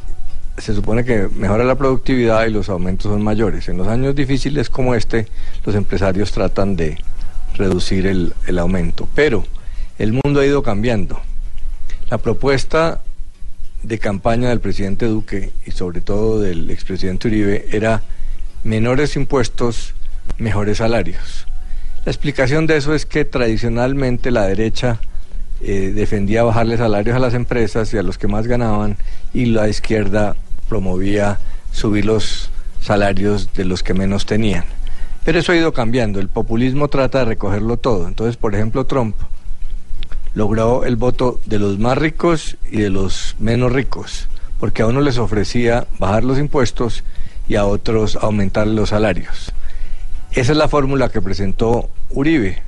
se 0.57 0.73
supone 0.73 1.03
que 1.03 1.27
mejora 1.35 1.63
la 1.65 1.75
productividad 1.75 2.45
y 2.47 2.51
los 2.51 2.69
aumentos 2.69 3.11
son 3.11 3.21
mayores. 3.21 3.67
En 3.67 3.77
los 3.77 3.87
años 3.87 4.15
difíciles 4.15 4.69
como 4.69 4.95
este, 4.95 5.27
los 5.65 5.75
empresarios 5.75 6.31
tratan 6.31 6.75
de 6.77 6.97
reducir 7.55 8.07
el 8.07 8.59
aumento. 8.59 9.07
Pero 9.13 9.45
el 9.99 10.13
mundo 10.13 10.39
ha 10.39 10.45
ido 10.45 10.63
cambiando. 10.63 11.19
La 12.09 12.17
propuesta 12.17 13.01
de 13.83 13.99
campaña 13.99 14.49
del 14.49 14.59
presidente 14.59 15.05
Duque 15.05 15.51
y 15.65 15.71
sobre 15.71 16.01
todo 16.01 16.39
del 16.39 16.69
expresidente 16.69 17.27
Uribe 17.27 17.67
era 17.71 18.03
menores 18.63 19.15
impuestos, 19.15 19.93
mejores 20.37 20.77
salarios. 20.77 21.47
La 22.05 22.11
explicación 22.11 22.67
de 22.67 22.77
eso 22.77 22.93
es 22.93 23.05
que 23.05 23.25
tradicionalmente 23.25 24.31
la 24.31 24.47
derecha 24.47 24.99
eh, 25.61 25.91
defendía 25.93 26.43
bajarle 26.43 26.77
salarios 26.77 27.15
a 27.15 27.19
las 27.19 27.33
empresas 27.33 27.93
y 27.93 27.97
a 27.97 28.03
los 28.03 28.17
que 28.17 28.27
más 28.27 28.47
ganaban 28.47 28.97
y 29.33 29.45
la 29.45 29.67
izquierda 29.67 30.35
promovía 30.69 31.39
subir 31.71 32.05
los 32.05 32.49
salarios 32.81 33.53
de 33.53 33.65
los 33.65 33.83
que 33.83 33.93
menos 33.93 34.25
tenían. 34.25 34.65
Pero 35.25 35.39
eso 35.39 35.51
ha 35.51 35.57
ido 35.57 35.73
cambiando, 35.73 36.19
el 36.19 36.29
populismo 36.29 36.87
trata 36.87 37.19
de 37.19 37.25
recogerlo 37.25 37.77
todo. 37.77 38.07
Entonces, 38.07 38.37
por 38.37 38.55
ejemplo, 38.55 38.85
Trump 38.85 39.15
logró 40.37 40.85
el 40.85 40.97
voto 40.97 41.39
de 41.45 41.57
los 41.57 41.79
más 41.79 41.97
ricos 41.97 42.57
y 42.69 42.81
de 42.81 42.91
los 42.91 43.35
menos 43.39 43.73
ricos, 43.73 44.29
porque 44.59 44.83
a 44.83 44.85
uno 44.85 45.01
les 45.01 45.17
ofrecía 45.17 45.87
bajar 45.97 46.23
los 46.23 46.37
impuestos 46.37 47.03
y 47.47 47.55
a 47.55 47.65
otros 47.65 48.17
aumentar 48.21 48.67
los 48.67 48.89
salarios. 48.89 49.51
Esa 50.33 50.51
es 50.51 50.57
la 50.59 50.67
fórmula 50.67 51.09
que 51.09 51.23
presentó 51.23 51.89
Uribe 52.11 52.61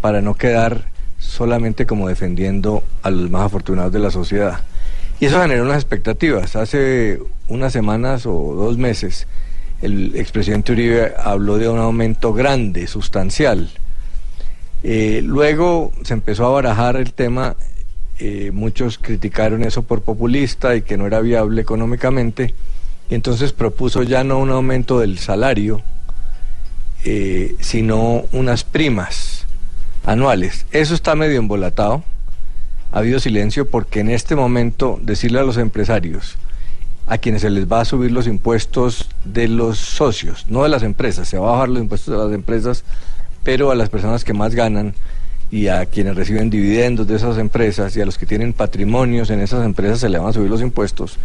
para 0.00 0.22
no 0.22 0.34
quedar 0.34 0.84
solamente 1.18 1.84
como 1.84 2.06
defendiendo 2.06 2.84
a 3.02 3.10
los 3.10 3.28
más 3.28 3.46
afortunados 3.46 3.92
de 3.92 3.98
la 3.98 4.12
sociedad. 4.12 4.60
Y 5.18 5.26
eso 5.26 5.42
generó 5.42 5.64
unas 5.64 5.78
expectativas. 5.78 6.54
Hace 6.54 7.18
unas 7.48 7.72
semanas 7.72 8.24
o 8.26 8.54
dos 8.54 8.78
meses 8.78 9.26
el 9.82 10.14
expresidente 10.14 10.70
Uribe 10.70 11.12
habló 11.18 11.58
de 11.58 11.68
un 11.68 11.80
aumento 11.80 12.32
grande, 12.32 12.86
sustancial. 12.86 13.68
Eh, 14.88 15.20
luego 15.20 15.90
se 16.04 16.14
empezó 16.14 16.46
a 16.46 16.50
barajar 16.50 16.94
el 16.94 17.12
tema, 17.12 17.56
eh, 18.20 18.52
muchos 18.54 18.98
criticaron 18.98 19.64
eso 19.64 19.82
por 19.82 20.02
populista 20.02 20.76
y 20.76 20.82
que 20.82 20.96
no 20.96 21.08
era 21.08 21.20
viable 21.20 21.60
económicamente, 21.60 22.54
y 23.10 23.16
entonces 23.16 23.52
propuso 23.52 24.04
ya 24.04 24.22
no 24.22 24.38
un 24.38 24.50
aumento 24.50 25.00
del 25.00 25.18
salario, 25.18 25.82
eh, 27.04 27.56
sino 27.58 28.26
unas 28.30 28.62
primas 28.62 29.48
anuales. 30.04 30.66
Eso 30.70 30.94
está 30.94 31.16
medio 31.16 31.40
embolatado, 31.40 32.04
ha 32.92 32.98
habido 33.00 33.18
silencio 33.18 33.68
porque 33.68 33.98
en 33.98 34.10
este 34.10 34.36
momento 34.36 35.00
decirle 35.02 35.40
a 35.40 35.42
los 35.42 35.56
empresarios, 35.56 36.38
a 37.08 37.18
quienes 37.18 37.42
se 37.42 37.50
les 37.50 37.66
va 37.66 37.80
a 37.80 37.84
subir 37.84 38.12
los 38.12 38.28
impuestos 38.28 39.10
de 39.24 39.48
los 39.48 39.80
socios, 39.80 40.46
no 40.48 40.62
de 40.62 40.68
las 40.68 40.84
empresas, 40.84 41.26
se 41.26 41.38
va 41.38 41.48
a 41.48 41.52
bajar 41.54 41.70
los 41.70 41.82
impuestos 41.82 42.16
de 42.16 42.24
las 42.24 42.32
empresas, 42.32 42.84
pero 43.46 43.70
a 43.70 43.76
las 43.76 43.90
personas 43.90 44.24
que 44.24 44.32
más 44.32 44.56
ganan 44.56 44.92
y 45.52 45.68
a 45.68 45.86
quienes 45.86 46.16
reciben 46.16 46.50
dividendos 46.50 47.06
de 47.06 47.14
esas 47.14 47.38
empresas 47.38 47.96
y 47.96 48.00
a 48.00 48.04
los 48.04 48.18
que 48.18 48.26
tienen 48.26 48.52
patrimonios 48.52 49.30
en 49.30 49.38
esas 49.38 49.64
empresas 49.64 50.00
se 50.00 50.08
le 50.08 50.18
van 50.18 50.30
a 50.30 50.32
subir 50.32 50.50
los 50.50 50.62
impuestos, 50.62 51.16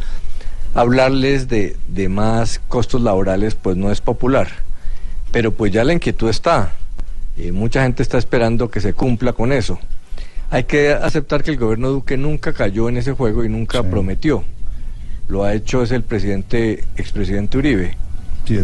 hablarles 0.75 1.47
de, 1.47 1.75
de 1.87 2.09
más 2.09 2.61
costos 2.67 3.01
laborales 3.01 3.55
pues 3.55 3.75
no 3.75 3.91
es 3.91 4.01
popular. 4.01 4.49
Pero 5.31 5.51
pues 5.51 5.71
ya 5.71 5.83
la 5.83 5.93
inquietud 5.93 6.29
está, 6.29 6.73
y 7.35 7.51
mucha 7.51 7.81
gente 7.81 8.03
está 8.03 8.19
esperando 8.19 8.69
que 8.69 8.81
se 8.81 8.93
cumpla 8.93 9.33
con 9.33 9.51
eso. 9.51 9.79
Hay 10.51 10.65
que 10.65 10.91
aceptar 10.91 11.41
que 11.41 11.49
el 11.49 11.57
gobierno 11.57 11.89
Duque 11.89 12.17
nunca 12.17 12.53
cayó 12.53 12.87
en 12.87 12.97
ese 12.97 13.13
juego 13.13 13.43
y 13.43 13.49
nunca 13.49 13.81
prometió. 13.81 14.43
Lo 15.27 15.43
ha 15.43 15.55
hecho 15.55 15.81
es 15.81 15.89
el 15.89 16.03
presidente, 16.03 16.83
expresidente 16.97 17.57
Uribe. 17.57 17.97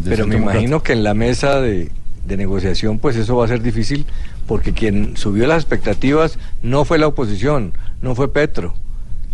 Pero 0.05 0.27
me 0.27 0.35
imagino 0.35 0.83
que 0.83 0.93
en 0.93 1.03
la 1.03 1.15
mesa 1.15 1.59
de, 1.59 1.89
de 2.27 2.37
negociación 2.37 2.99
pues 2.99 3.15
eso 3.15 3.37
va 3.37 3.45
a 3.45 3.47
ser 3.47 3.61
difícil 3.61 4.05
porque 4.47 4.73
quien 4.73 5.17
subió 5.17 5.47
las 5.47 5.63
expectativas 5.63 6.37
no 6.61 6.85
fue 6.85 6.99
la 6.99 7.07
oposición, 7.07 7.73
no 8.01 8.15
fue 8.15 8.31
Petro, 8.31 8.73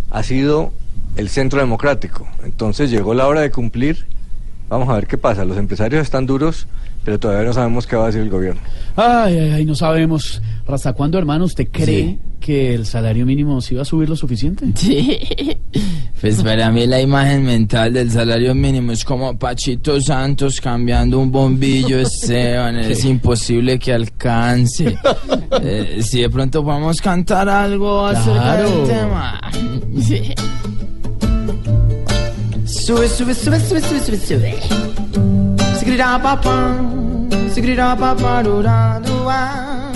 ha 0.10 0.24
sido 0.24 0.72
el 1.16 1.30
centro 1.30 1.60
democrático. 1.60 2.28
Entonces 2.44 2.90
llegó 2.90 3.14
la 3.14 3.28
hora 3.28 3.42
de 3.42 3.52
cumplir, 3.52 4.06
vamos 4.70 4.90
a 4.90 4.96
ver 4.96 5.08
qué 5.08 5.18
pasa. 5.18 5.46
Los 5.46 5.58
empresarios 5.58 6.02
están 6.02 6.26
duros, 6.26 6.68
pero 7.04 7.20
todavía 7.20 7.46
no 7.48 7.54
sabemos 7.54 7.86
qué 7.88 7.96
va 7.96 8.04
a 8.04 8.08
decir 8.08 8.22
el 8.22 8.30
gobierno. 8.30 8.62
Ay, 8.96 9.38
ay, 9.38 9.50
ay, 9.52 9.66
no 9.66 9.76
sabemos. 9.76 10.42
¿Hasta 10.68 10.94
cuándo, 10.94 11.18
hermano, 11.18 11.46
usted 11.46 11.68
cree 11.72 11.86
Sí. 11.86 12.20
que 12.40 12.74
el 12.74 12.86
salario 12.86 13.26
mínimo 13.26 13.60
se 13.62 13.74
iba 13.74 13.82
a 13.82 13.86
subir 13.86 14.08
lo 14.10 14.16
suficiente? 14.16 14.66
Sí. 14.76 15.20
Pues 16.22 16.42
para 16.42 16.72
mí 16.72 16.88
la 16.88 17.02
imagen 17.02 17.44
mental 17.44 17.92
del 17.92 18.10
salario 18.10 18.56
mínimo 18.56 18.94
es 18.94 19.04
como 19.04 19.38
Pachito 19.38 20.00
Santos 20.00 20.62
cambiando 20.62 21.20
un 21.20 21.30
bombillo, 21.32 22.00
Esteban. 22.00 22.78
Es 22.78 23.04
imposible 23.04 23.78
que 23.80 23.94
alcance. 23.94 24.96
Eh, 25.62 26.02
si 26.02 26.22
de 26.22 26.30
pronto 26.32 26.64
podemos 26.64 27.00
cantar 27.00 27.48
algo 27.48 28.08
acerca 28.08 28.42
Claro. 28.42 28.78
del 28.80 28.88
tema. 28.88 29.42
Sí. 30.02 30.22
Sube, 32.66 33.08
sube, 33.08 33.34
sube, 33.36 33.60
sube, 33.60 33.80
sube, 33.82 34.00
sube, 34.00 34.18
sube. 34.18 35.03
Sigrirá 35.84 36.18
papá, 36.18 36.78
sigrirá 37.54 37.94
papá, 37.94 38.42
rura, 38.42 39.02
rua. 39.06 39.92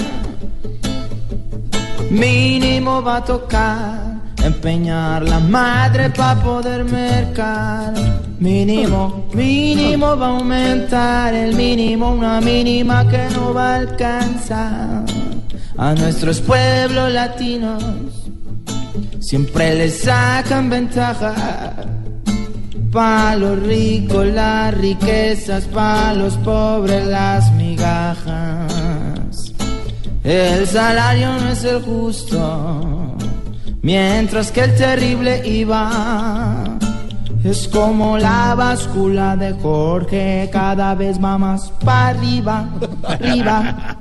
Mínimo 2.12 3.02
va 3.02 3.16
a 3.16 3.24
tocar 3.24 4.20
empeñar 4.44 5.24
la 5.24 5.40
madre 5.40 6.10
para 6.10 6.44
poder 6.44 6.84
mercar. 6.84 7.94
Mínimo, 8.38 9.30
mínimo 9.34 10.18
va 10.18 10.26
a 10.26 10.30
aumentar 10.32 11.34
el 11.34 11.56
mínimo, 11.56 12.12
una 12.12 12.42
mínima 12.42 13.08
que 13.08 13.30
no 13.34 13.54
va 13.54 13.76
a 13.76 13.78
alcanzar 13.78 15.06
a 15.78 15.94
nuestros 15.94 16.42
pueblos 16.42 17.14
latinos. 17.14 17.82
Siempre 19.22 19.74
les 19.74 20.00
sacan 20.00 20.70
ventaja. 20.70 21.34
Pa' 22.98 23.36
los 23.36 23.60
ricos 23.60 24.26
las 24.26 24.74
riquezas, 24.74 25.66
pa' 25.66 26.16
los 26.16 26.34
pobres 26.38 27.06
las 27.06 27.52
migajas. 27.52 29.54
El 30.24 30.66
salario 30.66 31.40
no 31.40 31.50
es 31.50 31.64
el 31.64 31.80
justo, 31.84 33.16
mientras 33.84 34.52
que 34.52 34.62
el 34.62 34.76
terrible 34.76 35.48
IVA 35.48 36.80
es 37.44 37.68
como 37.68 38.18
la 38.18 38.56
báscula 38.56 39.36
de 39.36 39.54
Jorge, 39.54 40.50
cada 40.52 40.96
vez 40.96 41.24
va 41.24 41.38
más 41.38 41.70
para 41.84 42.10
arriba, 42.10 42.70
pa' 43.02 43.14
arriba. 43.14 43.98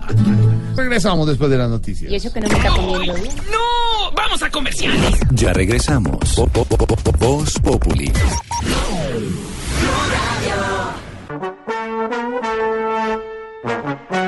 Regresamos 0.77 1.27
después 1.29 1.51
de 1.51 1.59
las 1.59 1.71
noticias. 1.71 2.11
Y 2.11 2.17
eso 2.17 2.33
que 2.33 2.41
no 2.41 2.49
me 2.49 2.55
está 2.55 2.71
comiendo 2.71 3.15
bien. 3.15 3.35
¡No! 3.51 4.11
¡Vamos 4.15 4.43
a 4.43 4.51
comerciales! 4.51 5.21
Ya 5.33 5.53
regresamos. 5.53 6.19
Po- 6.35 6.47
po- 6.49 6.65
po- 6.65 6.77
po- 6.87 6.97
Voz 7.19 7.59
Populi. 7.61 8.13
Tiene 13.63 13.83
un 13.83 14.26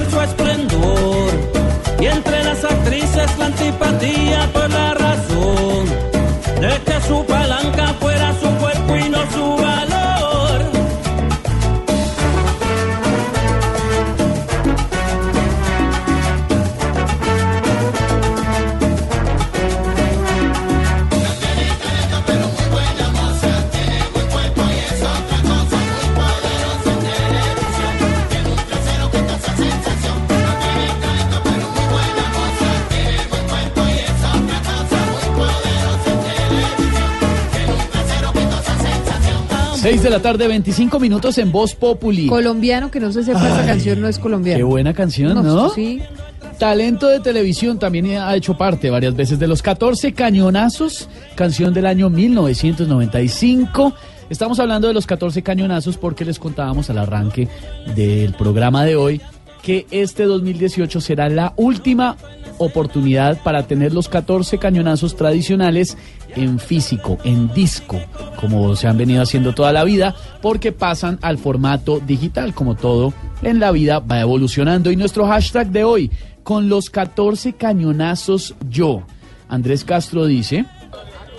por 0.00 0.10
su 0.10 0.20
esplendor. 0.20 1.30
Y 2.00 2.06
entre 2.06 2.44
las 2.44 2.64
actrices 2.64 3.38
la 3.38 3.46
antipatía 3.46 4.48
6 39.80 40.02
de 40.02 40.10
la 40.10 40.20
tarde, 40.20 40.46
25 40.46 41.00
minutos 41.00 41.38
en 41.38 41.50
Voz 41.50 41.74
Populi. 41.74 42.26
Colombiano, 42.26 42.90
que 42.90 43.00
no 43.00 43.10
se 43.12 43.24
sepa 43.24 43.48
esa 43.48 43.64
canción, 43.64 43.98
no 43.98 44.08
es 44.08 44.18
colombiano. 44.18 44.58
Qué 44.58 44.62
buena 44.62 44.92
canción, 44.92 45.32
¿no? 45.32 45.42
¿no? 45.42 45.70
Sí. 45.70 46.02
Talento 46.58 47.08
de 47.08 47.20
televisión 47.20 47.78
también 47.78 48.18
ha 48.18 48.36
hecho 48.36 48.58
parte 48.58 48.90
varias 48.90 49.16
veces 49.16 49.38
de 49.38 49.46
los 49.46 49.62
14 49.62 50.12
cañonazos, 50.12 51.08
canción 51.34 51.72
del 51.72 51.86
año 51.86 52.10
1995. 52.10 53.94
Estamos 54.28 54.60
hablando 54.60 54.86
de 54.86 54.92
los 54.92 55.06
14 55.06 55.42
cañonazos 55.42 55.96
porque 55.96 56.26
les 56.26 56.38
contábamos 56.38 56.90
al 56.90 56.98
arranque 56.98 57.48
del 57.96 58.34
programa 58.34 58.84
de 58.84 58.96
hoy 58.96 59.22
que 59.62 59.86
este 59.90 60.24
2018 60.24 61.00
será 61.00 61.28
la 61.28 61.52
última 61.56 62.16
oportunidad 62.58 63.42
para 63.42 63.66
tener 63.66 63.92
los 63.92 64.08
14 64.08 64.58
cañonazos 64.58 65.16
tradicionales 65.16 65.96
en 66.36 66.58
físico, 66.58 67.18
en 67.24 67.52
disco, 67.52 67.98
como 68.36 68.76
se 68.76 68.86
han 68.86 68.98
venido 68.98 69.22
haciendo 69.22 69.54
toda 69.54 69.72
la 69.72 69.84
vida, 69.84 70.14
porque 70.42 70.72
pasan 70.72 71.18
al 71.22 71.38
formato 71.38 72.00
digital, 72.00 72.54
como 72.54 72.76
todo 72.76 73.12
en 73.42 73.60
la 73.60 73.72
vida 73.72 73.98
va 74.00 74.20
evolucionando. 74.20 74.90
Y 74.90 74.96
nuestro 74.96 75.26
hashtag 75.26 75.70
de 75.70 75.84
hoy, 75.84 76.10
con 76.42 76.68
los 76.68 76.90
14 76.90 77.54
cañonazos 77.54 78.54
yo. 78.68 79.02
Andrés 79.48 79.84
Castro 79.84 80.26
dice, 80.26 80.66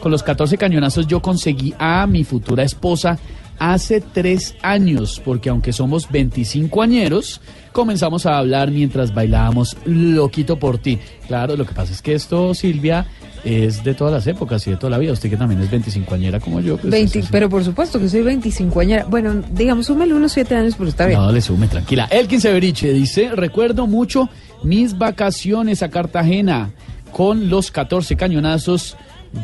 con 0.02 0.12
los 0.12 0.24
14 0.24 0.58
cañonazos 0.58 1.08
yo 1.08 1.22
conseguí 1.22 1.74
a 1.78 2.06
mi 2.08 2.24
futura 2.24 2.64
esposa 2.64 3.20
hace 3.60 4.02
tres 4.02 4.56
años, 4.64 5.22
porque 5.24 5.50
aunque 5.50 5.72
somos 5.72 6.10
25 6.10 6.82
añeros, 6.82 7.42
comenzamos 7.72 8.26
a 8.26 8.38
hablar 8.38 8.72
mientras 8.72 9.14
bailábamos 9.14 9.76
Loquito 9.86 10.58
por 10.58 10.78
ti. 10.78 11.00
Claro, 11.28 11.56
lo 11.56 11.66
que 11.66 11.74
pasa 11.74 11.92
es 11.94 12.02
que 12.02 12.14
esto, 12.14 12.54
Silvia, 12.54 13.06
es 13.44 13.84
de 13.84 13.94
todas 13.96 14.14
las 14.14 14.28
épocas 14.28 14.66
y 14.68 14.72
de 14.72 14.78
toda 14.78 14.92
la 14.92 14.98
vida. 15.00 15.14
Usted 15.14 15.30
que 15.30 15.38
también 15.38 15.62
es 15.62 15.72
25 15.72 16.14
añera 16.14 16.40
como 16.40 16.60
yo. 16.60 16.78
pues, 16.78 16.92
20, 16.92 17.20
es- 17.20 17.26
es- 17.26 17.32
pero 17.32 17.50
por 17.50 17.64
supuesto 17.64 18.00
que 18.00 18.08
soy 18.10 18.22
25 18.22 18.80
años. 18.82 19.10
Bueno, 19.10 19.42
digamos, 19.52 19.88
súmele 19.88 20.14
unos 20.14 20.32
7 20.32 20.56
años, 20.56 20.76
pero 20.78 20.90
está 20.90 21.06
bien. 21.08 21.20
No, 21.20 21.32
le 21.32 21.42
sume, 21.42 21.68
tranquila. 21.68 22.08
Elkin 22.12 22.40
Severiche 22.42 22.94
dice, 22.94 23.30
recuerdo 23.36 23.88
mucho 23.88 24.30
mis 24.64 24.98
vacaciones 24.98 25.82
a 25.82 25.90
Cartagena 25.90 26.70
con 27.12 27.50
los 27.50 27.72
14 27.72 28.16
cañonazos. 28.16 28.96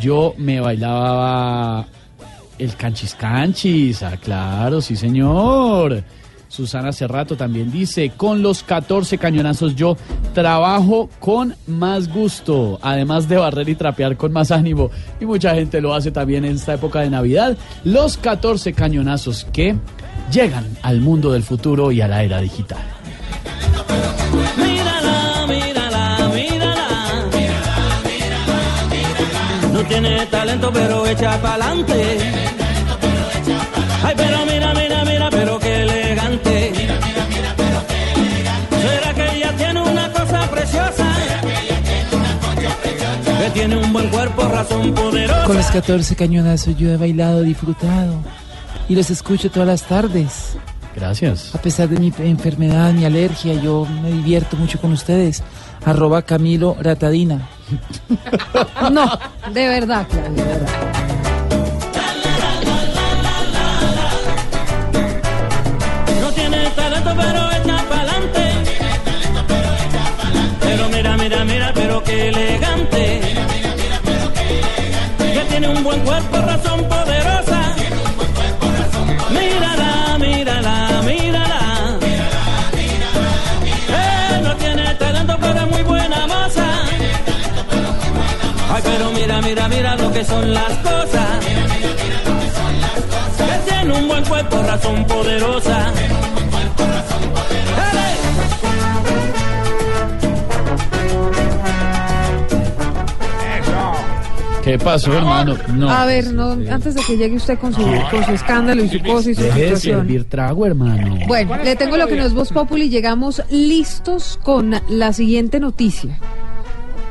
Yo 0.02 0.34
me 0.38 0.60
bailaba 0.60 1.88
el 2.60 2.76
canchis 2.76 3.16
canchis. 3.16 4.04
Ah, 4.04 4.18
claro, 4.22 4.82
sí 4.82 4.96
señor. 4.96 6.04
Susana 6.58 6.92
Cerrato 6.92 7.38
también 7.38 7.72
dice, 7.72 8.10
con 8.18 8.42
los 8.42 8.64
14 8.64 9.20
cañonazos 9.20 9.76
yo 9.76 9.96
trabajo 10.34 11.08
con 11.20 11.54
más 11.68 12.12
gusto, 12.12 12.80
además 12.82 13.30
de 13.30 13.38
barrer 13.38 13.70
y 13.70 13.76
trapear 13.76 14.18
con 14.18 14.34
más 14.34 14.50
ánimo. 14.50 14.90
Y 15.22 15.26
mucha 15.28 15.54
gente 15.54 15.82
lo 15.82 15.94
hace 15.94 16.10
también 16.10 16.46
en 16.46 16.56
esta 16.56 16.74
época 16.74 17.02
de 17.02 17.12
Navidad. 17.12 17.56
Los 17.84 18.18
14 18.18 18.74
cañonazos 18.74 19.46
que 19.54 19.76
llegan 20.32 20.66
al 20.82 21.00
mundo 21.00 21.32
del 21.32 21.44
futuro 21.44 21.92
y 21.92 22.02
a 22.02 22.08
la 22.08 22.24
era 22.24 22.42
digital. 22.42 22.82
Mírala, 24.58 25.46
mírala, 25.48 26.32
mírala. 26.34 26.88
No 29.74 29.84
tiene 29.84 30.26
talento, 30.26 30.72
pero 30.74 31.06
echa 31.06 31.40
pa'lante. 31.40 32.18
Ay, 34.04 34.14
pero 34.18 34.37
tiene 43.58 43.76
un 43.76 43.92
buen 43.92 44.08
cuerpo, 44.10 44.44
razón 44.44 44.94
poderosa. 44.94 45.46
Con 45.46 45.58
los 45.58 45.66
14 45.66 46.16
cañonazos 46.16 46.78
yo 46.78 46.92
he 46.92 46.98
bailado, 46.98 47.42
disfrutado 47.42 48.22
y 48.88 48.94
los 48.96 49.10
escucho 49.10 49.50
todas 49.50 49.68
las 49.68 49.82
tardes. 49.82 50.56
Gracias. 50.96 51.56
A 51.56 51.62
pesar 51.62 51.90
de 51.90 52.00
mi 52.00 52.14
enfermedad, 52.20 52.94
mi 52.94 53.06
alergia, 53.06 53.56
yo 53.56 53.88
me 54.04 54.12
divierto 54.12 54.58
mucho 54.58 54.80
con 54.80 54.92
ustedes. 54.92 55.44
Arroba 55.86 56.22
Camilo 56.22 56.78
Ratadina. 56.80 57.50
No, 58.92 59.10
de 59.52 59.68
verdad, 59.68 60.08
Claudia, 60.10 60.32
de 60.32 60.44
verdad. 60.44 60.68
No 66.22 66.32
tiene 66.32 66.70
talento, 66.70 67.14
pero 67.18 67.52
echa 67.52 67.90
pa'lante. 67.90 68.46
Pero 70.62 70.90
mira, 70.90 71.18
mira, 71.18 71.44
mira, 71.44 71.72
pero 71.74 72.04
qué 72.04 72.30
elegante. 72.30 73.07
Tiene 75.60 75.74
un 75.74 75.84
buen 75.84 76.00
cuerpo, 76.02 76.38
razón 76.38 76.84
poderosa. 76.88 77.60
Mírala, 79.32 80.18
mírala, 80.20 81.02
mírala. 81.02 81.98
Eh, 83.90 84.42
no 84.44 84.56
tiene 84.58 84.94
talento, 84.94 85.36
pero 85.42 85.60
es 85.60 85.72
muy 85.72 85.82
buena 85.82 86.28
moza. 86.28 86.68
Ay, 88.72 88.82
pero 88.84 89.12
mira, 89.14 89.42
mira, 89.42 89.68
mira 89.68 89.96
lo 89.96 90.14
que 90.14 90.24
son 90.24 90.54
las 90.54 90.74
cosas. 90.90 91.46
Que 93.38 93.72
tiene 93.72 93.94
un 93.96 94.08
buen 94.08 94.24
cuerpo, 94.26 94.62
razón 94.62 95.06
poderosa. 95.06 95.92
¿Qué 104.68 104.78
pasó, 104.78 105.14
hermano? 105.14 105.56
No. 105.74 105.90
A 105.90 106.06
ver, 106.06 106.34
no, 106.34 106.52
antes 106.70 106.94
de 106.94 107.02
que 107.02 107.16
llegue 107.16 107.38
usted 107.38 107.58
con 107.58 107.74
su, 107.74 107.82
con 108.12 108.26
su 108.26 108.32
escándalo 108.34 108.84
y 108.84 108.90
su 108.90 109.00
cosa 109.02 109.32
y 109.32 109.36
su 109.36 109.42
Deje 109.44 109.60
de 109.60 109.66
situación. 109.68 110.00
servir 110.02 110.26
trago, 110.26 110.66
hermano. 110.66 111.18
Bueno, 111.26 111.56
le 111.64 111.78
tengo 111.78 111.96
lo 111.96 112.06
que 112.08 112.18
nos 112.18 112.28
es 112.28 112.34
Voz 112.34 112.52
Populi. 112.52 112.90
Llegamos 112.90 113.42
listos 113.50 114.38
con 114.44 114.76
la 114.90 115.14
siguiente 115.14 115.62
noticia. 115.62 116.20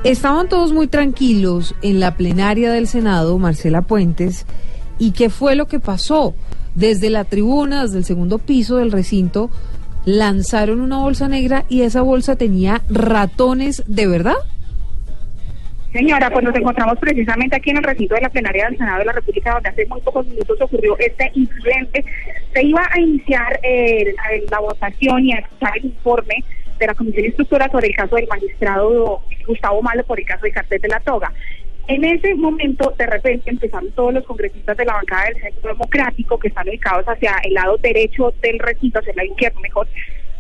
Estaban 0.05 0.51
todos 0.51 0.75
muy 0.75 0.87
tranquilos 0.87 1.75
en 1.81 1.99
la 1.99 2.17
plenaria 2.17 2.71
del 2.71 2.87
Senado, 2.89 3.39
Marcela 3.39 3.81
Puentes, 3.83 4.45
¿y 4.99 5.13
qué 5.13 5.31
fue 5.31 5.57
lo 5.57 5.67
que 5.67 5.81
pasó? 5.81 6.35
Desde 6.75 7.09
la 7.09 7.25
tribuna, 7.25 7.85
desde 7.85 7.99
el 7.99 8.05
segundo 8.05 8.39
piso 8.39 8.77
del 8.77 8.93
recinto, 8.93 9.51
lanzaron 10.05 10.81
una 10.83 10.99
bolsa 10.99 11.27
negra 11.27 11.65
y 11.71 11.81
esa 11.81 12.03
bolsa 12.03 12.37
tenía 12.37 12.83
ratones 12.91 13.83
de 13.87 14.07
verdad. 14.07 14.37
Señora, 15.97 16.29
pues 16.29 16.45
nos 16.45 16.55
encontramos 16.55 16.99
precisamente 16.99 17.57
aquí 17.57 17.71
en 17.71 17.79
el 17.79 17.83
recinto 17.83 18.15
de 18.17 18.21
la 18.21 18.29
plenaria 18.29 18.67
del 18.67 18.77
Senado 18.77 18.99
de 18.99 19.07
la 19.07 19.13
República, 19.13 19.55
donde 19.55 19.71
hace 19.71 19.87
muy 19.87 19.99
pocos 20.03 20.27
minutos 20.27 20.61
ocurrió 20.61 20.95
este 20.99 21.31
incidente. 21.33 22.05
Se 22.53 22.63
iba 22.63 22.87
a 22.93 23.01
iniciar 23.01 23.59
eh, 23.63 24.15
la, 24.51 24.61
votación 24.61 25.25
y 25.25 25.33
a 25.33 25.39
escuchar 25.39 25.73
el 25.79 25.87
informe 25.87 26.45
de 26.79 26.87
la 26.87 26.95
Comisión 26.95 27.25
Instructora 27.25 27.71
sobre 27.71 27.87
el 27.87 27.97
caso 27.97 28.15
del 28.17 28.27
magistrado 28.29 29.23
Gustavo 29.47 29.81
Malo 29.81 30.05
por 30.05 30.21
el 30.21 30.27
caso 30.27 30.43
del 30.43 30.53
cartel 30.53 30.83
de 30.83 30.89
la 30.89 31.01
toga. 31.01 31.33
En 31.89 32.05
ese 32.05 32.35
momento, 32.35 32.93
de 32.99 33.07
repente, 33.07 33.49
empezaron 33.49 33.91
todos 33.93 34.13
los 34.13 34.25
congresistas 34.27 34.77
de 34.77 34.85
la 34.85 34.93
bancada 34.93 35.25
del 35.31 35.41
Centro 35.41 35.71
Democrático, 35.71 36.39
que 36.39 36.49
están 36.49 36.69
ubicados 36.69 37.07
hacia 37.07 37.37
el 37.43 37.55
lado 37.55 37.79
derecho 37.79 38.35
del 38.43 38.59
recinto, 38.59 38.99
hacia 38.99 39.13
el 39.13 39.17
lado 39.17 39.29
izquierdo 39.31 39.61
mejor, 39.61 39.89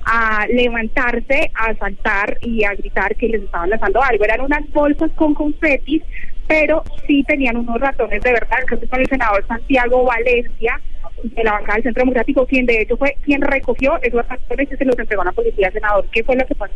a 0.06 0.46
levantarse, 0.46 1.50
a 1.54 1.74
saltar 1.74 2.38
y 2.40 2.62
a 2.62 2.74
gritar 2.74 3.16
que 3.16 3.28
les 3.28 3.42
estaban 3.42 3.70
lanzando 3.70 4.00
algo. 4.02 4.24
Eran 4.24 4.40
unas 4.40 4.62
bolsas 4.72 5.10
con 5.16 5.34
confetis, 5.34 6.02
pero 6.46 6.84
sí 7.06 7.24
tenían 7.24 7.56
unos 7.56 7.80
ratones 7.80 8.22
de 8.22 8.32
verdad. 8.32 8.58
Creo 8.66 8.80
que 8.80 8.86
con 8.86 9.00
el 9.00 9.08
senador 9.08 9.44
Santiago 9.48 10.04
Valencia, 10.04 10.80
de 11.24 11.44
la 11.44 11.52
bancada 11.52 11.74
del 11.74 11.82
Centro 11.82 12.02
Democrático, 12.02 12.46
quien 12.46 12.66
de 12.66 12.82
hecho 12.82 12.96
fue 12.96 13.16
quien 13.24 13.40
recogió 13.40 14.00
esos 14.00 14.26
ratones 14.28 14.68
y 14.72 14.76
se 14.76 14.84
los 14.84 14.96
entregó 14.96 15.22
a 15.22 15.26
la 15.26 15.32
policía, 15.32 15.72
senador. 15.72 16.06
¿Qué 16.12 16.22
fue 16.22 16.36
lo 16.36 16.46
que 16.46 16.54
pasó? 16.54 16.74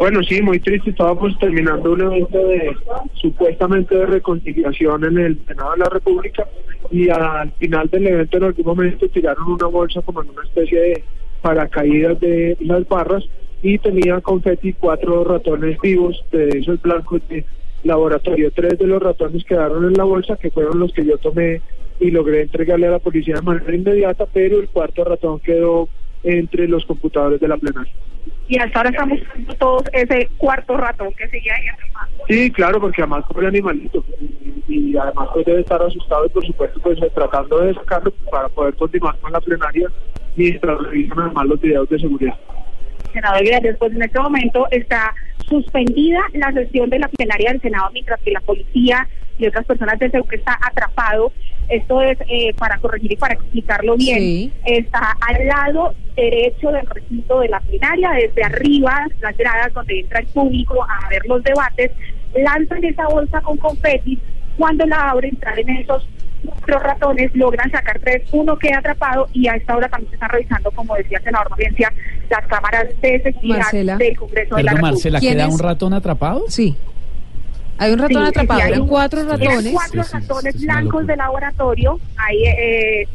Bueno, 0.00 0.20
sí, 0.24 0.42
muy 0.42 0.58
triste. 0.58 0.90
Estábamos 0.90 1.38
terminando 1.38 1.92
un 1.92 2.00
evento 2.00 2.38
de 2.48 2.76
supuestamente 3.14 3.94
de 3.94 4.06
reconciliación 4.06 5.04
en 5.04 5.18
el 5.18 5.38
Senado 5.46 5.72
de 5.72 5.78
la 5.78 5.88
República 5.90 6.46
y 6.90 7.08
al 7.08 7.52
final 7.52 7.88
del 7.88 8.08
evento 8.08 8.36
en 8.36 8.44
algún 8.44 8.66
momento 8.66 9.08
tiraron 9.08 9.52
una 9.52 9.66
bolsa 9.66 10.02
como 10.02 10.22
en 10.22 10.30
una 10.30 10.42
especie 10.42 10.80
de 10.80 11.04
paracaídas 11.40 12.20
de 12.20 12.56
las 12.60 12.86
barras 12.88 13.24
y 13.62 13.78
tenía 13.78 14.20
confeti 14.20 14.72
cuatro 14.72 15.24
ratones 15.24 15.80
vivos 15.80 16.24
de 16.30 16.48
esos 16.58 16.80
blancos 16.80 17.20
de 17.28 17.44
laboratorio. 17.84 18.50
Tres 18.52 18.78
de 18.78 18.86
los 18.86 19.02
ratones 19.02 19.44
quedaron 19.44 19.84
en 19.84 19.94
la 19.94 20.04
bolsa 20.04 20.36
que 20.36 20.50
fueron 20.50 20.78
los 20.78 20.92
que 20.92 21.04
yo 21.04 21.18
tomé 21.18 21.60
y 22.00 22.10
logré 22.10 22.42
entregarle 22.42 22.86
a 22.86 22.92
la 22.92 22.98
policía 22.98 23.36
de 23.36 23.42
manera 23.42 23.74
inmediata, 23.74 24.26
pero 24.32 24.60
el 24.60 24.68
cuarto 24.68 25.04
ratón 25.04 25.40
quedó 25.40 25.88
entre 26.22 26.68
los 26.68 26.84
computadores 26.84 27.40
de 27.40 27.48
la 27.48 27.56
plenaria. 27.56 27.92
Y 28.48 28.58
hasta 28.58 28.78
ahora 28.78 28.90
estamos 28.90 29.20
buscando 29.20 29.54
todos 29.54 29.82
ese 29.92 30.28
cuarto 30.36 30.76
ratón 30.76 31.12
que 31.14 31.28
seguía 31.28 31.54
ahí 31.54 31.68
atrapado. 31.68 32.12
Sí, 32.28 32.50
claro, 32.50 32.80
porque 32.80 33.02
además 33.02 33.24
pobre 33.28 33.46
animalito 33.46 34.04
y, 34.68 34.90
y 34.90 34.96
además 34.96 35.28
pues 35.32 35.46
debe 35.46 35.60
estar 35.60 35.82
asustado 35.82 36.26
y 36.26 36.28
por 36.30 36.46
supuesto 36.46 36.80
pues 36.80 36.98
tratando 37.14 37.58
de 37.58 37.74
sacarlo 37.74 38.12
para 38.30 38.48
poder 38.48 38.74
continuar 38.74 39.16
con 39.18 39.32
la 39.32 39.40
plenaria 39.40 39.88
mientras 40.38 40.78
revisan 40.78 41.18
además 41.18 41.46
los 41.46 41.60
videos 41.60 41.88
de 41.88 41.98
seguridad. 41.98 42.34
Senador, 43.12 43.44
gracias. 43.44 43.76
Pues 43.78 43.92
en 43.92 44.02
este 44.02 44.20
momento 44.20 44.66
está 44.70 45.14
suspendida 45.48 46.20
la 46.34 46.52
sesión 46.52 46.88
de 46.90 46.98
la 46.98 47.08
plenaria 47.08 47.52
del 47.52 47.60
Senado 47.60 47.90
mientras 47.92 48.20
que 48.20 48.30
la 48.30 48.40
policía 48.40 49.08
y 49.38 49.46
otras 49.46 49.64
personas 49.66 49.98
del 49.98 50.10
que 50.10 50.36
está 50.36 50.58
atrapado. 50.60 51.32
Esto 51.68 52.00
es 52.02 52.18
eh, 52.28 52.54
para 52.54 52.78
corregir 52.78 53.12
y 53.12 53.16
para 53.16 53.34
explicarlo 53.34 53.96
bien. 53.96 54.18
Sí. 54.18 54.52
Está 54.64 55.14
al 55.20 55.46
lado 55.46 55.94
derecho 56.16 56.70
del 56.70 56.86
recinto 56.86 57.40
de 57.40 57.48
la 57.48 57.60
plenaria, 57.60 58.10
desde 58.12 58.42
arriba, 58.42 59.06
las 59.20 59.36
gradas 59.36 59.72
donde 59.74 60.00
entra 60.00 60.20
el 60.20 60.26
público 60.28 60.82
a 60.82 61.08
ver 61.10 61.22
los 61.26 61.42
debates, 61.44 61.92
lanzan 62.34 62.84
esa 62.84 63.06
bolsa 63.08 63.40
con 63.42 63.56
confetis. 63.58 64.18
Cuando 64.58 64.84
la 64.86 65.10
abren, 65.10 65.38
salen 65.40 65.68
esos 65.70 66.06
cuatro 66.44 66.78
ratones, 66.80 67.30
logran 67.34 67.70
sacar 67.70 67.98
tres, 68.00 68.22
uno 68.32 68.56
queda 68.58 68.78
atrapado 68.78 69.28
y 69.32 69.48
a 69.48 69.54
esta 69.54 69.76
hora 69.76 69.88
también 69.88 70.10
se 70.10 70.16
están 70.16 70.30
revisando, 70.30 70.70
como 70.72 70.94
decía 70.96 71.18
el 71.18 71.24
senador 71.24 71.48
Valencia, 71.50 71.92
las 72.30 72.46
cámaras 72.46 72.86
de 73.00 73.22
seguridad 73.22 73.58
Marcela. 73.58 73.96
del 73.96 74.16
Congreso 74.16 74.56
de 74.56 74.62
la. 74.64 74.74
Marcela, 74.74 75.18
¿Quién 75.20 75.32
¿queda 75.34 75.46
es? 75.46 75.52
un 75.54 75.58
ratón 75.60 75.94
atrapado? 75.94 76.44
Sí. 76.48 76.76
Hay 77.80 77.92
un 77.92 77.98
ratón 78.00 78.22
Sí, 78.24 78.28
atrapado, 78.30 78.58
sí, 78.60 78.64
hay 78.66 78.70
eran 78.72 78.82
un- 78.82 78.88
cuatro 78.88 79.20
Eran 79.20 79.38
ratones. 79.38 79.72
cuatro 79.72 80.02
Sí, 80.02 80.10
sí, 80.10 80.16
ratones 80.18 80.60
blancos 80.64 81.06
de 81.06 81.16
laboratorio. 81.16 82.00
Ahí 82.16 82.44
eh, 82.44 83.08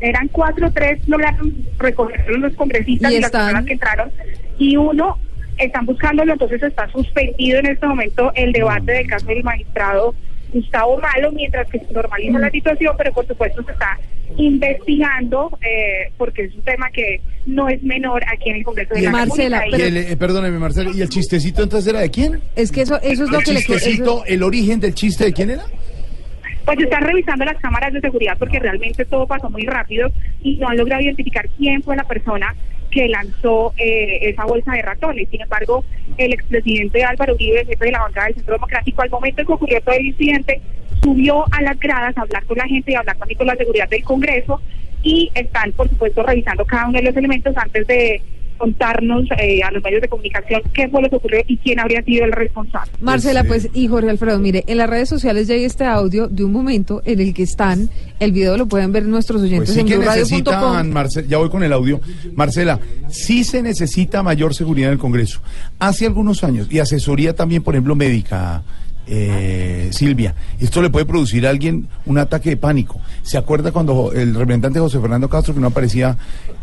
eran 0.00 0.28
cuatro, 0.28 0.70
tres 0.72 1.06
lograron 1.08 1.54
recogerlo 1.78 2.36
los 2.38 2.54
congresistas 2.54 3.10
Y 3.12 3.16
y, 3.16 3.20
las 3.20 3.30
personas 3.30 3.64
que 3.64 3.72
entraron. 3.72 4.12
Y 4.58 4.76
uno 4.76 5.16
están 5.56 5.86
buscándolo, 5.86 6.32
entonces 6.34 6.62
está 6.62 6.86
suspendido 6.90 7.58
en 7.60 7.66
este 7.66 7.86
momento 7.86 8.30
el 8.34 8.52
debate 8.52 8.92
del 8.92 9.06
caso 9.06 9.24
del 9.26 9.42
magistrado 9.42 10.14
Gustavo 10.52 10.98
Malo, 10.98 11.30
mientras 11.32 11.68
que 11.70 11.78
se 11.78 11.92
normaliza 11.92 12.38
la 12.38 12.50
situación, 12.50 12.94
pero 12.98 13.12
por 13.12 13.26
supuesto 13.26 13.62
se 13.62 13.72
está 13.72 13.98
investigando, 14.36 15.50
eh, 15.62 16.12
porque 16.16 16.44
es 16.44 16.54
un 16.54 16.62
tema 16.62 16.88
que 16.90 17.20
no 17.46 17.68
es 17.68 17.82
menor 17.82 18.22
aquí 18.32 18.50
en 18.50 18.56
el 18.56 18.64
Congreso 18.64 18.94
de 18.94 19.00
Y 19.00 19.04
la 19.04 19.10
el- 19.10 19.16
República. 19.24 19.66
y 19.68 19.80
el- 19.82 19.96
eh, 19.96 20.16
perdóneme, 20.16 20.58
Marcelo, 20.58 20.90
¿y 20.94 21.00
el 21.00 21.08
chistecito 21.08 21.62
entonces 21.62 21.88
era 21.90 22.00
de 22.00 22.10
quién? 22.10 22.40
Es 22.56 22.70
que 22.70 22.82
eso, 22.82 22.96
eso 23.02 23.24
es 23.24 23.30
lo 23.30 23.38
¿El 23.38 23.44
que 23.44 23.52
le 23.52 23.58
chistecito, 23.60 24.24
el 24.26 24.42
origen 24.42 24.80
del 24.80 24.94
chiste 24.94 25.24
de 25.24 25.32
quién 25.32 25.50
era? 25.50 25.64
Pues 26.64 26.78
están 26.78 27.02
revisando 27.02 27.44
las 27.44 27.56
cámaras 27.58 27.92
de 27.92 28.00
seguridad 28.00 28.36
porque 28.38 28.58
realmente 28.60 29.04
todo 29.06 29.26
pasó 29.26 29.48
muy 29.50 29.62
rápido 29.62 30.08
y 30.42 30.56
no 30.56 30.68
han 30.68 30.76
logrado 30.76 31.02
identificar 31.02 31.48
quién 31.56 31.82
fue 31.82 31.96
la 31.96 32.04
persona 32.04 32.54
que 32.90 33.08
lanzó 33.08 33.72
eh, 33.76 34.18
esa 34.22 34.44
bolsa 34.44 34.72
de 34.72 34.82
ratones. 34.82 35.28
Sin 35.30 35.40
embargo, 35.40 35.84
el 36.16 36.32
expresidente 36.32 37.04
Álvaro 37.04 37.34
Uribe, 37.34 37.64
jefe 37.64 37.84
de 37.84 37.92
la 37.92 38.00
bancada 38.00 38.26
del 38.26 38.36
Centro 38.36 38.54
Democrático, 38.54 39.02
al 39.02 39.10
momento 39.10 39.40
en 39.40 39.46
que 39.46 39.52
ocurrió 39.52 39.80
todo 39.80 39.94
el 39.94 40.06
incidente, 40.06 40.60
subió 41.02 41.44
a 41.52 41.62
las 41.62 41.78
gradas 41.78 42.16
a 42.16 42.22
hablar 42.22 42.44
con 42.44 42.58
la 42.58 42.66
gente 42.66 42.92
y 42.92 42.94
a 42.94 43.00
hablar 43.00 43.16
también 43.16 43.38
con 43.38 43.46
la 43.46 43.56
seguridad 43.56 43.88
del 43.88 44.04
Congreso 44.04 44.60
y 45.02 45.30
están, 45.34 45.72
por 45.72 45.88
supuesto, 45.88 46.22
revisando 46.22 46.64
cada 46.64 46.88
uno 46.88 46.98
de 46.98 47.04
los 47.04 47.16
elementos 47.16 47.56
antes 47.56 47.86
de 47.86 48.22
contarnos 48.60 49.24
eh, 49.38 49.62
a 49.62 49.70
los 49.70 49.82
medios 49.82 50.02
de 50.02 50.08
comunicación 50.08 50.60
qué 50.74 50.86
fue 50.90 51.00
lo 51.00 51.08
que 51.08 51.16
ocurrió 51.16 51.40
y 51.48 51.56
quién 51.56 51.80
habría 51.80 52.02
sido 52.02 52.26
el 52.26 52.32
responsable. 52.32 52.92
Marcela, 53.00 53.42
pues, 53.44 53.70
y 53.72 53.88
Jorge 53.88 54.10
Alfredo, 54.10 54.38
mire, 54.38 54.64
en 54.66 54.76
las 54.76 54.88
redes 54.88 55.08
sociales 55.08 55.48
ya 55.48 55.54
hay 55.54 55.64
este 55.64 55.84
audio 55.84 56.28
de 56.28 56.44
un 56.44 56.52
momento 56.52 57.00
en 57.06 57.20
el 57.20 57.32
que 57.32 57.42
están, 57.42 57.88
el 58.20 58.32
video 58.32 58.58
lo 58.58 58.66
pueden 58.66 58.92
ver 58.92 59.06
nuestros 59.06 59.40
oyentes 59.40 59.74
Pues 59.74 59.86
sí 59.86 59.92
en 59.92 60.00
necesitan, 60.00 60.92
Marcela, 60.92 61.26
ya 61.26 61.38
voy 61.38 61.48
con 61.48 61.62
el 61.62 61.72
audio. 61.72 62.00
Marcela, 62.34 62.78
sí 63.08 63.44
se 63.44 63.62
necesita 63.62 64.22
mayor 64.22 64.54
seguridad 64.54 64.88
en 64.88 64.94
el 64.94 64.98
Congreso. 64.98 65.40
Hace 65.78 66.04
algunos 66.06 66.44
años, 66.44 66.68
y 66.70 66.78
asesoría 66.78 67.34
también, 67.34 67.62
por 67.62 67.74
ejemplo, 67.74 67.96
médica, 67.96 68.62
eh, 69.12 69.88
Silvia, 69.92 70.34
esto 70.60 70.80
le 70.80 70.88
puede 70.88 71.04
producir 71.04 71.46
a 71.46 71.50
alguien 71.50 71.88
un 72.06 72.18
ataque 72.18 72.50
de 72.50 72.56
pánico. 72.56 73.00
¿Se 73.22 73.36
acuerda 73.36 73.72
cuando 73.72 74.12
el 74.12 74.34
representante 74.34 74.78
José 74.78 75.00
Fernando 75.00 75.28
Castro, 75.28 75.52
que 75.52 75.60
no 75.60 75.66
aparecía 75.66 76.16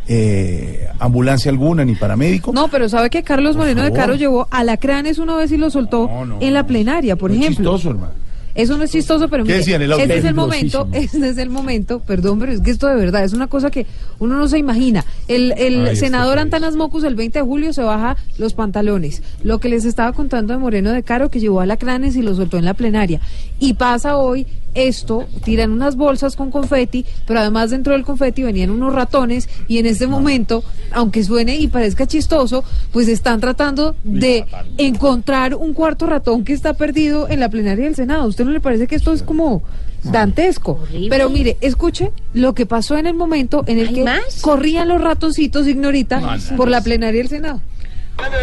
eh, 0.07 0.87
ambulancia 0.99 1.51
alguna 1.51 1.83
ni 1.83 1.95
paramédico? 1.95 2.53
No, 2.53 2.69
pero 2.69 2.87
sabe 2.87 3.09
que 3.09 3.21
Carlos 3.23 3.57
Moreno 3.57 3.83
de. 3.83 3.91
Caro 3.91 4.15
llevó 4.15 4.47
alacranes 4.49 5.17
una 5.17 5.35
vez 5.35 5.51
y 5.51 5.57
lo 5.57 5.69
soltó 5.69 6.09
en 6.39 6.53
la 6.53 6.65
plenaria, 6.65 7.17
por 7.17 7.31
ejemplo. 7.31 7.49
chistoso, 7.49 7.89
hermano. 7.89 8.26
Eso 8.57 8.75
no 8.75 8.83
es 8.83 8.91
chistoso, 8.91 9.29
pero 9.29 9.43
¿Qué 9.43 9.53
mire, 9.53 9.59
decían? 9.59 9.81
Este 9.83 10.17
es 10.17 10.25
el 10.25 10.33
momento, 10.33 10.87
este 10.91 11.29
es 11.29 11.37
el 11.37 11.51
momento, 11.51 11.99
perdón, 11.99 12.39
pero 12.39 12.51
es 12.51 12.59
que 12.61 12.71
esto 12.71 12.87
de 12.87 12.95
verdad 12.95 13.23
es 13.23 13.33
una 13.33 13.45
cosa 13.45 13.69
que 13.69 13.85
uno 14.17 14.35
no 14.35 14.47
se 14.47 14.57
imagina. 14.57 15.05
El, 15.27 15.53
el 15.57 15.89
Ay, 15.89 15.95
senador 15.95 16.39
Antanas 16.39 16.75
Mocus 16.75 17.03
el 17.03 17.13
20 17.13 17.37
de 17.37 17.45
julio 17.45 17.71
se 17.71 17.83
baja 17.83 18.17
los 18.39 18.55
pantalones. 18.55 19.21
Lo 19.43 19.59
que 19.59 19.69
les 19.69 19.85
estaba 19.85 20.11
contando 20.11 20.53
de 20.53 20.59
Moreno 20.59 20.91
de 20.91 21.03
Caro, 21.03 21.29
que 21.29 21.39
llevó 21.39 21.61
alacranes 21.61 22.15
y 22.15 22.23
lo 22.23 22.33
soltó 22.33 22.57
en 22.57 22.65
la 22.65 22.73
plenaria. 22.73 23.21
Y 23.59 23.75
pasa 23.75 24.17
hoy 24.17 24.47
esto, 24.73 25.25
tiran 25.43 25.71
unas 25.71 25.95
bolsas 25.95 26.35
con 26.35 26.51
confeti, 26.51 27.05
pero 27.25 27.39
además 27.39 27.71
dentro 27.71 27.93
del 27.93 28.03
confeti 28.03 28.43
venían 28.43 28.69
unos 28.69 28.93
ratones 28.93 29.49
y 29.67 29.79
en 29.79 29.85
este 29.87 30.05
momento, 30.07 30.63
aunque 30.91 31.23
suene 31.23 31.57
y 31.57 31.67
parezca 31.67 32.05
chistoso, 32.05 32.63
pues 32.91 33.07
están 33.07 33.39
tratando 33.39 33.95
de 34.03 34.45
encontrar 34.77 35.55
un 35.55 35.73
cuarto 35.73 36.05
ratón 36.05 36.43
que 36.43 36.53
está 36.53 36.73
perdido 36.75 37.27
en 37.29 37.39
la 37.39 37.49
plenaria 37.49 37.85
del 37.85 37.95
Senado. 37.95 38.23
¿A 38.23 38.27
usted 38.27 38.45
no 38.45 38.51
le 38.51 38.59
parece 38.61 38.87
que 38.87 38.95
esto 38.95 39.13
es 39.13 39.23
como 39.23 39.63
dantesco? 40.03 40.79
Pero 41.09 41.29
mire, 41.29 41.57
escuche 41.61 42.11
lo 42.33 42.53
que 42.53 42.65
pasó 42.65 42.97
en 42.97 43.07
el 43.07 43.13
momento 43.15 43.63
en 43.67 43.79
el 43.79 43.93
que 43.93 44.05
corrían 44.41 44.87
los 44.89 45.01
ratoncitos, 45.01 45.67
ignorita, 45.67 46.19
No, 46.19 46.37
no, 46.37 46.55
por 46.57 46.67
no. 46.67 46.71
la 46.71 46.81
plenaria 46.81 47.19
del 47.21 47.29
Senado. 47.29 47.61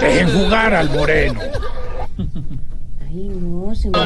Dejen 0.01 0.29
jugar 0.31 0.75
al 0.75 0.91
moreno. 0.91 1.41
Ay, 3.09 3.29
no, 3.41 3.75
se 3.75 3.91
me... 3.91 3.99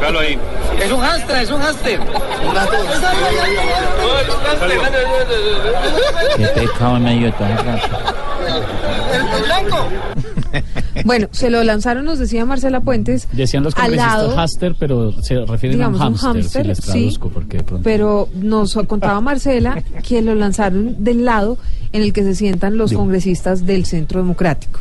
Véalo 0.00 0.18
ahí. 0.20 0.38
Es 0.80 0.92
un 0.92 1.02
hastra, 1.02 1.42
es 1.42 1.50
un 1.50 1.60
hámster. 1.60 2.00
Qué 6.36 6.46
pecado 6.48 7.00
me 7.00 7.18
dio 7.18 7.32
todo 7.34 7.48
el 7.48 7.56
rato. 7.58 7.98
Bueno, 11.04 11.28
se 11.32 11.50
lo 11.50 11.62
lanzaron, 11.64 12.04
nos 12.04 12.18
decía 12.18 12.44
Marcela 12.44 12.80
Puentes, 12.80 13.28
Decían 13.32 13.64
los 13.64 13.74
al 13.74 13.82
congresistas 13.82 14.16
lado, 14.16 14.38
Haster, 14.38 14.76
pero 14.78 15.12
se 15.22 15.44
refieren 15.44 15.78
Digamos, 15.78 16.00
a 16.00 16.06
un 16.06 16.12
un 16.12 16.18
hámster, 16.18 16.42
hámster, 16.42 16.62
si 16.62 16.68
les 16.68 16.78
sí. 16.78 16.84
traduzco, 16.84 17.28
porque 17.30 17.56
de 17.58 17.62
pronto... 17.64 17.84
pero 17.84 18.28
nos 18.34 18.74
contaba 18.86 19.20
Marcela 19.20 19.82
que 20.06 20.22
lo 20.22 20.34
lanzaron 20.34 21.02
del 21.02 21.24
lado 21.24 21.58
en 21.92 22.02
el 22.02 22.12
que 22.12 22.22
se 22.22 22.34
sientan 22.34 22.76
los 22.76 22.92
congresistas 22.92 23.66
del 23.66 23.84
Centro 23.86 24.20
Democrático. 24.20 24.80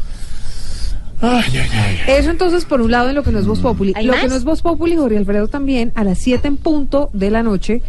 Eso 2.08 2.30
entonces 2.30 2.66
por 2.66 2.82
un 2.82 2.92
lado 2.92 3.10
en 3.10 3.16
lo 3.16 3.24
que 3.24 3.32
no 3.32 3.40
es 3.40 3.46
Voz 3.46 3.60
Populi. 3.60 3.94
¿Hay 3.96 4.06
Lo 4.06 4.14
más? 4.14 4.22
que 4.22 4.28
no 4.28 4.36
es 4.36 4.44
Voz 4.44 4.62
Populi, 4.62 4.96
Jorge 4.96 5.18
Alfredo 5.18 5.48
también, 5.48 5.92
a 5.96 6.04
las 6.04 6.18
7 6.20 6.48
en 6.48 6.58
punto 6.58 7.10
de 7.14 7.32
la 7.32 7.44
noche, 7.44 7.82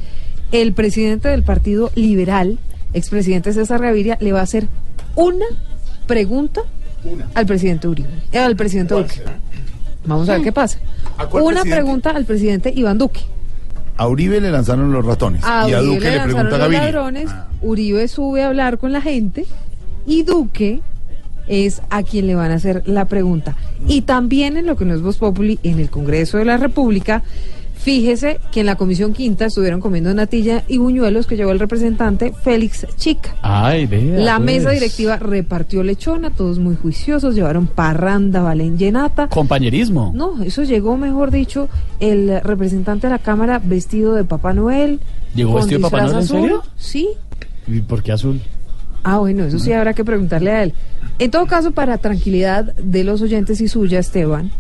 el 0.53 0.73
presidente 0.73 1.29
del 1.29 1.43
Partido 1.43 1.91
Liberal, 1.95 2.59
expresidente 2.93 3.53
César 3.53 3.81
Gaviria, 3.83 4.17
le 4.21 4.33
va 4.33 4.41
a 4.41 4.45
hacer 4.45 4.69
una 5.17 5.47
pregunta 6.07 6.61
al 7.35 7.47
presidente 7.47 7.89
Uribe, 7.89 8.09
eh, 8.33 8.39
al 8.39 8.57
presidente 8.57 8.95
Duque. 8.95 9.21
Vamos 10.07 10.29
a 10.29 10.35
ver 10.35 10.43
qué 10.43 10.53
pasa. 10.53 10.79
¿A 11.19 11.27
cuál 11.27 11.43
Una 11.45 11.61
presidente? 11.63 11.77
pregunta 11.83 12.11
al 12.11 12.25
presidente 12.25 12.73
Iván 12.75 12.99
Duque. 12.99 13.21
A 13.97 14.09
Uribe 14.09 14.41
le 14.41 14.51
lanzaron 14.51 14.93
los 14.93 15.05
ratones. 15.05 15.43
A 15.45 15.69
y 15.69 15.73
a 15.73 15.81
Duque 15.81 16.01
le 16.01 16.11
le, 16.11 16.17
lanzaron 16.17 16.25
pregunta 16.35 16.57
a 16.57 16.59
los 16.59 16.69
Gaviria. 16.71 16.85
ladrones, 16.85 17.31
Uribe 17.63 18.09
sube 18.09 18.43
a 18.43 18.49
hablar 18.49 18.79
con 18.79 18.93
la 18.93 19.01
gente 19.01 19.47
y 20.07 20.23
Duque 20.25 20.81
es 21.49 21.83
a 21.91 22.03
quien 22.03 22.27
le 22.27 22.35
van 22.35 22.51
a 22.51 22.55
hacer 22.55 22.83
la 22.87 23.07
pregunta. 23.07 23.57
Y 23.87 24.03
también 24.03 24.57
en 24.57 24.67
lo 24.67 24.77
que 24.77 24.85
no 24.85 24.95
es 24.95 25.03
Voz 25.03 25.19
Populi, 25.19 25.59
en 25.63 25.79
el 25.79 25.91
Congreso 25.91 26.39
de 26.39 26.45
la 26.45 26.57
República, 26.57 27.23
fíjese 27.77 28.41
que 28.51 28.61
en 28.61 28.67
la 28.67 28.77
Comisión 28.77 29.13
Quinta 29.13 29.45
estuvieron 29.47 29.81
comiendo 29.81 30.15
natilla 30.15 30.65
y 30.69 30.79
buñuelos 30.79 31.27
que 31.27 31.37
llevó 31.37 31.53
el 31.53 31.61
representante 31.61 32.33
Félix 32.33 32.87
Chica. 32.97 33.35
Ay, 33.43 33.87
vea. 33.87 34.19
La 34.19 34.37
pues. 34.37 34.47
mesa 34.47 34.71
directiva 34.71 35.19
repartió 35.19 35.83
lechona, 35.83 36.31
todos 36.31 36.59
muy 36.59 36.77
juiciosos, 36.77 37.35
llevaron 37.35 37.67
parranda 37.67 38.41
valenllenata. 38.41 39.29
Compañerismo. 39.29 40.13
No, 40.15 40.43
eso 40.43 40.63
llegó, 40.63 40.97
mejor 40.97 41.31
dicho, 41.31 41.69
el 42.01 42.41
representante 42.41 43.07
de 43.07 43.13
la 43.13 43.19
Cámara 43.19 43.61
vestido 43.63 44.15
de 44.15 44.25
Papá 44.25 44.55
Noel. 44.55 45.01
¿Llegó 45.35 45.55
vestido 45.55 45.79
de 45.79 45.83
Papá 45.83 46.03
Noel, 46.05 46.17
en 46.17 46.27
serio? 46.27 46.63
Sí, 46.77 47.09
¿Y 47.67 47.81
por 47.81 48.03
qué 48.03 48.13
azul? 48.13 48.41
Ah, 49.05 49.19
bueno, 49.19 49.45
eso 49.45 49.59
sí 49.59 49.73
habrá 49.73 49.93
que 49.95 50.05
preguntarle 50.05 50.51
a 50.51 50.63
él. 50.65 50.75
En 51.19 51.31
todo 51.31 51.47
caso, 51.47 51.71
para 51.73 51.99
tranquilidad 51.99 52.75
de 52.75 53.05
los 53.05 53.23
oyentes 53.23 53.61
y 53.61 53.69
suya, 53.69 53.99
Esteban, 54.01 54.51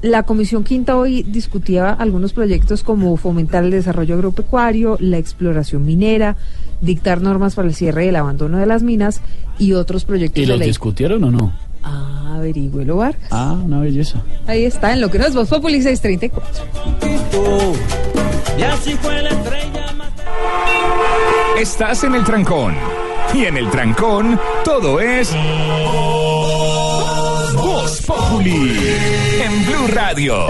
la 0.00 0.22
Comisión 0.22 0.64
Quinta 0.64 0.96
hoy 0.96 1.22
discutía 1.24 1.90
algunos 1.90 2.32
proyectos 2.32 2.82
como 2.82 3.16
fomentar 3.16 3.64
el 3.64 3.70
desarrollo 3.70 4.14
agropecuario, 4.14 4.96
la 5.00 5.18
exploración 5.18 5.84
minera, 5.84 6.36
dictar 6.80 7.20
normas 7.20 7.54
para 7.54 7.68
el 7.68 7.74
cierre 7.74 8.04
y 8.06 8.08
el 8.08 8.16
abandono 8.16 8.58
de 8.58 8.66
las 8.66 8.82
minas 8.82 9.20
y 9.58 9.72
otros 9.72 10.04
proyectos 10.04 10.38
¿Y 10.38 10.42
de 10.42 10.46
los 10.48 10.58
ley. 10.58 10.68
discutieron 10.68 11.24
o 11.24 11.30
no? 11.30 11.52
Ah, 11.82 12.34
averigüelo, 12.36 12.96
Vargas. 12.96 13.28
Ah, 13.30 13.58
una 13.64 13.80
belleza. 13.80 14.22
Ahí 14.46 14.64
está, 14.64 14.92
en 14.92 15.00
lo 15.00 15.10
que 15.10 15.18
no 15.18 15.26
es 15.26 15.34
Voz 15.34 15.48
Populi 15.48 15.82
634. 15.82 16.64
Y 18.58 18.62
así 18.62 18.92
fue 18.94 19.22
la 19.22 19.30
estrella 19.30 19.92
más... 19.98 20.10
Estás 21.58 22.04
en 22.04 22.14
el 22.14 22.24
trancón. 22.24 22.74
Y 23.34 23.46
en 23.46 23.56
el 23.56 23.68
trancón, 23.68 24.40
todo 24.64 25.00
es. 25.00 25.34
Voz 27.56 28.00
Populi. 28.06 28.94
En 29.42 29.66
Blue 29.66 29.88
Radio. 29.92 30.46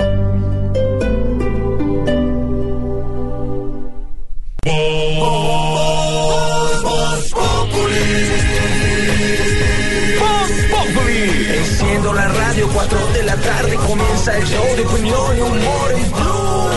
Voz 10.20 10.50
Populi. 10.70 11.46
Enciendo 11.56 12.12
la 12.12 12.28
radio, 12.28 12.68
4 12.70 12.98
de 13.14 13.22
la 13.22 13.36
tarde 13.36 13.76
comienza 13.76 14.36
el 14.36 14.44
show 14.44 14.76
de 14.76 14.82
opinión 14.82 15.38
y 15.38 15.40
humor 15.40 15.90
en 15.90 16.12
Blue. 16.12 16.68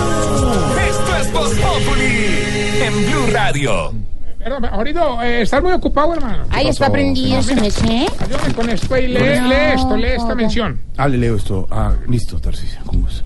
Esto 0.89 1.17
es 1.17 1.33
Voz 1.33 1.53
Populi. 1.55 2.81
En 2.81 3.11
Blue 3.11 3.27
Radio. 3.33 4.07
Perdón, 4.47 4.63
ahorita 4.63 5.27
eh, 5.27 5.41
estás 5.41 5.61
muy 5.61 5.73
ocupado, 5.73 6.13
hermano. 6.13 6.45
Ahí 6.51 6.69
está 6.69 6.89
prendido, 6.89 7.43
se 7.43 7.53
me 7.53 7.69
sé. 7.69 8.07
Ayúdame 8.17 8.53
con 8.53 8.69
esto 8.69 8.97
y 8.97 9.07
lee, 9.07 9.19
No, 9.41 9.47
lee 9.49 9.55
esto, 9.75 9.97
lee 9.97 10.07
esta 10.15 10.35
mención. 10.35 10.79
Ah, 10.95 11.09
le 11.09 11.17
leo 11.17 11.35
esto. 11.35 11.67
Ah, 11.69 11.91
listo, 12.07 12.39
Tarcisio, 12.39 12.79
con 12.85 13.01
gusto. 13.01 13.25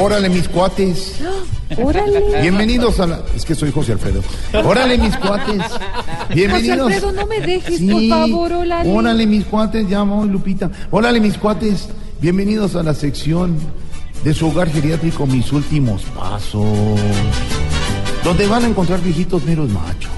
Órale, 0.00 0.28
mis 0.28 0.48
cuates. 0.48 1.20
Órale. 1.82 2.40
Bienvenidos 2.40 3.00
a 3.00 3.08
la... 3.08 3.22
Es 3.34 3.44
que 3.44 3.56
soy 3.56 3.72
José 3.72 3.94
Alfredo. 3.94 4.22
Órale, 4.64 4.98
mis 4.98 5.16
cuates. 5.16 5.62
José 5.62 6.34
Bienvenidos. 6.34 6.92
Alfredo, 6.92 7.10
no 7.10 7.26
me 7.26 7.40
dejes, 7.40 7.78
Sí. 7.78 7.90
por 8.08 8.08
favor, 8.08 8.52
órale. 8.52 8.88
Órale, 8.88 9.26
mis 9.26 9.44
cuates, 9.46 9.88
ya 9.88 10.04
voy, 10.04 10.28
Lupita. 10.28 10.70
Órale, 10.92 11.18
mis 11.18 11.36
cuates. 11.36 11.88
Bienvenidos 12.20 12.76
a 12.76 12.84
la 12.84 12.94
sección 12.94 13.56
de 14.24 14.34
su 14.34 14.48
hogar 14.48 14.70
geriátrico 14.70 15.26
Mis 15.26 15.50
Últimos 15.52 16.02
Pasos. 16.02 16.64
Donde 18.24 18.46
van 18.46 18.64
a 18.64 18.68
encontrar 18.68 19.00
viejitos 19.00 19.42
meros 19.44 19.70
machos. 19.70 20.10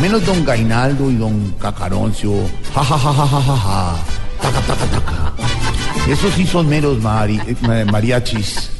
Menos 0.00 0.24
don 0.24 0.44
Gainaldo 0.44 1.10
y 1.10 1.16
don 1.16 1.54
Cacaroncio. 1.60 2.32
Ja, 2.74 2.82
ja, 2.82 2.98
ja, 2.98 3.12
ja, 3.12 3.26
ja, 3.26 3.56
ja. 3.56 3.96
Taca, 4.42 4.60
taca, 4.62 4.86
taca. 4.86 5.32
Esos 6.08 6.32
sí 6.34 6.46
son 6.46 6.68
meros 6.68 6.98
mari- 7.02 7.40
eh, 7.46 7.54
ma- 7.60 7.84
mariachis. 7.92 8.70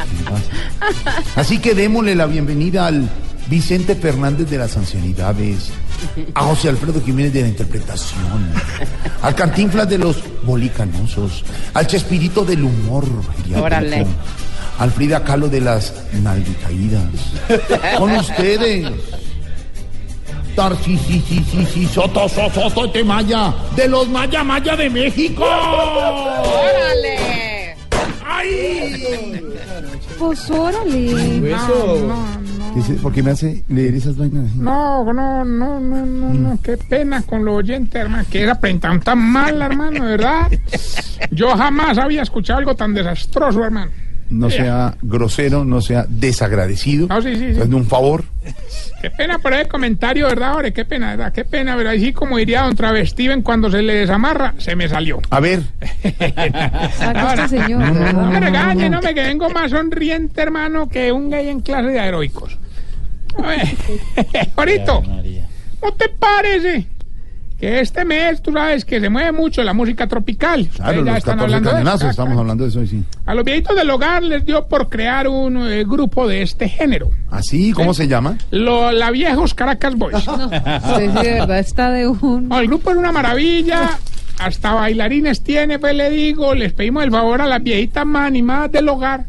Así 1.37 1.59
que 1.59 1.75
démosle 1.75 2.15
la 2.15 2.27
bienvenida 2.27 2.87
al 2.87 3.09
Vicente 3.49 3.95
Fernández 3.95 4.49
de 4.49 4.59
las 4.59 4.77
ancianidades, 4.77 5.71
a 6.35 6.43
José 6.43 6.69
Alfredo 6.69 7.01
Jiménez 7.03 7.33
de 7.33 7.43
la 7.43 7.49
interpretación, 7.49 8.53
al 9.23 9.35
Cantinflas 9.35 9.89
de 9.89 9.99
los 9.99 10.17
bolicanosos, 10.43 11.45
al 11.75 11.87
Chespirito 11.87 12.45
del 12.45 12.65
humor 12.65 13.05
Órale. 13.55 14.07
al 14.79 14.91
Frida 14.91 15.23
Kahlo 15.25 15.49
de 15.49 15.61
las 15.61 15.93
nalguitaídas. 16.13 17.05
Con 17.99 18.13
ustedes. 18.13 18.91
Tarcisisisisi, 20.57 21.87
Soto, 21.87 22.29
Soto, 22.29 22.69
Soto, 22.69 22.87
de 22.89 23.05
Maya, 23.05 23.55
de 23.77 23.89
los 23.89 24.09
Maya 24.09 24.43
Maya 24.43 24.77
de 24.77 24.91
México. 24.91 25.45
¡Órale! 25.45 27.17
¡Ay! 28.27 29.41
Pues 30.19 30.51
órale. 30.51 31.41
¿Qué 31.41 31.57
se- 32.83 32.95
¿Por 32.95 33.13
qué 33.13 33.23
me 33.23 33.31
hace 33.33 33.65
leer 33.69 33.95
esas 33.95 34.17
vainas? 34.17 34.55
No, 34.57 35.05
no, 35.13 35.45
no, 35.45 35.81
no, 35.81 36.07
no, 36.07 36.35
no, 36.35 36.59
qué 36.63 36.77
pena 36.77 37.23
con 37.23 37.45
lo 37.45 37.55
oyente, 37.55 37.99
hermano, 37.99 38.25
que 38.31 38.43
era 38.43 38.55
tan, 38.59 39.01
tan 39.01 39.19
mala, 39.19 39.67
hermano, 39.67 40.05
de 40.05 40.11
verdad. 40.13 40.49
Yo 41.31 41.57
jamás 41.57 41.99
había 41.99 42.23
escuchado 42.23 42.59
algo 42.61 42.75
tan 42.75 42.95
desastroso, 42.95 43.65
hermano. 43.65 43.91
No 44.31 44.49
sea 44.49 44.95
grosero, 45.03 45.65
no 45.65 45.81
sea 45.81 46.07
desagradecido. 46.09 47.09
No, 47.09 47.21
sí, 47.21 47.35
sí, 47.35 47.53
sí. 47.53 47.61
Un 47.63 47.85
favor. 47.85 48.23
Qué 49.03 49.11
pena 49.11 49.41
por 49.41 49.53
el 49.53 49.67
comentario, 49.67 50.29
¿verdad, 50.29 50.55
Ore? 50.55 50.73
Qué 50.73 50.85
pena, 50.85 51.11
¿verdad? 51.17 51.33
Qué 51.33 51.45
pena, 51.45 51.75
¿verdad? 51.75 51.95
Así 51.95 52.13
como 52.13 52.37
diría 52.39 52.63
don 52.63 52.77
Travestiven 52.77 53.43
cuando 53.43 53.69
se 53.73 53.83
le 53.83 53.93
desamarra, 53.95 54.55
se 54.59 54.77
me 54.77 54.89
salió. 54.89 55.21
A 55.31 55.41
ver. 55.41 55.63
Este 56.05 57.49
señor. 57.49 57.81
No, 57.81 57.87
no, 57.89 57.95
¿verdad? 57.95 58.13
No 58.13 58.31
me 58.31 58.41
regañe, 58.41 58.89
no 58.89 59.01
me 59.03 59.15
que 59.15 59.23
vengo 59.23 59.51
más 59.51 59.73
sonriente, 59.73 60.41
hermano, 60.43 60.89
que 60.89 61.11
un 61.11 61.29
gay 61.29 61.49
en 61.49 61.59
clase 61.61 61.89
de 61.89 61.99
heroicos. 61.99 62.57
A 63.39 63.47
ver, 63.47 63.77
Jorito, 64.55 65.03
¿no 65.83 65.93
te 65.93 66.09
parece 66.09 66.87
que 67.59 67.81
este 67.81 68.07
mes, 68.07 68.41
tú 68.41 68.53
sabes 68.53 68.85
que 68.87 69.01
se 69.01 69.11
mueve 69.11 69.33
mucho 69.33 69.63
la 69.63 69.75
música 69.75 70.07
tropical? 70.07 70.69
Claro, 70.75 71.05
ya 71.05 71.13
los 71.13 71.19
están 71.19 71.39
14 71.39 71.57
hablando 71.57 71.91
de 71.91 71.97
eso. 71.97 72.11
estamos 72.11 72.39
hablando 72.39 72.65
de 72.65 72.71
eso 72.71 72.81
hoy, 72.81 72.87
sí. 72.87 73.05
A 73.27 73.35
los 73.35 73.45
viejitos 73.45 73.77
del 73.77 73.91
hogar 73.91 74.23
les 74.23 74.45
dio 74.47 74.67
por 74.67 74.89
crear 74.89 75.29
un 75.29 75.59
eh, 75.71 75.85
grupo 75.85 76.27
de 76.27 76.43
este 76.43 76.69
género. 76.69 77.11
¿Así? 77.31 77.73
¿Cómo 77.73 77.93
se 77.93 78.09
llama? 78.09 78.39
Lo, 78.51 78.91
la 78.93 79.11
viejos 79.11 79.53
Caracas 79.55 79.95
Boys. 79.97 80.17
Usted 80.17 81.11
sí, 81.11 81.23
de 81.23 81.33
verdad 81.35 81.59
está 81.59 81.91
de 81.91 82.09
un... 82.09 82.49
No, 82.49 82.59
el 82.59 82.67
grupo 82.67 82.91
es 82.91 82.97
una 82.97 83.13
maravilla. 83.13 83.99
Hasta 84.39 84.73
bailarines 84.73 85.43
tiene, 85.43 85.79
pues 85.79 85.95
le 85.95 86.09
digo. 86.09 86.55
Les 86.55 86.73
pedimos 86.73 87.05
el 87.05 87.11
favor 87.11 87.43
a 87.43 87.47
las 87.47 87.63
viejitas 87.63 88.07
más 88.07 88.27
animadas 88.27 88.73
del 88.73 88.89
hogar. 88.89 89.27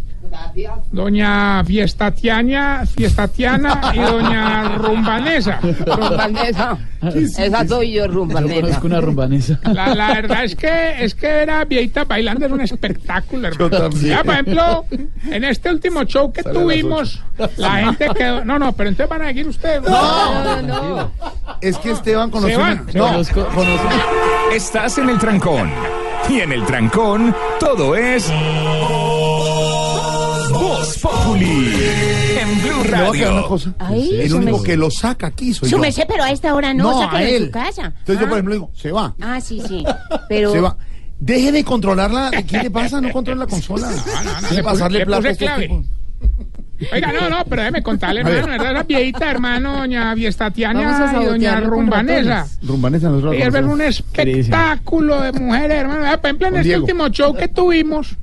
Doña 0.92 1.64
Fiestatiana, 1.66 2.84
Fiestatiana 2.86 3.82
y 3.94 4.00
doña 4.00 4.76
Rumbanesa. 4.78 5.60
Rumbanesa. 5.62 6.78
Esa 7.16 7.68
soy 7.68 7.94
yo, 7.94 8.06
Yo 8.06 8.12
rumbanesa. 8.12 8.62
conozco 8.62 8.88
una 8.88 9.02
rumbanesa. 9.02 9.60
La, 9.74 9.96
la 9.96 10.14
verdad 10.14 10.44
es 10.44 10.56
que 10.56 11.04
es 11.04 11.16
que 11.16 11.28
era 11.28 11.66
viejita 11.66 12.04
bailando 12.04 12.46
es 12.46 12.52
un 12.52 12.62
espectáculo, 12.62 13.48
hermano. 13.48 13.70
también. 13.70 14.06
Ya, 14.06 14.24
por 14.24 14.34
ejemplo, 14.34 14.86
en 15.32 15.44
este 15.44 15.70
último 15.72 16.04
show 16.04 16.32
que 16.32 16.44
Sale 16.44 16.60
tuvimos, 16.60 17.24
la 17.58 17.72
gente 17.78 18.10
quedó. 18.16 18.46
No, 18.46 18.60
no, 18.60 18.72
pero 18.74 18.90
entonces 18.90 19.10
van 19.10 19.22
a 19.24 19.28
seguir 19.28 19.48
ustedes. 19.48 19.82
No, 19.84 20.62
no. 20.62 21.12
Es 21.62 21.78
que 21.78 21.92
Esteban 21.92 22.30
conoció... 22.30 22.60
Van, 22.60 22.82
una- 22.82 22.94
no, 22.94 23.08
Conozco, 23.12 23.46
conozco. 23.48 23.90
Estás 24.54 24.98
en 24.98 25.10
el 25.10 25.18
trancón. 25.18 25.72
Y 26.30 26.40
en 26.42 26.52
el 26.52 26.64
trancón, 26.66 27.36
todo 27.60 27.96
es. 27.96 28.32
Populi. 31.02 31.74
En 32.40 32.62
Blue 32.62 32.84
le 32.84 32.90
voy 32.90 32.98
a 32.98 33.08
aclarar 33.10 33.12
una 33.12 33.32
Radio. 33.32 33.48
cosa. 33.48 33.74
Ay, 33.80 34.22
el 34.22 34.34
único 34.34 34.64
que 34.64 34.78
lo 34.78 34.90
saca 34.92 35.28
aquí 35.28 35.54
soy 35.54 35.70
yo. 35.70 35.78
Súmese, 35.78 36.06
pero 36.08 36.24
a 36.24 36.32
esta 36.32 36.54
hora 36.54 36.74
no, 36.74 36.92
No, 36.92 37.00
sáquelo 37.02 37.18
a 37.18 37.22
de 37.22 37.36
él. 37.38 37.46
su 37.46 37.52
casa. 37.52 37.86
Entonces 38.00 38.20
yo, 38.20 38.26
Ah. 38.26 38.30
por 38.30 38.38
ejemplo, 38.38 38.54
digo, 38.54 38.72
se 38.76 38.92
va. 38.92 39.14
Ah, 39.22 39.40
sí, 39.42 39.62
sí. 39.68 39.84
Pero. 40.30 40.52
Se 40.52 40.60
va. 40.62 40.78
Deje 41.20 41.52
de 41.52 41.64
controlarla. 41.64 42.32
¿Qué 42.48 42.64
le 42.64 42.72
pasa? 42.72 43.00
No 43.00 43.12
controla 43.12 43.42
la 43.42 43.48
consola. 43.48 43.88
no, 43.90 44.42
Deje 44.42 44.56
le 44.56 44.64
pasarle 44.64 45.00
puse- 45.00 45.06
plata 45.06 45.20
a 45.20 45.22
le 45.22 45.30
estos 45.32 45.48
puse 45.48 45.68
clave. 45.68 45.68
tipos. 45.68 45.86
Oiga, 46.92 47.12
no, 47.14 47.30
no, 47.30 47.46
pero 47.48 47.62
déjeme 47.62 47.84
contarle, 47.84 48.22
A 48.22 48.24
ver. 48.24 48.38
hermano, 48.38 48.52
¿verdad? 48.64 48.72
Esa 48.78 48.84
viejita, 48.84 49.30
hermano, 49.30 49.78
doña 49.78 50.00
Vamos 50.00 50.14
a 50.14 50.16
Fiestatiana 50.16 50.82
y 50.82 50.86
doña 50.86 51.12
sabotearlo 51.12 51.70
con 51.70 51.80
Rumbanesa. 51.80 52.30
ratones. 52.30 52.60
Rumbanesa, 52.64 53.10
nosotros 53.10 53.34
Ellas 53.36 53.54
la 53.54 53.60
ven 53.62 53.70
un 53.70 53.82
espectáculo 53.82 55.22
de 55.22 55.32
mujeres, 55.34 55.78
hermano. 55.78 56.00
Por 56.02 56.26
ejemplo, 56.26 56.48
en 56.48 56.54
Con 56.54 56.60
este 56.60 56.68
Diego. 56.70 56.82
último 56.84 57.08
show 57.10 57.36
que 57.36 57.48
tuvimos, 57.50 58.16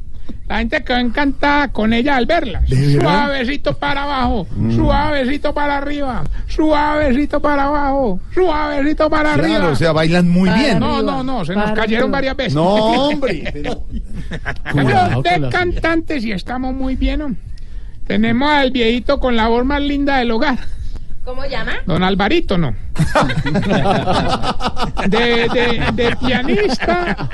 la 0.48 0.59
gente 0.59 0.82
quedó 0.82 0.96
encantada 0.98 1.68
con 1.68 1.92
ella 1.92 2.16
al 2.16 2.26
verla. 2.26 2.62
Suavecito 3.00 3.74
para 3.76 4.05
abajo, 4.05 4.46
Mm. 4.56 4.76
suavecito 4.76 5.52
para 5.52 5.76
arriba, 5.78 6.24
suavecito 6.46 7.40
para 7.40 7.64
abajo, 7.64 8.18
suavecito 8.32 9.10
para 9.10 9.34
Claro, 9.34 9.44
arriba. 9.55 9.68
o 9.68 9.76
sea, 9.76 9.92
bailan 9.92 10.28
muy 10.28 10.48
Para 10.48 10.60
bien. 10.62 10.78
no, 10.80 11.02
no, 11.02 11.22
no, 11.22 11.44
se 11.44 11.55
nos 11.55 11.72
cayeron 11.72 12.05
arriba. 12.05 12.32
varias 12.32 12.36
veces. 12.36 12.55
No, 12.55 12.64
hombre. 13.09 13.50
pero- 13.52 13.84
Cuidado 14.72 15.22
de 15.22 15.48
cantantes 15.50 16.24
y 16.24 16.32
estamos 16.32 16.74
muy 16.74 16.96
bien. 16.96 17.18
¿no? 17.20 17.34
Tenemos 18.06 18.48
al 18.50 18.70
viejito 18.70 19.20
con 19.20 19.36
la 19.36 19.48
voz 19.48 19.64
más 19.64 19.82
linda 19.82 20.16
del 20.18 20.30
hogar. 20.30 20.59
¿Cómo 21.28 21.44
llama? 21.44 21.74
Don 21.84 22.02
Alvarito, 22.02 22.56
no. 22.56 22.74
De, 25.09 25.18
de, 25.18 25.84
de 25.92 26.16
pianista. 26.16 27.28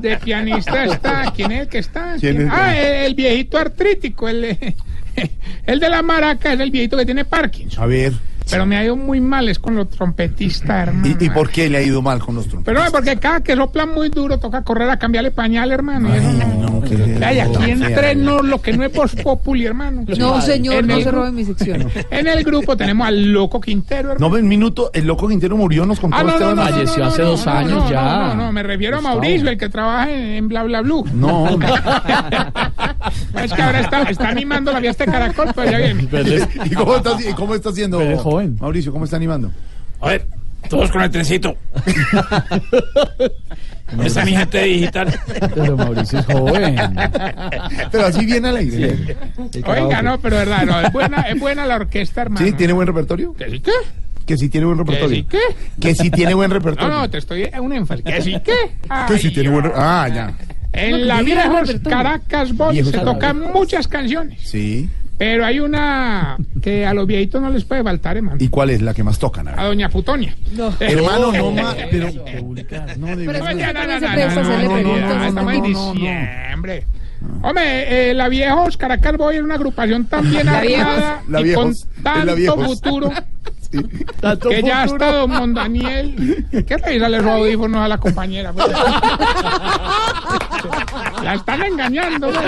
De 0.00 0.16
pianista 0.16 0.84
está. 0.86 1.30
¿Quién 1.36 1.52
es 1.52 1.60
el 1.60 1.68
que 1.68 1.78
está? 1.78 2.14
¿Quién 2.18 2.40
es? 2.40 2.48
Ah, 2.50 2.74
el, 2.74 3.04
el 3.06 3.14
viejito 3.14 3.58
artrítico. 3.58 4.30
El, 4.30 4.40
de- 4.40 4.74
el 5.66 5.78
de 5.78 5.90
la 5.90 6.00
maraca 6.00 6.54
es 6.54 6.60
el 6.60 6.70
viejito 6.70 6.96
que 6.96 7.04
tiene 7.04 7.26
Parkinson. 7.26 7.82
A 7.82 7.86
ver. 7.86 8.14
Pero 8.50 8.66
me 8.66 8.76
ha 8.76 8.84
ido 8.84 8.96
muy 8.96 9.20
mal, 9.20 9.48
es 9.48 9.58
con 9.58 9.74
los 9.76 9.88
trompetistas, 9.90 10.88
hermano. 10.88 11.06
¿Y, 11.20 11.24
y 11.24 11.30
por 11.30 11.50
qué 11.50 11.68
le 11.68 11.78
ha 11.78 11.82
ido 11.82 12.00
mal 12.02 12.18
con 12.20 12.34
los 12.34 12.46
trompetas? 12.48 12.74
Pero 12.74 12.84
no, 12.84 12.90
porque 12.92 13.16
cada 13.18 13.40
que 13.42 13.54
soplan 13.54 13.92
muy 13.94 14.08
duro 14.08 14.38
toca 14.38 14.62
correr 14.62 14.88
a 14.90 14.98
cambiarle 14.98 15.30
pañal, 15.30 15.70
hermano. 15.72 16.08
y 16.14 16.18
eso 16.18 16.32
no- 16.32 16.46
no. 16.54 16.68
No, 16.68 16.80
que 16.82 17.18
Ay, 17.24 17.40
aquí 17.40 17.70
entre 17.70 18.14
nos 18.14 18.44
lo 18.44 18.60
que 18.62 18.72
no 18.76 18.84
es 18.84 18.92
Voz 18.92 19.14
Populi, 19.16 19.66
hermano. 19.66 20.04
No, 20.18 20.40
señor, 20.40 20.76
En 20.76 20.86
no 20.86 20.96
el 20.96 21.02
se 21.04 21.10
robe 21.10 21.32
mi 21.32 21.44
sección. 21.44 21.88
En 22.10 22.26
el 22.26 22.44
grupo 22.44 22.76
tenemos 22.76 23.06
al 23.06 23.32
Loco 23.32 23.60
Quintero, 23.60 24.12
hermano. 24.12 24.28
No, 24.34 24.40
un 24.40 24.48
minuto, 24.48 24.90
el 24.94 25.06
loco 25.06 25.28
Quintero 25.28 25.56
murió, 25.56 25.84
nos 25.86 26.00
contó 26.00 26.16
Ah, 26.16 26.22
no, 26.22 26.28
no, 26.28 26.32
Esteban 26.34 26.56
no, 26.56 26.64
no, 26.64 26.70
Mayer. 26.70 26.86
no, 26.88 26.94
no, 26.94 27.04
no, 27.08 27.08
no, 27.08 27.64
no, 27.64 27.90
No, 27.90 28.26
no, 28.28 28.34
no, 28.34 28.52
me 28.52 28.62
refiero 28.62 28.96
a 28.96 28.98
Gustavo. 29.00 29.20
Mauricio, 29.20 29.48
el 29.50 29.58
que 29.58 29.68
trabaja 29.68 30.10
en, 30.10 30.22
en 30.24 30.48
Bla 30.48 30.62
Bla 30.64 30.80
Blue. 30.82 31.04
No, 31.12 31.44
hombre. 31.44 31.68
Es 33.42 33.52
que 33.52 33.62
ahora 33.62 33.80
está, 33.80 34.02
está 34.02 34.28
animando 34.28 34.72
la 34.72 34.80
fiesta 34.80 35.04
de 35.04 35.12
Caracol, 35.12 35.48
pero 35.54 35.70
ya 35.70 35.78
viene. 35.78 36.08
¿Y 36.64 36.70
cómo 36.74 36.96
está, 36.96 37.10
cómo 37.36 37.54
está 37.54 37.68
haciendo? 37.70 37.98
Joven. 38.38 38.56
Mauricio, 38.60 38.92
¿cómo 38.92 39.04
está 39.04 39.16
animando? 39.16 39.50
A 40.00 40.08
ver, 40.08 40.26
todos 40.68 40.90
con 40.90 41.02
el 41.02 41.10
trencito. 41.10 41.56
Esa 44.04 44.20
es 44.20 44.26
mi 44.26 44.36
gente 44.36 44.62
digital. 44.64 45.18
Pero 45.54 45.76
Mauricio 45.76 46.18
es 46.18 46.26
joven. 46.26 46.76
Pero 47.90 48.06
así 48.06 48.26
viene 48.26 48.48
alegre. 48.48 49.16
Oiga, 49.66 50.02
no, 50.02 50.18
pero 50.20 50.36
verdad, 50.36 50.64
no, 50.66 50.80
es 50.80 50.92
buena, 50.92 51.22
es 51.22 51.40
buena 51.40 51.66
la 51.66 51.76
orquesta, 51.76 52.22
hermano. 52.22 52.44
¿Sí? 52.46 52.52
¿Tiene 52.52 52.72
buen 52.74 52.86
repertorio? 52.86 53.32
¿Que 53.34 53.50
sí 53.50 53.60
qué? 53.60 53.72
Que 54.26 54.36
sí 54.36 54.48
tiene 54.50 54.66
buen 54.66 54.78
repertorio. 54.78 55.16
sí 55.16 55.26
qué? 55.28 55.40
Que 55.80 55.94
sí 55.94 56.10
tiene 56.10 56.34
buen 56.34 56.50
No, 56.50 56.56
repertorio. 56.56 56.94
no, 56.94 57.08
te 57.08 57.16
estoy 57.18 57.48
un 57.60 57.72
énfasis. 57.72 58.04
¿Que 58.04 58.20
sí 58.20 58.36
qué? 58.44 58.52
Que 59.08 59.18
sí 59.18 59.28
Ay, 59.28 59.34
tiene 59.34 59.48
buen 59.48 59.64
repertorio. 59.64 59.90
Ah, 59.90 60.08
ya. 60.08 60.34
En 60.74 61.08
la 61.08 61.22
viejos 61.22 61.74
Caracas 61.82 62.54
Boys 62.54 62.86
se 62.88 62.98
tocan 62.98 63.40
muchas 63.54 63.88
canciones, 63.88 64.38
Sí. 64.44 64.86
Pero 65.18 65.44
hay 65.44 65.58
una 65.60 66.36
que 66.62 66.86
a 66.86 66.94
los 66.94 67.06
viejitos 67.06 67.42
no 67.42 67.50
les 67.50 67.64
puede 67.64 67.82
faltar, 67.82 68.16
hermano. 68.16 68.36
¿Y 68.40 68.48
cuál 68.48 68.70
es 68.70 68.80
la 68.80 68.94
que 68.94 69.02
más 69.02 69.18
tocan? 69.18 69.48
A. 69.48 69.60
A 69.60 69.64
Doña 69.66 69.88
Putonia. 69.88 70.34
No. 70.52 70.72
Hermano, 70.80 71.32
no 71.32 71.50
más. 71.50 71.74
Pero. 71.90 72.08
No, 72.96 73.16
de 73.16 73.26
Pero 73.26 73.38
Estamos 75.26 75.54
en 75.54 75.62
diciembre. 75.62 76.84
Hombre, 77.42 78.10
eh, 78.10 78.14
la 78.14 78.28
Viejos 78.28 78.76
Caracas 78.76 79.16
Boy 79.16 79.36
es 79.36 79.42
una 79.42 79.56
agrupación 79.56 80.04
tan 80.06 80.30
bien 80.30 80.46
La 80.46 80.60
Viejos. 80.60 80.86
armada 80.86 81.22
La 81.28 81.40
y 81.40 81.44
Viejos. 81.44 81.64
con 81.64 82.02
tanto 82.02 82.24
la 82.26 82.34
Viejos. 82.34 82.64
futuro 82.66 83.12
que 83.70 84.62
ya 84.62 84.84
futuro. 84.86 85.06
hasta 85.06 85.12
Don 85.12 85.30
Mondaniel. 85.30 86.46
¿Qué 86.66 86.76
revisarle 86.76 87.18
los 87.18 87.26
audífonos 87.26 87.80
a 87.80 87.88
la 87.88 87.98
compañera? 87.98 88.52
pues? 88.52 88.66
La 91.22 91.34
están 91.34 91.62
engañando. 91.62 92.30
pues. 92.30 92.40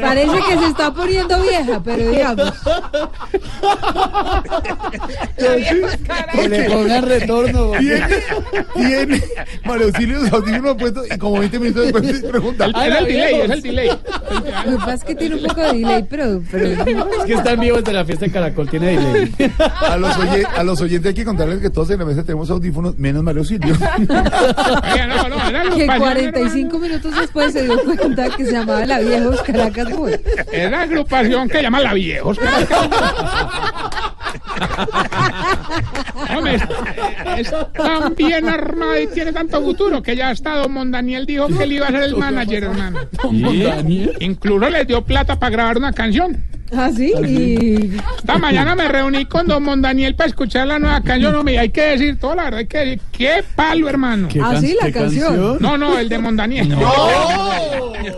Parece 0.00 0.38
que 0.48 0.58
se 0.58 0.66
está 0.66 0.92
poniendo 0.92 1.42
vieja, 1.42 1.80
pero 1.84 2.10
digamos. 2.10 2.52
Que 6.32 6.48
le 6.48 6.70
pongan 6.70 7.02
retorno. 7.06 7.72
Tiene, 7.78 8.08
tiene 8.74 9.22
Auxilio 9.88 10.18
los 10.20 10.32
audífonos 10.32 10.76
puestos 10.76 11.06
y 11.10 11.18
como 11.18 11.38
20 11.38 11.58
minutos 11.58 11.82
después 11.84 12.22
pregunta. 12.22 12.66
Es 12.66 12.74
el 12.98 13.04
delay, 13.06 13.40
es 13.40 13.50
el 13.50 13.62
delay. 13.62 13.88
Lo 13.88 14.72
que 14.72 14.76
pasa 14.78 14.94
es 14.94 15.04
que 15.04 15.14
tiene 15.14 15.36
un 15.36 15.42
poco 15.42 15.60
de 15.60 15.72
delay, 15.72 16.06
pero. 16.08 16.42
pero 16.50 16.66
Es 16.66 17.24
que 17.24 17.34
está 17.34 17.52
en 17.52 17.60
vivo 17.60 17.76
desde 17.78 17.92
la 17.92 18.04
fiesta 18.04 18.24
de 18.26 18.32
Caracol, 18.32 18.68
A 19.80 19.96
los, 19.96 20.16
oye- 20.18 20.46
a 20.56 20.62
los 20.62 20.80
oyentes 20.80 21.08
hay 21.10 21.14
que 21.14 21.24
contarles 21.24 21.60
que 21.60 21.70
todos 21.70 21.90
en 21.90 21.98
la 22.00 22.04
mesa 22.04 22.22
tenemos 22.22 22.50
audífonos, 22.50 22.96
menos 22.98 23.22
no, 25.28 25.48
era 25.48 25.62
que 25.62 25.68
agrupación, 25.84 25.98
45 25.98 26.78
minutos 26.78 27.14
después 27.20 27.52
se 27.52 27.64
dio 27.64 27.78
cuenta 27.84 28.28
que 28.36 28.44
se 28.46 28.52
llamaba 28.52 28.84
La 28.86 28.98
Viejos 29.00 29.42
Caracas 29.42 29.90
Boy. 29.96 30.12
Es 30.52 30.70
la 30.70 30.82
agrupación 30.82 31.48
que 31.48 31.62
llama 31.62 31.80
La 31.80 31.94
Viejos. 31.94 32.38
Hombre, 36.36 36.54
es, 36.56 36.62
es 37.38 37.54
tan 37.72 38.14
bien 38.14 38.48
armada 38.48 39.00
y 39.00 39.06
tiene 39.08 39.32
tanto 39.32 39.62
futuro 39.62 40.02
que 40.02 40.16
ya 40.16 40.30
hasta 40.30 40.56
Don 40.56 40.72
Mondaniel 40.72 41.26
dijo 41.26 41.46
que 41.48 41.62
él 41.64 41.72
iba 41.72 41.86
a 41.86 41.90
ser 41.90 42.02
el 42.02 42.16
manager, 42.16 42.64
hermano. 42.64 42.98
Incluso 44.20 44.68
les 44.70 44.86
dio 44.86 45.02
plata 45.02 45.38
para 45.38 45.50
grabar 45.50 45.76
una 45.78 45.92
canción. 45.92 46.42
¿Ah, 46.72 46.90
sí? 46.94 47.12
Y. 47.26 47.96
Esta 48.18 48.38
mañana 48.38 48.74
me 48.74 48.88
reuní 48.88 49.24
con 49.24 49.46
Don 49.46 49.62
Mondaniel 49.62 50.14
para 50.14 50.28
escuchar 50.28 50.66
la 50.66 50.78
nueva 50.78 51.00
canción. 51.02 51.34
Hombre, 51.34 51.54
y 51.54 51.56
hay 51.56 51.70
que 51.70 51.82
decir, 51.82 52.18
toda 52.18 52.36
la 52.36 52.44
verdad, 52.44 52.58
hay 52.58 52.66
que 52.66 52.78
decir, 52.78 53.00
qué 53.12 53.44
palo, 53.54 53.88
hermano. 53.88 54.28
¿Ah, 54.42 54.56
sí? 54.60 54.76
La 54.80 54.92
canción. 54.92 55.58
No, 55.60 55.78
no, 55.78 55.98
el 55.98 56.08
de 56.08 56.18
Mondaniel. 56.18 56.72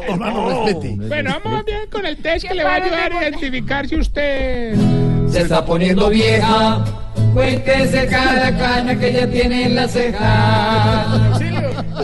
Hermano, 0.09 0.65
respete. 0.65 0.95
Bueno, 0.97 1.41
vamos 1.43 1.65
bien 1.65 1.81
con 1.91 2.05
el 2.05 2.17
test 2.17 2.47
que 2.47 2.55
le 2.55 2.65
va 2.65 2.73
a 2.73 2.77
ayudar 2.77 3.13
a 3.13 3.23
identificar 3.23 3.89
si 3.89 3.97
usted... 3.97 4.75
Se 5.31 5.43
está 5.43 5.65
poniendo 5.65 6.09
vieja. 6.11 6.85
Cuéntese 7.33 8.07
cada 8.09 8.57
cana 8.57 8.99
que 8.99 9.13
ya 9.13 9.27
tiene 9.29 9.67
en 9.67 9.75
la 9.77 9.89
ceja. 9.89 11.07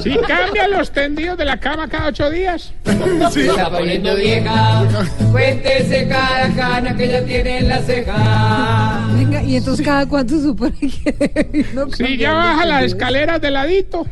Si 0.02 0.16
cambia 0.18 0.68
los 0.68 0.90
tendidos 0.90 1.38
de 1.38 1.44
la 1.44 1.58
cama 1.58 1.88
cada 1.88 2.08
ocho 2.08 2.30
días. 2.30 2.72
Se 3.30 3.46
está 3.46 3.70
poniendo 3.70 4.14
vieja. 4.16 4.84
Cuéntese 5.30 6.08
cada 6.08 6.48
cana 6.54 6.96
que 6.96 7.08
ya 7.08 7.24
tiene 7.24 7.58
en 7.58 7.68
la 7.68 7.78
ceja. 7.82 9.08
Venga, 9.14 9.42
y 9.42 9.56
entonces 9.56 9.84
cada 9.84 10.06
cuánto 10.06 10.40
supone 10.40 10.74
que. 10.78 11.66
no 11.74 11.90
Si 11.90 12.02
cambia 12.04 12.18
ya 12.18 12.32
baja 12.32 12.66
las 12.66 12.84
escaleras 12.84 13.40
de 13.40 13.50
ladito. 13.50 14.06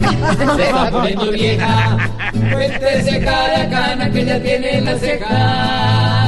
Se 0.00 0.62
está 0.64 0.90
poniendo 0.90 1.30
vieja. 1.30 2.10
Cuéntese 2.52 3.20
cada 3.20 3.68
cana 3.68 4.10
que 4.10 4.24
ya 4.24 4.40
tiene 4.40 4.78
en 4.78 4.84
la 4.84 4.98
ceja. 4.98 6.19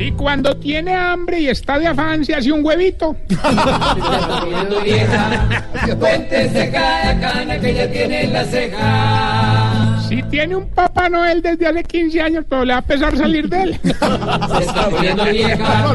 Si 0.00 0.12
cuando 0.12 0.56
tiene 0.56 0.96
hambre 0.96 1.40
y 1.40 1.48
está 1.48 1.78
de 1.78 1.86
afán 1.86 2.24
se 2.24 2.34
hace 2.34 2.50
un 2.50 2.64
huevito. 2.64 3.14
Se 3.28 3.34
está 3.34 4.40
poniendo 4.40 4.80
vieja. 4.80 5.46
Cuéntese 5.98 6.70
cada 6.70 7.20
cana 7.20 7.60
que 7.60 7.74
ya 7.74 7.90
tiene 7.90 8.24
en 8.24 8.32
la 8.32 8.44
ceja. 8.46 9.98
Si 10.08 10.22
tiene 10.22 10.56
un 10.56 10.70
Papá 10.70 11.10
Noel 11.10 11.42
desde 11.42 11.66
hace 11.66 11.84
15 11.84 12.22
años, 12.22 12.46
pero 12.48 12.64
le 12.64 12.72
va 12.72 12.78
a 12.78 12.82
pesar 12.82 13.14
salir 13.14 13.46
de 13.50 13.62
él. 13.62 13.80
Se 13.82 13.90
está 13.90 14.88
poniendo 14.88 15.24
vieja. 15.26 15.84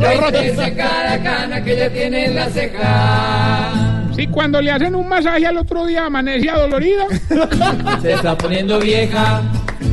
Cuéntese 0.00 0.74
cada 0.74 1.22
cana 1.22 1.62
que 1.62 1.76
ya 1.76 1.90
tiene 1.90 2.24
en 2.24 2.34
la 2.34 2.50
ceja. 2.50 3.93
Si 4.16 4.26
cuando 4.28 4.60
le 4.60 4.70
hacen 4.70 4.94
un 4.94 5.08
masaje 5.08 5.46
al 5.46 5.56
otro 5.56 5.86
día 5.86 6.06
amanece 6.06 6.48
adolorido. 6.48 7.06
Se 8.02 8.12
está 8.12 8.36
poniendo 8.36 8.78
vieja. 8.78 9.42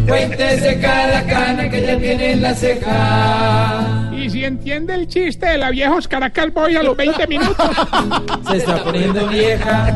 Cuéntese 0.07 0.80
cada 0.80 1.26
cana 1.26 1.69
que 1.69 1.81
ya 1.81 1.98
tiene 1.98 2.31
en 2.34 2.41
la 2.41 2.53
ceja. 2.53 4.11
Y 4.15 4.30
si 4.30 4.45
entiende 4.45 4.93
el 4.93 5.07
chiste 5.07 5.48
de 5.48 5.57
la 5.57 5.72
viejos 5.72 6.07
Caracas 6.07 6.53
Boy 6.53 6.76
a 6.76 6.84
los 6.84 6.95
20 6.95 7.27
minutos. 7.27 7.69
Se 8.49 8.57
está 8.57 8.84
poniendo 8.84 9.27
vieja. 9.27 9.95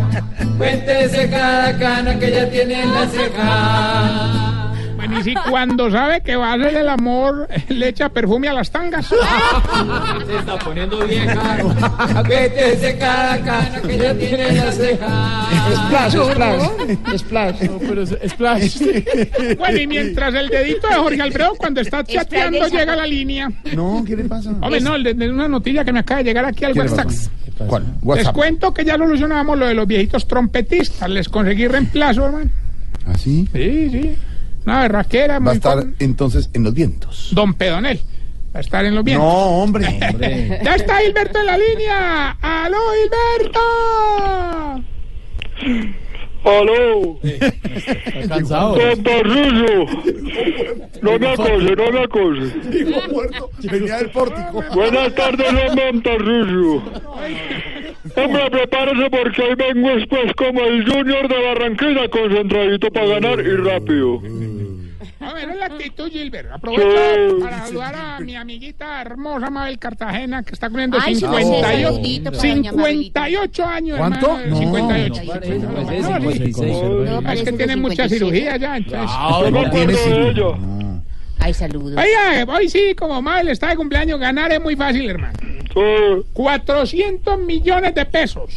Cuéntese 0.57 1.29
cada 1.29 1.77
cana 1.77 2.17
que 2.17 2.31
ya 2.31 2.49
tiene 2.49 2.81
en 2.81 2.93
la 2.93 3.07
ceja. 3.07 4.64
Bueno, 5.05 5.19
y 5.19 5.23
si 5.23 5.33
cuando 5.49 5.91
sabe 5.91 6.21
que 6.21 6.35
va 6.35 6.51
a 6.51 6.53
hacer 6.55 6.75
el 6.75 6.89
amor, 6.89 7.47
le 7.69 7.89
echa 7.89 8.09
perfume 8.09 8.47
a 8.49 8.53
las 8.53 8.71
tangas. 8.71 9.07
Se 9.07 9.15
está 10.37 10.57
poniendo 10.59 11.05
vieja. 11.05 11.57
Cuéntese 12.27 12.97
cada 12.97 13.37
cana 13.43 13.81
que 13.81 13.97
ya 13.97 14.13
tiene 14.15 14.47
en 14.49 14.57
la 14.57 14.71
ceja. 14.71 15.47
Splash, 15.75 16.13
splash, 16.13 17.17
splash. 17.17 17.61
No, 17.69 17.77
pero 17.79 18.01
es 18.03 18.15
Splash. 18.31 18.81
Bueno, 19.57 19.77
y 19.79 19.87
mientras 19.87 20.33
el 20.33 20.49
dedito 20.49 20.87
de 20.87 20.95
Jorge 20.95 21.21
Alfredo 21.21 21.53
cuando 21.57 21.81
está 21.81 22.03
chateando 22.03 22.67
llega 22.67 22.93
a 22.93 22.97
la 22.97 23.07
línea. 23.07 23.49
No, 23.73 24.03
¿qué 24.05 24.15
le 24.15 24.23
pasa? 24.25 24.49
Hombre, 24.61 24.81
no, 24.81 24.97
de, 24.99 25.13
de 25.13 25.29
una 25.29 25.47
noticia 25.47 25.83
que 25.85 25.91
me 25.93 25.99
acaba 25.99 26.19
de 26.19 26.23
llegar 26.25 26.45
aquí 26.45 26.65
al 26.65 26.73
¿Qué 26.73 26.83
le 26.83 26.89
WhatsApp. 26.89 27.09
¿Cuál? 27.67 27.83
Les 27.83 28.03
WhatsApp. 28.03 28.35
cuento 28.35 28.73
que 28.73 28.83
ya 28.83 28.97
solucionamos 28.97 29.57
lo 29.57 29.65
de 29.67 29.73
los 29.73 29.87
viejitos 29.87 30.27
trompetistas. 30.27 31.09
Les 31.09 31.29
conseguí 31.29 31.67
reemplazo, 31.67 32.25
hermano. 32.25 32.49
¿Ah, 33.07 33.17
sí? 33.17 33.47
Sí, 33.53 33.89
sí. 33.91 34.15
Una 34.65 34.81
berraquera. 34.81 35.39
Va 35.39 35.51
a 35.51 35.55
estar 35.55 35.77
con- 35.79 35.95
entonces 35.99 36.49
en 36.53 36.63
los 36.63 36.73
vientos. 36.73 37.29
Don 37.33 37.53
Pedonel. 37.53 37.99
Va 38.53 38.59
a 38.59 38.61
estar 38.61 38.85
en 38.85 38.95
los 38.95 39.03
vientos. 39.03 39.25
No, 39.27 39.33
hombre. 39.61 39.99
Ya 40.63 40.75
está 40.75 41.03
Hilberto 41.03 41.39
en 41.39 41.45
la 41.45 41.57
línea. 41.57 42.31
¡Aló, 42.41 42.77
Hilberto! 43.03 44.83
¡Aló! 46.45 47.17
Está 47.23 48.35
cansado. 48.35 48.75
¡Don 48.75 49.03
Tarrillo! 49.03 49.85
No 51.01 51.19
me 51.19 51.27
acose, 51.27 51.75
no 51.75 51.91
me 51.91 51.99
acose. 51.99 53.11
Muerto. 53.11 53.49
Venía 53.63 53.97
del 53.97 54.09
pórtico. 54.11 54.63
Buenas 54.73 55.15
tardes, 55.15 55.75
don 55.75 56.01
Tarrillo. 56.03 56.75
Hombre, 58.15 58.51
prepárese 58.51 59.09
porque 59.09 59.41
hoy 59.41 59.55
vengo 59.55 59.89
después 59.89 60.33
como 60.37 60.61
el 60.61 60.87
Junior 60.87 61.27
de 61.27 61.43
Barranquilla, 61.43 62.07
concentradito 62.09 62.91
para 62.91 63.07
ganar 63.07 63.39
y 63.39 63.55
rápido. 63.55 64.21
A 65.25 65.33
ver, 65.33 65.49
es 65.49 65.55
la 65.57 65.65
actitud, 65.65 66.09
Gilbert. 66.11 66.51
Aprovecho 66.51 66.83
Sí. 66.89 67.41
para 67.43 67.65
saludar 67.65 67.95
a 67.95 68.19
mi 68.19 68.35
amiguita 68.35 69.01
hermosa 69.01 69.49
Mabel 69.49 69.79
Cartagena, 69.79 70.43
que 70.43 70.53
está 70.53 70.67
cumpliendo 70.67 70.97
Ay, 71.01 71.15
sí, 71.15 71.21
58, 71.21 71.37
ese 71.39 71.83
saludito 71.83 72.31
para 72.31 72.37
doña 72.53 72.71
58 72.71 73.65
años, 73.65 73.97
¿Cuánto? 73.97 74.39
hermano. 74.39 74.47
No. 74.49 74.57
58. 74.57 75.21
Parece, 75.27 75.59
No, 75.59 75.73
parece 75.73 76.01
no, 76.01 76.31
56. 76.31 76.83
No, 76.83 77.31
Es 77.31 77.43
que 77.43 77.51
tiene 77.53 77.75
mucha 77.75 78.07
57. 78.07 78.09
cirugía 78.09 78.57
ya, 78.57 78.77
entonces. 78.77 79.09
Yo 79.09 79.51
me 79.51 79.51
tiene 79.51 79.67
acuerdo 79.67 79.87
de 79.87 79.97
cirugía. 79.97 81.01
Ay, 81.39 81.53
saludos. 81.53 81.97
Oiga, 82.03 82.53
hoy 82.53 82.69
sí, 82.69 82.95
como 82.97 83.21
Mabel 83.21 83.49
está 83.49 83.67
de 83.69 83.75
cumpleaños, 83.75 84.19
ganar 84.19 84.51
es 84.51 84.61
muy 84.61 84.75
fácil, 84.75 85.09
hermano. 85.09 85.37
400 86.33 87.39
millones 87.39 87.93
de 87.95 88.05
pesos. 88.05 88.49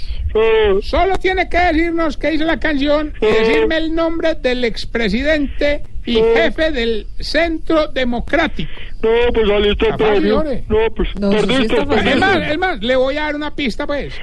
Solo 0.83 1.19
tiene 1.19 1.49
que 1.49 1.59
decirnos 1.59 2.17
qué 2.17 2.31
dice 2.31 2.45
la 2.45 2.59
canción 2.61 3.13
y 3.21 3.27
decirme 3.27 3.77
el 3.79 3.95
nombre 3.95 4.35
del 4.37 4.65
expresidente 4.65 5.83
y 6.11 6.15
jefe 6.35 6.71
del 6.73 7.07
Centro 7.21 7.89
Democrático. 7.89 8.71
No, 9.03 9.09
pues 9.33 9.47
Capaz, 9.79 9.97
premio. 9.97 10.21
señores. 10.41 10.63
No, 10.69 10.77
pues 10.97 11.09
No, 11.21 11.31
sí 11.31 11.37
perdiste. 11.47 11.75
está 11.75 11.87
fácil. 11.87 12.09
Es 12.09 12.17
más, 12.19 12.51
es 12.51 12.59
más, 12.59 12.81
le 12.81 12.97
voy 12.97 13.17
a 13.17 13.23
dar 13.23 13.37
una 13.37 13.55
pista, 13.55 13.87
pues. 13.87 14.15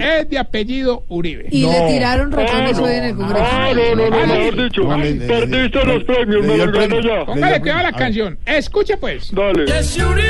Es 0.00 0.28
de 0.30 0.38
apellido 0.38 1.04
Uribe. 1.08 1.46
Y 1.50 1.66
le 1.66 1.80
tiraron 1.88 2.32
ratones 2.32 2.78
hoy 2.78 2.94
en 2.94 3.04
el 3.04 3.14
Congreso. 3.16 3.44
Ah, 3.48 3.70
no, 3.74 3.94
no, 3.94 4.10
no, 4.10 4.26
mejor 4.26 4.62
dicho. 4.64 4.88
Perdiste 4.88 5.84
los 5.84 6.04
premios, 6.04 6.44
me 6.46 6.56
los 6.56 6.68
premio. 6.76 7.00
ya. 7.00 7.24
Póngale 7.26 7.60
cuidado 7.60 7.80
a 7.80 7.82
la 7.84 7.92
canción. 7.92 8.38
Escuche, 8.46 8.96
pues. 8.96 9.32
Dale. 9.32 9.66
Jesse 9.70 9.98
Uribe, 10.02 10.28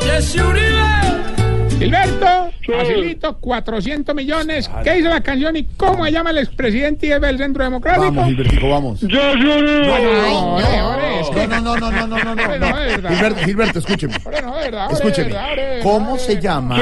Jesse 0.00 0.36
Uribe. 0.42 1.78
Gilberto, 1.78 2.47
facilito, 2.76 3.36
400 3.38 4.14
millones. 4.14 4.70
¿Qué 4.84 4.92
dice 4.94 5.08
la 5.08 5.20
canción 5.22 5.56
y 5.56 5.64
cómo 5.76 6.04
se 6.04 6.12
llama 6.12 6.30
el 6.30 6.38
expresidente 6.38 7.06
y 7.06 7.10
del 7.10 7.38
Centro 7.38 7.64
Democrático? 7.64 8.04
Vamos, 8.06 8.26
Gilbertico, 8.26 8.68
vamos. 8.70 9.02
Uribe. 9.02 9.88
No, 9.88 11.60
No, 11.60 11.76
no, 11.76 11.90
no, 11.90 11.90
no, 11.90 12.06
no, 12.06 12.18
no, 12.18 12.34
no, 12.34 12.58
no. 12.58 12.58
no. 12.58 13.08
Gilberto, 13.08 13.44
Gilberto, 13.44 13.78
escúcheme. 13.78 14.14
No, 14.42 14.52
verdad, 14.52 14.92
Escúcheme. 14.92 15.28
verdad, 15.28 15.48
verdad, 15.56 15.82
¿Cómo 15.82 16.18
se 16.18 16.40
llama? 16.40 16.78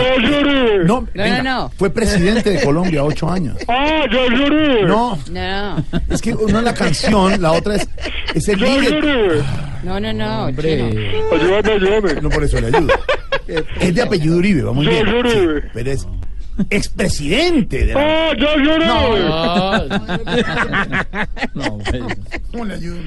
No, 0.84 1.06
venga, 1.14 1.42
no. 1.42 1.70
Fue 1.76 1.90
presidente 1.90 2.50
de 2.50 2.62
Colombia 2.62 3.04
ocho 3.04 3.30
años. 3.30 3.56
Ah, 3.68 4.04
Uribe. 4.06 4.82
No, 4.84 5.18
No, 5.30 5.84
es 6.10 6.20
que 6.22 6.34
una 6.34 6.58
es 6.58 6.64
la 6.64 6.74
canción, 6.74 7.40
la 7.40 7.52
otra 7.52 7.76
es, 7.76 7.88
es 8.34 8.48
el 8.48 8.58
líder. 8.60 9.42
No, 9.82 10.00
no, 10.00 10.12
no. 10.12 10.46
Hombre. 10.46 10.82
Ayúdame, 11.32 11.72
ayúdame. 11.72 12.20
No 12.20 12.28
por 12.30 12.42
eso 12.44 12.60
le 12.60 12.68
ayudo. 12.68 12.92
Es 13.81 13.94
de 13.94 14.02
apellido 14.02 14.36
Uribe, 14.39 14.62
va 14.62 14.73
muy 14.73 14.86
bien. 14.86 15.05
Jesse 15.06 15.14
Uribe. 15.18 15.60
Sí, 15.62 15.68
pero 15.73 15.90
es 15.90 16.06
expresidente 16.70 17.85
de 17.86 17.94
la... 17.94 18.01
Ah, 18.01 18.32
Jesse 18.36 18.66
Uribe. 18.66 18.86
No, 21.55 21.78
pues. 21.78 22.02
¿Cómo 22.51 22.64
le 22.64 22.74
ayudo? 22.74 22.98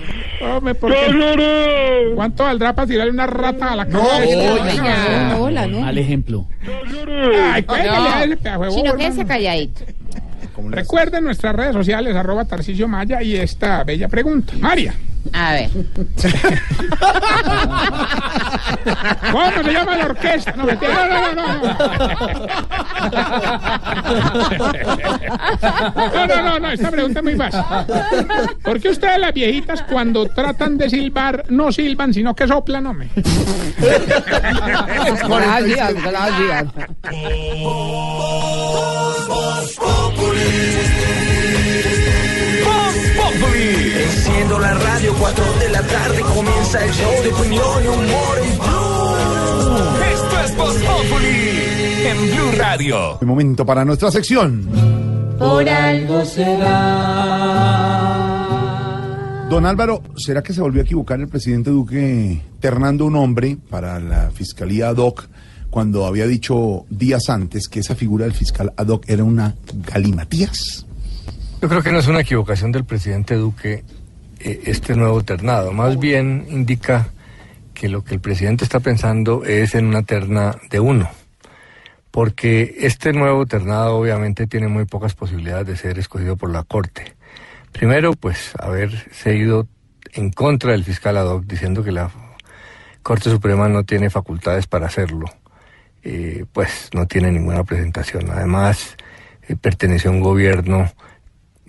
Hombre, 0.41 0.75
¿por 0.75 0.91
Jesse 0.93 1.11
qué? 1.11 1.15
Uribe. 1.15 2.15
¿Cuánto 2.15 2.43
valdrá 2.43 2.73
para 2.73 2.87
tirarle 2.87 3.11
una 3.11 3.27
rata 3.27 3.73
a 3.73 3.75
la 3.75 3.85
No, 3.85 4.01
oye, 4.01 4.35
no, 4.35 5.41
Hola, 5.43 5.67
¿no? 5.67 5.81
Mal 5.81 5.97
ejemplo. 5.97 6.47
Jesse 6.61 7.01
Uribe. 7.03 7.41
Ay, 7.41 7.61
de 7.63 8.37
Chino, 8.37 8.59
bobo, 8.59 8.83
quédese 8.83 9.21
hermano. 9.21 9.27
calladito. 9.27 9.81
Recuerden 10.69 11.23
nuestras 11.23 11.55
redes 11.55 11.73
sociales, 11.73 12.15
arroba 12.15 12.45
Tarcisio 12.45 12.87
Maya 12.87 13.21
y 13.23 13.35
esta 13.35 13.83
bella 13.83 14.07
pregunta. 14.07 14.53
María, 14.59 14.93
A 15.33 15.53
ver. 15.53 15.69
¿cómo 19.31 19.51
se 19.63 19.71
llama 19.71 19.95
la 19.97 20.05
orquesta? 20.05 20.53
No, 20.55 20.65
mentira, 20.65 20.93
no, 20.93 21.07
no, 21.07 21.33
no, 21.35 21.59
no. 21.59 21.75
No, 26.13 26.27
no, 26.27 26.41
no, 26.41 26.59
no, 26.59 26.71
esta 26.71 26.91
pregunta 26.91 27.19
es 27.19 27.23
muy 27.23 27.35
fácil. 27.35 27.61
¿Por 28.63 28.79
qué 28.79 28.89
ustedes 28.89 29.19
las 29.19 29.33
viejitas 29.33 29.81
cuando 29.83 30.25
tratan 30.27 30.77
de 30.77 30.89
silbar 30.89 31.45
no 31.49 31.71
silban, 31.71 32.13
sino 32.13 32.35
que 32.35 32.47
soplan, 32.47 32.87
hombre? 32.87 33.09
Gracias, 35.29 35.93
gracias. 36.03 36.65
Enciendo 44.29 44.59
la 44.59 44.73
radio, 44.75 45.13
4 45.19 45.43
de 45.59 45.69
la 45.69 45.81
tarde 45.81 46.21
comienza 46.21 46.85
el 46.85 46.91
show 46.91 47.11
de 47.23 47.33
opinión 47.33 47.83
y 47.83 47.87
humor 47.87 48.37
en 48.43 48.57
Blue. 48.59 49.17
Esto 50.13 50.39
es 50.45 50.55
Voz 50.55 50.75
Populi 50.75 52.05
en 52.05 52.17
Blue 52.35 52.51
Radio. 52.57 53.17
El 53.21 53.27
momento 53.27 53.65
para 53.65 53.83
nuestra 53.83 54.11
sección. 54.11 54.69
Por 55.39 55.67
algo 55.67 56.23
será. 56.25 56.67
Don 59.49 59.65
Álvaro, 59.65 60.03
¿será 60.15 60.43
que 60.43 60.53
se 60.53 60.61
volvió 60.61 60.81
a 60.81 60.85
equivocar 60.85 61.19
el 61.19 61.27
presidente 61.27 61.71
Duque 61.71 62.39
ternando 62.59 63.05
un 63.05 63.15
hombre 63.15 63.57
para 63.69 63.99
la 63.99 64.29
fiscalía 64.29 64.89
ad 64.89 64.97
hoc 64.97 65.27
cuando 65.71 66.05
había 66.05 66.27
dicho 66.27 66.85
días 66.91 67.29
antes 67.29 67.67
que 67.67 67.79
esa 67.79 67.95
figura 67.95 68.25
del 68.25 68.35
fiscal 68.35 68.73
ad 68.77 68.89
hoc 68.89 69.09
era 69.09 69.23
una 69.23 69.55
galimatías? 69.91 70.85
Yo 71.61 71.67
creo 71.67 71.81
que 71.81 71.91
no 71.91 71.97
es 71.99 72.07
una 72.07 72.21
equivocación 72.21 72.71
del 72.71 72.85
presidente 72.85 73.35
Duque 73.35 73.83
este 74.39 74.95
nuevo 74.95 75.23
ternado. 75.23 75.71
Más 75.73 75.99
bien 75.99 76.45
indica 76.49 77.09
que 77.73 77.89
lo 77.89 78.03
que 78.03 78.15
el 78.15 78.21
presidente 78.21 78.63
está 78.63 78.79
pensando 78.79 79.45
es 79.45 79.75
en 79.75 79.85
una 79.85 80.03
terna 80.03 80.55
de 80.69 80.79
uno. 80.79 81.09
Porque 82.11 82.75
este 82.79 83.13
nuevo 83.13 83.45
ternado 83.45 83.97
obviamente 83.97 84.47
tiene 84.47 84.67
muy 84.67 84.85
pocas 84.85 85.13
posibilidades 85.13 85.67
de 85.67 85.77
ser 85.77 85.99
escogido 85.99 86.35
por 86.35 86.51
la 86.51 86.63
Corte. 86.63 87.15
Primero, 87.71 88.13
pues 88.13 88.53
haberse 88.59 89.35
ido 89.35 89.67
en 90.13 90.31
contra 90.31 90.71
del 90.71 90.83
fiscal 90.83 91.17
ad 91.17 91.27
hoc 91.27 91.45
diciendo 91.45 91.83
que 91.83 91.91
la 91.91 92.09
Corte 93.03 93.29
Suprema 93.29 93.69
no 93.69 93.83
tiene 93.83 94.09
facultades 94.09 94.67
para 94.67 94.87
hacerlo. 94.87 95.27
Eh, 96.03 96.45
pues 96.51 96.89
no 96.93 97.05
tiene 97.07 97.31
ninguna 97.31 97.63
presentación. 97.63 98.29
Además, 98.31 98.97
eh, 99.47 99.55
perteneció 99.55 100.11
a 100.11 100.13
un 100.13 100.21
gobierno 100.21 100.91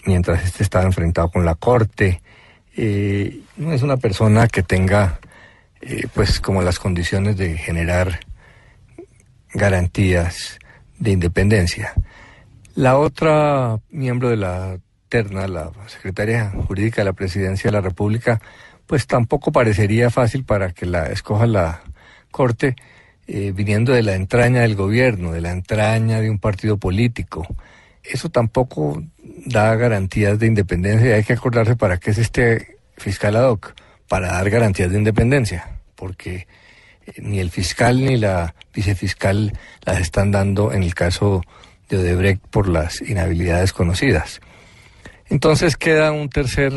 mientras 0.06 0.44
este 0.44 0.62
estaba 0.62 0.84
enfrentado 0.84 1.30
con 1.30 1.44
la 1.44 1.54
corte. 1.54 2.22
Eh, 2.76 3.40
no 3.56 3.72
es 3.72 3.82
una 3.82 3.96
persona 3.96 4.46
que 4.48 4.62
tenga, 4.62 5.20
eh, 5.80 6.06
pues, 6.14 6.40
como 6.40 6.62
las 6.62 6.78
condiciones 6.78 7.36
de 7.36 7.56
generar 7.56 8.20
garantías 9.52 10.58
de 10.98 11.10
independencia. 11.10 11.92
La 12.74 12.98
otra 12.98 13.78
miembro 13.90 14.28
de 14.28 14.36
la 14.36 14.78
terna, 15.08 15.48
la 15.48 15.72
secretaria 15.88 16.50
jurídica 16.50 17.00
de 17.00 17.06
la 17.06 17.12
presidencia 17.12 17.68
de 17.68 17.72
la 17.72 17.80
República, 17.80 18.40
pues 18.86 19.06
tampoco 19.06 19.52
parecería 19.52 20.10
fácil 20.10 20.44
para 20.44 20.72
que 20.72 20.86
la 20.86 21.06
escoja 21.06 21.46
la 21.46 21.82
corte, 22.30 22.76
eh, 23.26 23.52
viniendo 23.54 23.92
de 23.92 24.02
la 24.02 24.14
entraña 24.14 24.62
del 24.62 24.76
gobierno, 24.76 25.32
de 25.32 25.40
la 25.40 25.52
entraña 25.52 26.20
de 26.20 26.30
un 26.30 26.38
partido 26.38 26.76
político. 26.76 27.46
Eso 28.02 28.28
tampoco 28.30 29.02
da 29.46 29.74
garantías 29.76 30.38
de 30.38 30.46
independencia 30.46 31.14
hay 31.14 31.24
que 31.24 31.34
acordarse 31.34 31.76
para 31.76 31.98
qué 31.98 32.10
es 32.10 32.18
este 32.18 32.78
fiscal 32.96 33.36
ad 33.36 33.48
hoc, 33.48 33.74
para 34.08 34.32
dar 34.32 34.50
garantías 34.50 34.90
de 34.90 34.98
independencia, 34.98 35.80
porque 35.94 36.46
eh, 37.06 37.12
ni 37.22 37.40
el 37.40 37.50
fiscal 37.50 38.04
ni 38.04 38.16
la 38.16 38.54
vicefiscal 38.74 39.52
las 39.84 40.00
están 40.00 40.30
dando 40.30 40.72
en 40.72 40.82
el 40.82 40.94
caso 40.94 41.42
de 41.88 41.98
Odebrecht 41.98 42.42
por 42.48 42.68
las 42.68 43.00
inhabilidades 43.00 43.72
conocidas. 43.72 44.40
Entonces 45.28 45.76
queda 45.76 46.12
un 46.12 46.28
tercer 46.28 46.72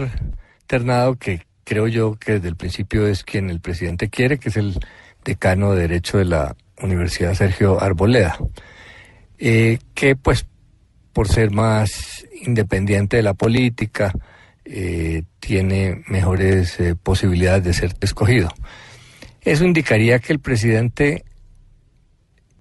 ternado 0.67 1.15
que 1.15 1.45
creo 1.63 1.87
yo 1.87 2.15
que 2.15 2.33
desde 2.33 2.49
el 2.49 2.55
principio 2.55 3.07
es 3.07 3.23
quien 3.23 3.49
el 3.49 3.59
presidente 3.59 4.09
quiere, 4.09 4.37
que 4.37 4.49
es 4.49 4.57
el 4.57 4.79
decano 5.23 5.73
de 5.73 5.81
Derecho 5.81 6.17
de 6.17 6.25
la 6.25 6.55
Universidad 6.81 7.33
Sergio 7.33 7.81
Arboleda, 7.81 8.37
eh, 9.39 9.79
que 9.93 10.15
pues 10.15 10.45
por 11.13 11.27
ser 11.27 11.51
más 11.51 12.25
independiente 12.41 13.17
de 13.17 13.23
la 13.23 13.35
política, 13.35 14.11
eh, 14.65 15.23
tiene 15.39 16.03
mejores 16.07 16.79
eh, 16.79 16.95
posibilidades 16.95 17.63
de 17.63 17.73
ser 17.73 17.95
escogido. 18.01 18.49
Eso 19.41 19.65
indicaría 19.65 20.19
que 20.19 20.33
el 20.33 20.39
presidente 20.39 21.25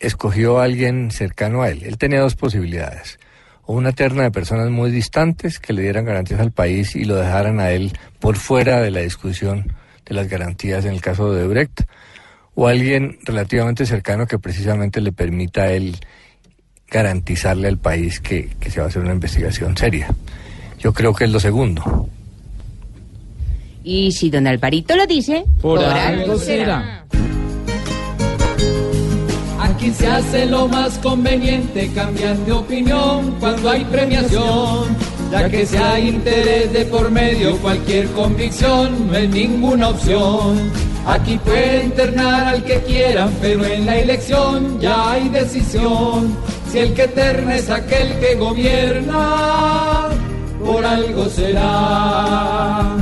escogió 0.01 0.59
a 0.59 0.65
alguien 0.65 1.11
cercano 1.11 1.63
a 1.63 1.71
él. 1.71 1.83
Él 1.85 1.97
tenía 1.97 2.21
dos 2.21 2.35
posibilidades. 2.35 3.19
O 3.65 3.75
una 3.75 3.93
terna 3.93 4.25
de 4.25 4.33
personas 4.33 4.69
muy 4.71 4.91
distantes 4.91 5.61
que 5.61 5.73
le 5.73 5.83
dieran 5.83 6.05
garantías 6.05 6.41
al 6.41 6.51
país 6.51 6.97
y 6.97 7.05
lo 7.05 7.15
dejaran 7.15 7.61
a 7.61 7.71
él 7.71 7.93
por 8.19 8.37
fuera 8.37 8.81
de 8.81 8.91
la 8.91 9.01
discusión 9.01 9.73
de 10.05 10.15
las 10.15 10.29
garantías 10.29 10.85
en 10.85 10.93
el 10.93 11.01
caso 11.01 11.33
de 11.33 11.47
Brecht. 11.47 11.83
O 12.55 12.67
alguien 12.67 13.19
relativamente 13.23 13.87
cercano 13.87 14.27
que 14.27 14.41
precisamente 14.41 15.01
le 15.01 15.13
permita 15.13 15.63
a 15.63 15.73
él 15.73 15.97
garantizarle 16.93 17.69
al 17.69 17.79
país 17.79 18.21
que, 18.21 18.51
que 18.61 18.71
se 18.71 18.81
va 18.81 18.87
a 18.87 18.89
hacer 18.89 19.03
una 19.03 19.15
investigación 19.15 19.77
seria. 19.77 20.09
Yo 20.79 20.93
creo 20.93 21.15
que 21.15 21.25
es 21.25 21.31
lo 21.31 21.41
segundo. 21.41 22.09
Y 23.83 24.13
si 24.13 24.31
don 24.31 24.47
Alvarito 24.47 24.95
lo 24.95 25.07
dice, 25.07 25.45
Por 25.61 25.83
algo 25.83 26.39
será. 26.39 27.05
Aquí 29.59 29.91
se 29.91 30.07
hace 30.07 30.47
lo 30.47 30.69
más 30.69 30.99
conveniente, 30.99 31.91
cambian 31.95 32.45
de 32.45 32.53
opinión 32.53 33.37
cuando 33.41 33.71
hay 33.71 33.85
premiación. 33.87 35.12
Ya 35.33 35.49
que 35.49 35.65
si 35.65 35.79
hay 35.79 36.09
interés 36.11 36.71
de 36.75 36.85
por 36.85 37.11
medio, 37.11 37.57
cualquier 37.57 38.07
convicción 38.09 39.09
no 39.09 39.17
es 39.17 39.31
ninguna 39.31 39.89
opción. 39.89 40.71
Aquí 41.07 41.39
pueden 41.39 41.91
ternar 41.93 42.49
al 42.49 42.63
que 42.63 42.81
quieran, 42.83 43.33
pero 43.41 43.65
en 43.65 43.87
la 43.87 43.97
elección 43.97 44.79
ya 44.79 45.13
hay 45.13 45.31
decisión. 45.31 46.37
Si 46.71 46.81
el 46.81 46.93
que 46.93 47.09
terna 47.09 47.57
es 47.57 47.71
aquel 47.71 48.19
que 48.21 48.35
gobierna, 48.35 50.09
por 50.63 50.85
algo 50.85 51.25
será. 51.31 52.95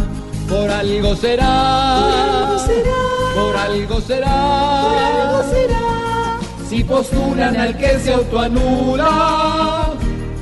Por 0.48 0.70
algo 0.70 1.16
será. 1.16 2.47
Por 3.35 3.57
algo 3.57 4.01
será. 4.01 4.32
Por 4.85 4.98
algo 4.98 5.43
será. 5.51 5.81
postulan 6.90 7.57
al 7.57 7.77
que 7.77 7.98
se 8.01 8.12
autoanula, 8.12 9.90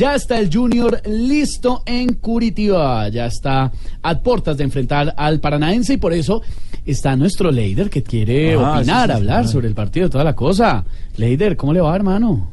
Ya 0.00 0.14
está 0.14 0.38
el 0.38 0.48
Junior 0.50 1.02
listo 1.06 1.82
en 1.84 2.14
Curitiba. 2.14 3.06
Ya 3.10 3.26
está 3.26 3.70
a 4.02 4.18
puertas 4.20 4.56
de 4.56 4.64
enfrentar 4.64 5.12
al 5.14 5.40
Paranaense 5.40 5.92
y 5.92 5.96
por 5.98 6.14
eso 6.14 6.40
está 6.86 7.16
nuestro 7.16 7.50
Leider 7.50 7.90
que 7.90 8.02
quiere 8.02 8.54
Ah, 8.54 8.78
opinar, 8.78 9.08
sí, 9.08 9.12
sí, 9.12 9.16
hablar 9.18 9.46
sí. 9.46 9.52
sobre 9.52 9.68
el 9.68 9.74
partido, 9.74 10.08
toda 10.08 10.24
la 10.24 10.34
cosa. 10.34 10.86
Leider, 11.18 11.54
¿cómo 11.54 11.74
le 11.74 11.82
va, 11.82 11.94
hermano? 11.94 12.48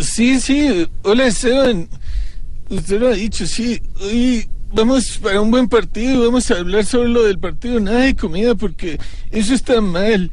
Sí, 0.00 0.40
sí, 0.40 0.86
hola 1.02 1.26
Esteban. 1.26 1.86
Usted 2.70 3.00
lo 3.00 3.08
ha 3.08 3.12
dicho, 3.12 3.46
sí. 3.46 3.78
Hoy 4.00 4.48
vamos 4.72 5.18
para 5.22 5.42
un 5.42 5.50
buen 5.50 5.68
partido, 5.68 6.24
vamos 6.24 6.50
a 6.50 6.54
hablar 6.58 6.86
sobre 6.86 7.10
lo 7.10 7.24
del 7.24 7.38
partido, 7.38 7.80
nada 7.80 8.00
de 8.00 8.16
comida 8.16 8.54
porque 8.54 8.98
eso 9.30 9.52
está 9.52 9.82
mal. 9.82 10.30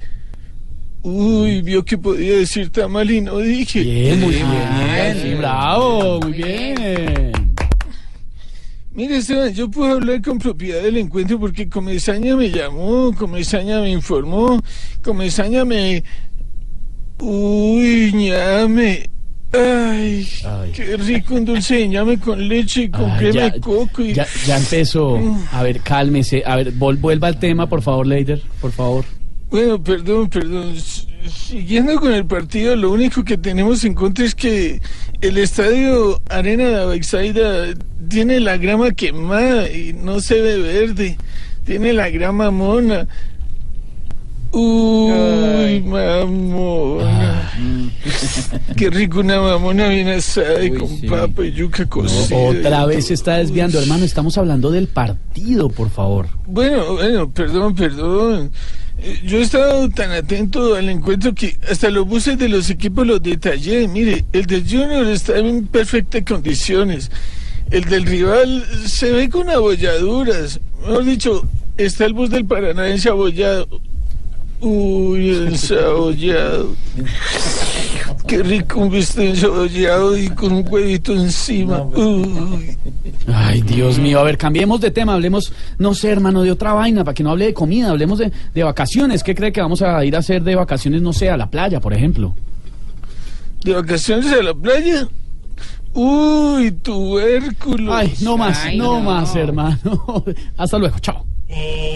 Uy, 1.07 1.61
vio 1.61 1.86
que 1.86 1.99
podía 1.99 2.36
decir 2.38 2.72
tan 2.72 2.91
mal 2.91 3.10
y 3.11 3.22
no 3.22 3.38
dije. 3.38 3.80
Bien, 3.84 4.19
muy 4.19 4.34
bien. 4.34 5.18
Sí, 5.22 5.34
bravo, 5.36 6.19
muy 6.22 6.32
bien. 6.34 7.32
Mire, 8.91 9.18
Esteban, 9.18 9.53
yo 9.53 9.69
puedo 9.69 9.94
hablar 9.94 10.19
con 10.23 10.40
propiedad 10.40 10.82
del 10.82 10.98
encuentro 10.98 11.40
porque 11.40 11.69
Comesaña 11.69 12.36
me 12.36 12.49
llamó, 12.49 13.14
Comesaña 13.15 13.82
me 13.82 13.91
informó, 13.91 14.60
Comesaña 15.03 15.64
me... 15.64 16.03
Uy, 17.19 18.11
ñame. 18.11 19.07
Ay, 19.53 20.27
qué 20.73 20.98
rico 20.98 21.36
un 21.36 21.45
dulce 21.45 21.76
de 21.76 21.88
ñame 21.88 22.19
con 22.19 22.48
leche 22.48 22.84
y 22.84 22.90
con 22.90 23.11
Ah, 23.11 23.18
crema 23.19 23.34
ya, 23.36 23.49
de 23.52 23.60
coco. 23.60 24.02
Y... 24.02 24.14
ya, 24.14 24.26
ya 24.48 24.57
empezó. 24.57 25.19
A 25.52 25.61
ver, 25.61 25.82
cálmese. 25.82 26.41
A 26.48 26.56
ver, 26.56 26.72
vuelva 26.72 27.27
al 27.27 27.38
tema, 27.38 27.69
por 27.69 27.84
favor, 27.84 28.07
Leider, 28.07 28.41
por 28.60 28.72
favor. 28.72 29.06
Bueno, 29.50 29.82
perdón, 29.82 30.30
perdón. 30.30 30.76
Siguiendo 31.30 32.00
con 32.00 32.14
el 32.14 32.26
partido, 32.26 32.76
lo 32.76 32.92
único 32.92 33.24
que 33.24 33.38
tenemos 33.38 33.84
en 33.84 33.94
contra 33.94 34.26
es 34.26 34.36
que 34.36 34.82
el 35.22 35.38
estadio 35.38 36.22
Arena 36.30 36.68
de 36.68 36.86
Bexaida 36.86 37.74
tiene 38.10 38.40
la 38.40 38.58
grama 38.58 38.92
quemada 38.92 39.70
y 39.70 39.94
no 39.94 40.20
se 40.20 40.42
ve 40.42 40.58
verde. 40.60 41.18
Tiene 41.66 41.94
la 41.94 42.10
grama 42.10 42.52
mona. 42.52 43.08
Uy, 44.52 45.82
mamona. 45.82 47.52
Qué 48.78 48.90
rico 48.90 49.20
una 49.20 49.42
mamona 49.42 49.90
bien 49.90 50.08
asada 50.08 50.64
y 50.64 50.72
con 50.72 51.02
papa 51.02 51.44
y 51.44 51.52
yuca 51.52 51.86
cocida. 51.88 52.38
Otra 52.38 52.86
vez 52.86 53.08
se 53.08 53.16
está 53.16 53.38
desviando, 53.38 53.80
hermano. 53.80 54.06
Estamos 54.06 54.38
hablando 54.38 54.72
del 54.72 54.88
partido, 54.88 55.70
por 55.70 55.90
favor. 55.90 56.28
Bueno, 56.46 56.94
bueno, 56.94 57.30
perdón, 57.32 57.76
perdón. 57.76 58.52
Yo 59.24 59.38
he 59.38 59.42
estado 59.42 59.90
tan 59.90 60.12
atento 60.12 60.76
al 60.76 60.90
encuentro 60.90 61.36
que 61.36 61.58
hasta 61.70 61.90
los 61.90 62.08
buses 62.08 62.38
de 62.38 62.50
los 62.50 62.70
equipos 62.70 63.06
los 63.06 63.22
detallé. 63.22 63.88
Mire, 63.88 64.26
el 64.34 64.46
del 64.46 64.64
Junior 64.64 65.06
está 65.08 65.38
en 65.38 65.68
perfectas 65.68 66.24
condiciones. 66.24 67.12
El 67.72 67.86
del 67.86 68.06
rival 68.06 68.66
se 68.86 69.12
ve 69.12 69.30
con 69.30 69.50
abolladuras. 69.50 70.60
Mejor 70.82 71.04
dicho, 71.04 71.48
está 71.78 72.06
el 72.06 72.14
bus 72.14 72.30
del 72.30 72.46
Paranaense 72.46 73.10
abollado. 73.10 73.68
Uy, 74.62 75.30
el 75.30 75.58
sabollado. 75.58 76.76
Qué 78.27 78.41
rico 78.41 78.80
un 78.80 78.89
bistec 78.89 79.35
sabollado 79.35 80.18
y 80.18 80.30
con 80.30 80.52
un 80.52 80.65
huevito 80.68 81.14
encima. 81.14 81.81
Uy. 81.84 82.77
Ay, 83.31 83.61
Dios 83.61 83.99
mío. 83.99 84.19
A 84.19 84.23
ver, 84.23 84.38
cambiemos 84.38 84.81
de 84.81 84.89
tema. 84.91 85.14
Hablemos, 85.14 85.53
no 85.77 85.93
sé, 85.93 86.10
hermano, 86.10 86.41
de 86.41 86.52
otra 86.52 86.73
vaina, 86.73 87.03
para 87.03 87.14
que 87.14 87.23
no 87.23 87.31
hable 87.31 87.45
de 87.45 87.53
comida. 87.53 87.91
Hablemos 87.91 88.18
de, 88.18 88.31
de 88.53 88.64
vacaciones. 88.64 89.23
¿Qué 89.23 89.35
cree 89.35 89.52
que 89.52 89.61
vamos 89.61 89.81
a 89.81 90.03
ir 90.03 90.15
a 90.15 90.19
hacer 90.19 90.43
de 90.43 90.56
vacaciones, 90.56 91.02
no 91.02 91.14
sé, 91.14 91.30
a 91.30 91.38
la 91.38 91.49
playa, 91.49 91.80
por 91.80 91.93
ejemplo? 91.93 92.35
¿De 93.64 93.73
vacaciones 93.73 94.31
a 94.31 94.41
la 94.41 94.53
playa? 94.53 95.07
Uy, 95.93 96.72
tubérculos. 96.72 97.95
Ay, 97.95 98.14
no 98.22 98.38
más, 98.38 98.73
no, 98.76 98.99
más, 98.99 99.35
hermano. 99.35 99.80
Hasta 100.57 100.77
luego, 100.77 100.99
chao. 100.99 101.26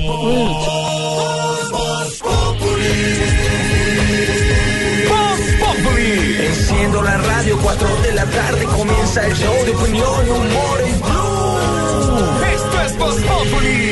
Voz 0.08 1.39
tarde 8.30 8.66
comienza 8.66 9.26
el 9.26 9.34
show 9.36 9.54
de 9.66 9.72
opinión 9.72 10.26
y 10.26 10.30
humor 10.30 10.80
en 10.86 11.00
Blue. 11.02 12.56
Esto 12.56 12.82
es 12.86 12.98
Voz 12.98 13.16
Populi 13.22 13.92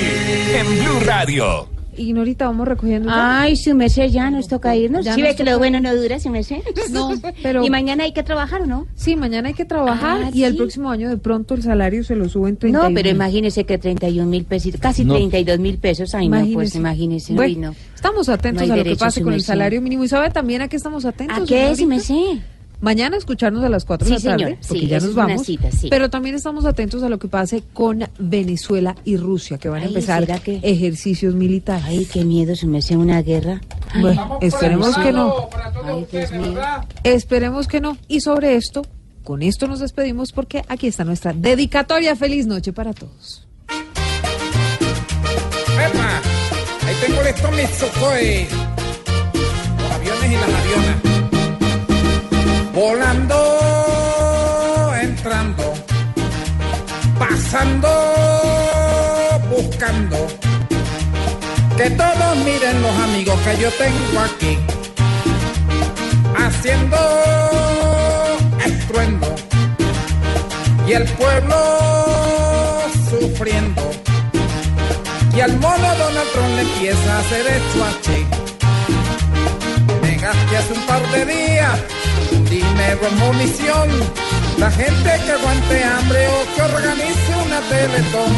en 0.55 0.83
Blue 0.83 0.99
Radio. 1.05 1.67
Ignorita, 1.99 2.45
vamos 2.45 2.67
recogiendo. 2.67 3.09
Ay, 3.11 3.55
su 3.55 3.73
merced, 3.73 4.09
ya 4.11 4.29
nos 4.29 4.47
toca 4.47 4.75
irnos. 4.75 5.03
Ya 5.03 5.15
¿Sí 5.15 5.21
nos 5.21 5.29
ve 5.31 5.35
que 5.35 5.43
toca. 5.43 5.51
lo 5.53 5.57
bueno 5.57 5.79
no 5.79 5.95
dura, 5.95 6.19
su 6.19 6.29
merced? 6.29 6.57
No, 6.91 7.13
pero- 7.41 7.65
¿Y 7.65 7.71
mañana 7.71 8.03
hay 8.03 8.11
que 8.11 8.21
trabajar 8.21 8.61
o 8.61 8.65
no? 8.67 8.85
Sí, 8.93 9.15
mañana 9.15 9.47
hay 9.47 9.55
que 9.55 9.65
trabajar 9.65 10.21
Ah, 10.25 10.29
y 10.31 10.43
el 10.43 10.55
próximo 10.55 10.91
año 10.91 11.09
de 11.09 11.17
pronto 11.17 11.55
el 11.55 11.63
salario 11.63 12.03
se 12.03 12.15
lo 12.15 12.29
suben 12.29 12.55
31 12.57 12.89
No, 12.89 12.93
pero 12.93 13.09
imagínese 13.09 13.63
que 13.63 13.79
31 13.79 14.29
mil 14.29 14.45
pesos, 14.45 14.75
casi 14.79 15.05
No. 15.05 15.15
32 15.15 15.57
mil 15.57 15.79
pesos. 15.79 16.13
Ay, 16.13 16.29
no, 16.29 16.37
pues 16.53 16.75
Imagínese. 16.75 16.77
imagínese. 16.77 17.33
Bueno, 17.33 17.69
no. 17.71 17.75
Estamos 17.95 18.29
atentos 18.29 18.69
a 18.69 18.75
lo 18.75 18.83
que 18.83 18.95
pase 18.95 19.23
con 19.23 19.33
el 19.33 19.41
salario 19.41 19.81
mínimo. 19.81 20.03
¿Y 20.03 20.07
sabe 20.07 20.29
también 20.29 20.61
a 20.61 20.67
qué 20.67 20.75
estamos 20.75 21.03
atentos? 21.03 21.35
¿A 21.39 21.45
qué, 21.45 21.75
su 21.75 21.87
merced? 21.87 22.37
Mañana 22.79 23.17
escucharnos 23.17 23.63
a 23.63 23.69
las 23.69 23.85
4 23.85 24.07
de 24.07 24.19
Sí, 24.19 24.25
la 24.25 24.31
tarde, 24.31 24.43
señor. 24.45 24.59
porque 24.67 24.79
Sí, 24.81 24.87
ya 24.87 24.99
nos 24.99 25.15
vamos. 25.15 25.45
cita, 25.45 25.71
sí. 25.71 25.87
Pero 25.89 26.09
también 26.11 26.35
estamos 26.35 26.65
atentos 26.65 27.01
a 27.01 27.09
lo 27.09 27.17
que 27.17 27.27
pase 27.27 27.63
con 27.73 28.07
Venezuela 28.19 28.95
y 29.03 29.17
Rusia, 29.17 29.57
que 29.57 29.67
van 29.69 29.81
a 29.81 29.85
empezar 29.85 30.25
¿será 30.25 30.37
que- 30.39 30.59
ejercicios 30.61 31.33
militares. 31.33 31.85
Ay, 31.87 32.05
qué 32.05 32.23
miedo, 32.23 32.55
su 32.55 32.67
merced, 32.67 32.95
una 32.95 33.21
guerra. 33.23 33.61
Bueno, 33.99 34.37
esperemos 34.41 34.95
que 34.97 35.11
no. 35.11 35.49
Ay. 35.85 36.05
Esperemos 37.03 37.67
que 37.67 37.81
no. 37.81 37.97
Y 38.07 38.21
sobre 38.21 38.55
esto, 38.55 38.83
con 39.23 39.41
esto 39.41 39.67
nos 39.67 39.79
despedimos 39.79 40.31
porque 40.31 40.63
aquí 40.67 40.85
está 40.87 41.03
nuestra 41.03 41.33
dedicatoria. 41.33 42.15
Feliz 42.15 42.45
noche 42.45 42.73
para 42.73 42.93
todos. 42.93 43.47
¡Epa! 45.73 46.21
Ahí 46.87 46.95
tengo 47.05 47.23
listo 47.23 47.51
mis 47.51 47.69
Sukhoi. 47.71 48.47
Los 49.77 49.91
aviones 49.91 50.31
y 50.31 50.35
las 50.35 50.43
avionas. 50.43 51.16
Volando, 52.77 53.35
entrando, 55.01 55.73
pasando, 57.17 57.89
buscando. 59.49 60.27
Que 61.75 61.89
todos 61.89 62.37
miren 62.45 62.79
los 62.83 62.95
amigos 62.99 63.39
que 63.39 63.57
yo 63.57 63.71
tengo 63.71 64.19
aquí. 64.19 64.59
Haciendo 66.37 66.97
estruendo. 68.63 69.27
Y 70.87 70.93
el 70.93 71.05
pueblo 71.13 71.55
sufriendo. 73.09 73.89
Y 75.35 75.39
al 75.39 75.57
mono 75.57 75.95
Donald 75.95 76.31
Trump 76.31 76.55
le 76.57 76.61
empieza 76.61 77.15
a 77.15 77.19
hacer 77.21 77.47
esto 77.47 77.83
así. 77.89 78.27
Negaste 80.03 80.57
hace 80.57 80.73
un 80.73 80.85
par 80.85 81.01
de 81.11 81.25
días 81.25 81.96
dinero 82.77 83.07
en 83.07 83.17
munición. 83.17 83.89
La 84.57 84.69
gente 84.71 85.09
que 85.25 85.31
aguante 85.31 85.83
hambre 85.83 86.27
o 86.27 86.55
que 86.55 86.61
organice 86.61 87.35
una 87.45 87.59
teletón. 87.61 88.31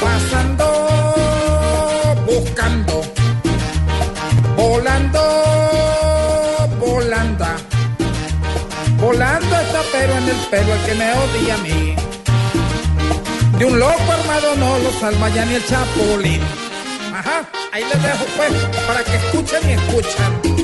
Pasando, 0.00 0.66
buscando, 2.26 3.02
volando, 4.56 5.20
volando. 6.78 7.44
Volando 9.00 9.56
está 9.60 9.80
pero 9.92 10.12
en 10.14 10.28
el 10.28 10.36
pelo 10.50 10.74
el 10.74 10.80
que 10.86 10.94
me 10.94 11.12
odia 11.12 11.54
a 11.54 11.58
mí. 11.58 11.96
De 13.58 13.64
un 13.64 13.78
loco 13.78 14.12
armado 14.12 14.56
no 14.56 14.78
lo 14.78 14.92
salva 14.92 15.28
ya 15.30 15.44
ni 15.44 15.54
el 15.54 15.66
chapulín. 15.66 16.40
Ajá, 17.14 17.48
ahí 17.72 17.84
les 17.84 18.02
dejo 18.02 18.24
pues, 18.36 18.52
para 18.86 19.04
que 19.04 19.16
escuchen 19.16 19.70
y 19.70 19.72
escuchan. 19.72 20.63